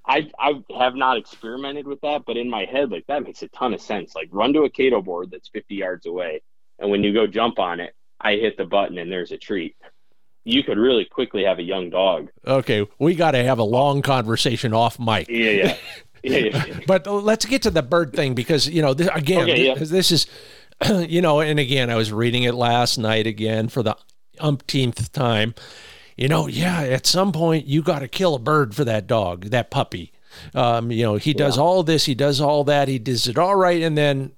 I 0.05 0.29
I 0.37 0.63
have 0.77 0.95
not 0.95 1.17
experimented 1.17 1.87
with 1.87 2.01
that, 2.01 2.23
but 2.25 2.35
in 2.35 2.49
my 2.49 2.65
head, 2.65 2.91
like 2.91 3.07
that 3.07 3.23
makes 3.23 3.41
a 3.41 3.47
ton 3.49 3.73
of 3.73 3.81
sense. 3.81 4.15
Like 4.15 4.29
run 4.31 4.53
to 4.53 4.63
a 4.63 4.69
Kato 4.69 5.01
board 5.01 5.31
that's 5.31 5.47
50 5.47 5.75
yards 5.75 6.05
away, 6.05 6.41
and 6.79 6.91
when 6.91 7.03
you 7.03 7.13
go 7.13 7.25
jump 7.25 7.57
on 7.57 7.79
it, 7.79 7.95
I 8.19 8.35
hit 8.35 8.57
the 8.57 8.65
button 8.65 8.97
and 8.97 9.11
there's 9.11 9.31
a 9.31 9.37
treat. 9.37 9.75
You 10.45 10.63
could 10.63 10.77
really 10.77 11.05
quickly 11.05 11.43
have 11.43 11.59
a 11.59 11.63
young 11.63 11.89
dog. 11.89 12.29
Okay, 12.45 12.87
we 12.99 13.15
got 13.15 13.31
to 13.31 13.43
have 13.43 13.59
a 13.59 13.63
long 13.63 14.01
conversation 14.01 14.73
off 14.73 14.99
mic. 14.99 15.27
Yeah, 15.29 15.51
yeah. 15.51 15.77
Yeah, 16.25 16.37
yeah. 16.37 16.79
but 16.87 17.05
let's 17.05 17.45
get 17.45 17.63
to 17.63 17.69
the 17.69 17.83
bird 17.83 18.13
thing 18.13 18.33
because 18.33 18.69
you 18.69 18.81
know 18.81 18.93
this, 18.93 19.09
again 19.13 19.41
okay, 19.41 19.65
yeah. 19.65 19.73
this 19.73 20.09
is 20.09 20.25
you 20.89 21.21
know 21.21 21.41
and 21.41 21.59
again 21.59 21.89
I 21.89 21.97
was 21.97 22.13
reading 22.13 22.43
it 22.43 22.53
last 22.53 22.97
night 22.97 23.27
again 23.27 23.67
for 23.67 23.83
the 23.83 23.97
umpteenth 24.39 25.11
time. 25.11 25.53
You 26.15 26.29
know, 26.29 26.47
yeah, 26.47 26.81
at 26.81 27.05
some 27.05 27.31
point 27.31 27.65
you 27.65 27.81
got 27.81 27.99
to 27.99 28.07
kill 28.07 28.35
a 28.35 28.39
bird 28.39 28.73
for 28.75 28.85
that 28.85 29.05
dog, 29.05 29.45
that 29.45 29.69
puppy. 29.69 30.13
Um, 30.55 30.91
you 30.91 31.03
know, 31.03 31.15
he 31.15 31.33
does 31.33 31.57
yeah. 31.57 31.63
all 31.63 31.83
this, 31.83 32.05
he 32.05 32.15
does 32.15 32.39
all 32.39 32.63
that, 32.65 32.87
he 32.87 32.99
does 32.99 33.27
it 33.27 33.37
all 33.37 33.55
right, 33.55 33.81
and 33.81 33.97
then 33.97 34.31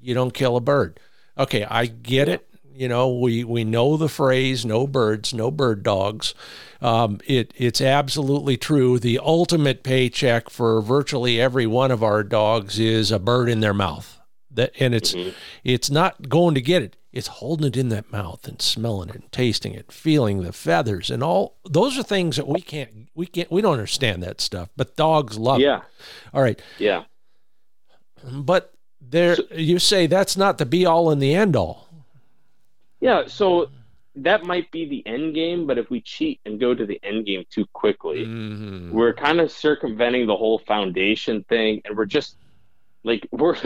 you 0.00 0.14
don't 0.14 0.32
kill 0.32 0.56
a 0.56 0.60
bird. 0.60 1.00
Okay, 1.38 1.64
I 1.64 1.86
get 1.86 2.28
it. 2.28 2.48
You 2.76 2.88
know, 2.88 3.08
we 3.08 3.44
we 3.44 3.64
know 3.64 3.96
the 3.96 4.08
phrase 4.08 4.64
"no 4.64 4.86
birds, 4.86 5.32
no 5.32 5.50
bird 5.50 5.82
dogs." 5.82 6.34
Um, 6.80 7.20
it 7.26 7.52
it's 7.56 7.80
absolutely 7.80 8.56
true. 8.56 8.98
The 8.98 9.18
ultimate 9.18 9.82
paycheck 9.82 10.50
for 10.50 10.80
virtually 10.82 11.40
every 11.40 11.66
one 11.66 11.90
of 11.90 12.02
our 12.02 12.22
dogs 12.22 12.78
is 12.78 13.10
a 13.10 13.18
bird 13.18 13.48
in 13.48 13.60
their 13.60 13.74
mouth. 13.74 14.20
That 14.50 14.72
and 14.78 14.94
it's 14.94 15.14
mm-hmm. 15.14 15.30
it's 15.64 15.90
not 15.90 16.28
going 16.28 16.54
to 16.54 16.60
get 16.60 16.82
it. 16.82 16.96
It's 17.12 17.28
holding 17.28 17.66
it 17.66 17.76
in 17.78 17.88
that 17.88 18.12
mouth 18.12 18.46
and 18.46 18.60
smelling 18.60 19.08
it, 19.08 19.14
and 19.14 19.32
tasting 19.32 19.72
it, 19.72 19.90
feeling 19.90 20.42
the 20.42 20.52
feathers, 20.52 21.10
and 21.10 21.22
all 21.22 21.56
those 21.64 21.98
are 21.98 22.02
things 22.02 22.36
that 22.36 22.46
we 22.46 22.60
can't 22.60 23.08
we 23.14 23.26
can't 23.26 23.50
we 23.50 23.62
don't 23.62 23.72
understand 23.72 24.22
that 24.22 24.40
stuff. 24.40 24.68
But 24.76 24.96
dogs 24.96 25.38
love 25.38 25.60
yeah. 25.60 25.78
it. 25.78 25.82
All 26.34 26.42
right. 26.42 26.60
Yeah. 26.78 27.04
But 28.22 28.74
there, 29.00 29.36
you 29.52 29.78
say 29.78 30.06
that's 30.06 30.36
not 30.36 30.58
the 30.58 30.66
be 30.66 30.84
all 30.84 31.10
and 31.10 31.22
the 31.22 31.34
end 31.34 31.56
all. 31.56 31.85
Yeah, 33.00 33.26
so 33.26 33.68
that 34.16 34.44
might 34.44 34.70
be 34.70 34.88
the 34.88 35.06
end 35.06 35.34
game, 35.34 35.66
but 35.66 35.78
if 35.78 35.90
we 35.90 36.00
cheat 36.00 36.40
and 36.46 36.58
go 36.58 36.74
to 36.74 36.86
the 36.86 36.98
end 37.02 37.26
game 37.26 37.44
too 37.50 37.66
quickly, 37.72 38.24
mm-hmm. 38.24 38.90
we're 38.90 39.12
kind 39.12 39.40
of 39.40 39.52
circumventing 39.52 40.26
the 40.26 40.36
whole 40.36 40.58
foundation 40.58 41.44
thing, 41.44 41.82
and 41.84 41.96
we're 41.96 42.06
just 42.06 42.36
like 43.04 43.28
we're 43.32 43.56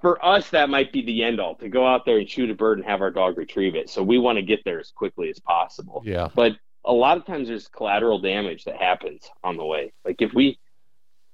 for 0.00 0.24
us 0.24 0.50
that 0.50 0.68
might 0.68 0.92
be 0.92 1.02
the 1.02 1.22
end 1.22 1.40
all 1.40 1.54
to 1.56 1.68
go 1.68 1.86
out 1.86 2.04
there 2.04 2.18
and 2.18 2.28
shoot 2.28 2.50
a 2.50 2.54
bird 2.54 2.78
and 2.78 2.86
have 2.86 3.00
our 3.00 3.10
dog 3.10 3.38
retrieve 3.38 3.74
it. 3.74 3.88
So 3.88 4.02
we 4.02 4.18
want 4.18 4.36
to 4.36 4.42
get 4.42 4.64
there 4.64 4.80
as 4.80 4.90
quickly 4.90 5.30
as 5.30 5.38
possible. 5.38 6.02
Yeah. 6.04 6.28
But 6.34 6.52
a 6.84 6.92
lot 6.92 7.16
of 7.16 7.26
times 7.26 7.48
there's 7.48 7.68
collateral 7.68 8.18
damage 8.18 8.64
that 8.64 8.76
happens 8.76 9.30
on 9.44 9.56
the 9.56 9.64
way. 9.64 9.92
Like 10.04 10.20
if 10.20 10.32
we 10.34 10.58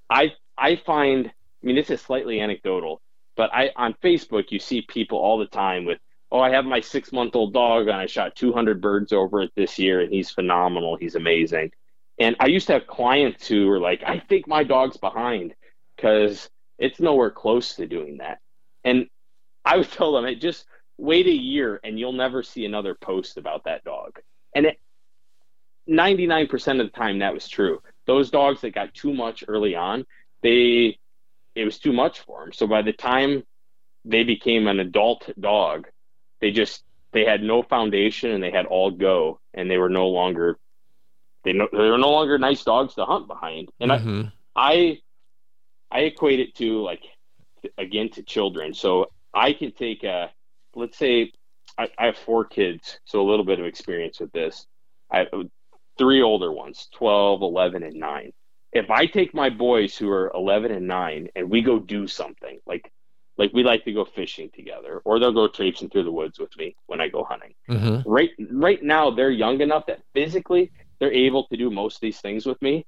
I 0.09 0.33
I 0.57 0.75
find 0.77 1.27
I 1.27 1.65
mean 1.65 1.75
this 1.75 1.89
is 1.89 2.01
slightly 2.01 2.39
anecdotal, 2.39 3.01
but 3.35 3.53
I 3.53 3.71
on 3.75 3.95
Facebook 4.03 4.51
you 4.51 4.59
see 4.59 4.81
people 4.81 5.17
all 5.17 5.39
the 5.39 5.47
time 5.47 5.85
with 5.85 5.99
oh, 6.31 6.39
I 6.39 6.49
have 6.51 6.65
my 6.65 6.81
six 6.81 7.11
month 7.11 7.35
old 7.35 7.53
dog 7.53 7.87
and 7.87 7.95
I 7.95 8.05
shot 8.05 8.35
200 8.35 8.81
birds 8.81 9.13
over 9.13 9.41
it 9.41 9.51
this 9.55 9.79
year 9.79 10.01
and 10.01 10.11
he's 10.11 10.31
phenomenal. 10.31 10.97
He's 10.97 11.15
amazing. 11.15 11.71
And 12.19 12.35
I 12.39 12.47
used 12.47 12.67
to 12.67 12.73
have 12.73 12.87
clients 12.87 13.47
who 13.47 13.67
were 13.67 13.79
like, 13.79 14.03
I 14.05 14.19
think 14.19 14.47
my 14.47 14.63
dog's 14.63 14.97
behind 14.97 15.53
because 15.95 16.49
it's 16.77 16.99
nowhere 16.99 17.31
close 17.31 17.75
to 17.75 17.87
doing 17.87 18.17
that. 18.17 18.39
And 18.83 19.07
I 19.63 19.77
would 19.77 19.91
tell 19.91 20.13
them, 20.13 20.25
hey, 20.25 20.35
just 20.35 20.65
wait 20.97 21.27
a 21.27 21.31
year 21.31 21.79
and 21.83 21.99
you'll 21.99 22.13
never 22.13 22.41
see 22.41 22.65
another 22.65 22.95
post 22.95 23.37
about 23.37 23.65
that 23.65 23.83
dog. 23.83 24.19
And 24.55 24.67
it, 24.67 24.79
99% 25.89 26.81
of 26.81 26.91
the 26.91 26.97
time 26.97 27.19
that 27.19 27.33
was 27.33 27.47
true. 27.47 27.81
Those 28.07 28.31
dogs 28.31 28.61
that 28.61 28.73
got 28.73 28.93
too 28.93 29.13
much 29.13 29.43
early 29.47 29.75
on, 29.75 30.05
they 30.41 30.97
it 31.55 31.63
was 31.63 31.79
too 31.79 31.93
much 31.93 32.19
for 32.19 32.41
them. 32.41 32.53
So 32.53 32.67
by 32.67 32.81
the 32.81 32.93
time 32.93 33.43
they 34.03 34.23
became 34.23 34.67
an 34.67 34.79
adult 34.79 35.29
dog, 35.39 35.87
they 36.45 36.51
just 36.51 36.83
they 37.11 37.25
had 37.25 37.41
no 37.41 37.63
foundation 37.63 38.29
and 38.29 38.43
they 38.43 38.51
had 38.51 38.67
all 38.67 38.91
go 38.91 39.39
and 39.55 39.69
they 39.69 39.79
were 39.79 39.89
no 39.89 40.09
longer 40.09 40.59
they 41.43 41.53
no, 41.53 41.67
they 41.71 41.89
were 41.89 41.97
no 41.97 42.11
longer 42.11 42.37
nice 42.37 42.63
dogs 42.63 42.93
to 42.93 43.05
hunt 43.05 43.25
behind. 43.25 43.69
And 43.79 43.89
mm-hmm. 43.89 44.21
I 44.55 45.01
I 45.91 45.97
I 45.97 45.99
equate 46.01 46.39
it 46.39 46.53
to 46.57 46.83
like 46.83 47.01
again 47.79 48.09
to 48.11 48.21
children. 48.21 48.75
So 48.75 49.09
I 49.33 49.53
can 49.53 49.71
take 49.71 50.03
a 50.03 50.29
let's 50.75 50.99
say 50.99 51.31
I, 51.79 51.87
I 51.97 52.05
have 52.05 52.17
four 52.17 52.45
kids 52.45 52.99
so 53.05 53.21
a 53.21 53.27
little 53.27 53.45
bit 53.45 53.59
of 53.59 53.65
experience 53.65 54.19
with 54.19 54.31
this. 54.31 54.67
I 55.09 55.19
have 55.19 55.29
three 55.97 56.21
older 56.21 56.51
ones 56.51 56.89
12 56.93 57.41
11 57.41 57.81
and 57.81 57.95
9 57.95 58.33
if 58.71 58.91
I 58.91 59.07
take 59.07 59.33
my 59.33 59.49
boys 59.49 59.97
who 59.97 60.11
are 60.11 60.31
11 60.35 60.71
and 60.71 60.87
9 60.87 61.29
and 61.35 61.49
we 61.49 61.63
go 61.63 61.79
do 61.79 62.05
something 62.05 62.59
like 62.67 62.91
like 63.37 63.51
we 63.53 63.63
like 63.63 63.83
to 63.85 63.93
go 63.93 64.05
fishing 64.05 64.49
together, 64.55 65.01
or 65.03 65.19
they'll 65.19 65.33
go 65.33 65.47
traipsing 65.47 65.89
through 65.89 66.03
the 66.03 66.11
woods 66.11 66.39
with 66.39 66.55
me 66.57 66.75
when 66.85 67.01
I 67.01 67.09
go 67.09 67.23
hunting. 67.23 67.53
Mm-hmm. 67.69 68.09
Right, 68.09 68.29
right 68.51 68.81
now 68.81 69.11
they're 69.11 69.31
young 69.31 69.61
enough 69.61 69.85
that 69.87 70.01
physically 70.13 70.71
they're 70.99 71.13
able 71.13 71.47
to 71.47 71.57
do 71.57 71.69
most 71.69 71.95
of 71.95 72.01
these 72.01 72.21
things 72.21 72.45
with 72.45 72.61
me, 72.61 72.85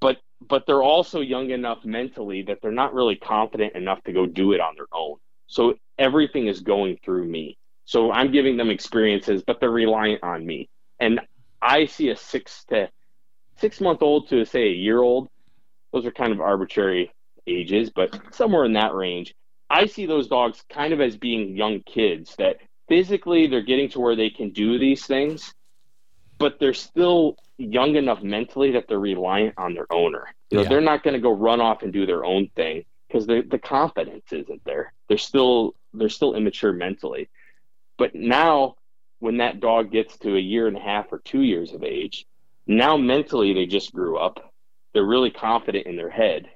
but 0.00 0.18
but 0.40 0.66
they're 0.66 0.82
also 0.82 1.20
young 1.20 1.50
enough 1.50 1.84
mentally 1.84 2.42
that 2.42 2.58
they're 2.60 2.70
not 2.70 2.94
really 2.94 3.16
confident 3.16 3.74
enough 3.74 4.02
to 4.04 4.12
go 4.12 4.26
do 4.26 4.52
it 4.52 4.60
on 4.60 4.74
their 4.76 4.86
own. 4.92 5.16
So 5.46 5.74
everything 5.98 6.46
is 6.46 6.60
going 6.60 6.98
through 7.02 7.26
me. 7.26 7.56
So 7.84 8.12
I'm 8.12 8.32
giving 8.32 8.56
them 8.56 8.68
experiences, 8.68 9.42
but 9.46 9.60
they're 9.60 9.70
reliant 9.70 10.22
on 10.22 10.44
me. 10.44 10.68
And 11.00 11.20
I 11.62 11.86
see 11.86 12.10
a 12.10 12.16
six 12.16 12.64
to 12.66 12.90
six 13.56 13.80
month 13.80 14.02
old 14.02 14.28
to 14.28 14.44
say 14.44 14.64
a 14.64 14.72
year 14.72 15.00
old. 15.00 15.28
Those 15.92 16.04
are 16.04 16.12
kind 16.12 16.32
of 16.32 16.40
arbitrary 16.40 17.12
ages, 17.46 17.90
but 17.90 18.34
somewhere 18.34 18.64
in 18.64 18.74
that 18.74 18.94
range. 18.94 19.34
I 19.68 19.86
see 19.86 20.06
those 20.06 20.28
dogs 20.28 20.62
kind 20.70 20.92
of 20.92 21.00
as 21.00 21.16
being 21.16 21.56
young 21.56 21.80
kids 21.80 22.36
that 22.36 22.58
physically 22.88 23.46
they're 23.48 23.62
getting 23.62 23.88
to 23.90 24.00
where 24.00 24.16
they 24.16 24.30
can 24.30 24.50
do 24.50 24.78
these 24.78 25.04
things, 25.04 25.54
but 26.38 26.58
they're 26.60 26.74
still 26.74 27.36
young 27.58 27.96
enough 27.96 28.22
mentally 28.22 28.72
that 28.72 28.86
they're 28.88 28.98
reliant 28.98 29.54
on 29.56 29.74
their 29.74 29.92
owner. 29.92 30.28
You 30.50 30.58
know, 30.58 30.62
yeah. 30.62 30.68
they're 30.68 30.80
not 30.80 31.02
going 31.02 31.14
to 31.14 31.20
go 31.20 31.32
run 31.32 31.60
off 31.60 31.82
and 31.82 31.92
do 31.92 32.06
their 32.06 32.24
own 32.24 32.48
thing 32.54 32.84
because 33.08 33.26
the 33.26 33.42
the 33.42 33.58
confidence 33.58 34.32
isn't 34.32 34.64
there. 34.64 34.92
They're 35.08 35.18
still 35.18 35.74
they're 35.94 36.08
still 36.08 36.34
immature 36.34 36.72
mentally. 36.72 37.28
But 37.98 38.14
now 38.14 38.76
when 39.18 39.38
that 39.38 39.60
dog 39.60 39.90
gets 39.90 40.18
to 40.18 40.36
a 40.36 40.40
year 40.40 40.68
and 40.68 40.76
a 40.76 40.80
half 40.80 41.10
or 41.10 41.18
2 41.18 41.40
years 41.40 41.72
of 41.72 41.82
age, 41.82 42.26
now 42.66 42.98
mentally 42.98 43.54
they 43.54 43.66
just 43.66 43.92
grew 43.94 44.18
up. 44.18 44.52
They're 44.92 45.04
really 45.04 45.30
confident 45.30 45.86
in 45.86 45.96
their 45.96 46.10
head 46.10 46.50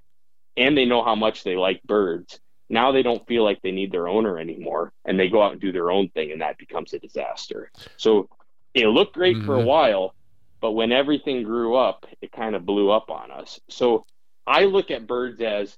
and 0.61 0.77
they 0.77 0.85
know 0.85 1.03
how 1.03 1.17
much 1.17 1.43
they 1.43 1.57
like 1.57 1.83
birds 1.83 2.39
now 2.71 2.93
they 2.93 3.03
don't 3.03 3.27
feel 3.27 3.43
like 3.43 3.61
they 3.61 3.73
need 3.73 3.91
their 3.91 4.09
owner 4.09 4.39
anymore 4.39 4.93
and 5.05 5.19
they 5.19 5.29
go 5.29 5.43
out 5.43 5.53
and 5.53 5.61
do 5.61 5.73
their 5.73 5.91
own 5.91 6.09
thing 6.09 6.31
and 6.31 6.41
that 6.41 6.57
becomes 6.57 6.95
a 6.95 7.01
disaster. 7.01 7.71
So 7.97 8.29
it 8.73 8.87
looked 8.87 9.15
great 9.15 9.37
mm-hmm. 9.37 9.47
for 9.47 9.57
a 9.57 9.59
mm-hmm. 9.59 9.67
while, 9.67 10.15
but 10.61 10.71
when 10.71 10.93
everything 10.93 11.43
grew 11.43 11.75
up, 11.75 12.07
it 12.23 12.31
kind 12.31 12.55
of 12.55 12.65
blew 12.65 12.91
up 12.91 13.11
on 13.11 13.33
us. 13.33 13.59
So 13.69 14.07
I 14.47 14.67
look 14.67 14.93
at 14.93 15.09
birds 15.09 15.41
as, 15.43 15.77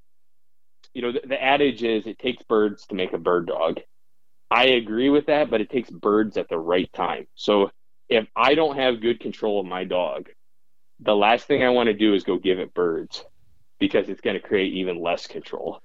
you 0.92 1.00
know, 1.00 1.12
the, 1.12 1.22
the 1.26 1.42
adage 1.42 1.82
is 1.82 2.06
it 2.06 2.18
takes 2.18 2.42
birds 2.42 2.86
to 2.88 2.94
make 2.94 3.14
a 3.14 3.18
bird 3.18 3.46
dog. 3.46 3.80
I 4.50 4.64
agree 4.66 5.08
with 5.08 5.26
that, 5.26 5.48
but 5.48 5.62
it 5.62 5.70
takes 5.70 5.88
birds 5.88 6.36
at 6.36 6.50
the 6.50 6.58
right 6.58 6.92
time. 6.92 7.26
So 7.34 7.70
if 8.10 8.26
I 8.36 8.54
don't 8.54 8.76
have 8.76 9.00
good 9.00 9.18
control 9.18 9.60
of 9.60 9.66
my 9.66 9.84
dog, 9.84 10.28
the 11.00 11.16
last 11.16 11.46
thing 11.46 11.62
I 11.62 11.70
want 11.70 11.86
to 11.86 11.94
do 11.94 12.12
is 12.12 12.22
go 12.22 12.36
give 12.36 12.58
it 12.58 12.74
birds 12.74 13.24
because 13.82 14.08
it's 14.08 14.20
going 14.20 14.40
to 14.40 14.40
create 14.40 14.72
even 14.74 15.02
less 15.02 15.26
control. 15.26 15.82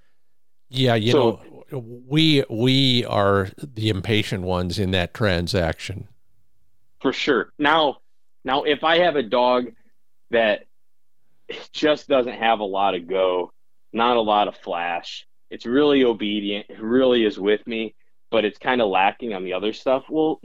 Yeah, 0.70 0.94
you 0.94 1.14
so, 1.14 1.42
know, 1.72 1.80
we 1.80 2.44
we 2.48 3.04
are 3.06 3.50
the 3.58 3.90
impatient 3.90 4.44
ones 4.44 4.78
in 4.78 4.92
that 4.92 5.16
transaction. 5.16 6.08
For 7.02 7.12
sure. 7.12 7.52
Now, 7.58 7.98
now 8.46 8.64
if 8.64 8.84
I 8.84 9.00
have 9.00 9.16
a 9.16 9.24
dog 9.24 9.72
that 10.30 10.66
just 11.74 12.08
doesn't 12.08 12.36
have 12.36 12.60
a 12.60 12.66
lot 12.66 12.94
of 12.94 13.08
go, 13.08 13.52
not 13.92 14.16
a 14.16 14.22
lot 14.22 14.48
of 14.48 14.56
flash, 14.58 15.26
it's 15.50 15.66
really 15.66 16.04
obedient, 16.04 16.68
it 16.70 16.80
really 16.80 17.26
is 17.26 17.40
with 17.40 17.66
me, 17.66 17.96
but 18.30 18.46
it's 18.46 18.60
kind 18.60 18.80
of 18.80 18.90
lacking 18.90 19.34
on 19.34 19.44
the 19.44 19.54
other 19.54 19.74
stuff. 19.74 20.04
Well, 20.08 20.40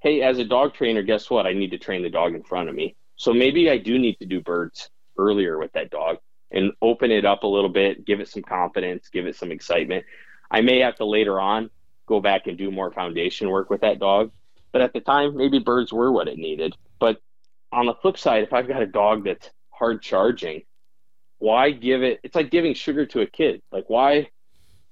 hey, 0.00 0.20
as 0.20 0.38
a 0.38 0.44
dog 0.44 0.74
trainer, 0.74 1.02
guess 1.02 1.30
what? 1.30 1.46
I 1.46 1.54
need 1.54 1.70
to 1.70 1.78
train 1.78 2.02
the 2.02 2.10
dog 2.10 2.34
in 2.34 2.42
front 2.42 2.68
of 2.68 2.74
me. 2.74 2.94
So 3.16 3.32
maybe 3.32 3.70
I 3.70 3.78
do 3.78 3.98
need 3.98 4.18
to 4.18 4.26
do 4.26 4.42
birds 4.42 4.90
earlier 5.16 5.56
with 5.58 5.72
that 5.72 5.88
dog 5.88 6.18
and 6.50 6.72
open 6.82 7.10
it 7.10 7.24
up 7.24 7.42
a 7.42 7.46
little 7.46 7.68
bit, 7.68 8.04
give 8.04 8.20
it 8.20 8.28
some 8.28 8.42
confidence, 8.42 9.08
give 9.08 9.26
it 9.26 9.36
some 9.36 9.52
excitement. 9.52 10.04
I 10.50 10.60
may 10.62 10.80
have 10.80 10.96
to 10.96 11.04
later 11.04 11.38
on 11.38 11.70
go 12.06 12.20
back 12.20 12.46
and 12.46 12.58
do 12.58 12.70
more 12.70 12.90
foundation 12.90 13.50
work 13.50 13.70
with 13.70 13.82
that 13.82 14.00
dog. 14.00 14.32
But 14.72 14.82
at 14.82 14.92
the 14.92 15.00
time, 15.00 15.36
maybe 15.36 15.58
birds 15.58 15.92
were 15.92 16.10
what 16.10 16.28
it 16.28 16.38
needed. 16.38 16.76
But 16.98 17.20
on 17.72 17.86
the 17.86 17.94
flip 17.94 18.18
side, 18.18 18.42
if 18.42 18.52
I've 18.52 18.68
got 18.68 18.82
a 18.82 18.86
dog 18.86 19.24
that's 19.24 19.48
hard 19.70 20.02
charging, 20.02 20.62
why 21.38 21.70
give 21.70 22.02
it? 22.02 22.20
It's 22.22 22.34
like 22.34 22.50
giving 22.50 22.74
sugar 22.74 23.06
to 23.06 23.20
a 23.20 23.26
kid. 23.26 23.62
Like, 23.72 23.88
why? 23.88 24.28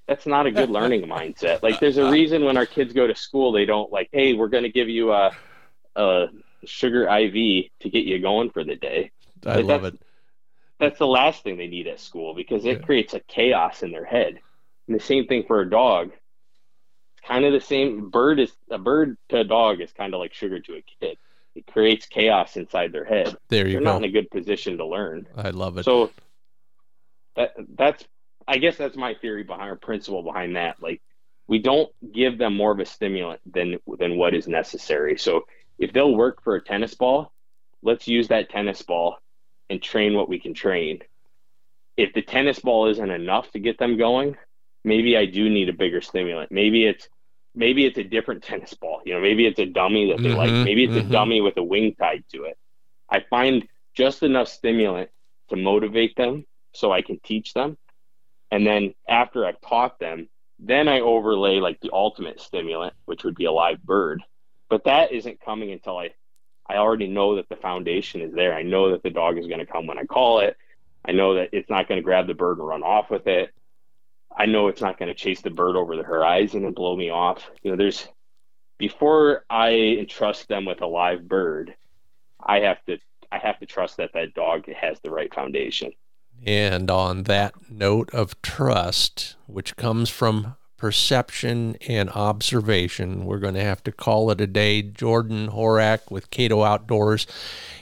That's 0.06 0.26
not 0.26 0.46
a 0.46 0.50
good 0.50 0.70
learning 0.70 1.02
mindset. 1.08 1.62
Like, 1.62 1.80
there's 1.80 1.98
a 1.98 2.10
reason 2.10 2.44
when 2.44 2.56
our 2.56 2.66
kids 2.66 2.92
go 2.92 3.06
to 3.06 3.14
school, 3.14 3.52
they 3.52 3.66
don't 3.66 3.92
like, 3.92 4.08
hey, 4.12 4.34
we're 4.34 4.48
going 4.48 4.62
to 4.62 4.72
give 4.72 4.88
you 4.88 5.12
a, 5.12 5.32
a 5.96 6.26
sugar 6.64 7.02
IV 7.08 7.66
to 7.80 7.90
get 7.90 8.04
you 8.04 8.20
going 8.20 8.50
for 8.50 8.64
the 8.64 8.76
day. 8.76 9.10
I 9.44 9.56
like, 9.56 9.64
love 9.64 9.84
it 9.84 10.00
that's 10.78 10.98
the 10.98 11.06
last 11.06 11.42
thing 11.42 11.56
they 11.56 11.66
need 11.66 11.86
at 11.86 12.00
school 12.00 12.34
because 12.34 12.64
it 12.64 12.78
yeah. 12.78 12.84
creates 12.84 13.14
a 13.14 13.20
chaos 13.20 13.82
in 13.82 13.90
their 13.90 14.04
head. 14.04 14.40
And 14.86 14.98
the 14.98 15.02
same 15.02 15.26
thing 15.26 15.44
for 15.46 15.60
a 15.60 15.68
dog. 15.68 16.12
It's 16.12 17.26
kind 17.26 17.44
of 17.44 17.52
the 17.52 17.60
same. 17.60 18.10
Bird 18.10 18.38
is 18.38 18.52
a 18.70 18.78
bird 18.78 19.16
to 19.30 19.40
a 19.40 19.44
dog 19.44 19.80
is 19.80 19.92
kind 19.92 20.14
of 20.14 20.20
like 20.20 20.34
sugar 20.34 20.60
to 20.60 20.74
a 20.74 20.84
kid. 21.00 21.18
It 21.54 21.66
creates 21.66 22.06
chaos 22.06 22.56
inside 22.56 22.92
their 22.92 23.04
head. 23.04 23.36
There 23.48 23.66
you 23.66 23.72
They're 23.72 23.80
go. 23.80 23.84
not 23.86 23.96
in 23.98 24.04
a 24.04 24.12
good 24.12 24.30
position 24.30 24.78
to 24.78 24.86
learn. 24.86 25.26
I 25.36 25.50
love 25.50 25.76
it. 25.78 25.84
So 25.84 26.10
that 27.34 27.54
that's 27.76 28.04
I 28.46 28.58
guess 28.58 28.76
that's 28.76 28.96
my 28.96 29.14
theory 29.14 29.42
behind 29.42 29.68
our 29.68 29.76
principle 29.76 30.22
behind 30.22 30.56
that. 30.56 30.80
Like 30.80 31.02
we 31.48 31.58
don't 31.58 31.90
give 32.12 32.38
them 32.38 32.56
more 32.56 32.72
of 32.72 32.78
a 32.78 32.84
stimulant 32.84 33.40
than 33.44 33.78
than 33.98 34.16
what 34.16 34.34
is 34.34 34.46
necessary. 34.46 35.18
So 35.18 35.46
if 35.78 35.92
they'll 35.92 36.14
work 36.14 36.42
for 36.42 36.54
a 36.54 36.62
tennis 36.62 36.94
ball, 36.94 37.32
let's 37.82 38.06
use 38.06 38.28
that 38.28 38.50
tennis 38.50 38.82
ball 38.82 39.18
and 39.70 39.82
train 39.82 40.14
what 40.14 40.28
we 40.28 40.38
can 40.38 40.54
train. 40.54 41.00
If 41.96 42.12
the 42.12 42.22
tennis 42.22 42.58
ball 42.60 42.88
isn't 42.88 43.10
enough 43.10 43.50
to 43.52 43.58
get 43.58 43.78
them 43.78 43.96
going, 43.96 44.36
maybe 44.84 45.16
I 45.16 45.26
do 45.26 45.48
need 45.48 45.68
a 45.68 45.72
bigger 45.72 46.00
stimulant. 46.00 46.52
Maybe 46.52 46.84
it's 46.86 47.08
maybe 47.54 47.84
it's 47.84 47.98
a 47.98 48.04
different 48.04 48.42
tennis 48.42 48.74
ball. 48.74 49.02
You 49.04 49.14
know, 49.14 49.20
maybe 49.20 49.46
it's 49.46 49.58
a 49.58 49.66
dummy 49.66 50.10
that 50.10 50.22
they 50.22 50.30
mm-hmm, 50.30 50.38
like. 50.38 50.50
Maybe 50.50 50.84
it's 50.84 50.94
mm-hmm. 50.94 51.08
a 51.08 51.12
dummy 51.12 51.40
with 51.40 51.56
a 51.56 51.62
wing 51.62 51.94
tied 51.98 52.24
to 52.32 52.44
it. 52.44 52.56
I 53.10 53.24
find 53.28 53.66
just 53.94 54.22
enough 54.22 54.48
stimulant 54.48 55.10
to 55.50 55.56
motivate 55.56 56.14
them 56.16 56.46
so 56.72 56.92
I 56.92 57.02
can 57.02 57.18
teach 57.20 57.54
them. 57.54 57.76
And 58.50 58.66
then 58.66 58.94
after 59.08 59.44
I've 59.44 59.60
taught 59.60 59.98
them, 59.98 60.28
then 60.58 60.88
I 60.88 61.00
overlay 61.00 61.60
like 61.60 61.80
the 61.80 61.90
ultimate 61.92 62.40
stimulant, 62.40 62.94
which 63.04 63.24
would 63.24 63.34
be 63.34 63.44
a 63.44 63.52
live 63.52 63.82
bird. 63.82 64.22
But 64.68 64.84
that 64.84 65.12
isn't 65.12 65.40
coming 65.40 65.72
until 65.72 65.98
I 65.98 66.10
I 66.68 66.76
already 66.76 67.08
know 67.08 67.36
that 67.36 67.48
the 67.48 67.56
foundation 67.56 68.20
is 68.20 68.32
there. 68.34 68.54
I 68.54 68.62
know 68.62 68.90
that 68.90 69.02
the 69.02 69.10
dog 69.10 69.38
is 69.38 69.46
going 69.46 69.60
to 69.60 69.66
come 69.66 69.86
when 69.86 69.98
I 69.98 70.04
call 70.04 70.40
it. 70.40 70.56
I 71.04 71.12
know 71.12 71.34
that 71.34 71.50
it's 71.52 71.70
not 71.70 71.88
going 71.88 71.98
to 71.98 72.04
grab 72.04 72.26
the 72.26 72.34
bird 72.34 72.58
and 72.58 72.68
run 72.68 72.82
off 72.82 73.10
with 73.10 73.26
it. 73.26 73.50
I 74.36 74.46
know 74.46 74.68
it's 74.68 74.82
not 74.82 74.98
going 74.98 75.08
to 75.08 75.14
chase 75.14 75.40
the 75.40 75.50
bird 75.50 75.76
over 75.76 75.96
the 75.96 76.02
horizon 76.02 76.64
and 76.64 76.74
blow 76.74 76.94
me 76.94 77.10
off. 77.10 77.50
You 77.62 77.70
know, 77.70 77.76
there's 77.76 78.06
before 78.76 79.44
I 79.50 79.70
entrust 79.70 80.48
them 80.48 80.64
with 80.64 80.80
a 80.82 80.86
live 80.86 81.26
bird, 81.26 81.74
I 82.40 82.60
have 82.60 82.84
to 82.86 82.98
I 83.32 83.38
have 83.38 83.58
to 83.58 83.66
trust 83.66 83.96
that 83.98 84.12
that 84.14 84.34
dog 84.34 84.66
has 84.72 85.00
the 85.00 85.10
right 85.10 85.32
foundation. 85.32 85.92
And 86.46 86.90
on 86.90 87.24
that 87.24 87.54
note 87.68 88.10
of 88.14 88.40
trust, 88.42 89.36
which 89.46 89.76
comes 89.76 90.08
from 90.08 90.56
perception 90.78 91.76
and 91.86 92.08
observation. 92.10 93.26
We're 93.26 93.40
going 93.40 93.54
to 93.54 93.64
have 93.64 93.82
to 93.84 93.92
call 93.92 94.30
it 94.30 94.40
a 94.40 94.46
day. 94.46 94.80
Jordan 94.80 95.48
Horak 95.48 96.10
with 96.10 96.30
Kato 96.30 96.62
Outdoors. 96.62 97.26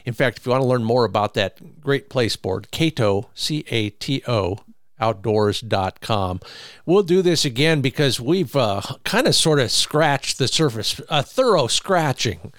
In 0.04 0.14
fact, 0.14 0.38
if 0.38 0.46
you 0.46 0.52
want 0.52 0.62
to 0.62 0.68
learn 0.68 0.82
more 0.82 1.04
about 1.04 1.34
that 1.34 1.80
great 1.80 2.08
place 2.08 2.34
board, 2.36 2.70
Cato, 2.70 3.30
C 3.34 3.64
A 3.68 3.90
T 3.90 4.22
O, 4.26 4.58
outdoors.com. 4.98 6.40
We'll 6.86 7.02
do 7.02 7.22
this 7.22 7.44
again 7.44 7.80
because 7.80 8.18
we've 8.18 8.56
uh, 8.56 8.80
kind 9.04 9.26
of 9.26 9.34
sort 9.34 9.60
of 9.60 9.70
scratched 9.70 10.38
the 10.38 10.48
surface, 10.48 11.00
a 11.10 11.22
thorough 11.22 11.66
scratching, 11.66 12.52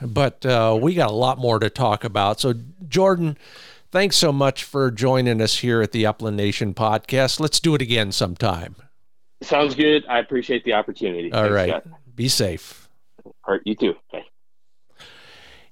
but 0.00 0.44
uh, 0.46 0.78
we 0.80 0.94
got 0.94 1.10
a 1.10 1.14
lot 1.14 1.38
more 1.38 1.58
to 1.58 1.68
talk 1.68 2.02
about. 2.02 2.40
So, 2.40 2.54
Jordan, 2.88 3.36
thanks 3.90 4.16
so 4.16 4.32
much 4.32 4.64
for 4.64 4.90
joining 4.90 5.42
us 5.42 5.58
here 5.58 5.82
at 5.82 5.92
the 5.92 6.06
Upland 6.06 6.36
Nation 6.36 6.72
podcast. 6.72 7.40
Let's 7.40 7.60
do 7.60 7.74
it 7.74 7.82
again 7.82 8.10
sometime. 8.10 8.76
Sounds 9.42 9.74
good. 9.74 10.04
I 10.08 10.18
appreciate 10.18 10.64
the 10.64 10.74
opportunity. 10.74 11.32
All 11.32 11.42
Thanks, 11.42 11.54
right. 11.54 11.68
Scott. 11.68 11.86
Be 12.14 12.28
safe. 12.28 12.88
All 13.24 13.54
right. 13.54 13.60
You 13.64 13.74
too. 13.74 13.94
Bye. 14.12 14.24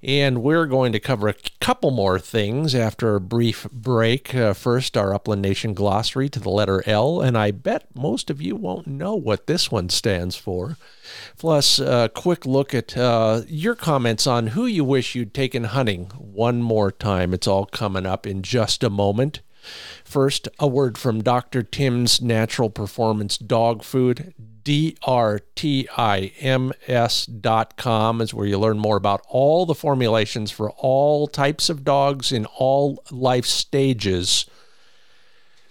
And 0.03 0.41
we're 0.41 0.65
going 0.65 0.93
to 0.93 0.99
cover 0.99 1.27
a 1.27 1.35
couple 1.59 1.91
more 1.91 2.17
things 2.17 2.73
after 2.73 3.13
a 3.15 3.21
brief 3.21 3.67
break. 3.71 4.33
Uh, 4.33 4.53
first, 4.53 4.97
our 4.97 5.13
Upland 5.13 5.43
Nation 5.43 5.75
glossary 5.75 6.27
to 6.29 6.39
the 6.39 6.49
letter 6.49 6.83
L, 6.87 7.21
and 7.21 7.37
I 7.37 7.51
bet 7.51 7.85
most 7.93 8.31
of 8.31 8.41
you 8.41 8.55
won't 8.55 8.87
know 8.87 9.13
what 9.13 9.45
this 9.45 9.69
one 9.71 9.89
stands 9.89 10.35
for. 10.35 10.75
Plus, 11.37 11.77
a 11.77 12.09
quick 12.15 12.47
look 12.47 12.73
at 12.73 12.97
uh, 12.97 13.41
your 13.47 13.75
comments 13.75 14.25
on 14.25 14.47
who 14.47 14.65
you 14.65 14.83
wish 14.83 15.13
you'd 15.13 15.35
taken 15.35 15.65
hunting 15.65 16.05
one 16.17 16.63
more 16.63 16.91
time. 16.91 17.31
It's 17.31 17.47
all 17.47 17.67
coming 17.67 18.07
up 18.07 18.25
in 18.25 18.41
just 18.41 18.83
a 18.83 18.89
moment. 18.89 19.41
First, 20.03 20.47
a 20.59 20.67
word 20.67 20.97
from 20.97 21.23
Dr. 21.23 21.63
Tim's 21.63 22.21
Natural 22.21 22.69
Performance 22.69 23.37
Dog 23.37 23.83
Food. 23.83 24.33
DRTIMS.com 24.63 25.41
is 28.21 28.33
where 28.33 28.45
you 28.45 28.59
learn 28.59 28.77
more 28.77 28.97
about 28.97 29.21
all 29.27 29.65
the 29.65 29.73
formulations 29.73 30.51
for 30.51 30.71
all 30.71 31.27
types 31.27 31.69
of 31.69 31.83
dogs 31.83 32.31
in 32.31 32.45
all 32.45 33.03
life 33.09 33.45
stages. 33.45 34.45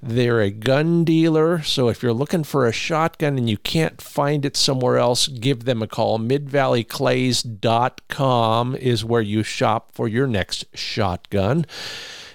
They're 0.05 0.41
a 0.41 0.51
gun 0.51 1.05
dealer, 1.05 1.63
so 1.63 1.87
if 1.87 2.03
you're 2.03 2.11
looking 2.11 2.43
for 2.43 2.67
a 2.67 2.73
shotgun 2.73 3.37
and 3.37 3.49
you 3.49 3.57
can't 3.57 4.01
find 4.01 4.43
it 4.43 4.57
somewhere 4.57 4.97
else, 4.97 5.29
give 5.29 5.63
them 5.63 5.81
a 5.81 5.87
call. 5.87 6.19
MidValleyClays.com 6.19 8.75
is 8.75 9.05
where 9.05 9.21
you 9.21 9.43
shop 9.43 9.93
for 9.93 10.09
your 10.09 10.27
next 10.27 10.65
shotgun. 10.73 11.65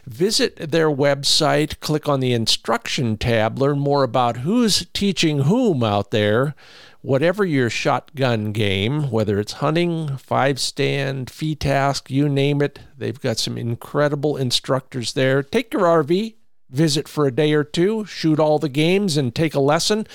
Visit 0.09 0.71
their 0.71 0.91
website, 0.91 1.81
click 1.81 2.09
on 2.09 2.21
the 2.21 2.33
instruction 2.33 3.19
tab, 3.19 3.59
learn 3.59 3.79
more 3.79 4.05
about 4.05 4.39
who's 4.39 4.87
teaching 4.95 5.41
whom 5.41 5.85
out 5.85 6.13
there. 6.13 6.55
Whatever 7.03 7.45
your 7.45 7.69
shotgun 7.69 8.53
game, 8.53 9.11
whether 9.11 9.39
it's 9.39 9.53
hunting, 9.55 10.17
five 10.17 10.59
stand, 10.59 11.27
FITASC, 11.27 12.09
you 12.09 12.27
name 12.27 12.63
it, 12.63 12.79
they've 12.97 13.21
got 13.21 13.37
some 13.37 13.59
incredible 13.59 14.39
instructors 14.39 15.13
there. 15.13 15.43
Take 15.43 15.75
your 15.75 15.83
RV, 15.83 16.37
visit 16.71 17.07
for 17.07 17.27
a 17.27 17.31
day 17.31 17.53
or 17.53 17.63
two, 17.63 18.07
shoot 18.07 18.41
all 18.41 18.59
the 18.59 18.71
games, 18.71 19.19
and 19.19 19.35
take 19.35 19.55
a 19.55 19.61
lesson. 19.61 20.07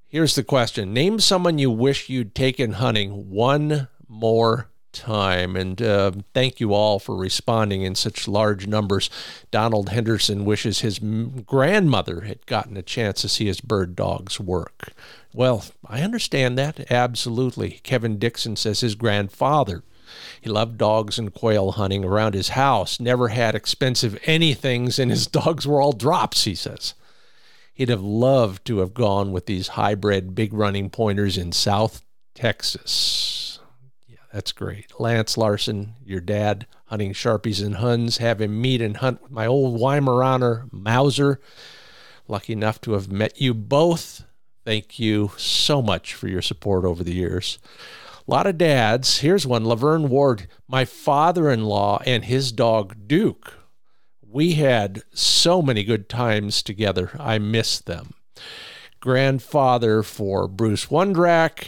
Here's 0.08 0.36
the 0.36 0.44
question 0.44 0.94
Name 0.94 1.20
someone 1.20 1.58
you 1.58 1.72
wish 1.72 2.10
you'd 2.10 2.36
taken 2.36 2.74
hunting 2.74 3.30
one 3.30 3.88
more 4.10 4.68
time. 4.92 5.56
And 5.56 5.82
uh, 5.82 6.12
thank 6.34 6.60
you 6.60 6.74
all 6.74 7.00
for 7.00 7.16
responding 7.16 7.84
in 7.84 7.96
such 7.96 8.28
large 8.28 8.68
numbers. 8.68 9.10
Donald 9.50 9.90
Henderson 9.90 10.46
wishes 10.46 10.80
his 10.80 11.00
grandmother 11.00 12.22
had 12.22 12.46
gotten 12.46 12.78
a 12.78 12.82
chance 12.82 13.22
to 13.22 13.30
see 13.30 13.46
his 13.46 13.62
bird 13.62 13.96
dogs 13.96 14.40
work. 14.40 14.90
Well, 15.34 15.66
I 15.88 16.02
understand 16.02 16.58
that, 16.58 16.92
absolutely. 16.92 17.80
Kevin 17.84 18.18
Dixon 18.18 18.56
says 18.56 18.82
his 18.82 18.96
grandfather 18.96 19.84
he 20.42 20.50
loved 20.50 20.80
dogs 20.80 21.20
and 21.20 21.32
quail 21.32 21.74
hunting 21.74 22.04
around 22.04 22.34
his 22.34 22.50
house, 22.50 23.00
never 23.00 23.28
had 23.28 23.54
expensive 23.54 24.20
anythings, 24.24 24.98
and 24.98 25.12
his 25.12 25.28
dogs 25.28 25.68
were 25.68 25.80
all 25.80 25.94
drops, 25.94 26.46
he 26.46 26.56
says. 26.56 26.96
He'd 27.74 27.90
have 27.90 28.02
loved 28.02 28.66
to 28.66 28.80
have 28.80 28.96
gone 28.96 29.32
with 29.32 29.46
these 29.46 29.70
hybrid 29.70 30.34
big 30.34 30.52
running 30.52 30.90
pointers 30.90 31.38
in 31.38 31.52
South 31.52 32.04
Texas. 32.34 33.60
Yeah, 34.08 34.18
that's 34.34 34.52
great. 34.52 35.00
Lance 35.00 35.38
Larson, 35.38 35.94
your 36.04 36.22
dad, 36.22 36.66
hunting 36.86 37.14
Sharpies 37.14 37.64
and 37.64 37.76
Huns, 37.76 38.18
have 38.18 38.42
him 38.42 38.60
meet 38.60 38.82
and 38.82 38.98
hunt 38.98 39.22
with 39.22 39.32
my 39.32 39.46
old 39.46 39.80
Weimaraner 39.80 40.72
Mauser. 40.74 41.40
Lucky 42.28 42.54
enough 42.54 42.82
to 42.82 42.94
have 42.94 43.12
met 43.12 43.40
you 43.40 43.54
both. 43.54 44.26
Thank 44.66 45.00
you 45.00 45.32
so 45.38 45.84
much 45.84 46.16
for 46.16 46.28
your 46.28 46.42
support 46.42 46.84
over 46.84 47.04
the 47.04 47.14
years. 47.14 47.60
A 48.28 48.32
lot 48.32 48.46
of 48.46 48.58
dads. 48.58 49.20
Here's 49.20 49.48
one 49.48 49.66
Laverne 49.66 50.08
Ward, 50.08 50.48
my 50.68 50.86
father 50.86 51.50
in 51.50 51.64
law 51.64 52.02
and 52.06 52.26
his 52.26 52.52
dog 52.52 53.08
Duke. 53.08 53.56
We 54.22 54.54
had 54.54 55.02
so 55.12 55.62
many 55.62 55.84
good 55.84 56.08
times 56.08 56.62
together. 56.62 57.12
I 57.20 57.40
miss 57.40 57.80
them. 57.80 58.14
Grandfather 59.00 60.04
for 60.04 60.48
Bruce 60.48 60.86
Wondrak, 60.86 61.68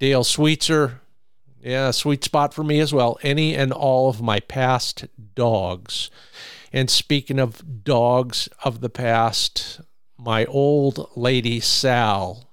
Dale 0.00 0.24
Sweetser. 0.24 1.00
Yeah, 1.62 1.92
sweet 1.92 2.24
spot 2.24 2.52
for 2.52 2.64
me 2.64 2.80
as 2.80 2.92
well. 2.92 3.18
Any 3.22 3.54
and 3.54 3.72
all 3.72 4.08
of 4.08 4.20
my 4.20 4.40
past 4.40 5.06
dogs. 5.34 6.10
And 6.72 6.90
speaking 6.90 7.38
of 7.38 7.84
dogs 7.84 8.48
of 8.64 8.80
the 8.80 8.90
past, 8.90 9.80
my 10.18 10.44
old 10.46 11.10
lady 11.16 11.60
Sal 11.60 12.50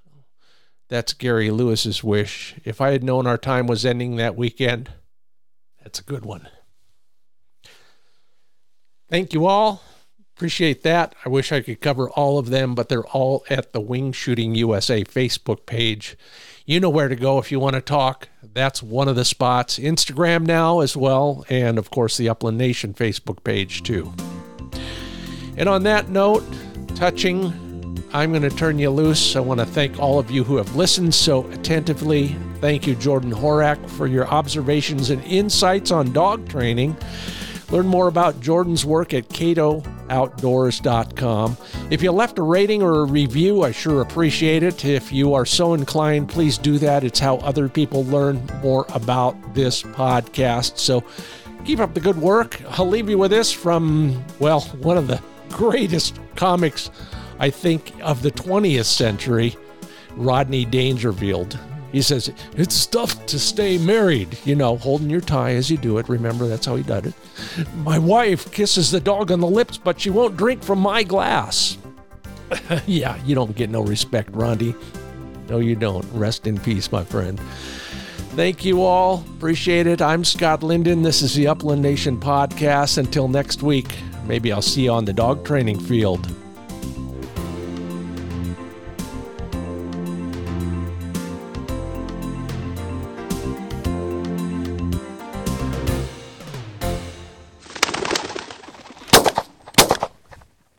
that's 0.94 1.14
Gary 1.14 1.50
Lewis's 1.50 2.04
wish. 2.04 2.54
If 2.64 2.80
I 2.80 2.92
had 2.92 3.04
known 3.04 3.26
our 3.26 3.38
time 3.38 3.66
was 3.66 3.84
ending 3.84 4.18
that 4.18 4.36
weekend, 4.36 4.92
that's 5.82 6.00
a 6.00 6.04
good 6.04 6.24
one. 6.24 6.48
Thank 9.10 9.34
you 9.34 9.48
all. 9.48 9.82
Appreciate 10.36 10.84
that. 10.84 11.16
I 11.26 11.30
wish 11.30 11.52
I 11.52 11.62
could 11.62 11.82
cover 11.82 12.12
all 12.12 12.38
of 12.38 12.52
them, 12.52 12.76
but 12.76 12.90
they're 12.90 13.08
all 13.08 13.44
at 13.50 13.74
the 13.74 13.82
Wing 13.82 14.12
Shooting 14.12 14.54
USA 14.54 15.04
Facebook 15.04 15.66
page. 15.66 16.16
You 16.66 16.80
know 16.80 16.92
where 16.92 17.08
to 17.08 17.16
go 17.16 17.40
if 17.40 17.52
you 17.52 17.60
want 17.60 17.74
to 17.74 17.82
talk. 17.82 18.30
That's 18.44 18.84
one 18.84 19.08
of 19.08 19.16
the 19.16 19.26
spots. 19.26 19.80
Instagram 19.80 20.46
now 20.46 20.82
as 20.82 20.96
well, 20.96 21.44
and 21.50 21.80
of 21.80 21.90
course 21.90 22.18
the 22.18 22.30
Upland 22.30 22.60
Nation 22.60 22.94
Facebook 22.94 23.44
page 23.44 23.82
too. 23.82 24.14
And 25.58 25.68
on 25.68 25.82
that 25.84 26.10
note, 26.10 26.44
touching 26.96 27.63
I'm 28.14 28.32
going 28.32 28.44
to 28.44 28.52
turn 28.52 28.78
you 28.78 28.92
loose. 28.92 29.36
I 29.36 29.40
want 29.40 29.60
to 29.60 29.66
thank 29.66 30.00
all 30.00 30.20
of 30.20 30.30
you 30.30 30.44
who 30.44 30.58
have 30.58 30.76
listened 30.76 31.16
so 31.16 31.50
attentively. 31.50 32.36
Thank 32.62 32.86
you, 32.86 32.94
Jordan 32.94 33.32
Horak, 33.32 33.90
for 33.90 34.06
your 34.06 34.28
observations 34.28 35.10
and 35.10 35.24
insights 35.24 35.90
on 35.90 36.14
dog 36.14 36.48
training. 36.48 36.96
Learn 37.72 37.88
more 37.88 38.08
about 38.08 38.40
Jordan's 38.40 38.86
work 38.86 39.16
at 39.16 39.30
catoutdoors.com. 39.30 41.58
If 41.90 42.04
you 42.04 42.12
left 42.12 42.38
a 42.38 42.44
rating 42.44 42.84
or 42.84 43.02
a 43.02 43.06
review, 43.06 43.64
I 43.64 43.72
sure 43.72 44.02
appreciate 44.02 44.62
it. 44.62 44.86
If 44.86 45.12
you 45.12 45.34
are 45.34 45.48
so 45.48 45.74
inclined, 45.74 46.30
please 46.30 46.60
do 46.60 46.78
that. 46.78 47.04
It's 47.04 47.18
how 47.18 47.38
other 47.38 47.68
people 47.68 48.06
learn 48.06 48.46
more 48.62 48.86
about 48.94 49.56
this 49.56 49.82
podcast. 49.82 50.78
So 50.78 51.04
keep 51.66 51.80
up 51.80 51.96
the 51.96 52.00
good 52.00 52.18
work. 52.18 52.62
I'll 52.78 52.88
leave 52.88 53.10
you 53.10 53.18
with 53.18 53.32
this 53.32 53.52
from, 53.52 54.24
well, 54.38 54.62
one 54.62 55.00
of 55.00 55.08
the 55.08 55.20
greatest 55.50 56.20
comics 56.36 56.92
I 57.40 57.50
think, 57.50 57.94
of 58.02 58.22
the 58.22 58.32
20th 58.32 58.86
century, 58.86 59.56
Rodney 60.16 60.66
Dangerfield. 60.66 61.58
He 61.92 62.02
says, 62.02 62.32
It's 62.58 62.86
tough 62.88 63.26
to 63.28 63.38
stay 63.38 63.78
married, 63.78 64.38
you 64.46 64.56
know, 64.56 64.78
holding 64.78 65.10
your 65.10 65.22
tie 65.22 65.54
as 65.54 65.70
you 65.70 65.78
do 65.78 66.00
it. 66.00 66.10
Remember, 66.10 66.48
that's 66.48 66.66
how 66.66 66.76
he 66.76 66.84
did 66.84 67.08
it. 67.08 67.14
My 67.78 68.00
wife 68.00 68.52
kisses 68.52 68.90
the 68.90 69.00
dog 69.00 69.32
on 69.32 69.40
the 69.40 69.48
lips, 69.48 69.78
but 69.78 70.02
she 70.02 70.10
won't 70.10 70.36
drink 70.36 70.64
from 70.64 70.80
my 70.80 71.04
glass. 71.04 71.78
yeah, 72.88 73.24
you 73.26 73.36
don't 73.36 73.56
get 73.56 73.70
no 73.70 73.84
respect, 73.84 74.30
Rodney. 74.34 74.74
No, 75.50 75.60
you 75.60 75.76
don't. 75.76 76.06
Rest 76.14 76.48
in 76.48 76.60
peace, 76.60 76.92
my 76.92 77.04
friend. 77.04 77.40
Thank 78.36 78.66
you 78.66 78.82
all. 78.82 79.24
Appreciate 79.38 79.86
it. 79.86 80.02
I'm 80.02 80.24
Scott 80.24 80.64
Linden. 80.64 81.04
This 81.04 81.22
is 81.22 81.36
the 81.36 81.48
Upland 81.48 81.84
Nation 81.84 82.20
podcast. 82.20 82.98
Until 82.98 83.28
next 83.28 83.62
week, 83.62 83.96
maybe 84.26 84.52
I'll 84.52 84.64
see 84.64 84.86
you 84.86 84.92
on 84.92 85.06
the 85.06 85.14
dog 85.14 85.46
training 85.46 85.80
field. 85.80 86.28